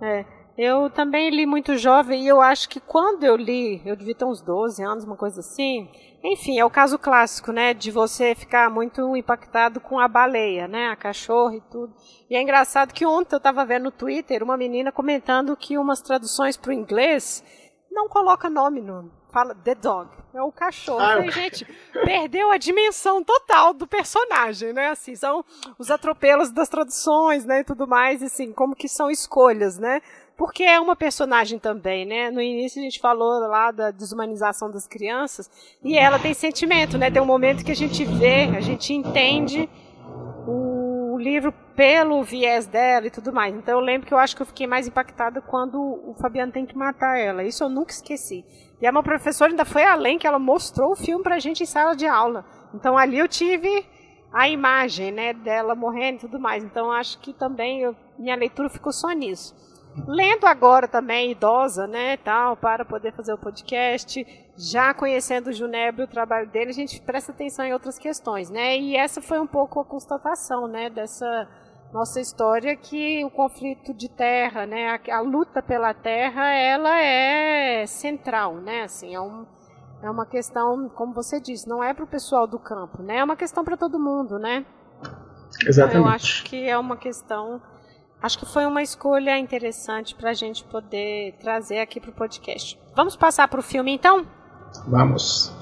É. 0.00 0.24
Eu 0.56 0.88
também 0.88 1.30
li 1.30 1.46
muito 1.46 1.76
jovem 1.76 2.22
e 2.22 2.28
eu 2.28 2.40
acho 2.40 2.68
que 2.68 2.78
quando 2.78 3.24
eu 3.24 3.34
li, 3.34 3.82
eu 3.84 3.96
devia 3.96 4.14
ter 4.14 4.24
uns 4.24 4.40
12 4.40 4.84
anos, 4.84 5.02
uma 5.02 5.16
coisa 5.16 5.40
assim. 5.40 5.88
Enfim, 6.22 6.60
é 6.60 6.64
o 6.64 6.70
caso 6.70 6.96
clássico, 6.96 7.50
né, 7.50 7.74
de 7.74 7.90
você 7.90 8.36
ficar 8.36 8.70
muito 8.70 9.16
impactado 9.16 9.80
com 9.80 9.98
a 9.98 10.06
baleia, 10.06 10.68
né, 10.68 10.86
a 10.86 10.96
cachorra 10.96 11.56
e 11.56 11.60
tudo. 11.72 11.92
E 12.30 12.36
é 12.36 12.40
engraçado 12.40 12.94
que 12.94 13.04
ontem 13.04 13.34
eu 13.34 13.38
estava 13.38 13.66
vendo 13.66 13.84
no 13.84 13.90
Twitter 13.90 14.44
uma 14.44 14.56
menina 14.56 14.92
comentando 14.92 15.56
que 15.56 15.76
umas 15.76 16.00
traduções 16.00 16.56
para 16.56 16.70
o 16.70 16.72
inglês 16.72 17.42
não 17.90 18.08
coloca 18.08 18.48
nome 18.48 18.80
no 18.80 19.10
fala 19.34 19.52
the 19.64 19.74
dog, 19.74 20.08
é 20.32 20.40
o 20.40 20.52
cachorro. 20.52 21.00
Ah, 21.00 21.16
Falei, 21.16 21.30
gente, 21.32 21.66
perdeu 22.04 22.52
a 22.52 22.56
dimensão 22.56 23.24
total 23.24 23.74
do 23.74 23.84
personagem, 23.84 24.72
né? 24.72 24.90
Assim, 24.90 25.16
são 25.16 25.44
os 25.76 25.90
atropelos 25.90 26.52
das 26.52 26.68
traduções, 26.68 27.44
né, 27.44 27.60
e 27.60 27.64
tudo 27.64 27.84
mais, 27.84 28.22
assim, 28.22 28.52
como 28.52 28.76
que 28.76 28.88
são 28.88 29.10
escolhas, 29.10 29.76
né? 29.76 30.00
porque 30.36 30.64
é 30.64 30.80
uma 30.80 30.96
personagem 30.96 31.60
também, 31.60 32.04
né? 32.04 32.28
No 32.28 32.42
início 32.42 32.80
a 32.80 32.82
gente 32.82 32.98
falou 32.98 33.38
lá 33.46 33.70
da 33.70 33.92
desumanização 33.92 34.68
das 34.68 34.84
crianças 34.84 35.48
e 35.80 35.96
ela 35.96 36.18
tem 36.18 36.34
sentimento, 36.34 36.98
né? 36.98 37.08
Tem 37.08 37.22
um 37.22 37.26
momento 37.26 37.64
que 37.64 37.70
a 37.70 37.76
gente 37.76 38.04
vê, 38.04 38.50
a 38.56 38.60
gente 38.60 38.92
entende 38.92 39.70
o 40.48 41.16
livro 41.18 41.52
pelo 41.76 42.22
viés 42.22 42.66
dela 42.66 43.06
e 43.06 43.10
tudo 43.10 43.32
mais. 43.32 43.54
Então 43.54 43.78
eu 43.78 43.84
lembro 43.84 44.06
que 44.06 44.14
eu 44.14 44.18
acho 44.18 44.34
que 44.34 44.42
eu 44.42 44.46
fiquei 44.46 44.66
mais 44.66 44.86
impactada 44.86 45.40
quando 45.40 45.80
o 45.80 46.14
Fabiano 46.20 46.52
tem 46.52 46.66
que 46.66 46.76
matar 46.76 47.18
ela. 47.18 47.42
Isso 47.42 47.62
eu 47.62 47.68
nunca 47.68 47.92
esqueci. 47.92 48.44
E 48.84 48.86
a 48.86 48.92
minha 48.92 49.02
professora 49.02 49.50
ainda 49.50 49.64
foi 49.64 49.82
além, 49.82 50.18
que 50.18 50.26
ela 50.26 50.38
mostrou 50.38 50.92
o 50.92 50.94
filme 50.94 51.24
pra 51.24 51.38
gente 51.38 51.62
em 51.62 51.66
sala 51.66 51.96
de 51.96 52.06
aula. 52.06 52.44
Então 52.74 52.98
ali 52.98 53.18
eu 53.18 53.26
tive 53.26 53.82
a 54.30 54.46
imagem, 54.46 55.10
né, 55.10 55.32
dela 55.32 55.74
morrendo 55.74 56.16
e 56.16 56.20
tudo 56.20 56.38
mais. 56.38 56.62
Então 56.62 56.92
acho 56.92 57.18
que 57.20 57.32
também 57.32 57.80
eu, 57.80 57.96
minha 58.18 58.36
leitura 58.36 58.68
ficou 58.68 58.92
só 58.92 59.10
nisso 59.12 59.54
lendo 60.08 60.44
agora 60.44 60.88
também, 60.88 61.30
idosa, 61.30 61.86
né, 61.86 62.16
tal, 62.16 62.56
para 62.56 62.84
poder 62.84 63.12
fazer 63.12 63.32
o 63.32 63.38
podcast, 63.38 64.26
já 64.56 64.92
conhecendo 64.92 65.50
o 65.50 65.52
Juneb 65.52 66.00
e 66.00 66.04
o 66.04 66.08
trabalho 66.08 66.48
dele, 66.48 66.70
a 66.70 66.74
gente 66.74 67.00
presta 67.00 67.30
atenção 67.30 67.64
em 67.64 67.72
outras 67.72 67.96
questões, 67.96 68.50
né, 68.50 68.76
e 68.76 68.96
essa 68.96 69.22
foi 69.22 69.38
um 69.38 69.46
pouco 69.46 69.78
a 69.78 69.84
constatação, 69.84 70.66
né, 70.66 70.90
dessa 70.90 71.48
nossa 71.94 72.20
história, 72.20 72.74
que 72.76 73.24
o 73.24 73.30
conflito 73.30 73.94
de 73.94 74.08
terra, 74.08 74.66
né, 74.66 75.00
a, 75.08 75.16
a 75.16 75.20
luta 75.20 75.62
pela 75.62 75.94
terra, 75.94 76.52
ela 76.52 77.00
é 77.00 77.86
central, 77.86 78.56
né, 78.56 78.82
assim, 78.82 79.14
é 79.14 79.20
um, 79.20 79.46
é 80.02 80.10
uma 80.10 80.26
questão, 80.26 80.88
como 80.88 81.14
você 81.14 81.40
disse, 81.40 81.68
não 81.68 81.82
é 81.82 81.94
para 81.94 82.02
o 82.02 82.08
pessoal 82.08 82.48
do 82.48 82.58
campo, 82.58 83.00
né, 83.00 83.18
é 83.18 83.24
uma 83.24 83.36
questão 83.36 83.64
para 83.64 83.76
todo 83.76 83.96
mundo, 83.96 84.40
né. 84.40 84.66
Exatamente. 85.64 85.96
Então, 85.98 86.10
eu 86.10 86.14
acho 86.14 86.44
que 86.44 86.68
é 86.68 86.76
uma 86.76 86.96
questão 86.96 87.62
Acho 88.24 88.38
que 88.38 88.46
foi 88.46 88.64
uma 88.64 88.82
escolha 88.82 89.36
interessante 89.38 90.14
para 90.14 90.30
a 90.30 90.32
gente 90.32 90.64
poder 90.64 91.34
trazer 91.38 91.80
aqui 91.80 92.00
para 92.00 92.08
o 92.08 92.14
podcast. 92.14 92.80
Vamos 92.96 93.14
passar 93.16 93.46
para 93.48 93.60
o 93.60 93.62
filme 93.62 93.92
então? 93.92 94.26
Vamos. 94.88 95.52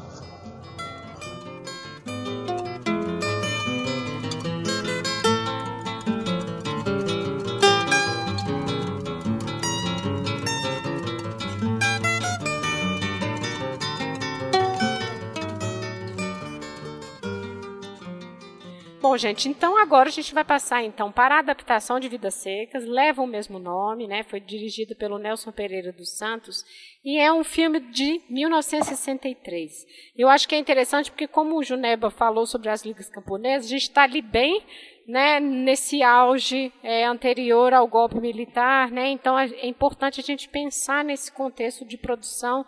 Bom, 19.02 19.16
gente, 19.16 19.48
então 19.48 19.76
agora 19.76 20.08
a 20.08 20.12
gente 20.12 20.32
vai 20.32 20.44
passar 20.44 20.84
então 20.84 21.10
para 21.10 21.34
a 21.34 21.38
adaptação 21.40 21.98
de 21.98 22.08
Vidas 22.08 22.34
Secas, 22.34 22.84
leva 22.86 23.20
o 23.20 23.26
mesmo 23.26 23.58
nome, 23.58 24.06
né? 24.06 24.22
Foi 24.22 24.38
dirigido 24.38 24.94
pelo 24.94 25.18
Nelson 25.18 25.50
Pereira 25.50 25.90
dos 25.90 26.16
Santos 26.16 26.64
e 27.04 27.18
é 27.18 27.32
um 27.32 27.42
filme 27.42 27.80
de 27.80 28.22
1963. 28.30 29.84
Eu 30.16 30.28
acho 30.28 30.46
que 30.46 30.54
é 30.54 30.58
interessante 30.58 31.10
porque 31.10 31.26
como 31.26 31.58
o 31.58 31.64
Juneba 31.64 32.10
falou 32.10 32.46
sobre 32.46 32.68
as 32.68 32.84
ligas 32.84 33.08
camponesas, 33.08 33.66
a 33.66 33.70
gente 33.70 33.82
está 33.82 34.04
ali 34.04 34.22
bem 34.22 34.62
né, 35.08 35.40
nesse 35.40 36.00
auge 36.00 36.72
é, 36.80 37.04
anterior 37.04 37.74
ao 37.74 37.88
golpe 37.88 38.20
militar, 38.20 38.88
né? 38.88 39.08
Então 39.08 39.36
é 39.36 39.66
importante 39.66 40.20
a 40.20 40.24
gente 40.24 40.48
pensar 40.48 41.04
nesse 41.04 41.32
contexto 41.32 41.84
de 41.84 41.98
produção 41.98 42.64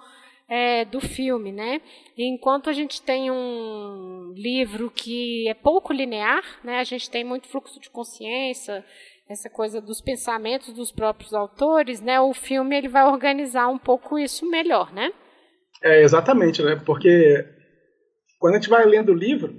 é, 0.48 0.84
do 0.84 1.00
filme, 1.00 1.52
né? 1.52 1.80
Enquanto 2.16 2.68
a 2.68 2.72
gente 2.72 3.00
tem 3.02 3.30
um 3.30 4.32
livro 4.36 4.90
que 4.90 5.48
é 5.48 5.54
pouco 5.54 5.92
linear, 5.92 6.42
né? 6.62 6.78
A 6.78 6.84
gente 6.84 7.10
tem 7.10 7.24
muito 7.24 7.48
fluxo 7.48 7.80
de 7.80 7.90
consciência, 7.90 8.84
essa 9.28 9.48
coisa 9.48 9.80
dos 9.80 10.00
pensamentos 10.00 10.72
dos 10.74 10.92
próprios 10.92 11.32
autores, 11.32 12.00
né? 12.00 12.20
O 12.20 12.34
filme 12.34 12.76
ele 12.76 12.88
vai 12.88 13.04
organizar 13.04 13.68
um 13.68 13.78
pouco 13.78 14.18
isso 14.18 14.48
melhor, 14.48 14.92
né? 14.92 15.10
É 15.82 16.02
exatamente, 16.02 16.62
né? 16.62 16.80
Porque 16.84 17.44
quando 18.38 18.54
a 18.54 18.56
gente 18.58 18.68
vai 18.68 18.84
lendo 18.84 19.12
o 19.12 19.16
livro, 19.16 19.54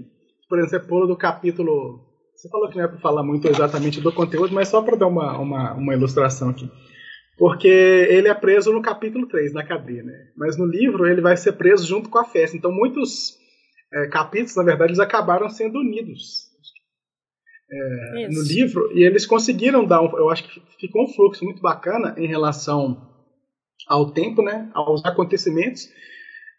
por 0.47 0.59
exemplo, 0.59 1.07
do 1.07 1.17
capítulo, 1.17 1.99
você 2.35 2.47
falou 2.49 2.69
que 2.69 2.77
não 2.77 2.85
é 2.85 2.87
para 2.87 2.99
falar 2.99 3.23
muito 3.23 3.47
exatamente 3.47 3.99
do 3.99 4.13
conteúdo, 4.13 4.53
mas 4.53 4.67
só 4.67 4.81
para 4.81 4.95
dar 4.95 5.07
uma, 5.07 5.37
uma, 5.39 5.73
uma 5.73 5.93
ilustração 5.93 6.49
aqui 6.49 6.69
porque 7.37 7.67
ele 7.67 8.27
é 8.27 8.33
preso 8.33 8.71
no 8.71 8.81
capítulo 8.81 9.27
3, 9.27 9.53
na 9.53 9.65
cadeia, 9.65 10.03
né? 10.03 10.29
Mas 10.35 10.57
no 10.57 10.65
livro 10.65 11.05
ele 11.05 11.21
vai 11.21 11.35
ser 11.35 11.53
preso 11.53 11.85
junto 11.85 12.09
com 12.09 12.17
a 12.17 12.25
festa. 12.25 12.55
Então 12.55 12.71
muitos 12.71 13.37
é, 13.93 14.07
capítulos, 14.07 14.55
na 14.55 14.63
verdade, 14.63 14.91
eles 14.91 14.99
acabaram 14.99 15.49
sendo 15.49 15.79
unidos 15.79 16.45
é, 17.69 18.27
no 18.29 18.41
livro 18.43 18.91
e 18.93 19.03
eles 19.03 19.25
conseguiram 19.25 19.85
dar, 19.85 20.01
um, 20.01 20.17
eu 20.17 20.29
acho 20.29 20.43
que 20.43 20.61
ficou 20.79 21.03
um 21.03 21.07
fluxo 21.07 21.43
muito 21.43 21.61
bacana 21.61 22.15
em 22.17 22.27
relação 22.27 23.09
ao 23.87 24.11
tempo, 24.11 24.41
né? 24.41 24.69
Aos 24.73 25.03
acontecimentos. 25.03 25.89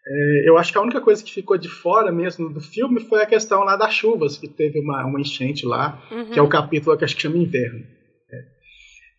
É, 0.09 0.49
eu 0.49 0.57
acho 0.57 0.71
que 0.71 0.77
a 0.77 0.81
única 0.81 1.01
coisa 1.01 1.23
que 1.23 1.33
ficou 1.33 1.57
de 1.57 1.67
fora 1.67 2.11
mesmo 2.11 2.49
do 2.49 2.61
filme 2.61 3.01
foi 3.01 3.21
a 3.21 3.25
questão 3.25 3.63
lá 3.63 3.75
das 3.75 3.93
chuvas, 3.93 4.37
que 4.37 4.47
teve 4.47 4.79
uma, 4.79 5.05
uma 5.05 5.19
enchente 5.19 5.65
lá, 5.65 6.01
uhum. 6.11 6.31
que 6.31 6.39
é 6.39 6.41
o 6.41 6.47
capítulo 6.47 6.97
que 6.97 7.03
acho 7.03 7.15
que 7.15 7.21
chama 7.21 7.37
Inverno. 7.37 7.96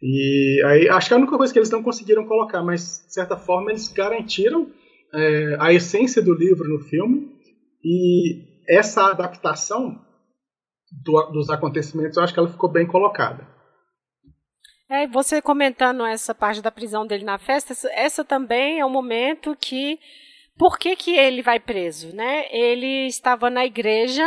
E 0.01 0.63
aí 0.65 0.89
acho 0.89 1.09
que 1.09 1.15
é 1.15 1.17
a 1.17 1.21
única 1.21 1.37
coisa 1.37 1.53
que 1.53 1.59
eles 1.59 1.71
não 1.71 1.83
conseguiram 1.83 2.27
colocar, 2.27 2.63
mas 2.63 3.05
de 3.07 3.15
certa 3.15 3.37
forma 3.37 3.71
eles 3.71 3.89
garantiram 3.89 4.71
é, 5.13 5.57
a 5.59 5.73
essência 5.73 6.23
do 6.23 6.35
livro 6.35 6.69
no 6.69 6.81
filme 6.81 7.33
e 7.85 8.45
essa 8.69 9.07
adaptação 9.11 10.01
do, 11.05 11.23
dos 11.33 11.51
acontecimentos 11.51 12.17
eu 12.17 12.23
acho 12.23 12.33
que 12.33 12.39
ela 12.39 12.49
ficou 12.49 12.71
bem 12.71 12.87
colocada. 12.87 13.47
É, 14.91 15.07
você 15.07 15.43
comentando 15.43 16.05
essa 16.07 16.35
parte 16.35 16.63
da 16.63 16.71
prisão 16.71 17.07
dele 17.07 17.25
na 17.25 17.39
festa, 17.39 17.75
essa 17.93 18.25
também 18.25 18.81
é 18.81 18.87
um 18.87 18.91
momento 18.91 19.55
que 19.61 19.99
por 20.57 20.79
que, 20.79 20.97
que 20.97 21.15
ele 21.15 21.43
vai 21.43 21.61
preso, 21.61 22.15
né? 22.15 22.47
Ele 22.51 23.07
estava 23.07 23.51
na 23.51 23.67
igreja 23.67 24.27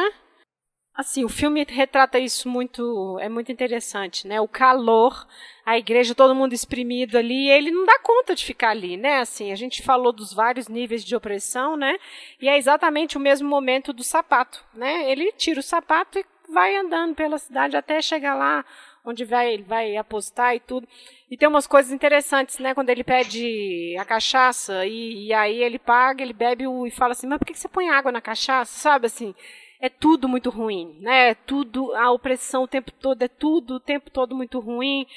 Assim, 0.94 1.24
o 1.24 1.30
filme 1.30 1.66
retrata 1.68 2.20
isso 2.20 2.50
muito, 2.50 3.18
é 3.20 3.30
muito 3.30 3.52
interessante, 3.52 4.28
né? 4.28 4.42
O 4.42 4.48
calor, 4.48 5.26
a 5.66 5.78
igreja, 5.78 6.14
todo 6.14 6.36
mundo 6.36 6.54
exprimido 6.54 7.18
ali, 7.18 7.50
ele 7.50 7.72
não 7.72 7.86
dá 7.86 7.98
conta 8.00 8.36
de 8.36 8.44
ficar 8.44 8.72
ali, 8.72 8.98
né? 8.98 9.20
Assim, 9.20 9.52
a 9.52 9.56
gente 9.56 9.82
falou 9.82 10.12
dos 10.12 10.34
vários 10.34 10.68
níveis 10.68 11.04
de 11.04 11.16
opressão, 11.16 11.78
né? 11.78 11.98
E 12.42 12.50
é 12.50 12.58
exatamente 12.58 13.18
o 13.18 13.22
mesmo 13.22 13.48
momento 13.48 13.94
do 13.94 14.04
sapato, 14.04 14.64
né? 14.74 15.10
Ele 15.10 15.32
tira 15.32 15.62
o 15.62 15.64
sapato 15.64 16.20
e 16.20 16.26
vai 16.52 16.76
andando 16.76 17.16
pela 17.16 17.38
cidade 17.38 17.78
até 17.78 18.02
chegar 18.02 18.36
lá 18.36 18.66
onde 19.04 19.26
vai, 19.26 19.54
ele 19.54 19.64
vai 19.64 19.96
apostar 19.98 20.56
e 20.56 20.60
tudo. 20.60 20.88
E 21.30 21.38
tem 21.38 21.48
umas 21.48 21.66
coisas 21.66 21.92
interessantes, 21.92 22.60
né? 22.60 22.74
Quando 22.74 22.90
ele 22.90 23.04
pede 23.04 23.96
a 23.98 24.06
cachaça 24.06 24.86
e, 24.86 25.28
e 25.28 25.34
aí 25.34 25.64
ele 25.64 25.80
paga, 25.80 26.22
ele 26.22 26.34
bebe 26.34 26.68
o, 26.68 26.86
e 26.86 26.92
fala 26.92 27.14
assim, 27.14 27.28
mas 27.28 27.40
por 27.40 27.46
que 27.46 27.58
você 27.58 27.70
põe 27.70 27.90
água 27.90 28.12
na 28.12 28.22
cachaça? 28.22 28.78
Sabe 28.78 29.08
assim? 29.08 29.34
É 29.82 29.90
tudo 29.90 30.30
muito 30.30 30.52
ruim, 30.52 31.00
né? 31.02 31.32
É 31.32 31.36
tudo 31.36 31.94
a 31.96 32.12
opressão 32.12 32.64
o 32.64 32.68
tempo 32.68 32.92
todo 32.92 33.22
é 33.24 33.28
tudo 33.28 33.76
o 33.76 33.80
tempo 33.80 34.12
todo 34.12 34.36
muito 34.36 34.60
ruim. 34.60 35.08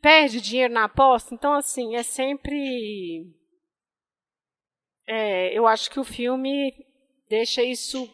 Perde 0.00 0.40
dinheiro 0.40 0.72
na 0.72 0.84
aposta, 0.84 1.34
então 1.34 1.52
assim 1.52 1.94
é 1.94 2.02
sempre. 2.02 3.30
É, 5.06 5.56
eu 5.56 5.66
acho 5.66 5.90
que 5.90 6.00
o 6.00 6.04
filme 6.04 6.72
deixa 7.28 7.62
isso, 7.62 8.10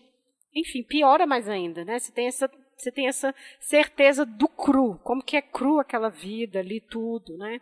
enfim, 0.54 0.82
piora 0.82 1.24
mais 1.24 1.48
ainda, 1.48 1.84
né? 1.84 1.98
Você 1.98 2.10
tem 2.10 2.26
essa 2.26 2.50
você 2.76 2.90
tem 2.90 3.06
essa 3.06 3.32
certeza 3.60 4.26
do 4.26 4.48
cru, 4.48 4.98
como 5.04 5.22
que 5.22 5.36
é 5.36 5.42
cru 5.42 5.78
aquela 5.78 6.08
vida 6.08 6.58
ali, 6.58 6.80
tudo, 6.80 7.36
né? 7.36 7.60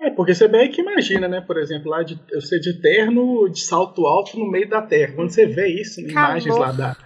É, 0.00 0.08
porque 0.08 0.34
você 0.34 0.48
bem 0.48 0.70
que 0.70 0.80
imagina, 0.80 1.28
né? 1.28 1.42
Por 1.42 1.58
exemplo, 1.58 1.90
lá 1.90 2.02
de, 2.02 2.18
eu 2.30 2.40
ser 2.40 2.58
de 2.58 2.80
terno 2.80 3.46
de 3.50 3.60
salto 3.60 4.06
alto 4.06 4.38
no 4.38 4.50
meio 4.50 4.66
da 4.66 4.80
terra. 4.80 5.12
Quando 5.14 5.30
você 5.30 5.44
vê 5.44 5.68
isso, 5.68 6.00
Calor. 6.06 6.10
imagens 6.10 6.56
lá 6.56 6.72
da. 6.72 6.96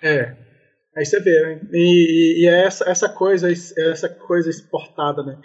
É. 0.00 0.08
é. 0.08 0.36
Aí 0.96 1.04
você 1.04 1.20
vê, 1.20 1.42
né? 1.42 1.60
E, 1.72 2.44
e, 2.44 2.48
é 2.48 2.64
essa, 2.64 2.88
essa 2.88 3.08
coisa, 3.08 3.50
essa 3.50 4.08
coisa 4.08 4.48
exportada, 4.48 5.24
né? 5.24 5.36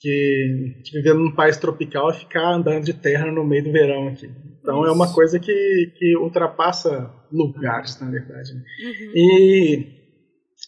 Que 0.00 0.76
vivendo 0.92 1.18
num 1.18 1.34
país 1.34 1.56
tropical 1.56 2.10
é 2.10 2.14
ficar 2.14 2.54
andando 2.54 2.84
de 2.84 2.94
terra 2.94 3.26
no 3.32 3.44
meio 3.44 3.64
do 3.64 3.72
verão 3.72 4.06
aqui. 4.06 4.30
Então 4.60 4.82
isso. 4.82 4.90
é 4.90 4.92
uma 4.92 5.12
coisa 5.12 5.40
que, 5.40 5.92
que 5.96 6.16
ultrapassa 6.16 7.12
lugares, 7.32 8.00
na 8.00 8.08
verdade. 8.08 8.54
Né? 8.54 8.62
Uhum. 8.84 9.12
E, 9.16 9.86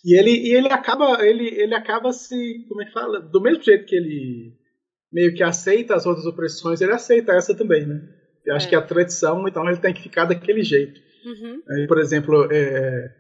e, 0.05 0.19
ele, 0.19 0.31
e 0.31 0.55
ele 0.55 0.73
acaba 0.73 1.25
ele, 1.25 1.47
ele 1.47 1.75
acaba 1.75 2.13
se. 2.13 2.67
Como 2.69 2.83
é 2.83 2.87
que 2.87 2.93
fala? 2.93 3.21
Do 3.21 3.41
mesmo 3.41 3.63
jeito 3.63 3.87
que 3.87 3.95
ele 3.95 4.60
meio 5.13 5.35
que 5.35 5.43
aceita 5.43 5.95
as 5.95 6.07
outras 6.07 6.27
opressões, 6.27 6.81
ele 6.81 6.93
aceita 6.93 7.33
essa 7.33 7.55
também, 7.55 7.87
né? 7.87 8.01
Eu 8.47 8.55
acho 8.55 8.67
é. 8.67 8.71
que 8.71 8.77
a 8.77 8.83
tradição, 8.83 9.47
então 9.47 9.69
ele 9.69 9.79
tem 9.79 9.93
que 9.93 10.03
ficar 10.03 10.25
daquele 10.25 10.63
jeito. 10.63 11.01
Uhum. 11.25 11.87
Por 11.87 11.99
exemplo, 11.99 12.49
é, 12.51 13.11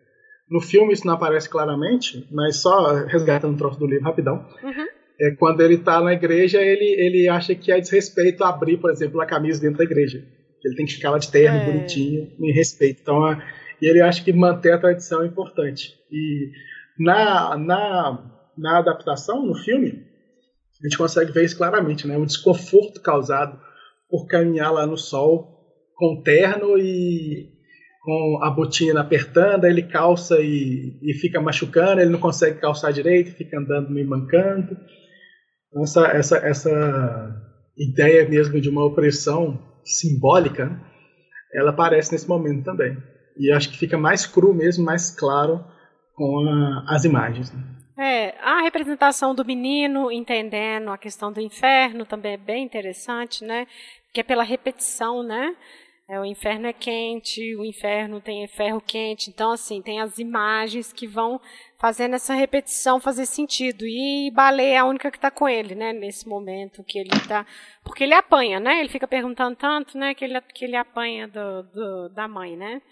no 0.50 0.60
filme 0.60 0.92
isso 0.92 1.06
não 1.06 1.14
aparece 1.14 1.48
claramente, 1.48 2.26
mas 2.30 2.56
só 2.56 3.04
resgatando 3.04 3.54
um 3.54 3.56
troço 3.56 3.78
do 3.78 3.86
livro 3.86 4.04
rapidão. 4.04 4.46
Uhum. 4.62 4.86
É, 5.20 5.30
quando 5.32 5.60
ele 5.60 5.74
está 5.74 6.00
na 6.00 6.14
igreja, 6.14 6.60
ele, 6.62 6.86
ele 6.98 7.28
acha 7.28 7.54
que 7.54 7.70
é 7.70 7.78
desrespeito 7.78 8.42
abrir, 8.42 8.78
por 8.78 8.90
exemplo, 8.90 9.20
a 9.20 9.26
camisa 9.26 9.60
dentro 9.60 9.78
da 9.78 9.84
igreja. 9.84 10.24
Ele 10.64 10.76
tem 10.76 10.86
que 10.86 10.94
ficar 10.94 11.10
lá 11.10 11.18
de 11.18 11.30
terno, 11.30 11.58
é. 11.58 11.64
bonitinho, 11.66 12.32
em 12.40 12.52
respeito. 12.52 13.00
Então, 13.02 13.24
a, 13.24 13.42
e 13.80 13.86
ele 13.86 14.00
acha 14.00 14.22
que 14.22 14.32
manter 14.32 14.72
a 14.72 14.78
tradição 14.78 15.22
é 15.22 15.26
importante. 15.26 15.94
E 16.10 16.50
na, 16.98 17.56
na, 17.56 18.30
na 18.56 18.78
adaptação, 18.78 19.44
no 19.44 19.54
filme, 19.54 20.04
a 20.80 20.88
gente 20.88 20.96
consegue 20.96 21.32
ver 21.32 21.44
isso 21.44 21.56
claramente, 21.56 22.06
né? 22.06 22.16
O 22.16 22.24
desconforto 22.26 23.00
causado 23.00 23.60
por 24.08 24.26
caminhar 24.26 24.72
lá 24.72 24.86
no 24.86 24.96
sol 24.96 25.60
com 25.94 26.22
terno 26.22 26.78
e 26.78 27.48
com 28.02 28.38
a 28.42 28.50
botina 28.50 29.00
apertando, 29.00 29.66
ele 29.66 29.82
calça 29.82 30.40
e, 30.40 30.98
e 31.02 31.12
fica 31.14 31.40
machucando, 31.40 32.00
ele 32.00 32.10
não 32.10 32.18
consegue 32.18 32.58
calçar 32.58 32.92
direito, 32.92 33.36
fica 33.36 33.58
andando 33.58 33.90
meio 33.90 34.08
mancando. 34.08 34.76
Então, 35.68 35.82
essa, 35.82 36.06
essa, 36.06 36.36
essa 36.38 37.50
ideia 37.76 38.26
mesmo 38.28 38.58
de 38.58 38.70
uma 38.70 38.84
opressão 38.84 39.58
simbólica, 39.84 40.66
né? 40.66 40.80
ela 41.54 41.70
aparece 41.70 42.12
nesse 42.12 42.28
momento 42.28 42.64
também. 42.64 42.96
E 43.36 43.52
acho 43.52 43.70
que 43.70 43.78
fica 43.78 43.98
mais 43.98 44.26
cru 44.26 44.54
mesmo, 44.54 44.84
mais 44.84 45.10
claro 45.10 45.64
com 46.14 46.48
a, 46.48 46.94
as 46.94 47.04
imagens. 47.04 47.52
Né? 47.52 47.62
É, 47.98 48.34
a 48.60 48.62
representação 48.62 49.34
do 49.34 49.44
menino 49.44 50.12
entendendo 50.12 50.90
a 50.90 50.98
questão 50.98 51.32
do 51.32 51.40
inferno 51.40 52.04
também 52.04 52.34
é 52.34 52.36
bem 52.36 52.62
interessante, 52.62 53.42
né? 53.42 53.66
Que 54.12 54.20
é 54.20 54.22
pela 54.22 54.42
repetição, 54.42 55.22
né? 55.22 55.56
É, 56.06 56.20
o 56.20 56.24
inferno 56.24 56.66
é 56.66 56.72
quente, 56.72 57.54
o 57.56 57.64
inferno 57.64 58.20
tem 58.20 58.46
ferro 58.48 58.80
quente, 58.80 59.30
então 59.30 59.52
assim 59.52 59.80
tem 59.80 60.00
as 60.00 60.18
imagens 60.18 60.92
que 60.92 61.06
vão 61.06 61.40
fazendo 61.78 62.16
essa 62.16 62.34
repetição 62.34 63.00
fazer 63.00 63.26
sentido. 63.26 63.86
E 63.86 64.30
Baleia 64.32 64.74
é 64.74 64.78
a 64.78 64.84
única 64.84 65.10
que 65.10 65.16
está 65.16 65.30
com 65.30 65.48
ele, 65.48 65.74
né? 65.74 65.92
Nesse 65.92 66.28
momento 66.28 66.84
que 66.84 66.98
ele 66.98 67.14
está, 67.14 67.46
porque 67.82 68.04
ele 68.04 68.12
apanha, 68.12 68.60
né? 68.60 68.80
Ele 68.80 68.88
fica 68.88 69.06
perguntando 69.06 69.56
tanto, 69.56 69.96
né? 69.96 70.12
Que 70.14 70.24
ele 70.24 70.40
que 70.40 70.64
ele 70.64 70.76
apanha 70.76 71.28
do, 71.28 71.62
do 71.62 72.08
da 72.10 72.28
mãe, 72.28 72.56
né? 72.56 72.82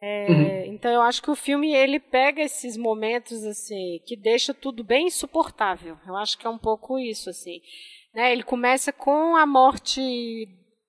É, 0.00 0.26
uhum. 0.28 0.74
Então 0.74 0.90
eu 0.92 1.00
acho 1.00 1.22
que 1.22 1.30
o 1.30 1.36
filme 1.36 1.74
ele 1.74 1.98
pega 1.98 2.42
esses 2.42 2.76
momentos 2.76 3.44
assim 3.44 4.00
que 4.06 4.16
deixa 4.16 4.52
tudo 4.52 4.84
bem 4.84 5.06
insuportável. 5.06 5.96
Eu 6.06 6.16
acho 6.16 6.38
que 6.38 6.46
é 6.46 6.50
um 6.50 6.58
pouco 6.58 6.98
isso 6.98 7.30
assim. 7.30 7.60
Né? 8.14 8.32
Ele 8.32 8.42
começa 8.42 8.92
com 8.92 9.36
a 9.36 9.46
morte 9.46 10.00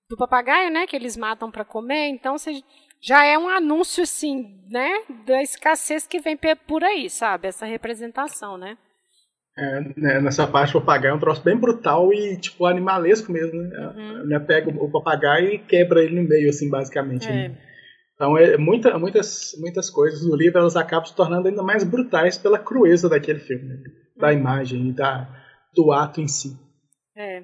do 0.10 0.18
papagaio, 0.18 0.72
né? 0.72 0.86
Que 0.88 0.96
eles 0.96 1.16
matam 1.16 1.50
para 1.52 1.66
comer. 1.66 2.08
Então 2.10 2.38
você 2.38 2.62
já 3.02 3.26
é 3.26 3.38
um 3.38 3.48
anúncio 3.48 4.04
assim, 4.04 4.46
né? 4.70 5.04
Da 5.26 5.42
escassez 5.42 6.06
que 6.06 6.20
vem 6.20 6.38
por 6.66 6.84
aí, 6.84 7.10
sabe? 7.10 7.48
Essa 7.48 7.66
representação, 7.66 8.58
né? 8.58 8.78
É, 9.60 9.82
né, 9.98 10.22
nessa 10.22 10.46
parte 10.46 10.78
o 10.78 10.80
papagaio 10.80 11.14
é 11.14 11.16
um 11.16 11.20
troço 11.20 11.44
bem 11.44 11.58
brutal 11.58 12.14
e 12.14 12.38
tipo 12.38 12.66
animalesco 12.66 13.32
mesmo, 13.32 13.60
né? 13.60 14.28
Uhum. 14.30 14.46
Pega 14.46 14.70
o 14.70 14.92
papagaio 14.92 15.50
e 15.50 15.60
quebra 15.60 16.04
ele 16.04 16.22
no 16.22 16.28
meio, 16.28 16.50
assim, 16.50 16.70
basicamente. 16.70 17.28
É. 17.28 17.32
Né? 17.50 17.67
Então, 18.18 18.36
é, 18.36 18.58
muita, 18.58 18.98
muitas, 18.98 19.56
muitas 19.60 19.92
coisas 19.92 20.22
do 20.22 20.36
livro 20.36 20.58
elas 20.58 20.76
acabam 20.76 21.06
se 21.06 21.16
tornando 21.16 21.48
ainda 21.48 21.62
mais 21.62 21.84
brutais 21.84 22.36
pela 22.36 22.58
crueza 22.58 23.08
daquele 23.08 23.40
filme, 23.40 23.64
né? 23.64 23.84
da 24.16 24.34
imagem 24.34 24.90
e 24.90 24.92
da, 24.92 25.30
do 25.72 25.92
ato 25.92 26.20
em 26.20 26.28
si. 26.28 26.58
É. 27.16 27.44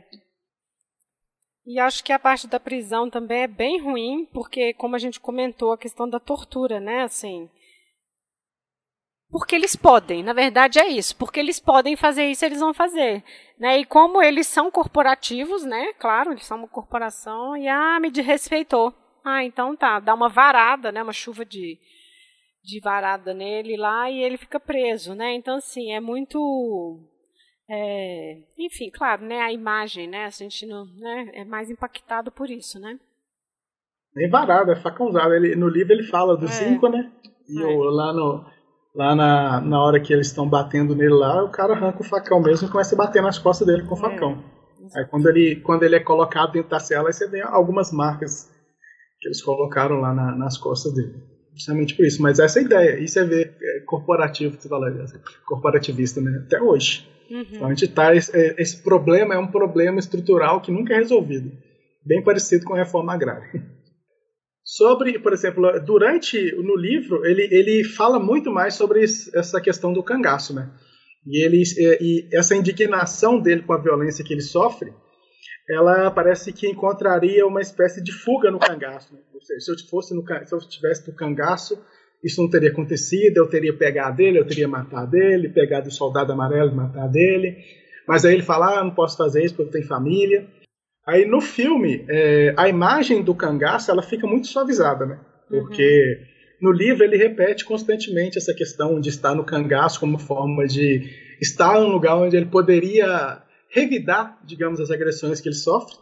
E 1.63 1.79
acho 1.79 2.03
que 2.03 2.11
a 2.11 2.17
parte 2.17 2.47
da 2.47 2.59
prisão 2.59 3.07
também 3.07 3.43
é 3.43 3.47
bem 3.47 3.79
ruim, 3.79 4.27
porque, 4.33 4.73
como 4.73 4.95
a 4.95 4.99
gente 4.99 5.19
comentou, 5.19 5.71
a 5.71 5.77
questão 5.77 6.09
da 6.09 6.19
tortura, 6.19 6.79
né? 6.79 7.03
Assim. 7.03 7.47
Porque 9.29 9.55
eles 9.55 9.75
podem, 9.75 10.23
na 10.23 10.33
verdade 10.33 10.79
é 10.79 10.87
isso. 10.87 11.15
Porque 11.15 11.39
eles 11.39 11.59
podem 11.59 11.95
fazer 11.95 12.25
isso, 12.25 12.43
eles 12.43 12.59
vão 12.59 12.73
fazer. 12.73 13.23
Né? 13.59 13.79
E 13.79 13.85
como 13.85 14.21
eles 14.21 14.47
são 14.47 14.71
corporativos, 14.71 15.63
né? 15.63 15.93
Claro, 15.93 16.31
eles 16.31 16.45
são 16.45 16.57
uma 16.57 16.67
corporação, 16.67 17.55
e 17.55 17.67
ah, 17.67 17.99
me 17.99 18.09
desrespeitou. 18.09 18.93
Ah, 19.23 19.43
então 19.43 19.75
tá, 19.75 19.99
dá 19.99 20.13
uma 20.13 20.27
varada, 20.27 20.91
né, 20.91 21.01
uma 21.01 21.13
chuva 21.13 21.45
de, 21.45 21.79
de 22.63 22.79
varada 22.81 23.33
nele 23.33 23.77
lá 23.77 24.09
e 24.09 24.21
ele 24.21 24.37
fica 24.37 24.59
preso, 24.59 25.15
né? 25.15 25.33
Então, 25.33 25.55
assim, 25.57 25.93
é 25.93 25.99
muito. 25.99 26.99
É, 27.69 28.39
enfim, 28.57 28.89
claro, 28.89 29.23
né? 29.23 29.41
A 29.41 29.51
imagem, 29.51 30.07
né? 30.07 30.25
A 30.25 30.29
gente 30.29 30.65
não, 30.65 30.85
né, 30.85 31.31
é 31.33 31.45
mais 31.45 31.69
impactado 31.69 32.31
por 32.31 32.49
isso, 32.49 32.79
né? 32.79 32.99
Nem 34.15 34.29
varada, 34.29 34.73
é 34.73 34.75
facãozada. 34.75 35.35
Ele, 35.35 35.55
no 35.55 35.67
livro 35.67 35.93
ele 35.93 36.03
fala 36.03 36.37
dos 36.37 36.51
é. 36.51 36.53
cinco, 36.53 36.87
né? 36.89 37.11
E 37.47 37.61
é. 37.61 37.65
o, 37.65 37.83
lá, 37.83 38.13
no, 38.13 38.45
lá 38.93 39.15
na, 39.15 39.61
na 39.61 39.81
hora 39.81 39.99
que 39.99 40.13
eles 40.13 40.27
estão 40.27 40.47
batendo 40.47 40.95
nele 40.95 41.13
lá, 41.13 41.43
o 41.43 41.49
cara 41.49 41.73
arranca 41.73 42.01
o 42.01 42.05
facão 42.05 42.41
mesmo 42.41 42.67
e 42.67 42.71
começa 42.71 42.93
a 42.93 42.97
bater 42.97 43.21
nas 43.21 43.39
costas 43.39 43.65
dele 43.65 43.83
com 43.83 43.95
o 43.95 43.97
é. 43.97 44.01
facão. 44.01 44.43
Aí 44.95 45.05
quando 45.05 45.27
ele, 45.29 45.55
quando 45.61 45.83
ele 45.83 45.95
é 45.95 45.99
colocado 45.99 46.51
dentro 46.51 46.69
da 46.69 46.79
cela, 46.79 47.07
aí 47.07 47.13
você 47.13 47.27
vê 47.27 47.41
algumas 47.41 47.91
marcas 47.91 48.52
que 49.23 49.29
eles 49.29 49.41
colocaram 49.41 50.01
lá 50.01 50.13
na, 50.13 50.35
nas 50.35 50.57
costas 50.57 50.93
dele. 50.93 51.15
Justamente 51.55 51.95
por 51.95 52.05
isso. 52.05 52.21
Mas 52.21 52.39
essa 52.39 52.59
é 52.59 52.61
a 52.61 52.65
ideia. 52.65 52.99
Isso 52.99 53.17
é 53.17 53.23
ver 53.23 53.55
é, 53.61 53.79
corporativo, 53.85 54.59
você 54.59 54.67
fala, 54.67 54.91
corporativista, 55.45 56.19
né? 56.19 56.43
Até 56.45 56.61
hoje. 56.61 57.07
Uhum. 57.31 57.45
Então 57.51 57.67
a 57.67 57.69
gente 57.69 57.87
tá. 57.87 58.13
Esse, 58.13 58.35
é, 58.35 58.61
esse 58.61 58.83
problema 58.83 59.33
é 59.33 59.37
um 59.37 59.47
problema 59.47 59.97
estrutural 59.97 60.59
que 60.61 60.71
nunca 60.71 60.93
é 60.93 60.97
resolvido. 60.97 61.51
Bem 62.05 62.21
parecido 62.21 62.65
com 62.65 62.73
a 62.73 62.77
reforma 62.77 63.13
agrária. 63.13 63.49
Sobre, 64.65 65.19
por 65.19 65.33
exemplo, 65.33 65.79
durante 65.85 66.37
no 66.55 66.75
livro 66.75 67.25
ele, 67.25 67.47
ele 67.51 67.83
fala 67.83 68.17
muito 68.17 68.49
mais 68.49 68.75
sobre 68.75 69.03
essa 69.03 69.59
questão 69.59 69.91
do 69.91 70.01
cangaço, 70.01 70.55
né? 70.55 70.71
E 71.27 71.43
ele 71.43 71.61
e 71.77 72.29
essa 72.31 72.55
indignação 72.55 73.41
dele 73.41 73.63
com 73.63 73.73
a 73.73 73.77
violência 73.77 74.23
que 74.23 74.33
ele 74.33 74.41
sofre 74.41 74.93
ela 75.69 76.11
parece 76.11 76.51
que 76.51 76.67
encontraria 76.67 77.45
uma 77.45 77.61
espécie 77.61 78.03
de 78.03 78.11
fuga 78.11 78.51
no 78.51 78.59
cangaço. 78.59 79.13
Né? 79.13 79.19
Ou 79.33 79.41
seja, 79.41 79.59
se 79.59 79.71
eu, 79.71 79.89
fosse 79.89 80.13
no, 80.13 80.23
se 80.45 80.53
eu 80.53 80.57
estivesse 80.57 81.09
no 81.09 81.15
cangaço, 81.15 81.81
isso 82.23 82.41
não 82.41 82.49
teria 82.49 82.69
acontecido, 82.69 83.37
eu 83.37 83.47
teria 83.47 83.73
pegado 83.75 84.17
dele, 84.17 84.39
eu 84.39 84.47
teria 84.47 84.67
matado 84.67 85.11
dele, 85.11 85.49
pegado 85.49 85.89
o 85.89 85.91
soldado 85.91 86.31
amarelo 86.31 86.71
e 86.71 86.75
matado 86.75 87.11
dele. 87.11 87.57
Mas 88.07 88.25
aí 88.25 88.33
ele 88.33 88.43
fala, 88.43 88.79
ah, 88.79 88.83
não 88.83 88.91
posso 88.91 89.17
fazer 89.17 89.43
isso 89.43 89.55
porque 89.55 89.69
eu 89.69 89.71
tenho 89.71 89.87
família. 89.87 90.47
Aí 91.05 91.25
no 91.25 91.41
filme, 91.41 92.05
é, 92.07 92.53
a 92.57 92.67
imagem 92.67 93.21
do 93.21 93.35
cangaço 93.35 93.91
ela 93.91 94.01
fica 94.01 94.25
muito 94.25 94.47
suavizada, 94.47 95.05
né? 95.05 95.19
Porque 95.49 96.17
uhum. 96.61 96.69
no 96.69 96.71
livro 96.71 97.03
ele 97.03 97.17
repete 97.17 97.65
constantemente 97.65 98.37
essa 98.37 98.53
questão 98.53 98.99
de 98.99 99.09
estar 99.09 99.35
no 99.35 99.43
cangaço 99.43 99.99
como 99.99 100.17
forma 100.17 100.65
de 100.65 101.09
estar 101.41 101.77
em 101.77 101.83
um 101.83 101.89
lugar 101.89 102.15
onde 102.15 102.37
ele 102.37 102.45
poderia 102.45 103.42
revidar, 103.73 104.39
digamos, 104.45 104.79
as 104.79 104.91
agressões 104.91 105.41
que 105.41 105.49
ele 105.49 105.55
sofre. 105.55 105.95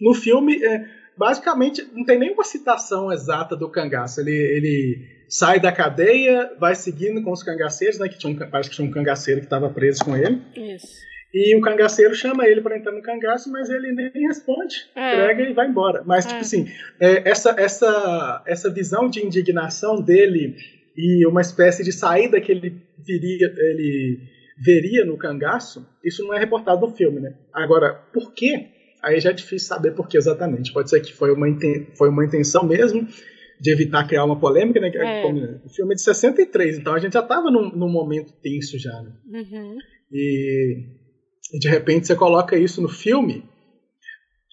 No 0.00 0.12
filme, 0.12 0.62
é, 0.62 0.84
basicamente, 1.16 1.86
não 1.94 2.04
tem 2.04 2.18
nenhuma 2.18 2.44
citação 2.44 3.12
exata 3.12 3.56
do 3.56 3.70
cangaço. 3.70 4.20
Ele, 4.20 4.32
ele 4.32 5.06
sai 5.28 5.60
da 5.60 5.70
cadeia, 5.70 6.50
vai 6.58 6.74
seguindo 6.74 7.22
com 7.22 7.30
os 7.30 7.42
cangaceiros, 7.42 7.98
né, 7.98 8.08
que 8.08 8.18
tinha 8.18 8.32
um, 8.32 8.36
parece 8.50 8.70
que 8.70 8.76
tinha 8.76 8.88
um 8.88 8.90
cangaceiro 8.90 9.40
que 9.40 9.46
estava 9.46 9.70
preso 9.70 10.04
com 10.04 10.16
ele. 10.16 10.42
Isso. 10.56 11.10
E 11.32 11.56
o 11.56 11.60
cangaceiro 11.60 12.12
chama 12.12 12.48
ele 12.48 12.60
para 12.60 12.76
entrar 12.76 12.90
no 12.90 13.02
cangaço, 13.02 13.52
mas 13.52 13.70
ele 13.70 13.92
nem 13.92 14.26
responde, 14.26 14.88
é. 14.96 15.14
entrega 15.14 15.42
e 15.48 15.52
vai 15.52 15.68
embora. 15.68 16.02
Mas, 16.04 16.26
tipo 16.26 16.38
é. 16.38 16.42
tipo 16.42 16.46
assim, 16.46 16.68
é, 16.98 17.28
essa, 17.30 17.54
essa, 17.56 18.42
essa 18.46 18.68
visão 18.68 19.08
de 19.08 19.24
indignação 19.24 20.02
dele 20.02 20.56
e 20.96 21.24
uma 21.26 21.40
espécie 21.40 21.84
de 21.84 21.92
saída 21.92 22.40
que 22.40 22.50
ele 22.50 22.82
viria, 23.06 23.46
ele 23.56 24.18
veria 24.60 25.04
no 25.04 25.16
cangaço, 25.16 25.86
isso 26.04 26.22
não 26.22 26.34
é 26.34 26.38
reportado 26.38 26.86
no 26.86 26.94
filme, 26.94 27.20
né? 27.20 27.34
Agora, 27.52 27.94
por 28.12 28.32
quê? 28.34 28.68
Aí 29.02 29.18
já 29.18 29.30
é 29.30 29.32
difícil 29.32 29.68
saber 29.68 29.92
por 29.92 30.06
que 30.06 30.18
exatamente. 30.18 30.72
Pode 30.72 30.90
ser 30.90 31.00
que 31.00 31.12
foi 31.12 31.32
uma, 31.32 31.46
foi 31.96 32.10
uma 32.10 32.24
intenção 32.24 32.66
mesmo 32.66 33.08
de 33.58 33.72
evitar 33.72 34.06
criar 34.06 34.24
uma 34.24 34.38
polêmica, 34.38 34.78
né? 34.80 34.90
É. 34.94 35.26
O 35.64 35.68
filme 35.70 35.92
é 35.92 35.96
de 35.96 36.02
63, 36.02 36.78
então 36.78 36.94
a 36.94 36.98
gente 36.98 37.14
já 37.14 37.20
estava 37.20 37.50
num, 37.50 37.70
num, 37.70 37.90
momento 37.90 38.32
tenso 38.42 38.78
já, 38.78 39.02
né? 39.02 39.12
Uhum. 39.26 39.78
E, 40.12 40.84
e 41.54 41.58
de 41.58 41.68
repente 41.68 42.06
você 42.06 42.14
coloca 42.14 42.56
isso 42.56 42.82
no 42.82 42.88
filme, 42.88 43.44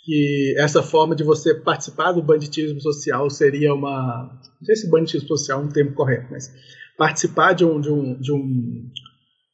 que 0.06 0.56
essa 0.58 0.82
forma 0.82 1.16
de 1.16 1.24
você 1.24 1.54
participar 1.54 2.14
do 2.14 2.24
banditismo 2.24 2.80
social 2.80 3.30
seria 3.30 3.74
uma. 3.74 4.40
Não 4.60 4.66
sei 4.66 4.76
se 4.76 4.90
banditismo 4.90 5.28
social 5.28 5.62
é 5.62 5.66
um 5.66 5.70
termo 5.70 5.94
correto, 5.94 6.28
mas 6.32 6.54
participar 6.98 7.54
de 7.54 7.66
um, 7.66 7.80
de 7.80 7.92
um, 7.92 8.20
de 8.20 8.32
um 8.34 8.90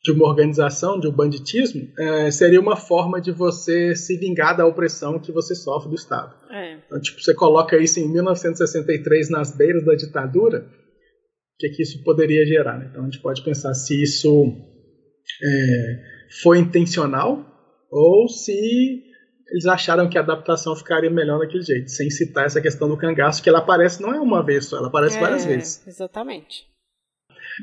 de 0.04 0.12
uma 0.12 0.28
organização, 0.28 1.00
de 1.00 1.08
um 1.08 1.12
banditismo, 1.12 1.88
é, 1.98 2.30
seria 2.30 2.60
uma 2.60 2.76
forma 2.76 3.22
de 3.22 3.32
você 3.32 3.96
se 3.96 4.18
vingar 4.18 4.58
da 4.58 4.66
opressão 4.66 5.18
que 5.18 5.32
você 5.32 5.56
sofre 5.56 5.90
do 5.90 5.96
Estado. 5.96 6.36
É. 6.52 6.78
Então, 6.86 7.00
tipo, 7.00 7.22
você 7.22 7.34
coloca 7.34 7.78
isso 7.78 8.02
em 8.02 8.12
1963 8.12 9.30
nas 9.30 9.56
beiras 9.56 9.86
da 9.86 9.96
ditadura, 9.96 10.60
o 10.60 11.58
que, 11.58 11.70
que 11.70 11.84
isso 11.84 12.04
poderia 12.04 12.46
gerar? 12.46 12.78
Né? 12.78 12.90
Então 12.92 13.04
a 13.04 13.06
gente 13.06 13.22
pode 13.22 13.42
pensar 13.44 13.74
se 13.74 14.04
isso 14.04 14.52
é, 15.42 16.04
foi 16.42 16.60
intencional 16.60 17.46
ou 17.90 18.28
se 18.28 19.04
eles 19.52 19.66
acharam 19.68 20.10
que 20.10 20.18
a 20.18 20.22
adaptação 20.22 20.76
ficaria 20.76 21.10
melhor 21.10 21.40
daquele 21.40 21.64
jeito, 21.64 21.90
sem 21.90 22.10
citar 22.10 22.46
essa 22.46 22.60
questão 22.60 22.90
do 22.90 22.98
cangaço, 22.98 23.42
que 23.42 23.48
ela 23.48 23.60
aparece 23.60 24.02
não 24.02 24.14
é 24.14 24.20
uma 24.20 24.44
vez 24.44 24.66
só, 24.66 24.78
ela 24.78 24.88
aparece 24.88 25.16
é, 25.16 25.22
várias 25.22 25.46
vezes. 25.46 25.88
Exatamente. 25.88 26.73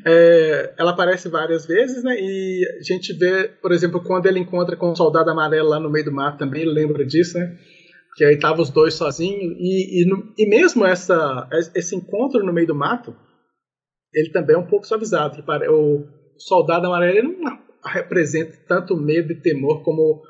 É, 0.07 0.75
ela 0.79 0.93
aparece 0.93 1.29
várias 1.29 1.67
vezes, 1.67 2.03
né? 2.05 2.15
E 2.19 2.65
a 2.79 2.83
gente 2.83 3.13
vê, 3.13 3.49
por 3.61 3.73
exemplo, 3.73 4.03
quando 4.03 4.27
ele 4.27 4.39
encontra 4.39 4.77
com 4.77 4.91
o 4.91 4.97
soldado 4.97 5.31
amarelo 5.31 5.69
lá 5.69 5.81
no 5.81 5.91
meio 5.91 6.05
do 6.05 6.13
mato 6.13 6.39
também, 6.39 6.65
lembra 6.65 7.05
disso, 7.05 7.39
né? 7.39 7.57
Que 8.17 8.25
aí 8.25 8.35
estavam 8.35 8.63
os 8.63 8.71
dois 8.71 8.95
sozinhos. 8.95 9.57
E, 9.59 10.03
e, 10.03 10.07
no, 10.07 10.33
e, 10.39 10.49
mesmo 10.49 10.85
essa, 10.85 11.49
esse 11.75 11.97
encontro 11.97 12.45
no 12.45 12.53
meio 12.53 12.67
do 12.67 12.75
mato, 12.75 13.15
ele 14.13 14.31
também 14.31 14.57
é 14.57 14.59
um 14.59 14.67
pouco 14.67 14.87
suavizado. 14.87 15.43
O 15.71 16.07
soldado 16.39 16.87
amarelo 16.87 17.37
não 17.39 17.59
representa 17.85 18.57
tanto 18.69 18.97
medo 18.97 19.33
e 19.33 19.41
temor 19.41 19.83
como 19.83 20.23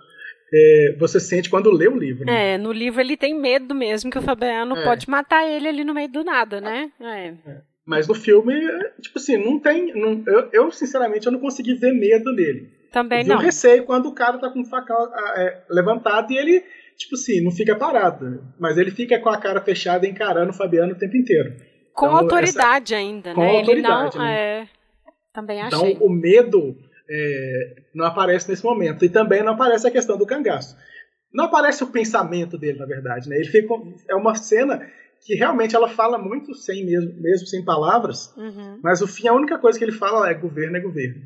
é, 0.52 0.96
você 0.98 1.20
sente 1.20 1.48
quando 1.50 1.70
lê 1.70 1.88
o 1.88 1.96
livro. 1.96 2.24
Né? 2.24 2.54
É, 2.54 2.58
no 2.58 2.72
livro 2.72 3.00
ele 3.00 3.16
tem 3.16 3.34
medo 3.34 3.74
mesmo 3.74 4.10
que 4.10 4.18
o 4.18 4.22
Fabiano 4.22 4.76
é. 4.76 4.84
pode 4.84 5.08
matar 5.08 5.46
ele 5.48 5.68
ali 5.68 5.84
no 5.84 5.94
meio 5.94 6.10
do 6.10 6.24
nada, 6.24 6.60
né? 6.60 6.90
É. 7.00 7.69
Mas 7.90 8.06
no 8.06 8.14
filme, 8.14 8.54
tipo 9.00 9.18
assim, 9.18 9.36
não 9.36 9.58
tem. 9.58 9.92
Não, 9.92 10.22
eu, 10.24 10.48
eu, 10.52 10.70
sinceramente, 10.70 11.26
eu 11.26 11.32
não 11.32 11.40
consegui 11.40 11.74
ver 11.74 11.92
medo 11.92 12.32
nele. 12.32 12.70
Também 12.92 13.22
eu 13.22 13.26
não. 13.26 13.34
Eu 13.34 13.40
receio 13.40 13.84
quando 13.84 14.06
o 14.06 14.14
cara 14.14 14.38
tá 14.38 14.48
com 14.48 14.60
o 14.60 14.64
facão 14.64 15.12
é, 15.34 15.62
levantado 15.68 16.32
e 16.32 16.38
ele, 16.38 16.62
tipo 16.96 17.16
assim, 17.16 17.42
não 17.42 17.50
fica 17.50 17.74
parado. 17.74 18.44
Mas 18.60 18.78
ele 18.78 18.92
fica 18.92 19.18
com 19.18 19.28
a 19.28 19.38
cara 19.38 19.60
fechada 19.60 20.06
encarando 20.06 20.50
o 20.50 20.54
Fabiano 20.54 20.92
o 20.92 20.96
tempo 20.96 21.16
inteiro. 21.16 21.56
Com 21.92 22.06
então, 22.06 22.18
autoridade 22.18 22.94
essa, 22.94 23.02
ainda, 23.02 23.34
com 23.34 23.40
né? 23.40 23.58
Autoridade, 23.58 24.16
ele 24.16 24.18
não. 24.18 24.24
Né? 24.24 24.38
É, 24.38 24.68
também 25.32 25.58
então, 25.58 25.80
achei. 25.80 25.92
Então 25.94 26.06
o 26.06 26.10
medo 26.10 26.76
é, 27.10 27.76
não 27.92 28.06
aparece 28.06 28.48
nesse 28.48 28.62
momento. 28.62 29.04
E 29.04 29.08
também 29.08 29.42
não 29.42 29.54
aparece 29.54 29.88
a 29.88 29.90
questão 29.90 30.16
do 30.16 30.24
cangaço. 30.24 30.76
Não 31.34 31.46
aparece 31.46 31.82
o 31.82 31.88
pensamento 31.88 32.56
dele, 32.56 32.78
na 32.78 32.86
verdade. 32.86 33.28
Né? 33.28 33.34
Ele 33.34 33.48
fica, 33.48 33.74
é 34.08 34.14
uma 34.14 34.36
cena 34.36 34.80
que 35.24 35.34
realmente 35.34 35.76
ela 35.76 35.88
fala 35.88 36.18
muito 36.18 36.54
sem 36.54 36.84
mesmo, 36.84 37.20
mesmo 37.20 37.46
sem 37.46 37.64
palavras, 37.64 38.34
uhum. 38.36 38.80
mas 38.82 39.02
o 39.02 39.06
fim, 39.06 39.28
a 39.28 39.34
única 39.34 39.58
coisa 39.58 39.78
que 39.78 39.84
ele 39.84 39.92
fala 39.92 40.30
é 40.30 40.34
governo 40.34 40.76
é 40.76 40.80
governo. 40.80 41.22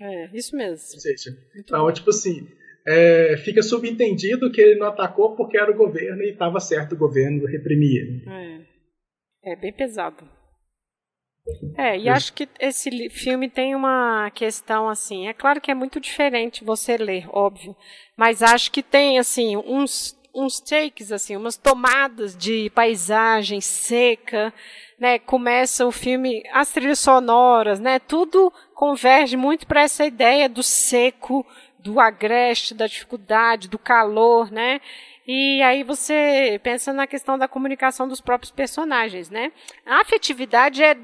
É, 0.00 0.30
isso 0.32 0.56
mesmo. 0.56 0.86
Ou 0.94 1.00
seja, 1.00 1.30
então, 1.56 1.84
bom. 1.84 1.92
tipo 1.92 2.10
assim, 2.10 2.46
é, 2.86 3.36
fica 3.38 3.62
subentendido 3.62 4.50
que 4.50 4.60
ele 4.60 4.78
não 4.78 4.86
atacou 4.86 5.34
porque 5.34 5.58
era 5.58 5.70
o 5.70 5.76
governo 5.76 6.22
e 6.22 6.30
estava 6.30 6.60
certo 6.60 6.94
o 6.94 6.98
governo 6.98 7.46
reprimir 7.46 8.02
ele. 8.02 8.24
É. 9.44 9.52
é 9.52 9.56
bem 9.56 9.72
pesado. 9.72 10.28
É, 11.76 11.98
e 11.98 12.08
acho 12.08 12.32
que 12.34 12.48
esse 12.60 13.08
filme 13.08 13.48
tem 13.48 13.74
uma 13.74 14.30
questão 14.32 14.88
assim. 14.88 15.28
É 15.28 15.32
claro 15.32 15.60
que 15.60 15.70
é 15.70 15.74
muito 15.74 15.98
diferente 15.98 16.64
você 16.64 16.96
ler, 16.96 17.26
óbvio, 17.30 17.74
mas 18.16 18.42
acho 18.42 18.70
que 18.70 18.82
tem 18.82 19.18
assim 19.18 19.56
uns 19.56 20.17
uns 20.34 20.60
takes 20.60 21.10
assim, 21.12 21.36
umas 21.36 21.56
tomadas 21.56 22.36
de 22.36 22.70
paisagem 22.70 23.60
seca, 23.60 24.52
né? 24.98 25.18
Começa 25.18 25.86
o 25.86 25.92
filme, 25.92 26.42
as 26.52 26.70
trilhas 26.72 26.98
sonoras, 26.98 27.80
né? 27.80 27.98
Tudo 27.98 28.52
converge 28.74 29.36
muito 29.36 29.66
para 29.66 29.82
essa 29.82 30.04
ideia 30.04 30.48
do 30.48 30.62
seco, 30.62 31.46
do 31.78 32.00
agreste, 32.00 32.74
da 32.74 32.86
dificuldade, 32.86 33.68
do 33.68 33.78
calor, 33.78 34.50
né? 34.50 34.80
E 35.26 35.62
aí 35.62 35.82
você 35.82 36.58
pensa 36.62 36.92
na 36.92 37.06
questão 37.06 37.36
da 37.36 37.46
comunicação 37.46 38.08
dos 38.08 38.20
próprios 38.20 38.50
personagens, 38.50 39.28
né? 39.28 39.52
A 39.84 40.00
afetividade 40.00 40.82
é 40.82 40.96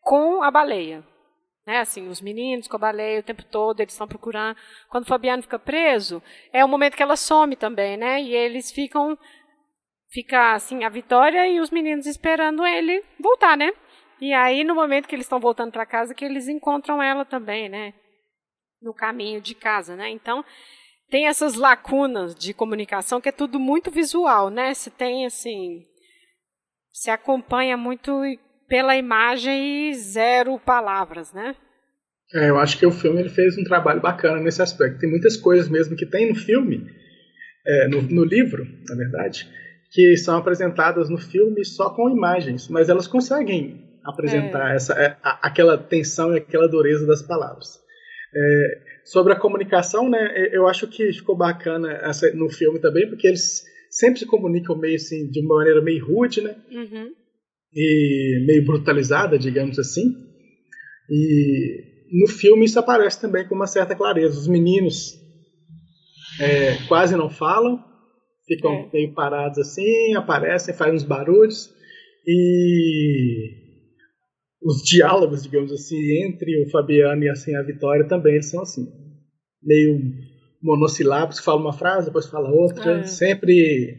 com 0.00 0.42
a 0.42 0.50
baleia. 0.50 1.04
Né, 1.68 1.80
assim, 1.80 2.08
os 2.08 2.22
meninos 2.22 2.66
com 2.66 2.76
a 2.76 2.78
baleia 2.78 3.20
o 3.20 3.22
tempo 3.22 3.44
todo, 3.44 3.80
eles 3.80 3.92
estão 3.92 4.08
procurando. 4.08 4.56
Quando 4.88 5.04
o 5.04 5.06
Fabiano 5.06 5.42
fica 5.42 5.58
preso, 5.58 6.22
é 6.50 6.64
o 6.64 6.68
momento 6.68 6.96
que 6.96 7.02
ela 7.02 7.14
some 7.14 7.56
também, 7.56 7.94
né? 7.94 8.22
E 8.22 8.34
eles 8.34 8.72
ficam. 8.72 9.18
Fica 10.10 10.54
assim, 10.54 10.82
a 10.84 10.88
Vitória 10.88 11.46
e 11.46 11.60
os 11.60 11.68
meninos 11.68 12.06
esperando 12.06 12.64
ele 12.64 13.04
voltar, 13.20 13.54
né? 13.54 13.70
E 14.18 14.32
aí, 14.32 14.64
no 14.64 14.74
momento 14.74 15.06
que 15.06 15.14
eles 15.14 15.26
estão 15.26 15.38
voltando 15.38 15.70
para 15.70 15.84
casa, 15.84 16.14
que 16.14 16.24
eles 16.24 16.48
encontram 16.48 17.02
ela 17.02 17.26
também, 17.26 17.68
né? 17.68 17.92
No 18.80 18.94
caminho 18.94 19.38
de 19.38 19.54
casa, 19.54 19.94
né? 19.94 20.08
Então, 20.08 20.42
tem 21.10 21.26
essas 21.26 21.52
lacunas 21.52 22.34
de 22.34 22.54
comunicação 22.54 23.20
que 23.20 23.28
é 23.28 23.32
tudo 23.32 23.60
muito 23.60 23.90
visual, 23.90 24.48
né? 24.48 24.72
Se 24.72 24.90
tem, 24.90 25.26
assim. 25.26 25.86
Se 26.94 27.10
acompanha 27.10 27.76
muito 27.76 28.10
pela 28.68 28.96
imagem 28.96 29.90
e 29.90 29.94
zero 29.94 30.58
palavras, 30.58 31.32
né? 31.32 31.56
É, 32.34 32.50
eu 32.50 32.58
acho 32.58 32.78
que 32.78 32.84
o 32.84 32.90
filme 32.90 33.20
ele 33.20 33.30
fez 33.30 33.56
um 33.56 33.64
trabalho 33.64 34.00
bacana 34.00 34.40
nesse 34.40 34.60
aspecto. 34.60 34.98
Tem 34.98 35.08
muitas 35.08 35.36
coisas 35.36 35.68
mesmo 35.68 35.96
que 35.96 36.04
tem 36.04 36.28
no 36.28 36.34
filme, 36.34 36.86
é, 37.66 37.88
no, 37.88 38.02
no, 38.02 38.24
livro, 38.24 38.66
na 38.86 38.94
verdade, 38.94 39.48
que 39.90 40.16
são 40.18 40.36
apresentadas 40.36 41.08
no 41.08 41.16
filme 41.16 41.64
só 41.64 41.90
com 41.90 42.10
imagens, 42.10 42.68
mas 42.68 42.90
elas 42.90 43.06
conseguem 43.06 43.82
apresentar 44.04 44.72
é. 44.72 44.76
essa, 44.76 44.92
é, 44.92 45.16
a, 45.22 45.48
aquela 45.48 45.78
tensão 45.78 46.34
e 46.34 46.38
aquela 46.38 46.68
dureza 46.68 47.06
das 47.06 47.22
palavras. 47.22 47.78
É, 48.34 48.80
sobre 49.04 49.32
a 49.32 49.36
comunicação, 49.36 50.10
né, 50.10 50.50
eu 50.52 50.68
acho 50.68 50.86
que 50.86 51.10
ficou 51.14 51.34
bacana 51.34 51.90
essa, 52.02 52.30
no 52.34 52.50
filme 52.50 52.78
também, 52.78 53.08
porque 53.08 53.26
eles 53.26 53.64
sempre 53.88 54.18
se 54.18 54.26
comunicam 54.26 54.76
meio 54.76 54.96
assim, 54.96 55.30
de 55.30 55.40
uma 55.40 55.56
maneira 55.56 55.80
meio 55.80 56.04
rude, 56.04 56.42
né? 56.42 56.54
Uhum 56.70 57.14
e 57.74 58.44
meio 58.46 58.64
brutalizada, 58.64 59.38
digamos 59.38 59.78
assim. 59.78 60.04
E 61.10 61.84
no 62.12 62.26
filme 62.26 62.64
isso 62.64 62.78
aparece 62.78 63.20
também 63.20 63.46
com 63.46 63.54
uma 63.54 63.66
certa 63.66 63.94
clareza. 63.94 64.38
Os 64.38 64.48
meninos 64.48 65.14
é, 66.40 66.76
quase 66.86 67.16
não 67.16 67.30
falam, 67.30 67.82
ficam 68.46 68.72
é. 68.72 68.90
meio 68.92 69.14
parados 69.14 69.58
assim, 69.58 70.14
aparecem, 70.14 70.74
fazem 70.74 70.94
uns 70.94 71.04
barulhos 71.04 71.70
e 72.26 73.68
os 74.62 74.82
diálogos, 74.82 75.42
digamos 75.42 75.72
assim, 75.72 76.24
entre 76.24 76.62
o 76.62 76.70
Fabiano 76.70 77.22
e 77.22 77.28
assim 77.28 77.54
a 77.54 77.62
Vitória 77.62 78.06
também 78.06 78.40
são 78.42 78.62
assim, 78.62 78.86
meio 79.62 80.00
monossilábicos, 80.62 81.38
fala 81.38 81.60
uma 81.60 81.72
frase, 81.72 82.06
depois 82.06 82.26
fala 82.26 82.50
outra, 82.50 83.00
é. 83.00 83.04
sempre 83.04 83.96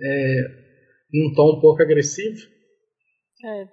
é, 0.00 0.42
num 1.12 1.32
tom 1.34 1.56
um 1.56 1.60
pouco 1.60 1.82
agressivo. 1.82 2.38
É. 3.44 3.66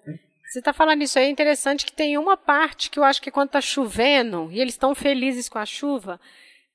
Você 0.47 0.59
está 0.59 0.71
falando 0.71 1.01
isso 1.01 1.19
aí, 1.19 1.25
é 1.25 1.29
interessante 1.29 1.85
que 1.85 1.91
tem 1.91 2.17
uma 2.17 2.37
parte 2.37 2.89
que 2.89 2.97
eu 2.97 3.03
acho 3.03 3.21
que 3.21 3.29
quando 3.29 3.47
está 3.47 3.59
chovendo 3.59 4.49
e 4.51 4.61
eles 4.61 4.75
estão 4.75 4.95
felizes 4.95 5.49
com 5.49 5.59
a 5.59 5.65
chuva, 5.65 6.19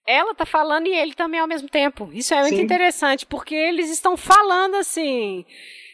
ela 0.06 0.32
está 0.32 0.44
falando 0.44 0.86
e 0.86 0.94
ele 0.94 1.14
também 1.14 1.40
ao 1.40 1.48
mesmo 1.48 1.68
tempo. 1.68 2.10
Isso 2.12 2.34
é 2.34 2.42
muito 2.42 2.56
Sim. 2.56 2.62
interessante, 2.62 3.24
porque 3.24 3.54
eles 3.54 3.90
estão 3.90 4.14
falando 4.14 4.74
assim, 4.74 5.46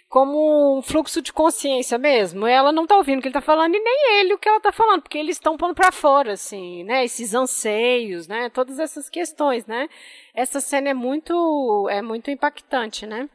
como 0.08 0.78
um 0.78 0.82
fluxo 0.82 1.20
de 1.20 1.32
consciência 1.32 1.98
mesmo. 1.98 2.46
Ela 2.46 2.72
não 2.72 2.84
está 2.84 2.96
ouvindo 2.96 3.18
o 3.18 3.22
que 3.22 3.28
ele 3.28 3.36
está 3.38 3.40
falando 3.40 3.74
e 3.74 3.80
nem 3.80 4.18
ele 4.18 4.34
o 4.34 4.38
que 4.38 4.48
ela 4.48 4.58
está 4.58 4.72
falando, 4.72 5.02
porque 5.02 5.18
eles 5.18 5.36
estão 5.36 5.56
pondo 5.56 5.74
para 5.74 5.92
fora, 5.92 6.32
assim, 6.32 6.82
né? 6.84 7.04
Esses 7.04 7.34
anseios, 7.34 8.26
né? 8.26 8.48
Todas 8.48 8.78
essas 8.78 9.08
questões, 9.08 9.66
né? 9.66 9.88
Essa 10.34 10.60
cena 10.60 10.88
é 10.88 10.94
muito, 10.94 11.88
é 11.90 12.00
muito 12.00 12.30
impactante, 12.30 13.06
né? 13.06 13.28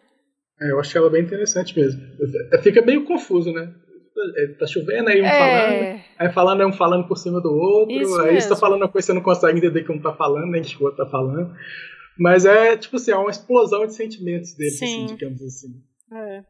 É, 0.63 0.71
eu 0.71 0.79
achei 0.79 0.99
ela 0.99 1.09
bem 1.09 1.23
interessante 1.23 1.77
mesmo. 1.77 2.01
Fica 2.61 2.81
meio 2.81 3.03
confuso, 3.03 3.51
né? 3.51 3.73
É, 4.37 4.47
tá 4.59 4.65
chovendo, 4.67 5.09
aí 5.09 5.21
um 5.21 5.25
é... 5.25 5.31
falando, 5.37 6.01
aí 6.19 6.31
falando 6.31 6.61
é 6.61 6.65
um 6.67 6.73
falando 6.73 7.07
por 7.07 7.17
cima 7.17 7.41
do 7.41 7.51
outro, 7.51 7.95
Isso 7.95 8.21
aí 8.21 8.39
você 8.39 8.47
tá 8.47 8.55
falando 8.55 8.81
uma 8.81 8.87
coisa 8.87 9.07
que 9.07 9.11
você 9.11 9.13
não 9.13 9.23
consegue 9.23 9.57
entender 9.57 9.83
como 9.83 10.01
tá 10.01 10.13
falando, 10.13 10.51
nem 10.51 10.61
que 10.61 10.81
o 10.81 10.85
outro 10.85 11.03
tá 11.03 11.09
falando. 11.09 11.53
Mas 12.17 12.45
é, 12.45 12.77
tipo 12.77 12.95
assim, 12.95 13.11
é 13.11 13.17
uma 13.17 13.31
explosão 13.31 13.85
de 13.85 13.95
sentimentos 13.95 14.53
dele, 14.53 14.69
assim, 14.69 15.05
digamos 15.07 15.41
assim. 15.41 15.81
É. 16.13 16.43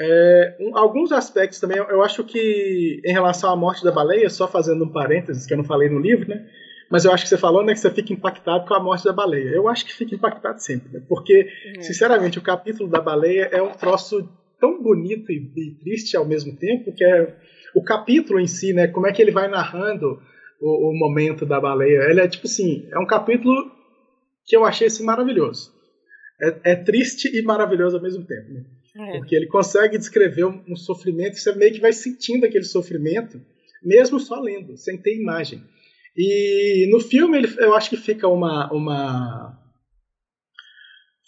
É, 0.00 0.56
um, 0.60 0.76
alguns 0.76 1.12
aspectos 1.12 1.60
também, 1.60 1.76
eu 1.76 2.02
acho 2.02 2.24
que 2.24 3.00
em 3.04 3.12
relação 3.12 3.52
à 3.52 3.56
morte 3.56 3.84
da 3.84 3.92
baleia, 3.92 4.30
só 4.30 4.48
fazendo 4.48 4.84
um 4.84 4.92
parênteses 4.92 5.44
que 5.44 5.52
eu 5.52 5.58
não 5.58 5.64
falei 5.64 5.88
no 5.88 6.00
livro, 6.00 6.28
né? 6.28 6.46
Mas 6.90 7.04
eu 7.04 7.12
acho 7.12 7.24
que 7.24 7.28
você 7.28 7.36
falou, 7.36 7.64
né, 7.64 7.74
que 7.74 7.80
você 7.80 7.90
fica 7.90 8.12
impactado 8.12 8.66
com 8.66 8.74
a 8.74 8.82
morte 8.82 9.04
da 9.04 9.12
baleia. 9.12 9.50
Eu 9.50 9.68
acho 9.68 9.84
que 9.84 9.92
fica 9.92 10.14
impactado 10.14 10.62
sempre, 10.62 10.90
né? 10.90 11.02
Porque, 11.08 11.46
é. 11.76 11.82
sinceramente, 11.82 12.38
o 12.38 12.42
capítulo 12.42 12.88
da 12.88 13.00
baleia 13.00 13.48
é 13.52 13.60
um 13.60 13.72
troço 13.72 14.28
tão 14.58 14.82
bonito 14.82 15.30
e, 15.30 15.52
e, 15.56 15.74
triste 15.80 16.16
ao 16.16 16.26
mesmo 16.26 16.56
tempo, 16.56 16.92
que 16.94 17.04
é 17.04 17.36
o 17.74 17.82
capítulo 17.82 18.40
em 18.40 18.46
si, 18.46 18.72
né? 18.72 18.88
Como 18.88 19.06
é 19.06 19.12
que 19.12 19.20
ele 19.20 19.30
vai 19.30 19.48
narrando 19.48 20.18
o, 20.60 20.90
o 20.90 20.98
momento 20.98 21.46
da 21.46 21.60
baleia. 21.60 22.10
Ele 22.10 22.20
é 22.20 22.28
tipo 22.28 22.46
assim, 22.46 22.88
é 22.90 22.98
um 22.98 23.06
capítulo 23.06 23.70
que 24.44 24.56
eu 24.56 24.64
achei 24.64 24.86
assim, 24.86 25.04
maravilhoso. 25.04 25.72
É, 26.40 26.72
é 26.72 26.76
triste 26.76 27.28
e 27.36 27.42
maravilhoso 27.42 27.96
ao 27.96 28.02
mesmo 28.02 28.24
tempo, 28.24 28.52
né? 28.52 28.64
É. 28.96 29.18
Porque 29.18 29.34
ele 29.34 29.46
consegue 29.46 29.98
descrever 29.98 30.44
um, 30.44 30.62
um 30.68 30.76
sofrimento 30.76 31.36
você 31.36 31.54
meio 31.54 31.72
que 31.72 31.80
vai 31.80 31.92
sentindo 31.92 32.46
aquele 32.46 32.64
sofrimento, 32.64 33.40
mesmo 33.82 34.18
só 34.18 34.40
lendo, 34.40 34.76
sem 34.76 34.96
ter 34.96 35.16
imagem. 35.16 35.62
E 36.18 36.90
no 36.90 36.98
filme 36.98 37.38
ele, 37.38 37.54
eu 37.58 37.76
acho 37.76 37.88
que 37.88 37.96
fica 37.96 38.26
uma, 38.26 38.68
uma 38.72 39.56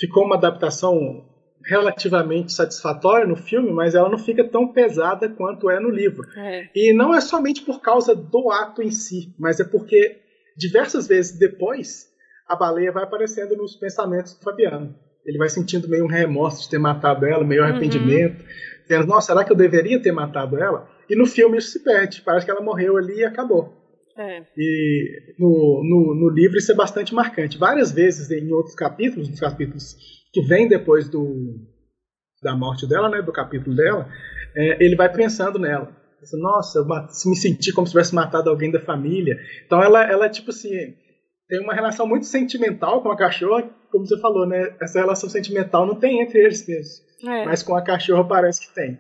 ficou 0.01 0.25
uma 0.25 0.35
adaptação 0.35 1.25
relativamente 1.65 2.53
satisfatória 2.53 3.25
no 3.25 3.37
filme, 3.37 3.71
mas 3.71 3.95
ela 3.95 4.09
não 4.09 4.19
fica 4.19 4.43
tão 4.43 4.73
pesada 4.73 5.29
quanto 5.29 5.71
é 5.71 5.79
no 5.79 5.91
livro. 5.91 6.27
É. 6.37 6.69
E 6.75 6.93
não 6.93 7.15
é 7.15 7.21
somente 7.21 7.62
por 7.62 7.81
causa 7.81 8.17
do 8.17 8.51
ato 8.51 8.83
em 8.83 8.91
si, 8.91 9.33
mas 9.39 9.61
é 9.61 9.65
porque 9.65 10.19
diversas 10.57 11.07
vezes 11.07 11.39
depois 11.39 12.09
a 12.49 12.57
baleia 12.57 12.91
vai 12.91 13.05
aparecendo 13.05 13.57
nos 13.57 13.77
pensamentos 13.77 14.35
do 14.35 14.43
Fabiano. 14.43 14.93
Ele 15.25 15.39
vai 15.39 15.49
sentindo 15.49 15.89
meio 15.89 16.05
um 16.05 16.09
remorso 16.09 16.62
de 16.62 16.71
ter 16.71 16.79
matado 16.79 17.25
ela, 17.25 17.45
meio 17.45 17.62
uhum. 17.62 17.69
arrependimento. 17.69 18.45
Dizendo, 18.83 19.07
nossa, 19.07 19.29
será 19.29 19.45
que 19.45 19.53
eu 19.53 19.57
deveria 19.57 20.03
ter 20.03 20.11
matado 20.11 20.59
ela? 20.59 20.89
E 21.09 21.15
no 21.15 21.27
filme 21.27 21.59
isso 21.59 21.71
se 21.71 21.85
perde. 21.85 22.23
Parece 22.23 22.45
que 22.45 22.51
ela 22.51 22.61
morreu 22.61 22.97
ali 22.97 23.19
e 23.19 23.25
acabou. 23.25 23.80
É. 24.21 24.43
E 24.55 25.35
no, 25.39 25.83
no, 25.83 26.15
no, 26.15 26.29
livro 26.29 26.59
isso 26.59 26.71
é 26.71 26.75
bastante 26.75 27.15
marcante. 27.15 27.57
Várias 27.57 27.91
vezes 27.91 28.31
em 28.31 28.53
outros 28.53 28.75
capítulos, 28.75 29.31
nos 29.31 29.41
capítulos 29.41 29.97
que 30.31 30.43
vêm 30.43 30.69
depois 30.69 31.09
do, 31.09 31.57
da 32.43 32.55
morte 32.55 32.87
dela, 32.87 33.09
né, 33.09 33.23
do 33.23 33.33
capítulo 33.33 33.75
dela, 33.75 34.07
é, 34.55 34.85
ele 34.85 34.95
vai 34.95 35.11
pensando 35.11 35.59
nela. 35.59 35.97
Nossa, 36.35 36.81
eu 36.81 36.87
me 37.31 37.37
senti 37.37 37.73
como 37.73 37.87
se 37.87 37.93
tivesse 37.93 38.15
matado 38.15 38.51
alguém 38.51 38.71
da 38.71 38.79
família. 38.79 39.39
Então 39.65 39.83
ela, 39.83 40.03
ela 40.05 40.29
tipo 40.29 40.51
assim, 40.51 40.95
tem 41.49 41.61
uma 41.63 41.73
relação 41.73 42.07
muito 42.07 42.27
sentimental 42.27 43.03
com 43.03 43.11
a 43.11 43.17
cachorra, 43.17 43.71
como 43.91 44.07
você 44.07 44.21
falou, 44.21 44.47
né? 44.47 44.77
Essa 44.83 45.01
relação 45.01 45.31
sentimental 45.31 45.87
não 45.87 45.95
tem 45.95 46.21
entre 46.21 46.41
eles 46.41 46.67
mesmos. 46.69 47.03
É. 47.25 47.47
Mas 47.47 47.63
com 47.63 47.75
a 47.75 47.83
cachorra 47.83 48.29
parece 48.29 48.61
que 48.69 48.75
tem. 48.75 48.99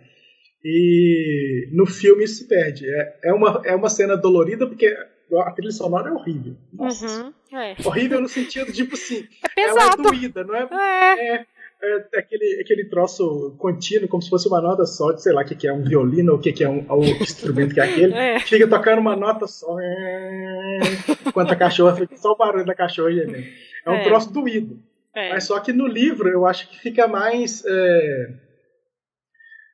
E 0.64 1.68
no 1.72 1.86
filme 1.86 2.24
isso 2.24 2.36
se 2.36 2.48
perde. 2.48 2.88
É, 2.88 3.18
é, 3.24 3.32
uma, 3.32 3.62
é 3.64 3.74
uma 3.74 3.88
cena 3.88 4.16
dolorida 4.16 4.66
porque 4.66 4.94
a 5.38 5.50
trilha 5.52 5.70
sonora 5.70 6.10
é 6.10 6.12
horrível. 6.12 6.56
Nossa. 6.72 7.06
Uhum, 7.06 7.58
é. 7.58 7.76
Horrível 7.84 8.20
no 8.20 8.28
sentido, 8.28 8.72
tipo 8.72 8.94
assim, 8.94 9.26
é 9.56 9.66
pesado. 9.66 9.78
ela 9.78 9.92
é 9.92 9.96
doída, 9.96 10.44
não 10.44 10.54
é? 10.54 10.68
É. 10.72 11.34
é, 11.82 12.06
é 12.14 12.18
aquele, 12.18 12.60
aquele 12.60 12.84
troço 12.84 13.54
contínuo, 13.58 14.08
como 14.08 14.22
se 14.22 14.28
fosse 14.28 14.48
uma 14.48 14.60
nota 14.60 14.84
só, 14.84 15.12
de 15.12 15.22
sei 15.22 15.32
lá 15.32 15.42
o 15.42 15.44
que, 15.44 15.54
que 15.54 15.68
é 15.68 15.72
um 15.72 15.82
violino 15.82 16.32
ou 16.32 16.38
o 16.38 16.40
que, 16.40 16.52
que 16.52 16.64
é 16.64 16.68
um, 16.68 16.84
o 16.90 17.04
instrumento 17.04 17.72
que 17.72 17.80
é 17.80 17.84
aquele. 17.84 18.12
É. 18.12 18.40
Fica 18.40 18.68
tocando 18.68 18.98
uma 18.98 19.16
nota 19.16 19.46
só. 19.46 19.76
Enquanto 21.26 21.52
a 21.52 21.56
cachorra 21.56 21.96
fica 21.96 22.16
só 22.16 22.32
o 22.32 22.36
barulho 22.36 22.66
da 22.66 22.74
cachorra. 22.74 23.10
É 23.12 23.90
um 23.90 23.94
é. 23.94 24.02
troço 24.02 24.32
doído. 24.32 24.78
É. 25.14 25.30
Mas 25.30 25.44
só 25.44 25.58
que 25.58 25.72
no 25.72 25.86
livro 25.86 26.28
eu 26.28 26.46
acho 26.46 26.68
que 26.68 26.78
fica 26.78 27.08
mais. 27.08 27.64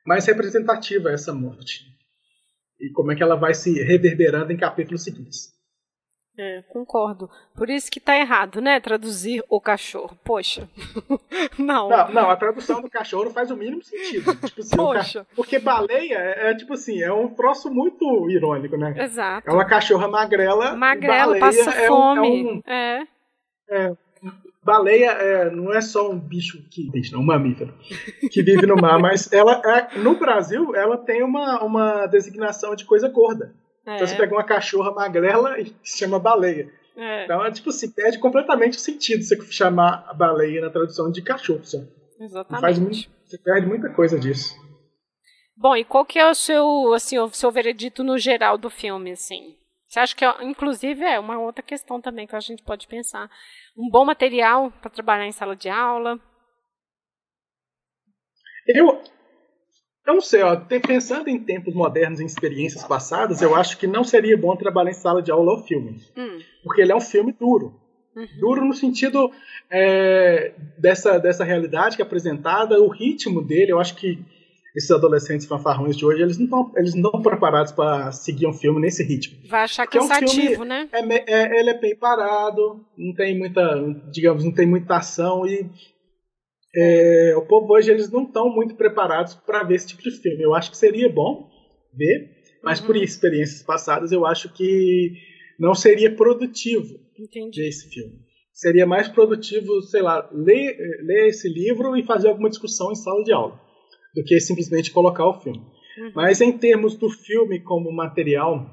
É, 0.07 0.09
mais 0.09 0.25
representativa 0.25 1.11
essa 1.11 1.33
morte. 1.33 1.85
E 2.79 2.89
como 2.91 3.11
é 3.11 3.15
que 3.15 3.23
ela 3.23 3.35
vai 3.35 3.53
se 3.53 3.73
reverberando 3.83 4.53
em 4.53 4.57
capítulos 4.57 5.03
seguintes. 5.03 5.55
É, 6.39 6.61
concordo. 6.69 7.27
Por 7.55 7.67
isso 7.67 7.89
que 7.89 7.99
tá 7.99 8.15
errado, 8.15 8.61
né? 8.61 8.79
Traduzir 8.79 9.43
o 9.49 9.59
cachorro. 9.59 10.15
Poxa. 10.23 10.69
não. 11.57 11.89
não. 11.89 12.11
não. 12.11 12.29
a 12.29 12.35
tradução 12.35 12.79
do 12.79 12.89
cachorro 12.89 13.31
faz 13.31 13.49
o 13.49 13.57
mínimo 13.57 13.83
sentido. 13.83 14.35
Tipo 14.45 14.61
assim, 14.61 14.75
Poxa. 14.75 15.25
Ca... 15.25 15.35
Porque 15.35 15.57
baleia 15.57 16.15
é, 16.15 16.51
é, 16.51 16.55
tipo 16.55 16.73
assim, 16.73 17.01
é 17.01 17.11
um 17.11 17.33
troço 17.33 17.73
muito 17.73 18.29
irônico, 18.29 18.77
né? 18.77 18.93
Exato. 18.99 19.49
É 19.49 19.51
uma 19.51 19.65
cachorra 19.65 20.07
magrela. 20.07 20.75
Magrela, 20.75 21.39
passa 21.39 21.71
é 21.71 21.87
fome. 21.87 22.43
Um, 22.43 22.61
é, 22.67 23.07
um, 23.71 23.73
é. 23.73 23.97
Baleia 24.67 25.11
é, 25.11 25.49
não 25.49 25.73
é 25.73 25.79
só 25.79 26.11
um 26.11 26.19
bicho 26.19 26.61
que 26.69 26.91
bicho, 26.91 27.13
não, 27.13 27.21
um 27.21 27.25
mamífero 27.25 27.73
que 28.29 28.43
vive 28.43 28.67
no 28.67 28.75
mar, 28.75 28.99
mas 28.99 29.31
ela 29.31 29.61
é, 29.65 29.97
no 29.97 30.19
Brasil 30.19 30.75
ela 30.75 30.97
tem 30.97 31.23
uma, 31.23 31.63
uma 31.63 32.05
designação 32.05 32.75
de 32.75 32.83
coisa 32.83 33.07
gorda. 33.07 33.55
É. 33.85 33.95
Então 33.95 34.05
você 34.05 34.15
pega 34.15 34.35
uma 34.35 34.43
cachorra 34.43 34.91
magrela 34.91 35.57
e 35.57 35.73
se 35.81 35.99
chama 35.99 36.19
baleia. 36.19 36.69
É. 36.97 37.23
Então 37.23 37.45
é 37.45 37.49
tipo 37.49 37.69
assim, 37.69 37.89
perde 37.89 38.19
completamente 38.19 38.77
o 38.77 38.81
sentido 38.81 39.23
você 39.23 39.41
chamar 39.49 40.05
a 40.09 40.13
baleia 40.13 40.59
na 40.59 40.69
tradução 40.69 41.09
de 41.09 41.21
cachorro. 41.21 41.63
Só. 41.63 41.79
Exatamente. 42.19 42.61
Faz 42.61 42.77
muito, 42.77 43.09
você 43.23 43.37
perde 43.37 43.67
muita 43.67 43.89
coisa 43.89 44.19
disso. 44.19 44.53
Bom, 45.55 45.75
e 45.75 45.83
qual 45.83 46.05
que 46.05 46.19
é 46.19 46.29
o 46.29 46.35
seu, 46.35 46.93
assim, 46.93 47.17
o 47.17 47.29
seu 47.29 47.49
veredito 47.49 48.03
no 48.03 48.17
geral 48.17 48.57
do 48.57 48.69
filme, 48.69 49.11
assim? 49.13 49.55
Você 49.87 49.99
acha 49.99 50.15
que, 50.15 50.25
inclusive, 50.43 51.03
é 51.03 51.19
uma 51.19 51.39
outra 51.39 51.63
questão 51.63 52.01
também 52.01 52.27
que 52.27 52.35
a 52.35 52.39
gente 52.39 52.61
pode 52.61 52.87
pensar. 52.87 53.29
Um 53.77 53.89
bom 53.89 54.03
material 54.03 54.71
para 54.81 54.91
trabalhar 54.91 55.25
em 55.25 55.31
sala 55.31 55.55
de 55.55 55.69
aula? 55.69 56.19
Eu, 58.67 59.01
eu 60.05 60.13
não 60.13 60.21
sei, 60.21 60.41
ó, 60.41 60.55
pensando 60.85 61.29
em 61.29 61.39
tempos 61.39 61.73
modernos, 61.73 62.19
em 62.19 62.25
experiências 62.25 62.83
passadas, 62.83 63.41
eu 63.41 63.55
acho 63.55 63.77
que 63.77 63.87
não 63.87 64.03
seria 64.03 64.37
bom 64.37 64.55
trabalhar 64.57 64.91
em 64.91 64.93
sala 64.93 65.21
de 65.21 65.31
aula 65.31 65.53
ou 65.53 65.63
filme. 65.63 66.01
Hum. 66.17 66.39
Porque 66.63 66.81
ele 66.81 66.91
é 66.91 66.95
um 66.95 67.01
filme 67.01 67.31
duro. 67.31 67.79
Uhum. 68.13 68.27
Duro 68.39 68.65
no 68.65 68.73
sentido 68.73 69.31
é, 69.69 70.53
dessa, 70.77 71.19
dessa 71.19 71.43
realidade 71.43 71.95
que 71.95 72.01
é 72.01 72.05
apresentada, 72.05 72.81
o 72.81 72.87
ritmo 72.87 73.41
dele, 73.41 73.71
eu 73.71 73.79
acho 73.79 73.95
que 73.95 74.19
esses 74.77 74.91
adolescentes 74.91 75.47
fanfarrões 75.47 75.97
de 75.97 76.05
hoje, 76.05 76.21
eles 76.21 76.37
não 76.37 76.45
estão 76.45 76.71
eles 76.77 76.93
não 76.93 77.11
preparados 77.23 77.71
para 77.71 78.11
seguir 78.11 78.45
um 78.45 78.53
filme 78.53 78.79
nesse 78.79 79.03
ritmo. 79.03 79.39
Vai 79.49 79.63
achar 79.63 79.87
cansativo, 79.87 80.61
é 80.61 80.65
um 80.65 80.67
né? 80.67 80.89
É, 80.91 81.33
é, 81.33 81.59
ele 81.59 81.71
é 81.71 81.79
bem 81.79 81.95
parado, 81.95 82.85
não 82.95 83.11
tem 83.15 83.35
muita, 83.35 83.63
digamos, 84.11 84.43
não 84.43 84.51
tem 84.51 84.67
muita 84.67 84.97
ação 84.97 85.47
e 85.47 85.67
é, 86.75 87.33
o 87.35 87.41
povo 87.47 87.73
hoje 87.73 87.89
eles 87.89 88.11
não 88.11 88.21
estão 88.21 88.53
muito 88.53 88.75
preparados 88.75 89.33
para 89.33 89.63
ver 89.63 89.75
esse 89.75 89.87
tipo 89.87 90.03
de 90.03 90.11
filme. 90.11 90.43
Eu 90.43 90.53
acho 90.53 90.69
que 90.69 90.77
seria 90.77 91.09
bom 91.09 91.49
ver, 91.91 92.29
mas 92.63 92.79
uhum. 92.79 92.85
por 92.85 92.97
experiências 92.97 93.63
passadas 93.63 94.11
eu 94.11 94.27
acho 94.27 94.53
que 94.53 95.11
não 95.59 95.73
seria 95.73 96.15
produtivo 96.15 96.99
Entendi. 97.17 97.61
ver 97.61 97.67
esse 97.67 97.89
filme. 97.89 98.13
Seria 98.53 98.85
mais 98.85 99.07
produtivo, 99.07 99.81
sei 99.81 100.03
lá, 100.03 100.29
ler, 100.31 100.77
ler 101.01 101.29
esse 101.29 101.49
livro 101.49 101.97
e 101.97 102.03
fazer 102.03 102.27
alguma 102.27 102.49
discussão 102.49 102.91
em 102.91 102.95
sala 102.95 103.23
de 103.23 103.33
aula 103.33 103.66
do 104.17 104.23
que 104.23 104.39
simplesmente 104.39 104.91
colocar 104.91 105.27
o 105.27 105.39
filme. 105.39 105.59
Uhum. 105.59 106.11
Mas 106.15 106.41
em 106.41 106.57
termos 106.57 106.95
do 106.95 107.07
filme 107.07 107.59
como 107.59 107.91
material, 107.91 108.65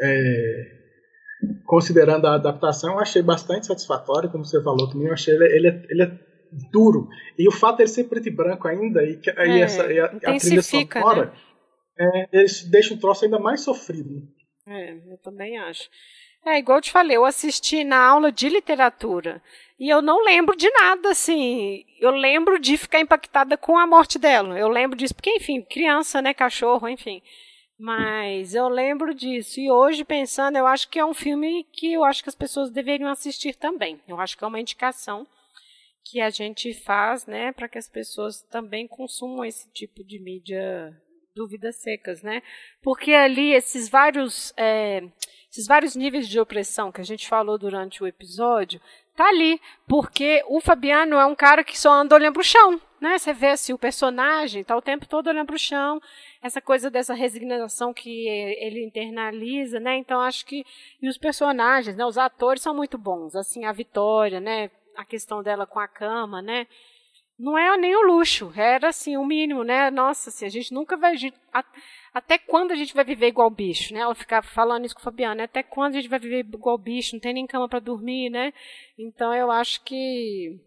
é, 0.00 0.76
considerando 1.64 2.26
a 2.26 2.34
adaptação, 2.34 2.94
eu 2.94 2.98
achei 2.98 3.22
bastante 3.22 3.68
satisfatório, 3.68 4.28
como 4.28 4.44
você 4.44 4.60
falou 4.62 4.90
também. 4.90 5.06
Eu 5.06 5.12
achei 5.12 5.34
ele, 5.34 5.44
ele, 5.44 5.68
é, 5.68 5.86
ele 5.88 6.02
é 6.02 6.18
duro. 6.72 7.08
E 7.38 7.46
o 7.46 7.52
fato 7.52 7.78
dele 7.78 7.88
ser 7.88 8.04
preto 8.04 8.26
e 8.26 8.32
branco 8.32 8.66
ainda, 8.66 9.04
e, 9.04 9.20
é, 9.36 9.46
e 9.46 9.60
essa, 9.60 9.92
e 9.92 10.00
a, 10.00 10.06
a 10.06 10.36
trilha 10.36 10.62
sonora, 10.62 11.26
né? 11.26 11.32
é, 12.00 12.38
eles 12.38 12.64
deixam 12.64 12.96
o 12.96 13.00
troço 13.00 13.24
ainda 13.24 13.38
mais 13.38 13.60
sofrido. 13.60 14.22
É, 14.66 14.94
eu 14.94 15.18
também 15.22 15.56
acho. 15.58 15.88
É, 16.44 16.58
igual 16.58 16.78
eu 16.78 16.82
te 16.82 16.90
falei, 16.90 17.16
eu 17.16 17.24
assisti 17.24 17.84
na 17.84 18.04
aula 18.04 18.32
de 18.32 18.48
literatura. 18.48 19.40
E 19.78 19.88
eu 19.88 20.00
não 20.00 20.24
lembro 20.24 20.56
de 20.56 20.70
nada, 20.70 21.10
assim. 21.10 21.84
Eu 22.00 22.10
lembro 22.10 22.58
de 22.58 22.76
ficar 22.76 23.00
impactada 23.00 23.56
com 23.56 23.78
a 23.78 23.86
morte 23.86 24.18
dela. 24.18 24.58
Eu 24.58 24.68
lembro 24.68 24.96
disso, 24.96 25.14
porque, 25.14 25.30
enfim, 25.30 25.60
criança, 25.62 26.22
né? 26.22 26.32
Cachorro, 26.32 26.88
enfim. 26.88 27.22
Mas 27.78 28.54
eu 28.54 28.68
lembro 28.68 29.14
disso. 29.14 29.60
E 29.60 29.70
hoje, 29.70 30.02
pensando, 30.02 30.56
eu 30.56 30.66
acho 30.66 30.88
que 30.88 30.98
é 30.98 31.04
um 31.04 31.12
filme 31.12 31.64
que 31.72 31.92
eu 31.92 32.04
acho 32.04 32.22
que 32.22 32.28
as 32.30 32.34
pessoas 32.34 32.70
deveriam 32.70 33.10
assistir 33.10 33.54
também. 33.54 34.00
Eu 34.08 34.18
acho 34.18 34.36
que 34.36 34.44
é 34.44 34.46
uma 34.46 34.60
indicação 34.60 35.26
que 36.02 36.20
a 36.20 36.30
gente 36.30 36.72
faz, 36.72 37.26
né, 37.26 37.52
para 37.52 37.68
que 37.68 37.78
as 37.78 37.88
pessoas 37.88 38.40
também 38.42 38.86
consumam 38.86 39.44
esse 39.44 39.68
tipo 39.72 40.04
de 40.04 40.20
mídia 40.20 40.96
dúvidas 41.34 41.76
secas, 41.76 42.22
né? 42.22 42.42
Porque 42.80 43.12
ali 43.12 43.52
esses 43.52 43.88
vários 43.88 44.54
é, 44.56 45.02
esses 45.50 45.66
vários 45.66 45.94
níveis 45.94 46.28
de 46.28 46.40
opressão 46.40 46.90
que 46.90 47.00
a 47.00 47.04
gente 47.04 47.28
falou 47.28 47.58
durante 47.58 48.02
o 48.02 48.06
episódio 48.06 48.80
tá 49.16 49.28
ali, 49.28 49.60
porque 49.88 50.44
o 50.46 50.60
Fabiano 50.60 51.16
é 51.16 51.26
um 51.26 51.34
cara 51.34 51.64
que 51.64 51.78
só 51.78 51.92
anda 51.92 52.14
olhando 52.14 52.34
para 52.34 52.40
o 52.40 52.44
chão, 52.44 52.80
né? 53.00 53.18
Você 53.18 53.32
vê 53.32 53.48
assim, 53.48 53.72
o 53.72 53.78
personagem 53.78 54.62
tá 54.62 54.76
o 54.76 54.82
tempo 54.82 55.06
todo 55.06 55.28
olhando 55.28 55.46
para 55.46 55.56
o 55.56 55.58
chão, 55.58 56.00
essa 56.42 56.60
coisa 56.60 56.90
dessa 56.90 57.14
resignação 57.14 57.92
que 57.92 58.28
ele 58.28 58.84
internaliza, 58.84 59.80
né? 59.80 59.96
Então 59.96 60.20
acho 60.20 60.44
que 60.44 60.64
e 61.00 61.08
os 61.08 61.18
personagens, 61.18 61.96
né? 61.96 62.04
Os 62.04 62.18
atores 62.18 62.62
são 62.62 62.74
muito 62.74 62.98
bons, 62.98 63.34
assim 63.34 63.64
a 63.64 63.72
Vitória, 63.72 64.38
né? 64.40 64.70
A 64.96 65.04
questão 65.04 65.42
dela 65.42 65.66
com 65.66 65.80
a 65.80 65.88
cama, 65.88 66.42
né? 66.42 66.66
Não 67.38 67.58
é 67.58 67.76
nem 67.76 67.94
o 67.94 68.02
luxo, 68.02 68.50
era 68.56 68.88
assim 68.88 69.16
o 69.16 69.24
mínimo, 69.24 69.62
né? 69.62 69.90
Nossa, 69.90 70.30
assim, 70.30 70.46
a 70.46 70.48
gente 70.48 70.72
nunca 70.72 70.96
vai 70.96 71.16
até 72.16 72.38
quando 72.38 72.72
a 72.72 72.74
gente 72.74 72.94
vai 72.94 73.04
viver 73.04 73.26
igual 73.26 73.50
bicho, 73.50 73.92
né? 73.92 74.00
Ela 74.00 74.14
ficar 74.14 74.40
falando 74.40 74.86
isso 74.86 74.94
com 74.94 75.02
o 75.02 75.04
Fabiano, 75.04 75.34
né? 75.34 75.42
até 75.42 75.62
quando 75.62 75.92
a 75.92 76.00
gente 76.00 76.08
vai 76.08 76.18
viver 76.18 76.38
igual 76.38 76.78
bicho, 76.78 77.14
não 77.14 77.20
tem 77.20 77.34
nem 77.34 77.46
cama 77.46 77.68
para 77.68 77.78
dormir, 77.78 78.30
né? 78.30 78.54
Então 78.96 79.34
eu 79.34 79.50
acho 79.50 79.82
que 79.82 80.58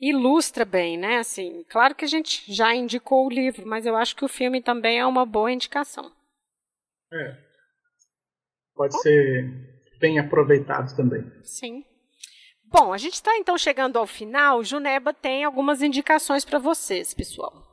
ilustra 0.00 0.64
bem, 0.64 0.96
né? 0.96 1.18
Assim, 1.18 1.62
claro 1.68 1.94
que 1.94 2.06
a 2.06 2.08
gente 2.08 2.50
já 2.50 2.74
indicou 2.74 3.26
o 3.26 3.28
livro, 3.28 3.66
mas 3.66 3.84
eu 3.84 3.94
acho 3.94 4.16
que 4.16 4.24
o 4.24 4.28
filme 4.28 4.62
também 4.62 4.98
é 4.98 5.04
uma 5.04 5.26
boa 5.26 5.52
indicação. 5.52 6.10
É. 7.12 7.36
Pode 8.74 8.98
ser 9.02 9.44
bem 10.00 10.18
aproveitado 10.18 10.96
também. 10.96 11.22
Sim. 11.42 11.84
Bom, 12.64 12.94
a 12.94 12.96
gente 12.96 13.12
está 13.12 13.36
então 13.36 13.58
chegando 13.58 13.98
ao 13.98 14.06
final. 14.06 14.64
Juneba 14.64 15.12
tem 15.12 15.44
algumas 15.44 15.82
indicações 15.82 16.46
para 16.46 16.58
vocês, 16.58 17.12
pessoal. 17.12 17.63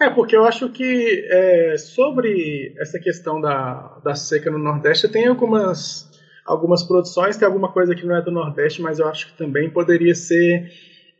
É, 0.00 0.10
porque 0.10 0.36
eu 0.36 0.44
acho 0.44 0.68
que 0.70 1.26
é, 1.30 1.76
sobre 1.76 2.74
essa 2.78 2.98
questão 2.98 3.40
da, 3.40 3.98
da 4.04 4.14
seca 4.14 4.50
no 4.50 4.58
Nordeste, 4.58 5.08
tem 5.08 5.26
algumas, 5.26 6.10
algumas 6.44 6.82
produções, 6.82 7.36
tem 7.36 7.46
alguma 7.46 7.72
coisa 7.72 7.94
que 7.94 8.04
não 8.04 8.16
é 8.16 8.22
do 8.22 8.30
Nordeste, 8.30 8.82
mas 8.82 8.98
eu 8.98 9.08
acho 9.08 9.28
que 9.28 9.38
também 9.38 9.70
poderia 9.70 10.14
ser 10.14 10.70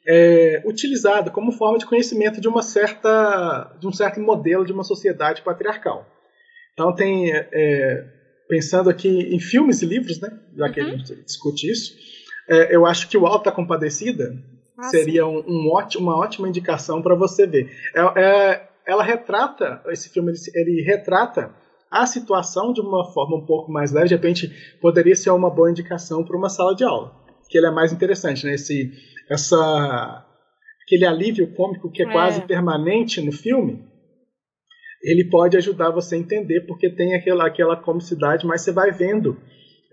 é, 0.06 0.62
utilizada 0.66 1.30
como 1.30 1.52
forma 1.52 1.78
de 1.78 1.86
conhecimento 1.86 2.40
de 2.40 2.48
uma 2.48 2.62
certa 2.62 3.74
de 3.78 3.86
um 3.86 3.92
certo 3.92 4.20
modelo 4.20 4.66
de 4.66 4.72
uma 4.72 4.84
sociedade 4.84 5.42
patriarcal. 5.42 6.06
Então 6.72 6.92
tem 6.94 7.32
é, 7.32 8.04
pensando 8.48 8.90
aqui 8.90 9.08
em 9.08 9.38
filmes 9.38 9.82
e 9.82 9.86
livros, 9.86 10.20
né? 10.20 10.36
Já 10.56 10.68
que 10.68 10.80
uhum. 10.80 10.86
a 10.86 10.90
gente 10.90 11.14
discute 11.22 11.70
isso, 11.70 11.94
é, 12.48 12.74
eu 12.74 12.84
acho 12.84 13.08
que 13.08 13.16
o 13.16 13.26
Alta 13.26 13.50
Compadecida 13.50 14.36
ah, 14.78 14.88
seria 14.88 15.26
um, 15.26 15.42
um 15.46 15.70
ótimo, 15.72 16.04
uma 16.04 16.18
ótima 16.18 16.48
indicação 16.48 17.00
para 17.00 17.14
você 17.14 17.46
ver. 17.46 17.70
É, 17.94 18.22
é, 18.22 18.68
ela 18.86 19.02
retrata, 19.02 19.82
esse 19.88 20.08
filme 20.10 20.32
ele, 20.32 20.38
ele, 20.54 20.82
retrata 20.82 21.54
a 21.90 22.06
situação 22.06 22.72
de 22.72 22.80
uma 22.80 23.04
forma 23.12 23.36
um 23.36 23.46
pouco 23.46 23.70
mais 23.70 23.92
leve, 23.92 24.08
de 24.08 24.14
repente 24.14 24.52
poderia 24.80 25.14
ser 25.14 25.30
uma 25.30 25.48
boa 25.48 25.70
indicação 25.70 26.24
para 26.24 26.36
uma 26.36 26.48
sala 26.48 26.74
de 26.74 26.84
aula, 26.84 27.14
que 27.48 27.56
ele 27.56 27.66
é 27.66 27.70
mais 27.70 27.92
interessante, 27.92 28.44
né? 28.44 28.54
Esse, 28.54 28.92
essa, 29.30 30.26
aquele 30.84 31.06
alívio 31.06 31.54
cômico 31.54 31.90
que 31.90 32.02
é, 32.02 32.06
é. 32.06 32.12
quase 32.12 32.42
permanente 32.42 33.20
no 33.20 33.32
filme, 33.32 33.80
ele 35.04 35.28
pode 35.30 35.56
ajudar 35.56 35.90
você 35.90 36.16
a 36.16 36.18
entender 36.18 36.62
porque 36.62 36.90
tem 36.90 37.14
aquela, 37.14 37.46
aquela 37.46 37.76
comicidade, 37.76 38.46
mas 38.46 38.62
você 38.62 38.72
vai 38.72 38.90
vendo 38.90 39.36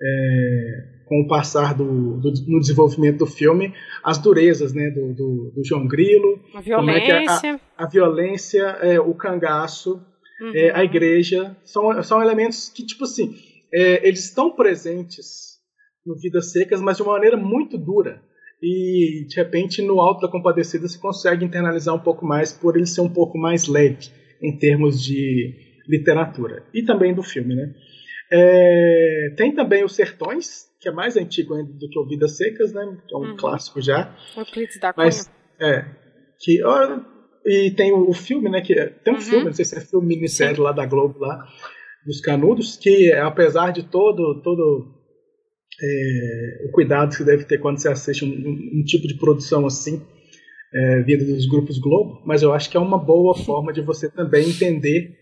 é, 0.01 1.01
com 1.11 1.19
o 1.19 1.27
passar 1.27 1.73
do, 1.73 2.21
do, 2.21 2.31
no 2.47 2.61
desenvolvimento 2.61 3.17
do 3.17 3.25
filme, 3.25 3.73
as 4.01 4.17
durezas 4.17 4.73
né, 4.73 4.89
do, 4.91 5.13
do, 5.13 5.51
do 5.53 5.61
João 5.61 5.85
Grilo, 5.85 6.39
a 6.55 6.61
violência, 6.61 7.11
é 7.11 7.51
a, 7.51 7.59
a, 7.83 7.85
violência 7.85 8.61
é, 8.81 8.97
o 8.97 9.13
cangaço, 9.13 10.01
uhum. 10.39 10.51
é, 10.55 10.71
a 10.71 10.85
igreja, 10.85 11.53
são, 11.65 12.01
são 12.01 12.21
elementos 12.21 12.69
que, 12.69 12.85
tipo 12.85 13.03
assim, 13.03 13.35
é, 13.73 14.07
eles 14.07 14.23
estão 14.23 14.55
presentes 14.55 15.59
no 16.05 16.17
Vidas 16.17 16.53
Secas, 16.53 16.79
mas 16.79 16.95
de 16.95 17.03
uma 17.03 17.11
maneira 17.11 17.35
muito 17.35 17.77
dura. 17.77 18.21
E, 18.63 19.25
de 19.27 19.35
repente, 19.35 19.81
no 19.81 19.99
Alto 19.99 20.21
da 20.21 20.31
Compadecida 20.31 20.88
você 20.88 20.97
consegue 20.97 21.43
internalizar 21.43 21.93
um 21.93 21.99
pouco 21.99 22.25
mais 22.25 22.53
por 22.53 22.77
ele 22.77 22.85
ser 22.85 23.01
um 23.01 23.09
pouco 23.09 23.38
mais 23.38 23.67
leve 23.67 24.07
em 24.41 24.57
termos 24.57 25.03
de 25.03 25.53
literatura. 25.89 26.63
E 26.73 26.83
também 26.83 27.13
do 27.13 27.21
filme, 27.21 27.53
né? 27.53 27.73
É, 28.31 29.33
tem 29.35 29.53
também 29.53 29.83
os 29.83 29.93
Sertões, 29.93 30.70
que 30.81 30.89
é 30.89 30.91
mais 30.91 31.15
antigo 31.15 31.53
ainda 31.53 31.71
do 31.71 31.87
que 31.87 31.99
o 31.99 32.07
Vidas 32.07 32.35
Secas, 32.35 32.73
né? 32.73 32.81
É 32.81 33.15
um 33.15 33.19
uhum. 33.19 33.37
clássico 33.37 33.79
já. 33.79 34.15
Euclides 34.35 34.79
da 34.79 34.91
Mas, 34.97 35.31
é, 35.59 35.85
que, 36.39 36.63
ó, 36.63 36.99
e 37.45 37.69
tem 37.71 37.93
o, 37.93 38.09
o, 38.09 38.13
filme, 38.13 38.49
né? 38.49 38.61
Que 38.61 38.73
é, 38.73 38.87
tem 38.87 39.13
um 39.13 39.17
uhum. 39.17 39.21
filme, 39.21 39.45
não 39.45 39.53
sei 39.53 39.63
se 39.63 39.77
é 39.77 39.81
filme 39.81 40.07
minissérie 40.07 40.55
Sim. 40.55 40.61
lá 40.63 40.71
da 40.71 40.87
Globo, 40.87 41.19
lá, 41.19 41.45
dos 42.03 42.19
Canudos, 42.19 42.77
que 42.77 43.13
apesar 43.13 43.71
de 43.71 43.83
todo, 43.83 44.41
todo 44.41 44.91
é, 45.79 46.65
o 46.67 46.71
cuidado 46.71 47.15
que 47.15 47.23
deve 47.23 47.45
ter 47.45 47.59
quando 47.59 47.79
você 47.79 47.87
assiste 47.87 48.25
um, 48.25 48.29
um, 48.29 48.79
um 48.79 48.83
tipo 48.83 49.07
de 49.07 49.19
produção 49.19 49.67
assim, 49.67 50.01
é, 50.73 51.03
vindo 51.03 51.25
dos 51.25 51.45
grupos 51.45 51.77
Globo, 51.77 52.23
mas 52.25 52.41
eu 52.41 52.53
acho 52.53 52.71
que 52.71 52.77
é 52.77 52.79
uma 52.79 52.97
boa 52.97 53.35
forma 53.37 53.71
de 53.71 53.81
você 53.81 54.09
também 54.09 54.49
entender 54.49 55.15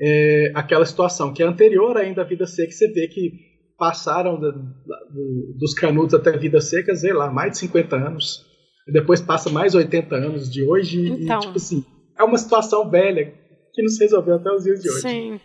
é, 0.00 0.52
aquela 0.54 0.86
situação, 0.86 1.34
que 1.34 1.42
é 1.42 1.46
anterior 1.46 1.96
ainda 1.96 2.22
à 2.22 2.24
vida 2.24 2.46
seca, 2.46 2.70
você 2.70 2.86
vê 2.92 3.08
que 3.08 3.49
passaram 3.80 4.38
do, 4.38 4.52
do, 4.52 5.54
dos 5.58 5.72
canudos 5.72 6.12
até 6.12 6.34
a 6.34 6.36
vida 6.36 6.60
seca, 6.60 6.94
sei 6.94 7.14
lá, 7.14 7.30
mais 7.30 7.52
de 7.52 7.58
50 7.60 7.96
anos, 7.96 8.44
depois 8.86 9.22
passa 9.22 9.48
mais 9.48 9.74
80 9.74 10.14
anos 10.14 10.52
de 10.52 10.62
hoje, 10.62 11.08
então. 11.08 11.38
e 11.38 11.40
tipo 11.40 11.56
assim, 11.56 11.82
é 12.18 12.22
uma 12.22 12.36
situação 12.36 12.90
velha 12.90 13.32
que 13.72 13.80
não 13.80 13.88
se 13.88 14.00
resolveu 14.00 14.34
até 14.34 14.50
os 14.50 14.64
dias 14.64 14.82
de 14.82 14.90
hoje. 14.90 15.00
Sim. 15.00 15.40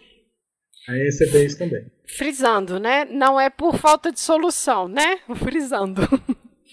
Aí 0.89 1.09
você 1.09 1.25
vê 1.27 1.45
isso 1.45 1.57
também. 1.57 1.89
Frisando, 2.05 2.77
né? 2.77 3.05
Não 3.05 3.39
é 3.39 3.49
por 3.49 3.77
falta 3.77 4.11
de 4.11 4.19
solução, 4.19 4.89
né? 4.89 5.19
Frisando. 5.37 6.01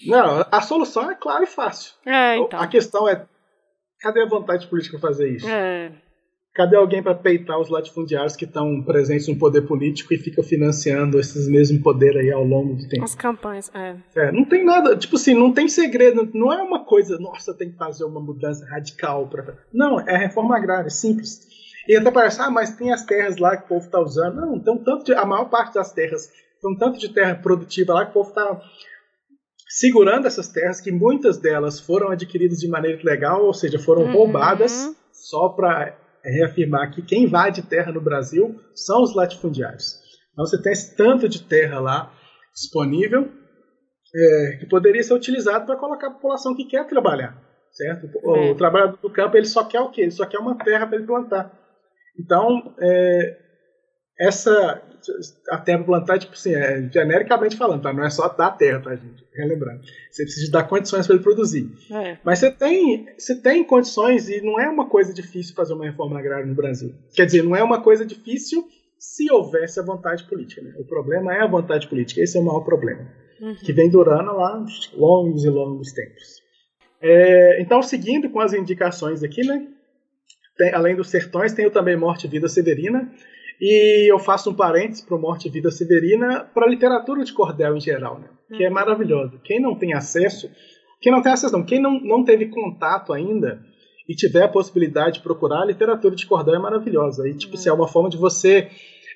Não, 0.05 0.45
a 0.51 0.61
solução 0.61 1.09
é 1.09 1.15
clara 1.15 1.45
e 1.45 1.47
fácil. 1.47 1.93
É, 2.05 2.37
então. 2.37 2.59
A 2.59 2.67
questão 2.67 3.07
é, 3.07 3.25
cadê 4.01 4.21
a 4.21 4.27
vontade 4.27 4.67
política 4.67 4.99
fazer 4.99 5.29
isso? 5.31 5.47
É. 5.47 5.93
Cadê 6.53 6.75
alguém 6.75 7.01
para 7.01 7.15
peitar 7.15 7.59
os 7.59 7.67
latifundiários 7.67 8.35
que 8.35 8.45
estão 8.45 8.83
presentes 8.83 9.27
no 9.27 9.35
poder 9.35 9.63
político 9.63 10.13
e 10.13 10.19
ficam 10.19 10.43
financiando 10.43 11.19
esses 11.19 11.47
mesmos 11.47 11.81
poderes 11.81 12.21
aí 12.21 12.31
ao 12.31 12.43
longo 12.43 12.75
do 12.75 12.87
tempo? 12.87 13.03
As 13.03 13.15
campanhas, 13.15 13.71
é. 13.73 13.95
é. 14.15 14.31
Não 14.31 14.45
tem 14.45 14.63
nada, 14.63 14.95
tipo 14.95 15.15
assim, 15.15 15.33
não 15.33 15.51
tem 15.51 15.67
segredo, 15.67 16.29
não 16.31 16.53
é 16.53 16.61
uma 16.61 16.85
coisa, 16.85 17.17
nossa, 17.17 17.55
tem 17.55 17.71
que 17.71 17.77
fazer 17.77 18.03
uma 18.03 18.21
mudança 18.21 18.67
radical 18.67 19.27
para. 19.27 19.57
Não, 19.73 19.99
é 19.99 20.15
reforma 20.15 20.55
agrária, 20.55 20.91
simples. 20.91 21.41
E 21.87 21.95
até 21.95 22.11
parece, 22.11 22.39
ah, 22.39 22.51
mas 22.51 22.75
tem 22.75 22.93
as 22.93 23.03
terras 23.03 23.37
lá 23.37 23.57
que 23.57 23.65
o 23.65 23.67
povo 23.69 23.85
está 23.85 23.99
usando. 23.99 24.35
Não, 24.35 24.55
então 24.55 24.77
tanto 24.77 25.05
de, 25.05 25.13
a 25.15 25.25
maior 25.25 25.49
parte 25.49 25.73
das 25.73 25.91
terras, 25.91 26.31
um 26.63 26.77
tanto 26.77 26.99
de 26.99 27.09
terra 27.09 27.33
produtiva 27.33 27.95
lá 27.95 28.05
que 28.05 28.11
o 28.11 28.13
povo 28.13 28.29
está 28.29 28.61
segurando 29.67 30.27
essas 30.27 30.49
terras, 30.49 30.79
que 30.79 30.91
muitas 30.91 31.39
delas 31.39 31.79
foram 31.79 32.11
adquiridas 32.11 32.59
de 32.59 32.67
maneira 32.67 33.01
ilegal, 33.01 33.43
ou 33.43 33.53
seja, 33.55 33.79
foram 33.79 34.03
uhum. 34.03 34.13
roubadas 34.13 34.95
só 35.11 35.49
para 35.49 35.97
reafirmar 36.29 36.91
que 36.91 37.01
quem 37.01 37.23
invade 37.23 37.61
terra 37.63 37.91
no 37.91 38.01
Brasil 38.01 38.59
são 38.73 39.01
os 39.01 39.15
latifundiários. 39.15 39.99
Então 40.31 40.45
você 40.45 40.61
tem 40.61 40.71
esse 40.71 40.95
tanto 40.95 41.27
de 41.27 41.43
terra 41.43 41.79
lá 41.79 42.13
disponível 42.53 43.29
é, 44.15 44.57
que 44.59 44.65
poderia 44.67 45.03
ser 45.03 45.13
utilizado 45.13 45.65
para 45.65 45.75
colocar 45.75 46.07
a 46.07 46.11
população 46.11 46.55
que 46.55 46.65
quer 46.65 46.87
trabalhar, 46.87 47.35
certo? 47.71 48.09
O, 48.23 48.35
é. 48.35 48.51
o 48.51 48.55
trabalhador 48.55 48.97
do 49.01 49.09
campo 49.09 49.35
ele 49.35 49.45
só 49.45 49.63
quer 49.63 49.81
o 49.81 49.89
quê? 49.89 50.01
Ele 50.01 50.11
só 50.11 50.25
quer 50.25 50.39
uma 50.39 50.57
terra 50.57 50.87
para 50.87 50.97
ele 50.97 51.05
plantar. 51.05 51.51
Então 52.19 52.73
é, 52.79 53.37
essa 54.19 54.81
a 55.49 55.57
terra 55.57 55.83
plantar, 55.83 56.19
tipo 56.19 56.33
assim, 56.33 56.53
é, 56.53 56.89
genericamente 56.91 57.55
falando, 57.55 57.81
tá? 57.81 57.93
Não 57.93 58.03
é 58.03 58.09
só 58.09 58.27
dar 58.27 58.51
terra, 58.51 58.79
tá, 58.79 58.95
gente? 58.95 59.23
Relembrando. 59.33 59.81
Você 60.09 60.23
precisa 60.23 60.51
dar 60.51 60.63
condições 60.63 61.05
para 61.05 61.15
ele 61.15 61.23
produzir. 61.23 61.71
É. 61.91 62.17
Mas 62.23 62.39
você 62.39 62.51
tem, 62.51 63.07
você 63.17 63.35
tem 63.35 63.63
condições 63.63 64.29
e 64.29 64.41
não 64.41 64.59
é 64.59 64.69
uma 64.69 64.87
coisa 64.87 65.13
difícil 65.13 65.55
fazer 65.55 65.73
uma 65.73 65.85
reforma 65.85 66.19
agrária 66.19 66.45
no 66.45 66.55
Brasil. 66.55 66.93
Quer 67.13 67.25
dizer, 67.25 67.43
não 67.43 67.55
é 67.55 67.63
uma 67.63 67.81
coisa 67.81 68.05
difícil 68.05 68.67
se 68.97 69.31
houvesse 69.31 69.79
a 69.79 69.83
vontade 69.83 70.23
política. 70.23 70.61
Né? 70.61 70.73
O 70.77 70.85
problema 70.85 71.33
é 71.33 71.41
a 71.41 71.47
vontade 71.47 71.87
política. 71.87 72.21
Esse 72.21 72.37
é 72.37 72.39
o 72.41 72.45
maior 72.45 72.61
problema. 72.61 73.05
Uhum. 73.41 73.55
Que 73.55 73.73
vem 73.73 73.89
durando 73.89 74.31
lá 74.31 74.65
longos 74.93 75.43
e 75.43 75.49
longos 75.49 75.91
tempos. 75.91 76.41
É, 77.01 77.61
então, 77.61 77.83
seguindo 77.83 78.29
com 78.29 78.39
as 78.39 78.53
indicações 78.53 79.21
aqui, 79.21 79.45
né? 79.45 79.67
Tem, 80.57 80.73
além 80.73 80.95
dos 80.95 81.09
sertões, 81.09 81.51
tem 81.51 81.69
também 81.69 81.97
Morte 81.97 82.27
e 82.27 82.29
Vida 82.29 82.47
Severina, 82.47 83.11
e 83.65 84.11
eu 84.11 84.19
faço 84.19 84.49
um 84.49 84.53
parênteses 84.53 85.05
para 85.05 85.17
Morte 85.17 85.47
e 85.47 85.49
Vida 85.51 85.71
Severina 85.71 86.43
para 86.53 86.65
a 86.65 86.69
literatura 86.69 87.23
de 87.23 87.31
cordel 87.31 87.77
em 87.77 87.79
geral, 87.79 88.19
né? 88.19 88.27
que 88.57 88.61
é 88.61 88.67
uhum. 88.67 88.73
maravilhosa. 88.73 89.39
Quem 89.41 89.57
não 89.57 89.73
tem 89.73 89.93
acesso, 89.93 90.51
quem 90.99 91.09
não 91.09 91.21
tem 91.21 91.31
acesso 91.31 91.53
não, 91.53 91.63
quem 91.63 91.81
não, 91.81 91.97
não 91.97 92.25
teve 92.25 92.47
contato 92.47 93.13
ainda 93.13 93.63
e 94.07 94.13
tiver 94.13 94.43
a 94.43 94.49
possibilidade 94.49 95.19
de 95.19 95.21
procurar, 95.21 95.61
a 95.61 95.65
literatura 95.65 96.13
de 96.13 96.25
cordel 96.25 96.55
é 96.55 96.59
maravilhosa. 96.59 97.25
E, 97.25 97.33
tipo, 97.33 97.55
uhum. 97.55 97.63
é 97.65 97.71
uma 97.71 97.87
forma 97.87 98.09
de 98.09 98.17
você 98.17 98.67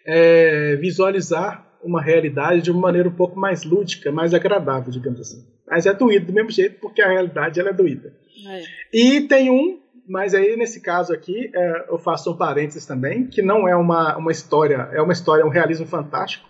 é, 0.05 0.77
visualizar 0.77 1.67
uma 1.83 2.01
realidade 2.01 2.61
de 2.61 2.71
uma 2.71 2.79
maneira 2.79 3.09
um 3.09 3.15
pouco 3.15 3.37
mais 3.37 3.65
lúdica, 3.65 4.13
mais 4.13 4.33
agradável, 4.33 4.89
digamos 4.93 5.19
assim. 5.19 5.45
Mas 5.67 5.85
é 5.85 5.93
doído 5.93 6.27
do 6.27 6.33
mesmo 6.33 6.51
jeito, 6.51 6.79
porque 6.79 7.01
a 7.01 7.09
realidade 7.09 7.59
ela 7.59 7.71
é 7.71 7.73
doída. 7.73 8.13
É. 8.47 8.63
E 8.93 9.21
tem 9.21 9.51
um 9.51 9.77
mas 10.07 10.33
aí 10.33 10.55
nesse 10.55 10.81
caso 10.81 11.13
aqui 11.13 11.51
é, 11.53 11.85
eu 11.89 11.97
faço 11.97 12.31
um 12.31 12.37
parênteses 12.37 12.85
também, 12.85 13.27
que 13.27 13.41
não 13.41 13.67
é 13.67 13.75
uma, 13.75 14.17
uma 14.17 14.31
história, 14.31 14.89
é 14.93 15.01
uma 15.01 15.13
história, 15.13 15.45
um 15.45 15.49
realismo 15.49 15.85
fantástico, 15.85 16.47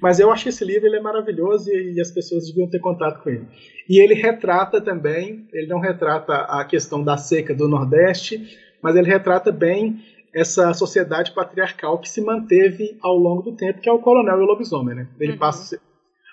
mas 0.00 0.20
eu 0.20 0.30
acho 0.30 0.44
que 0.44 0.48
esse 0.50 0.64
livro 0.64 0.86
ele 0.86 0.96
é 0.96 1.00
maravilhoso 1.00 1.70
e, 1.70 1.94
e, 1.94 2.00
as 2.00 2.10
pessoas 2.10 2.46
deviam 2.46 2.68
ter 2.68 2.78
contato 2.78 3.22
com 3.22 3.30
ele. 3.30 3.46
E 3.88 4.00
ele 4.00 4.14
retrata 4.14 4.80
também, 4.80 5.48
ele 5.52 5.66
não 5.66 5.80
retrata 5.80 6.34
a 6.34 6.64
questão 6.64 7.02
da 7.02 7.16
seca 7.16 7.54
do 7.54 7.66
Nordeste, 7.66 8.56
mas 8.80 8.94
ele 8.94 9.08
retrata 9.08 9.50
bem 9.50 10.00
essa 10.32 10.72
sociedade 10.72 11.32
patriarcal 11.32 11.98
que 11.98 12.08
se 12.08 12.20
manteve 12.20 12.96
ao 13.02 13.16
longo 13.16 13.42
do 13.42 13.56
tempo, 13.56 13.80
que 13.80 13.88
é 13.88 13.92
o 13.92 13.98
coronel 13.98 14.38
e 14.38 14.42
o 14.42 14.46
lobisomem. 14.46 14.94
Né? 14.94 15.08
Ele 15.18 15.32
uhum. 15.32 15.38
passa 15.38 15.80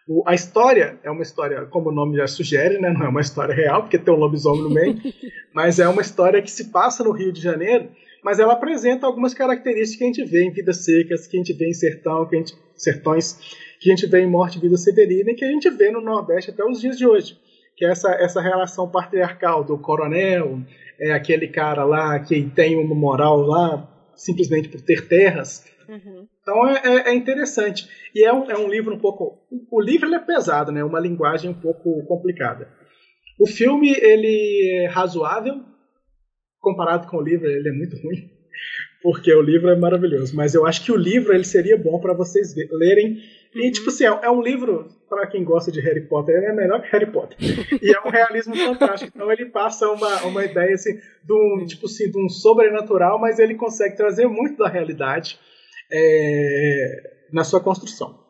o, 0.07 0.23
a 0.27 0.33
história 0.35 0.99
é 1.03 1.09
uma 1.09 1.23
história, 1.23 1.65
como 1.65 1.89
o 1.89 1.93
nome 1.93 2.17
já 2.17 2.27
sugere, 2.27 2.79
né? 2.79 2.91
não 2.91 3.05
é 3.05 3.09
uma 3.09 3.21
história 3.21 3.53
real, 3.53 3.81
porque 3.81 3.97
tem 3.97 4.13
um 4.13 4.17
lobisomem 4.17 4.61
no 4.61 4.69
meio, 4.69 5.01
mas 5.53 5.79
é 5.79 5.87
uma 5.87 6.01
história 6.01 6.41
que 6.41 6.51
se 6.51 6.65
passa 6.65 7.03
no 7.03 7.11
Rio 7.11 7.31
de 7.31 7.41
Janeiro, 7.41 7.89
mas 8.23 8.39
ela 8.39 8.53
apresenta 8.53 9.05
algumas 9.05 9.33
características 9.33 9.97
que 9.97 10.03
a 10.03 10.07
gente 10.07 10.25
vê 10.25 10.43
em 10.43 10.51
Vidas 10.51 10.83
Secas, 10.83 11.27
que 11.27 11.37
a 11.37 11.39
gente 11.39 11.53
vê 11.53 11.69
em 11.69 11.73
Sertão, 11.73 12.25
que 12.27 12.35
a 12.35 12.39
gente, 12.39 12.55
Sertões, 12.75 13.39
que 13.79 13.91
a 13.91 13.95
gente 13.95 14.07
vê 14.07 14.21
em 14.21 14.29
Morte 14.29 14.57
e 14.57 14.61
Vida 14.61 14.77
Severina 14.77 15.31
e 15.31 15.35
que 15.35 15.45
a 15.45 15.49
gente 15.49 15.69
vê 15.69 15.91
no 15.91 16.01
Nordeste 16.01 16.51
até 16.51 16.63
os 16.63 16.81
dias 16.81 16.97
de 16.97 17.05
hoje. 17.05 17.37
Que 17.77 17.85
é 17.85 17.89
essa, 17.89 18.11
essa 18.13 18.41
relação 18.41 18.89
patriarcal 18.89 19.63
do 19.63 19.77
coronel, 19.77 20.59
é 20.99 21.11
aquele 21.11 21.47
cara 21.47 21.83
lá 21.83 22.17
que 22.19 22.43
tem 22.55 22.77
uma 22.77 22.95
moral 22.95 23.41
lá 23.41 23.87
simplesmente 24.15 24.69
por 24.69 24.81
ter 24.81 25.07
terras, 25.07 25.65
Uhum. 25.87 26.27
Então 26.41 26.67
é, 26.67 26.81
é, 26.83 27.09
é, 27.09 27.13
interessante. 27.13 27.87
E 28.13 28.23
é 28.23 28.33
um, 28.33 28.49
é 28.49 28.57
um 28.57 28.67
livro 28.67 28.93
um 28.93 28.99
pouco. 28.99 29.39
O 29.71 29.81
livro 29.81 30.13
é 30.13 30.19
pesado, 30.19 30.71
né? 30.71 30.83
Uma 30.83 30.99
linguagem 30.99 31.49
um 31.49 31.53
pouco 31.53 32.03
complicada. 32.05 32.67
O 33.39 33.47
filme 33.47 33.91
ele 33.91 34.83
é 34.83 34.87
razoável. 34.87 35.61
Comparado 36.59 37.07
com 37.07 37.17
o 37.17 37.21
livro, 37.21 37.47
ele 37.47 37.69
é 37.69 37.71
muito 37.71 37.95
ruim. 37.97 38.29
Porque 39.03 39.31
o 39.33 39.41
livro 39.41 39.69
é 39.69 39.75
maravilhoso. 39.75 40.35
Mas 40.35 40.55
eu 40.55 40.65
acho 40.65 40.83
que 40.83 40.91
o 40.91 40.97
livro 40.97 41.33
ele 41.33 41.43
seria 41.43 41.77
bom 41.77 41.99
para 41.99 42.13
vocês 42.13 42.55
lerem. 42.71 43.19
E, 43.53 43.65
uhum. 43.65 43.71
tipo 43.71 43.89
assim, 43.89 44.05
é, 44.05 44.19
é 44.23 44.29
um 44.29 44.41
livro, 44.41 44.87
para 45.07 45.27
quem 45.27 45.43
gosta 45.43 45.71
de 45.71 45.79
Harry 45.79 46.07
Potter, 46.07 46.35
ele 46.35 46.47
é 46.47 46.53
melhor 46.53 46.81
que 46.81 46.89
Harry 46.89 47.11
Potter. 47.11 47.37
E 47.81 47.93
é 47.93 47.99
um 48.01 48.09
realismo 48.09 48.55
fantástico. 48.55 49.11
Então 49.13 49.31
ele 49.31 49.45
passa 49.45 49.87
uma, 49.89 50.23
uma 50.23 50.43
ideia 50.43 50.73
assim, 50.73 50.95
de 50.95 51.33
um, 51.33 51.65
tipo 51.65 51.85
assim, 51.85 52.09
de 52.09 52.17
um 52.17 52.27
sobrenatural, 52.27 53.19
mas 53.19 53.37
ele 53.37 53.55
consegue 53.55 53.95
trazer 53.95 54.27
muito 54.27 54.57
da 54.57 54.67
realidade 54.67 55.39
é, 55.91 57.27
na 57.31 57.43
sua 57.43 57.61
construção. 57.61 58.23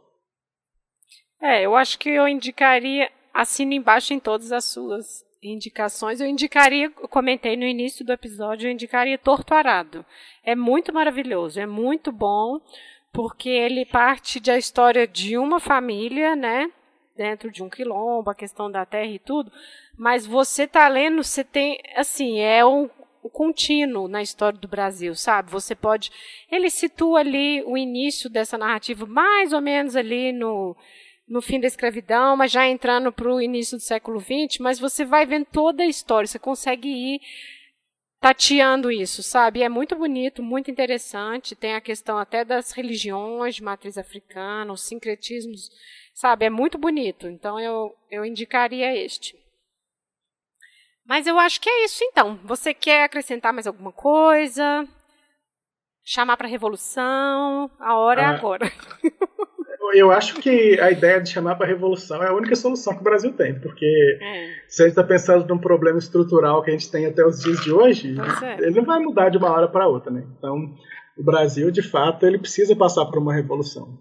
É, 1.41 1.65
eu 1.65 1.75
acho 1.75 1.99
que 1.99 2.09
eu 2.09 2.27
indicaria, 2.27 3.11
assino 3.33 3.73
embaixo 3.73 4.13
em 4.13 4.19
todas 4.19 4.51
as 4.51 4.65
suas 4.65 5.23
indicações, 5.43 6.19
eu 6.19 6.27
indicaria, 6.27 6.91
eu 6.99 7.07
comentei 7.07 7.55
no 7.55 7.65
início 7.65 8.05
do 8.05 8.11
episódio, 8.11 8.67
eu 8.67 8.71
indicaria 8.71 9.17
Torto 9.17 9.53
Arado. 9.53 10.05
É 10.43 10.55
muito 10.55 10.93
maravilhoso, 10.93 11.59
é 11.59 11.65
muito 11.65 12.11
bom, 12.11 12.59
porque 13.13 13.49
ele 13.49 13.85
parte 13.85 14.39
da 14.39 14.57
história 14.57 15.07
de 15.07 15.37
uma 15.37 15.59
família, 15.59 16.35
né? 16.35 16.71
Dentro 17.15 17.49
de 17.49 17.63
um 17.63 17.69
quilombo, 17.69 18.29
a 18.29 18.35
questão 18.35 18.69
da 18.69 18.85
terra 18.85 19.11
e 19.11 19.19
tudo. 19.19 19.51
Mas 19.97 20.25
você 20.25 20.67
tá 20.67 20.87
lendo, 20.87 21.23
você 21.23 21.43
tem, 21.43 21.79
assim, 21.95 22.39
é 22.39 22.65
um, 22.65 22.89
um 23.25 23.29
contínuo 23.29 24.07
na 24.07 24.21
história 24.21 24.59
do 24.59 24.67
Brasil, 24.67 25.15
sabe? 25.15 25.49
Você 25.49 25.73
pode. 25.75 26.11
Ele 26.51 26.69
situa 26.69 27.19
ali 27.21 27.63
o 27.63 27.75
início 27.75 28.29
dessa 28.29 28.57
narrativa, 28.57 29.05
mais 29.05 29.51
ou 29.51 29.61
menos 29.61 29.95
ali 29.95 30.31
no 30.31 30.75
no 31.27 31.41
fim 31.41 31.59
da 31.59 31.65
escravidão, 31.65 32.37
mas 32.37 32.51
já 32.51 32.67
entrando 32.67 33.11
para 33.11 33.33
o 33.33 33.41
início 33.41 33.77
do 33.77 33.81
século 33.81 34.19
XX, 34.19 34.59
mas 34.59 34.77
você 34.77 35.03
vai 35.03 35.25
vendo 35.25 35.45
toda 35.45 35.81
a 35.81 35.87
história, 35.87 36.27
você 36.27 36.37
consegue 36.37 36.87
ir 36.87 37.19
tateando 38.19 38.91
isso, 38.91 39.23
sabe? 39.23 39.59
E 39.59 39.63
é 39.63 39.69
muito 39.69 39.95
bonito, 39.95 40.43
muito 40.43 40.69
interessante. 40.69 41.55
Tem 41.55 41.73
a 41.73 41.81
questão 41.81 42.19
até 42.19 42.45
das 42.45 42.71
religiões 42.71 43.55
de 43.55 43.63
matriz 43.63 43.97
africana, 43.97 44.71
os 44.71 44.81
sincretismos, 44.81 45.71
sabe? 46.13 46.45
É 46.45 46.49
muito 46.49 46.77
bonito. 46.77 47.27
Então 47.27 47.59
eu, 47.59 47.95
eu 48.11 48.23
indicaria 48.23 48.95
este. 48.95 49.35
Mas 51.07 51.27
eu 51.27 51.37
acho 51.37 51.61
que 51.61 51.69
é 51.69 51.85
isso 51.85 52.03
então. 52.03 52.39
Você 52.43 52.73
quer 52.73 53.03
acrescentar 53.03 53.53
mais 53.53 53.67
alguma 53.67 53.91
coisa? 53.91 54.87
Chamar 56.03 56.37
para 56.37 56.47
revolução? 56.47 57.69
A 57.79 57.97
hora 57.97 58.21
é 58.21 58.25
ah, 58.25 58.31
é 58.31 58.35
agora. 58.35 58.71
eu 59.93 60.11
acho 60.11 60.35
que 60.35 60.79
a 60.79 60.91
ideia 60.91 61.21
de 61.21 61.29
chamar 61.29 61.55
para 61.55 61.67
revolução 61.67 62.21
é 62.23 62.27
a 62.27 62.33
única 62.33 62.55
solução 62.55 62.93
que 62.93 63.01
o 63.01 63.03
Brasil 63.03 63.33
tem, 63.33 63.59
porque 63.59 63.85
é. 64.21 64.49
se 64.67 64.81
a 64.81 64.85
gente 64.85 64.97
está 64.97 65.03
pensando 65.03 65.47
num 65.47 65.57
problema 65.57 65.97
estrutural 65.97 66.63
que 66.63 66.69
a 66.69 66.73
gente 66.73 66.91
tem 66.91 67.05
até 67.05 67.25
os 67.25 67.39
dias 67.39 67.61
de 67.61 67.71
hoje, 67.71 68.15
é. 68.43 68.63
ele 68.63 68.75
não 68.75 68.85
vai 68.85 68.99
mudar 68.99 69.29
de 69.29 69.37
uma 69.37 69.51
hora 69.51 69.67
para 69.67 69.87
outra, 69.87 70.11
né? 70.11 70.23
Então, 70.37 70.75
o 71.17 71.23
Brasil, 71.23 71.71
de 71.71 71.81
fato, 71.81 72.25
ele 72.25 72.37
precisa 72.37 72.75
passar 72.75 73.05
por 73.05 73.19
uma 73.19 73.33
revolução. 73.33 73.97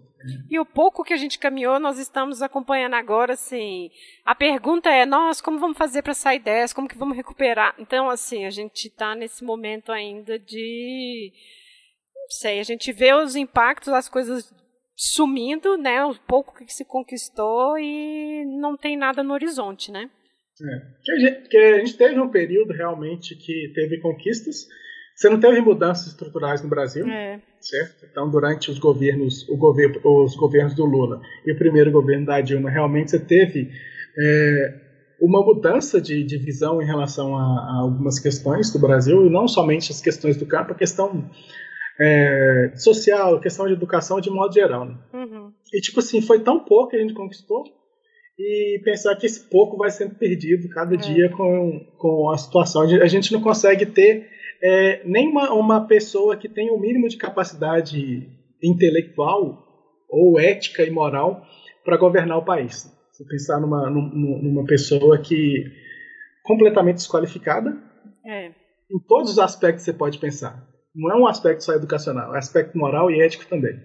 E 0.49 0.59
o 0.59 0.65
pouco 0.65 1.03
que 1.03 1.13
a 1.13 1.17
gente 1.17 1.37
caminhou, 1.37 1.79
nós 1.79 1.99
estamos 1.99 2.41
acompanhando 2.41 2.95
agora, 2.95 3.33
assim. 3.33 3.89
A 4.25 4.33
pergunta 4.33 4.89
é, 4.89 5.05
nós, 5.05 5.41
como 5.41 5.59
vamos 5.59 5.77
fazer 5.77 6.01
para 6.01 6.13
sair 6.13 6.39
dessa? 6.39 6.73
Como 6.73 6.87
que 6.87 6.97
vamos 6.97 7.15
recuperar? 7.15 7.75
Então, 7.77 8.09
assim, 8.09 8.45
a 8.45 8.49
gente 8.49 8.87
está 8.87 9.15
nesse 9.15 9.43
momento 9.43 9.91
ainda 9.91 10.39
de 10.39 11.31
não 12.25 12.29
sei, 12.31 12.59
a 12.59 12.63
gente 12.63 12.91
vê 12.91 13.13
os 13.13 13.35
impactos, 13.35 13.93
as 13.93 14.09
coisas 14.09 14.51
sumindo, 14.95 15.77
né? 15.77 16.03
O 16.03 16.15
pouco 16.15 16.55
que 16.55 16.73
se 16.73 16.83
conquistou 16.83 17.77
e 17.77 18.43
não 18.59 18.75
tem 18.75 18.97
nada 18.97 19.21
no 19.21 19.33
horizonte, 19.33 19.91
né? 19.91 20.09
É. 20.59 20.79
Que 21.03 21.57
a, 21.57 21.79
gente, 21.79 21.97
teve 21.97 22.19
um 22.19 22.31
período 22.31 22.73
realmente 22.73 23.35
que 23.35 23.71
teve 23.75 23.99
conquistas. 23.99 24.67
Você 25.15 25.29
não 25.29 25.39
teve 25.39 25.61
mudanças 25.61 26.07
estruturais 26.07 26.61
no 26.61 26.67
Brasil, 26.67 27.07
é. 27.07 27.39
certo? 27.61 28.05
Então, 28.11 28.29
durante 28.29 28.69
os 28.69 28.77
governos, 28.77 29.47
o 29.47 29.55
governo, 29.55 30.01
os 30.03 30.35
governos 30.35 30.75
do 30.75 30.83
Lula 30.83 31.21
e 31.45 31.53
o 31.53 31.57
primeiro 31.57 31.89
governo 31.89 32.25
da 32.25 32.41
Dilma, 32.41 32.69
realmente 32.69 33.11
você 33.11 33.19
teve 33.19 33.71
é, 34.17 34.81
uma 35.21 35.41
mudança 35.41 36.01
de, 36.01 36.21
de, 36.21 36.37
visão 36.37 36.81
em 36.81 36.85
relação 36.85 37.33
a, 37.33 37.41
a, 37.41 37.79
algumas 37.83 38.19
questões 38.19 38.71
do 38.73 38.79
Brasil, 38.79 39.25
e 39.25 39.29
não 39.29 39.47
somente 39.47 39.89
as 39.89 40.01
questões 40.01 40.35
do 40.35 40.45
campo, 40.45 40.73
a 40.73 40.75
questão 40.75 41.29
é, 41.97 42.73
social, 42.75 43.39
questão 43.39 43.67
de 43.67 43.73
educação 43.73 44.19
de 44.19 44.29
modo 44.29 44.53
geral. 44.53 44.85
Né? 44.85 44.97
Uhum. 45.13 45.53
E 45.73 45.79
tipo 45.79 45.99
assim, 45.99 46.21
foi 46.21 46.41
tão 46.41 46.59
pouco 46.59 46.89
que 46.89 46.97
a 46.97 46.99
gente 46.99 47.13
conquistou 47.13 47.63
e 48.37 48.81
pensar 48.83 49.15
que 49.15 49.25
esse 49.25 49.49
pouco 49.49 49.77
vai 49.77 49.89
sendo 49.89 50.15
perdido 50.15 50.67
cada 50.69 50.93
é. 50.93 50.97
dia 50.97 51.29
com, 51.29 51.79
com 51.97 52.29
a 52.29 52.37
situação. 52.37 52.81
A 52.81 53.07
gente 53.07 53.31
não 53.31 53.41
consegue 53.41 53.85
ter 53.85 54.34
é, 54.61 55.01
nem 55.05 55.27
uma, 55.27 55.53
uma 55.53 55.87
pessoa 55.87 56.37
que 56.37 56.49
tenha 56.49 56.73
o 56.73 56.79
mínimo 56.79 57.07
de 57.07 57.17
capacidade 57.17 58.29
intelectual 58.61 59.63
ou 60.09 60.39
ética 60.39 60.83
e 60.83 60.91
moral 60.91 61.45
para 61.83 61.97
governar 61.97 62.37
o 62.37 62.45
país. 62.45 62.91
Você 63.11 63.25
pensar 63.25 63.59
numa, 63.59 63.89
numa 63.89 64.65
pessoa 64.65 65.17
que 65.17 65.65
completamente 66.43 66.97
desqualificada 66.97 67.75
é. 68.25 68.47
em 68.91 68.99
todos 69.07 69.31
os 69.31 69.39
aspectos 69.39 69.83
você 69.83 69.93
pode 69.93 70.19
pensar 70.19 70.75
não 70.95 71.11
é 71.11 71.15
um 71.17 71.27
aspecto 71.27 71.63
só 71.63 71.73
educacional, 71.73 72.33
é 72.33 72.39
aspecto 72.39 72.77
moral 72.77 73.11
e 73.11 73.21
ético 73.21 73.45
também. 73.45 73.77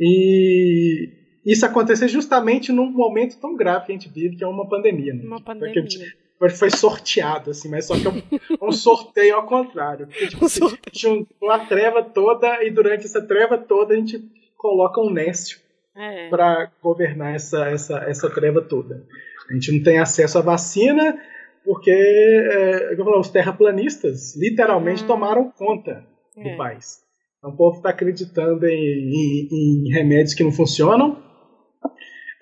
E 0.00 1.10
isso 1.44 1.66
aconteceu 1.66 2.08
justamente 2.08 2.72
num 2.72 2.90
momento 2.90 3.38
tão 3.38 3.54
grave 3.54 3.86
que 3.86 3.92
a 3.92 3.94
gente 3.94 4.08
vive, 4.08 4.36
que 4.36 4.44
é 4.44 4.46
uma 4.46 4.68
pandemia. 4.68 5.12
Né? 5.12 5.24
Uma 5.24 5.42
pandemia. 5.42 5.82
Porque 5.82 6.21
foi 6.50 6.70
sorteado, 6.70 7.50
assim, 7.50 7.68
mas 7.68 7.86
só 7.86 7.94
que 7.94 8.06
é 8.06 8.10
um, 8.10 8.68
um 8.68 8.72
sorteio 8.72 9.36
ao 9.36 9.46
contrário. 9.46 10.06
Porque, 10.06 10.28
tipo, 10.28 10.44
um 10.44 10.76
tinha 10.90 11.26
uma 11.40 11.66
treva 11.66 12.02
toda 12.02 12.64
e 12.64 12.70
durante 12.70 13.06
essa 13.06 13.20
treva 13.20 13.56
toda 13.58 13.94
a 13.94 13.96
gente 13.96 14.20
coloca 14.56 15.00
um 15.00 15.10
Nécio 15.10 15.60
é. 15.94 16.28
para 16.28 16.70
governar 16.82 17.34
essa, 17.34 17.66
essa, 17.68 17.98
essa 17.98 18.30
treva 18.30 18.60
toda. 18.60 19.04
A 19.50 19.54
gente 19.54 19.72
não 19.72 19.82
tem 19.82 19.98
acesso 19.98 20.38
à 20.38 20.40
vacina 20.40 21.18
porque 21.64 21.90
é, 21.90 22.96
os 23.18 23.28
terraplanistas 23.28 24.36
literalmente 24.36 25.04
hum. 25.04 25.06
tomaram 25.06 25.50
conta 25.50 26.04
do 26.36 26.48
é. 26.48 26.56
país. 26.56 27.02
Então, 27.38 27.50
o 27.50 27.56
povo 27.56 27.76
está 27.78 27.90
acreditando 27.90 28.66
em, 28.66 29.10
em, 29.10 29.48
em, 29.50 29.92
remédios 29.92 30.34
que 30.34 30.44
não 30.44 30.52
funcionam, 30.52 31.18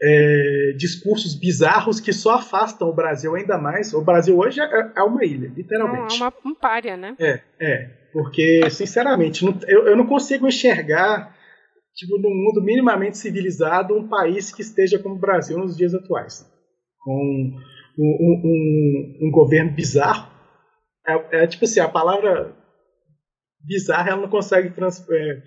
é, 0.03 0.73
discursos 0.77 1.35
bizarros 1.35 2.01
que 2.01 2.13
só 2.13 2.37
afastam 2.37 2.89
o 2.89 2.95
Brasil 2.95 3.35
ainda 3.35 3.59
mais. 3.59 3.93
O 3.93 4.03
Brasil 4.03 4.39
hoje 4.39 4.61
é, 4.61 4.93
é 4.97 5.03
uma 5.03 5.25
ilha, 5.25 5.53
literalmente. 5.55 6.15
É 6.15 6.17
uma, 6.17 6.33
um 6.45 6.55
párea, 6.55 6.97
né? 6.97 7.15
É, 7.19 7.41
é. 7.61 7.91
Porque, 8.13 8.69
sinceramente, 8.71 9.45
não, 9.45 9.59
eu, 9.69 9.87
eu 9.87 9.97
não 9.97 10.07
consigo 10.07 10.49
enxergar, 10.49 11.37
tipo, 11.95 12.19
num 12.19 12.35
mundo 12.35 12.63
minimamente 12.63 13.19
civilizado, 13.19 13.97
um 13.97 14.09
país 14.09 14.53
que 14.53 14.63
esteja 14.63 14.99
como 14.99 15.15
o 15.15 15.21
Brasil 15.21 15.59
nos 15.59 15.77
dias 15.77 15.95
atuais. 15.95 16.51
Com 16.99 17.13
um, 17.99 18.05
um, 18.05 18.43
um, 18.45 19.29
um 19.29 19.31
governo 19.31 19.73
bizarro. 19.73 20.31
É, 21.07 21.43
é, 21.43 21.47
tipo 21.47 21.65
assim, 21.65 21.81
a 21.81 21.89
palavra 21.89 22.57
bizarra, 23.61 24.11
ela 24.11 24.23
não 24.23 24.29
consegue 24.29 24.71
trans, 24.71 25.07
é, 25.09 25.43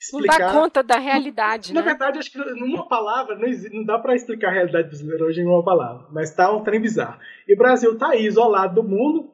explicar. 0.00 0.38
Não 0.38 0.46
dá 0.46 0.52
conta 0.52 0.82
da 0.82 0.98
realidade, 0.98 1.74
Na 1.74 1.80
né? 1.80 1.86
verdade, 1.86 2.18
acho 2.18 2.30
que 2.30 2.38
numa 2.38 2.86
palavra, 2.88 3.36
não, 3.36 3.48
não 3.72 3.84
dá 3.84 3.98
para 3.98 4.14
explicar 4.14 4.48
a 4.48 4.52
realidade 4.52 4.88
brasileira 4.88 5.24
hoje 5.24 5.40
em 5.40 5.46
uma 5.46 5.64
palavra, 5.64 6.06
mas 6.12 6.34
tá 6.34 6.54
um 6.54 6.62
trem 6.62 6.80
bizarro. 6.80 7.18
E 7.46 7.54
o 7.54 7.58
Brasil 7.58 7.96
tá 7.98 8.10
aí, 8.10 8.26
isolado 8.26 8.80
do 8.80 8.88
mundo. 8.88 9.30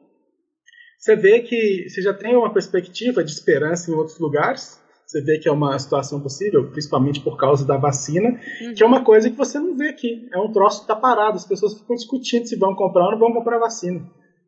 Você 0.97 1.15
vê 1.15 1.41
que 1.41 1.87
você 1.87 2.01
já 2.01 2.13
tem 2.13 2.35
uma 2.35 2.51
perspectiva 2.51 3.23
de 3.23 3.31
esperança 3.31 3.91
em 3.91 3.93
outros 3.93 4.19
lugares. 4.19 4.83
Você 5.05 5.21
vê 5.21 5.37
que 5.37 5.47
é 5.47 5.51
uma 5.51 5.77
situação 5.77 6.19
possível, 6.19 6.71
principalmente 6.71 7.21
por 7.21 7.37
causa 7.37 7.63
da 7.63 7.77
vacina, 7.77 8.39
uhum. 8.61 8.73
que 8.73 8.81
é 8.81 8.85
uma 8.85 9.03
coisa 9.03 9.29
que 9.29 9.35
você 9.35 9.59
não 9.59 9.77
vê 9.77 9.89
aqui. 9.89 10.27
É 10.33 10.39
um 10.39 10.51
troço 10.51 10.81
que 10.81 10.87
tá 10.87 10.95
parado. 10.95 11.35
As 11.35 11.45
pessoas 11.45 11.77
ficam 11.77 11.95
discutindo 11.95 12.47
se 12.47 12.57
vão 12.57 12.73
comprar 12.73 13.05
ou 13.05 13.11
não 13.11 13.19
vão 13.19 13.33
comprar 13.33 13.59
vacina. 13.59 14.01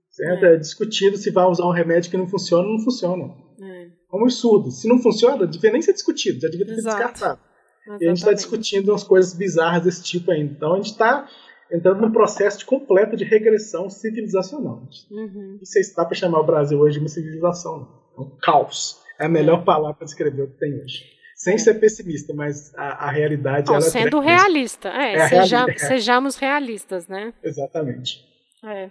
Certo? 0.10 0.45
É. 0.45 0.57
Discutindo 0.57 1.15
se 1.15 1.30
vai 1.30 1.45
usar 1.45 1.68
um 1.68 1.72
remédio 1.72 2.10
que 2.10 2.18
não 2.18 2.26
funciona 2.26 2.64
ou 2.64 2.73
não 2.73 2.84
funciona 2.84 3.23
como 3.23 3.97
os 4.12 4.36
surdos. 4.40 4.82
Se 4.82 4.88
não 4.88 5.00
funciona, 5.00 5.46
devia 5.46 5.72
nem 5.72 5.82
ser 5.82 5.94
discutido, 5.94 6.40
já 6.40 6.50
devia 6.50 6.66
ter 6.66 6.76
sido 6.76 6.86
descartado. 6.86 7.40
Exatamente. 7.88 8.04
E 8.04 8.06
a 8.06 8.10
gente 8.10 8.18
está 8.18 8.34
discutindo 8.34 8.90
umas 8.90 9.04
coisas 9.04 9.34
bizarras 9.34 9.84
desse 9.84 10.04
tipo 10.04 10.32
ainda. 10.32 10.52
Então 10.52 10.74
a 10.74 10.78
gente 10.78 10.92
está 10.92 11.28
entrando 11.72 12.02
num 12.02 12.12
processo 12.12 12.60
de 12.60 12.66
completo 12.66 13.16
de 13.16 13.24
regressão 13.24 13.90
civilizacional. 13.90 14.88
Uhum. 15.12 15.60
Isso 15.62 15.80
está 15.80 16.06
para 16.06 16.16
chamar 16.16 16.40
o 16.40 16.46
Brasil 16.46 16.80
hoje 16.80 16.96
de 16.96 17.00
uma 17.00 17.10
civilização. 17.10 17.88
É 18.18 18.22
um 18.22 18.30
caos. 18.42 19.02
É 19.20 19.26
a 19.26 19.30
melhor 19.30 19.62
é. 19.62 19.64
palavra 19.64 19.96
para 19.96 20.06
descrever 20.06 20.44
o 20.44 20.48
que 20.48 20.60
tem 20.60 20.74
hoje. 20.82 21.04
Sem 21.36 21.56
é. 21.56 21.58
ser 21.58 21.76
pessimista, 21.76 22.34
mas 22.34 22.74
a, 22.76 23.08
a 23.08 23.12
realidade. 23.12 23.72
Não, 23.72 23.80
sendo 23.80 24.22
é 24.22 24.26
realista. 24.26 24.90
É, 24.90 25.16
é 25.16 25.28
seja, 25.28 25.66
sejamos 25.78 26.36
realistas, 26.36 27.08
né? 27.08 27.34
Exatamente. 27.44 28.26
É. 28.64 28.90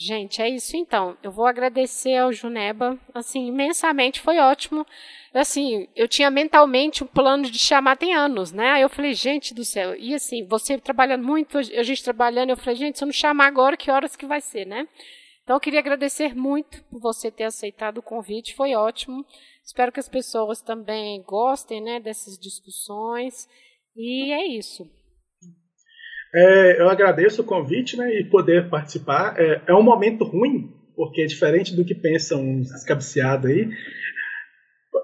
Gente, 0.00 0.40
é 0.40 0.48
isso 0.48 0.76
então. 0.76 1.18
Eu 1.24 1.32
vou 1.32 1.44
agradecer 1.44 2.14
ao 2.14 2.32
Juneba, 2.32 2.96
assim, 3.12 3.48
imensamente, 3.48 4.20
foi 4.20 4.38
ótimo. 4.38 4.86
Assim, 5.34 5.88
eu 5.96 6.06
tinha 6.06 6.30
mentalmente 6.30 7.02
um 7.02 7.06
plano 7.08 7.50
de 7.50 7.58
chamar 7.58 7.96
tem 7.96 8.14
anos, 8.14 8.52
né? 8.52 8.70
Aí 8.70 8.82
eu 8.82 8.88
falei, 8.88 9.12
gente 9.12 9.52
do 9.52 9.64
céu, 9.64 9.96
e 9.96 10.14
assim, 10.14 10.46
você 10.46 10.78
trabalhando 10.78 11.26
muito, 11.26 11.58
a 11.58 11.82
gente 11.82 12.04
trabalhando, 12.04 12.50
eu 12.50 12.56
falei, 12.56 12.76
gente, 12.76 12.96
se 12.96 13.02
eu 13.02 13.06
não 13.06 13.12
chamar 13.12 13.46
agora, 13.46 13.76
que 13.76 13.90
horas 13.90 14.14
que 14.14 14.24
vai 14.24 14.40
ser, 14.40 14.64
né? 14.64 14.86
Então 15.42 15.56
eu 15.56 15.60
queria 15.60 15.80
agradecer 15.80 16.32
muito 16.32 16.80
por 16.84 17.00
você 17.00 17.28
ter 17.28 17.44
aceitado 17.44 17.98
o 17.98 18.02
convite, 18.02 18.54
foi 18.54 18.76
ótimo. 18.76 19.26
Espero 19.64 19.90
que 19.90 19.98
as 19.98 20.08
pessoas 20.08 20.62
também 20.62 21.20
gostem, 21.22 21.80
né, 21.80 21.98
dessas 21.98 22.38
discussões. 22.38 23.48
E 23.96 24.30
é 24.30 24.46
isso. 24.46 24.88
É, 26.34 26.80
eu 26.80 26.88
agradeço 26.88 27.42
o 27.42 27.44
convite 27.44 27.96
né, 27.96 28.20
e 28.20 28.24
poder 28.24 28.68
participar. 28.68 29.34
É, 29.38 29.60
é 29.66 29.74
um 29.74 29.82
momento 29.82 30.24
ruim, 30.24 30.70
porque 30.94 31.26
diferente 31.26 31.74
do 31.74 31.84
que 31.84 31.94
pensam 31.94 32.58
os 32.60 32.70
descabiciados 32.70 33.50
aí, 33.50 33.68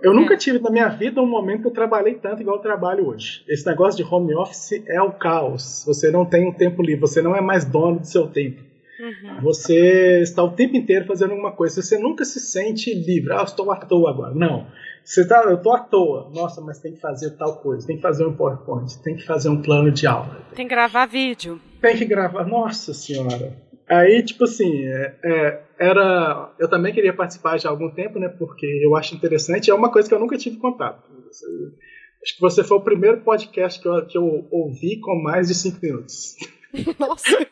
Eu 0.03 0.13
é. 0.13 0.15
nunca 0.15 0.37
tive 0.37 0.59
na 0.59 0.71
minha 0.71 0.89
vida 0.89 1.23
um 1.23 1.27
momento 1.27 1.63
que 1.63 1.69
eu 1.69 1.73
trabalhei 1.73 2.15
tanto 2.15 2.43
igual 2.43 2.57
eu 2.57 2.63
trabalho 2.63 3.07
hoje. 3.09 3.43
Esse 3.49 3.67
negócio 3.67 4.03
de 4.03 4.15
home 4.15 4.35
office 4.35 4.83
é 4.87 5.01
o 5.01 5.13
caos. 5.13 5.83
Você 5.87 6.11
não 6.11 6.27
tem 6.27 6.47
um 6.47 6.53
tempo 6.53 6.83
livre, 6.83 7.01
você 7.01 7.23
não 7.23 7.35
é 7.35 7.41
mais 7.41 7.65
dono 7.65 8.01
do 8.01 8.07
seu 8.07 8.27
tempo. 8.27 8.63
Uhum. 9.01 9.41
Você 9.43 10.21
está 10.21 10.43
o 10.43 10.53
tempo 10.53 10.77
inteiro 10.77 11.05
fazendo 11.07 11.33
alguma 11.33 11.53
coisa. 11.53 11.83
Você 11.83 11.99
nunca 11.99 12.25
se 12.25 12.39
sente 12.41 12.95
livre. 12.95 13.33
Ah, 13.33 13.43
estou 13.43 13.71
à 13.71 13.77
toa 13.77 14.11
agora. 14.11 14.35
Não. 14.35 14.67
Você 15.05 15.29
tá, 15.29 15.43
eu 15.45 15.57
estou 15.57 15.75
à 15.75 15.81
toa. 15.81 16.31
Nossa, 16.35 16.63
mas 16.63 16.79
tem 16.79 16.95
que 16.95 17.01
fazer 17.01 17.33
tal 17.33 17.57
coisa. 17.57 17.87
Tem 17.87 17.97
que 17.97 18.03
fazer 18.03 18.25
um 18.25 18.35
PowerPoint. 18.35 18.99
Tem 19.03 19.15
que 19.15 19.27
fazer 19.27 19.51
um 19.51 19.61
plano 19.61 19.93
de 19.93 20.07
aula. 20.07 20.41
Tem 20.55 20.67
que 20.67 20.75
gravar 20.75 21.05
vídeo. 21.07 21.61
Tem 21.81 21.97
que 21.97 22.07
gravar. 22.07 22.45
Nossa 22.47 22.95
Senhora. 22.95 23.63
Aí, 23.87 24.23
tipo 24.23 24.45
assim, 24.45 24.83
é, 24.87 25.15
é, 25.23 25.63
era. 25.79 26.53
Eu 26.59 26.69
também 26.71 26.95
queria 26.95 27.13
participar 27.13 27.59
já 27.59 27.69
há 27.69 27.73
algum 27.73 27.91
tempo, 27.91 28.19
né? 28.19 28.29
Porque 28.29 28.67
eu 28.83 28.97
acho 28.97 29.15
interessante. 29.15 29.71
É 29.71 29.75
uma 29.75 29.93
coisa 29.93 30.09
que 30.09 30.15
eu 30.15 30.21
nunca 30.21 30.39
tive 30.39 30.57
contato. 30.57 31.03
Acho 32.23 32.37
que 32.37 32.41
você 32.41 32.65
foi 32.65 32.79
o 32.79 32.83
primeiro 32.83 33.21
podcast 33.21 33.79
que 33.79 33.87
eu, 33.87 34.07
que 34.07 34.17
eu 34.17 34.49
ouvi 34.51 34.99
com 35.01 35.15
mais 35.23 35.49
de 35.49 35.55
cinco 35.55 35.79
minutos. 35.83 36.37
Nossa! 36.99 37.47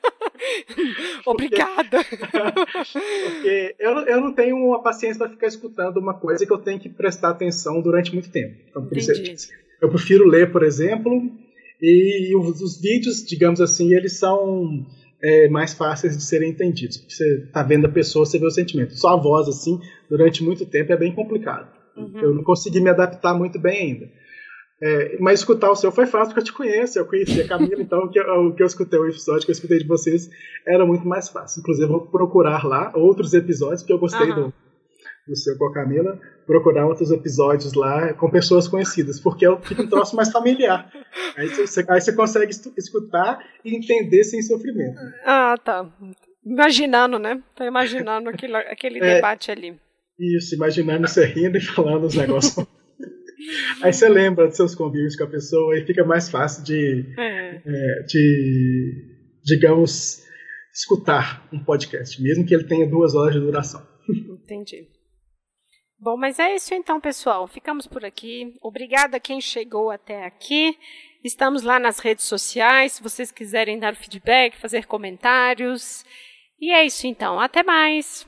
Obrigada! 1.26 1.98
Porque 2.04 3.74
eu, 3.78 3.92
eu 4.00 4.20
não 4.20 4.32
tenho 4.32 4.56
uma 4.56 4.82
paciência 4.82 5.18
para 5.18 5.28
ficar 5.28 5.46
escutando 5.46 5.98
uma 5.98 6.14
coisa 6.14 6.46
que 6.46 6.52
eu 6.52 6.58
tenho 6.58 6.80
que 6.80 6.88
prestar 6.88 7.30
atenção 7.30 7.80
durante 7.80 8.12
muito 8.12 8.30
tempo. 8.30 8.56
Então, 8.68 8.84
por 8.84 8.96
isso 8.96 9.12
eu 9.80 9.88
prefiro 9.88 10.26
ler, 10.26 10.52
por 10.52 10.62
exemplo, 10.62 11.30
e 11.80 12.36
os, 12.36 12.60
os 12.60 12.80
vídeos, 12.80 13.24
digamos 13.24 13.60
assim, 13.60 13.92
eles 13.92 14.16
são 14.16 14.86
é, 15.20 15.48
mais 15.48 15.74
fáceis 15.74 16.16
de 16.16 16.22
serem 16.22 16.50
entendidos. 16.50 16.98
Porque 16.98 17.14
você 17.14 17.44
está 17.44 17.62
vendo 17.62 17.86
a 17.86 17.90
pessoa, 17.90 18.24
você 18.24 18.38
vê 18.38 18.46
o 18.46 18.50
sentimento. 18.50 18.96
Só 18.96 19.08
a 19.08 19.16
voz, 19.16 19.48
assim, 19.48 19.80
durante 20.08 20.44
muito 20.44 20.64
tempo 20.64 20.92
é 20.92 20.96
bem 20.96 21.12
complicado. 21.12 21.68
Uhum. 21.96 22.20
Eu 22.20 22.34
não 22.34 22.44
consegui 22.44 22.80
me 22.80 22.90
adaptar 22.90 23.34
muito 23.34 23.58
bem 23.58 23.78
ainda. 23.78 24.10
É, 24.84 25.16
mas 25.20 25.38
escutar 25.38 25.70
o 25.70 25.76
seu 25.76 25.92
foi 25.92 26.06
fácil, 26.06 26.34
porque 26.34 26.40
eu 26.40 26.44
te 26.44 26.52
conheço, 26.52 26.98
eu 26.98 27.06
conheci 27.06 27.40
a 27.40 27.46
Camila, 27.46 27.78
então 27.80 28.00
o 28.00 28.10
que, 28.10 28.18
eu, 28.18 28.46
o 28.46 28.52
que 28.52 28.62
eu 28.64 28.66
escutei, 28.66 28.98
o 28.98 29.08
episódio 29.08 29.44
que 29.44 29.52
eu 29.52 29.54
escutei 29.54 29.78
de 29.78 29.86
vocês 29.86 30.28
era 30.66 30.84
muito 30.84 31.06
mais 31.06 31.28
fácil. 31.28 31.60
Inclusive, 31.60 31.86
eu 31.86 31.92
vou 31.92 32.00
procurar 32.08 32.66
lá 32.66 32.92
outros 32.96 33.32
episódios, 33.32 33.82
porque 33.82 33.92
eu 33.92 33.98
gostei 33.98 34.28
uhum. 34.30 34.34
do, 34.34 34.54
do 35.28 35.36
seu 35.36 35.56
com 35.56 35.66
a 35.66 35.72
Camila, 35.72 36.18
procurar 36.44 36.84
outros 36.88 37.12
episódios 37.12 37.74
lá 37.74 38.12
com 38.14 38.28
pessoas 38.28 38.66
conhecidas, 38.66 39.20
porque 39.20 39.46
é 39.46 39.56
fica 39.60 39.82
um 39.82 39.88
troço 39.88 40.16
mais 40.16 40.32
familiar. 40.32 40.90
Aí 41.36 41.48
você, 41.48 41.84
aí 41.88 42.00
você 42.00 42.12
consegue 42.12 42.50
escutar 42.76 43.38
e 43.64 43.74
entender 43.74 44.22
sem 44.24 44.42
sofrimento. 44.42 45.00
Ah, 45.24 45.54
tá. 45.62 45.88
Imaginando, 46.44 47.18
né? 47.18 47.40
Tô 47.54 47.64
imaginando 47.64 48.28
aquele, 48.28 48.54
aquele 48.54 48.98
é, 49.02 49.14
debate 49.14 49.50
ali. 49.50 49.80
Isso, 50.18 50.54
imaginando 50.54 51.08
você 51.08 51.24
rindo 51.24 51.56
e 51.56 51.60
falando 51.60 52.04
os 52.04 52.14
negócios. 52.14 52.66
Aí 53.82 53.92
você 53.92 54.08
lembra 54.08 54.46
dos 54.46 54.56
seus 54.56 54.74
convívios 54.74 55.16
com 55.16 55.24
a 55.24 55.28
pessoa 55.28 55.76
e 55.76 55.84
fica 55.84 56.04
mais 56.04 56.30
fácil 56.30 56.64
de, 56.64 57.04
é. 57.18 57.62
É, 57.64 58.02
de 58.02 59.12
digamos, 59.44 60.22
escutar 60.72 61.48
um 61.52 61.62
podcast, 61.62 62.20
mesmo 62.22 62.46
que 62.46 62.54
ele 62.54 62.64
tenha 62.64 62.86
duas 62.86 63.14
horas 63.14 63.34
de 63.34 63.40
duração. 63.40 63.86
Entendi. 64.08 64.88
Bom, 65.98 66.16
mas 66.16 66.38
é 66.38 66.56
isso 66.56 66.74
então, 66.74 67.00
pessoal. 67.00 67.46
Ficamos 67.46 67.86
por 67.86 68.04
aqui. 68.04 68.56
Obrigada 68.60 69.18
a 69.18 69.20
quem 69.20 69.40
chegou 69.40 69.90
até 69.90 70.26
aqui. 70.26 70.76
Estamos 71.22 71.62
lá 71.62 71.78
nas 71.78 72.00
redes 72.00 72.24
sociais, 72.24 72.92
se 72.92 73.02
vocês 73.02 73.30
quiserem 73.30 73.78
dar 73.78 73.94
feedback, 73.94 74.56
fazer 74.56 74.86
comentários. 74.86 76.04
E 76.60 76.72
é 76.72 76.84
isso 76.84 77.06
então. 77.06 77.38
Até 77.38 77.62
mais. 77.62 78.26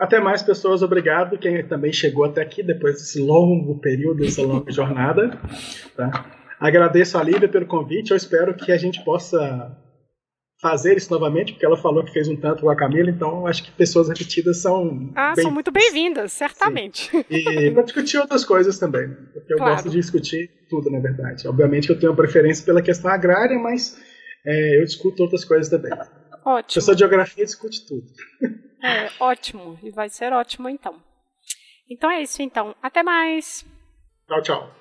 Até 0.00 0.18
mais, 0.18 0.42
pessoas. 0.42 0.82
Obrigado. 0.82 1.36
Quem 1.36 1.62
também 1.62 1.92
chegou 1.92 2.24
até 2.24 2.40
aqui 2.40 2.62
depois 2.62 2.94
desse 2.94 3.20
longo 3.20 3.78
período, 3.80 4.22
dessa 4.22 4.40
longa 4.40 4.72
jornada. 4.72 5.38
Tá? 5.94 6.24
Agradeço 6.58 7.18
a 7.18 7.22
Lívia 7.22 7.48
pelo 7.48 7.66
convite. 7.66 8.10
Eu 8.10 8.16
espero 8.16 8.54
que 8.54 8.72
a 8.72 8.78
gente 8.78 9.04
possa 9.04 9.76
fazer 10.60 10.96
isso 10.96 11.10
novamente, 11.10 11.52
porque 11.52 11.66
ela 11.66 11.76
falou 11.76 12.02
que 12.02 12.12
fez 12.12 12.28
um 12.28 12.36
tanto 12.36 12.62
com 12.62 12.70
a 12.70 12.76
Camila, 12.76 13.10
então 13.10 13.46
acho 13.46 13.64
que 13.64 13.72
pessoas 13.72 14.08
repetidas 14.08 14.60
são. 14.60 15.10
Ah, 15.14 15.34
bem... 15.34 15.42
são 15.42 15.52
muito 15.52 15.70
bem-vindas, 15.70 16.32
certamente. 16.32 17.10
Sim. 17.10 17.24
E 17.30 17.70
para 17.70 17.82
discutir 17.82 18.18
outras 18.18 18.44
coisas 18.44 18.78
também, 18.78 19.08
né? 19.08 19.16
porque 19.34 19.52
eu 19.52 19.56
claro. 19.56 19.74
gosto 19.74 19.90
de 19.90 19.96
discutir 19.96 20.50
tudo, 20.68 20.90
na 20.90 20.98
verdade. 20.98 21.46
Obviamente 21.48 21.86
que 21.86 21.92
eu 21.92 21.98
tenho 21.98 22.12
uma 22.12 22.16
preferência 22.16 22.64
pela 22.64 22.82
questão 22.82 23.10
agrária, 23.10 23.58
mas 23.58 23.98
é, 24.46 24.80
eu 24.80 24.84
discuto 24.84 25.22
outras 25.22 25.44
coisas 25.44 25.68
também. 25.68 25.92
Ótimo. 26.44 26.74
Pessoa 26.74 26.94
de 26.94 27.00
geografia 27.00 27.44
discute 27.44 27.86
tudo. 27.86 28.06
É, 28.82 29.10
ótimo. 29.20 29.78
E 29.82 29.90
vai 29.90 30.08
ser 30.08 30.32
ótimo 30.32 30.66
então. 30.66 31.02
Então 31.86 32.10
é 32.10 32.22
isso 32.22 32.40
então. 32.40 32.74
Até 32.82 33.02
mais. 33.02 33.62
Tchau, 34.26 34.40
tchau. 34.40 34.79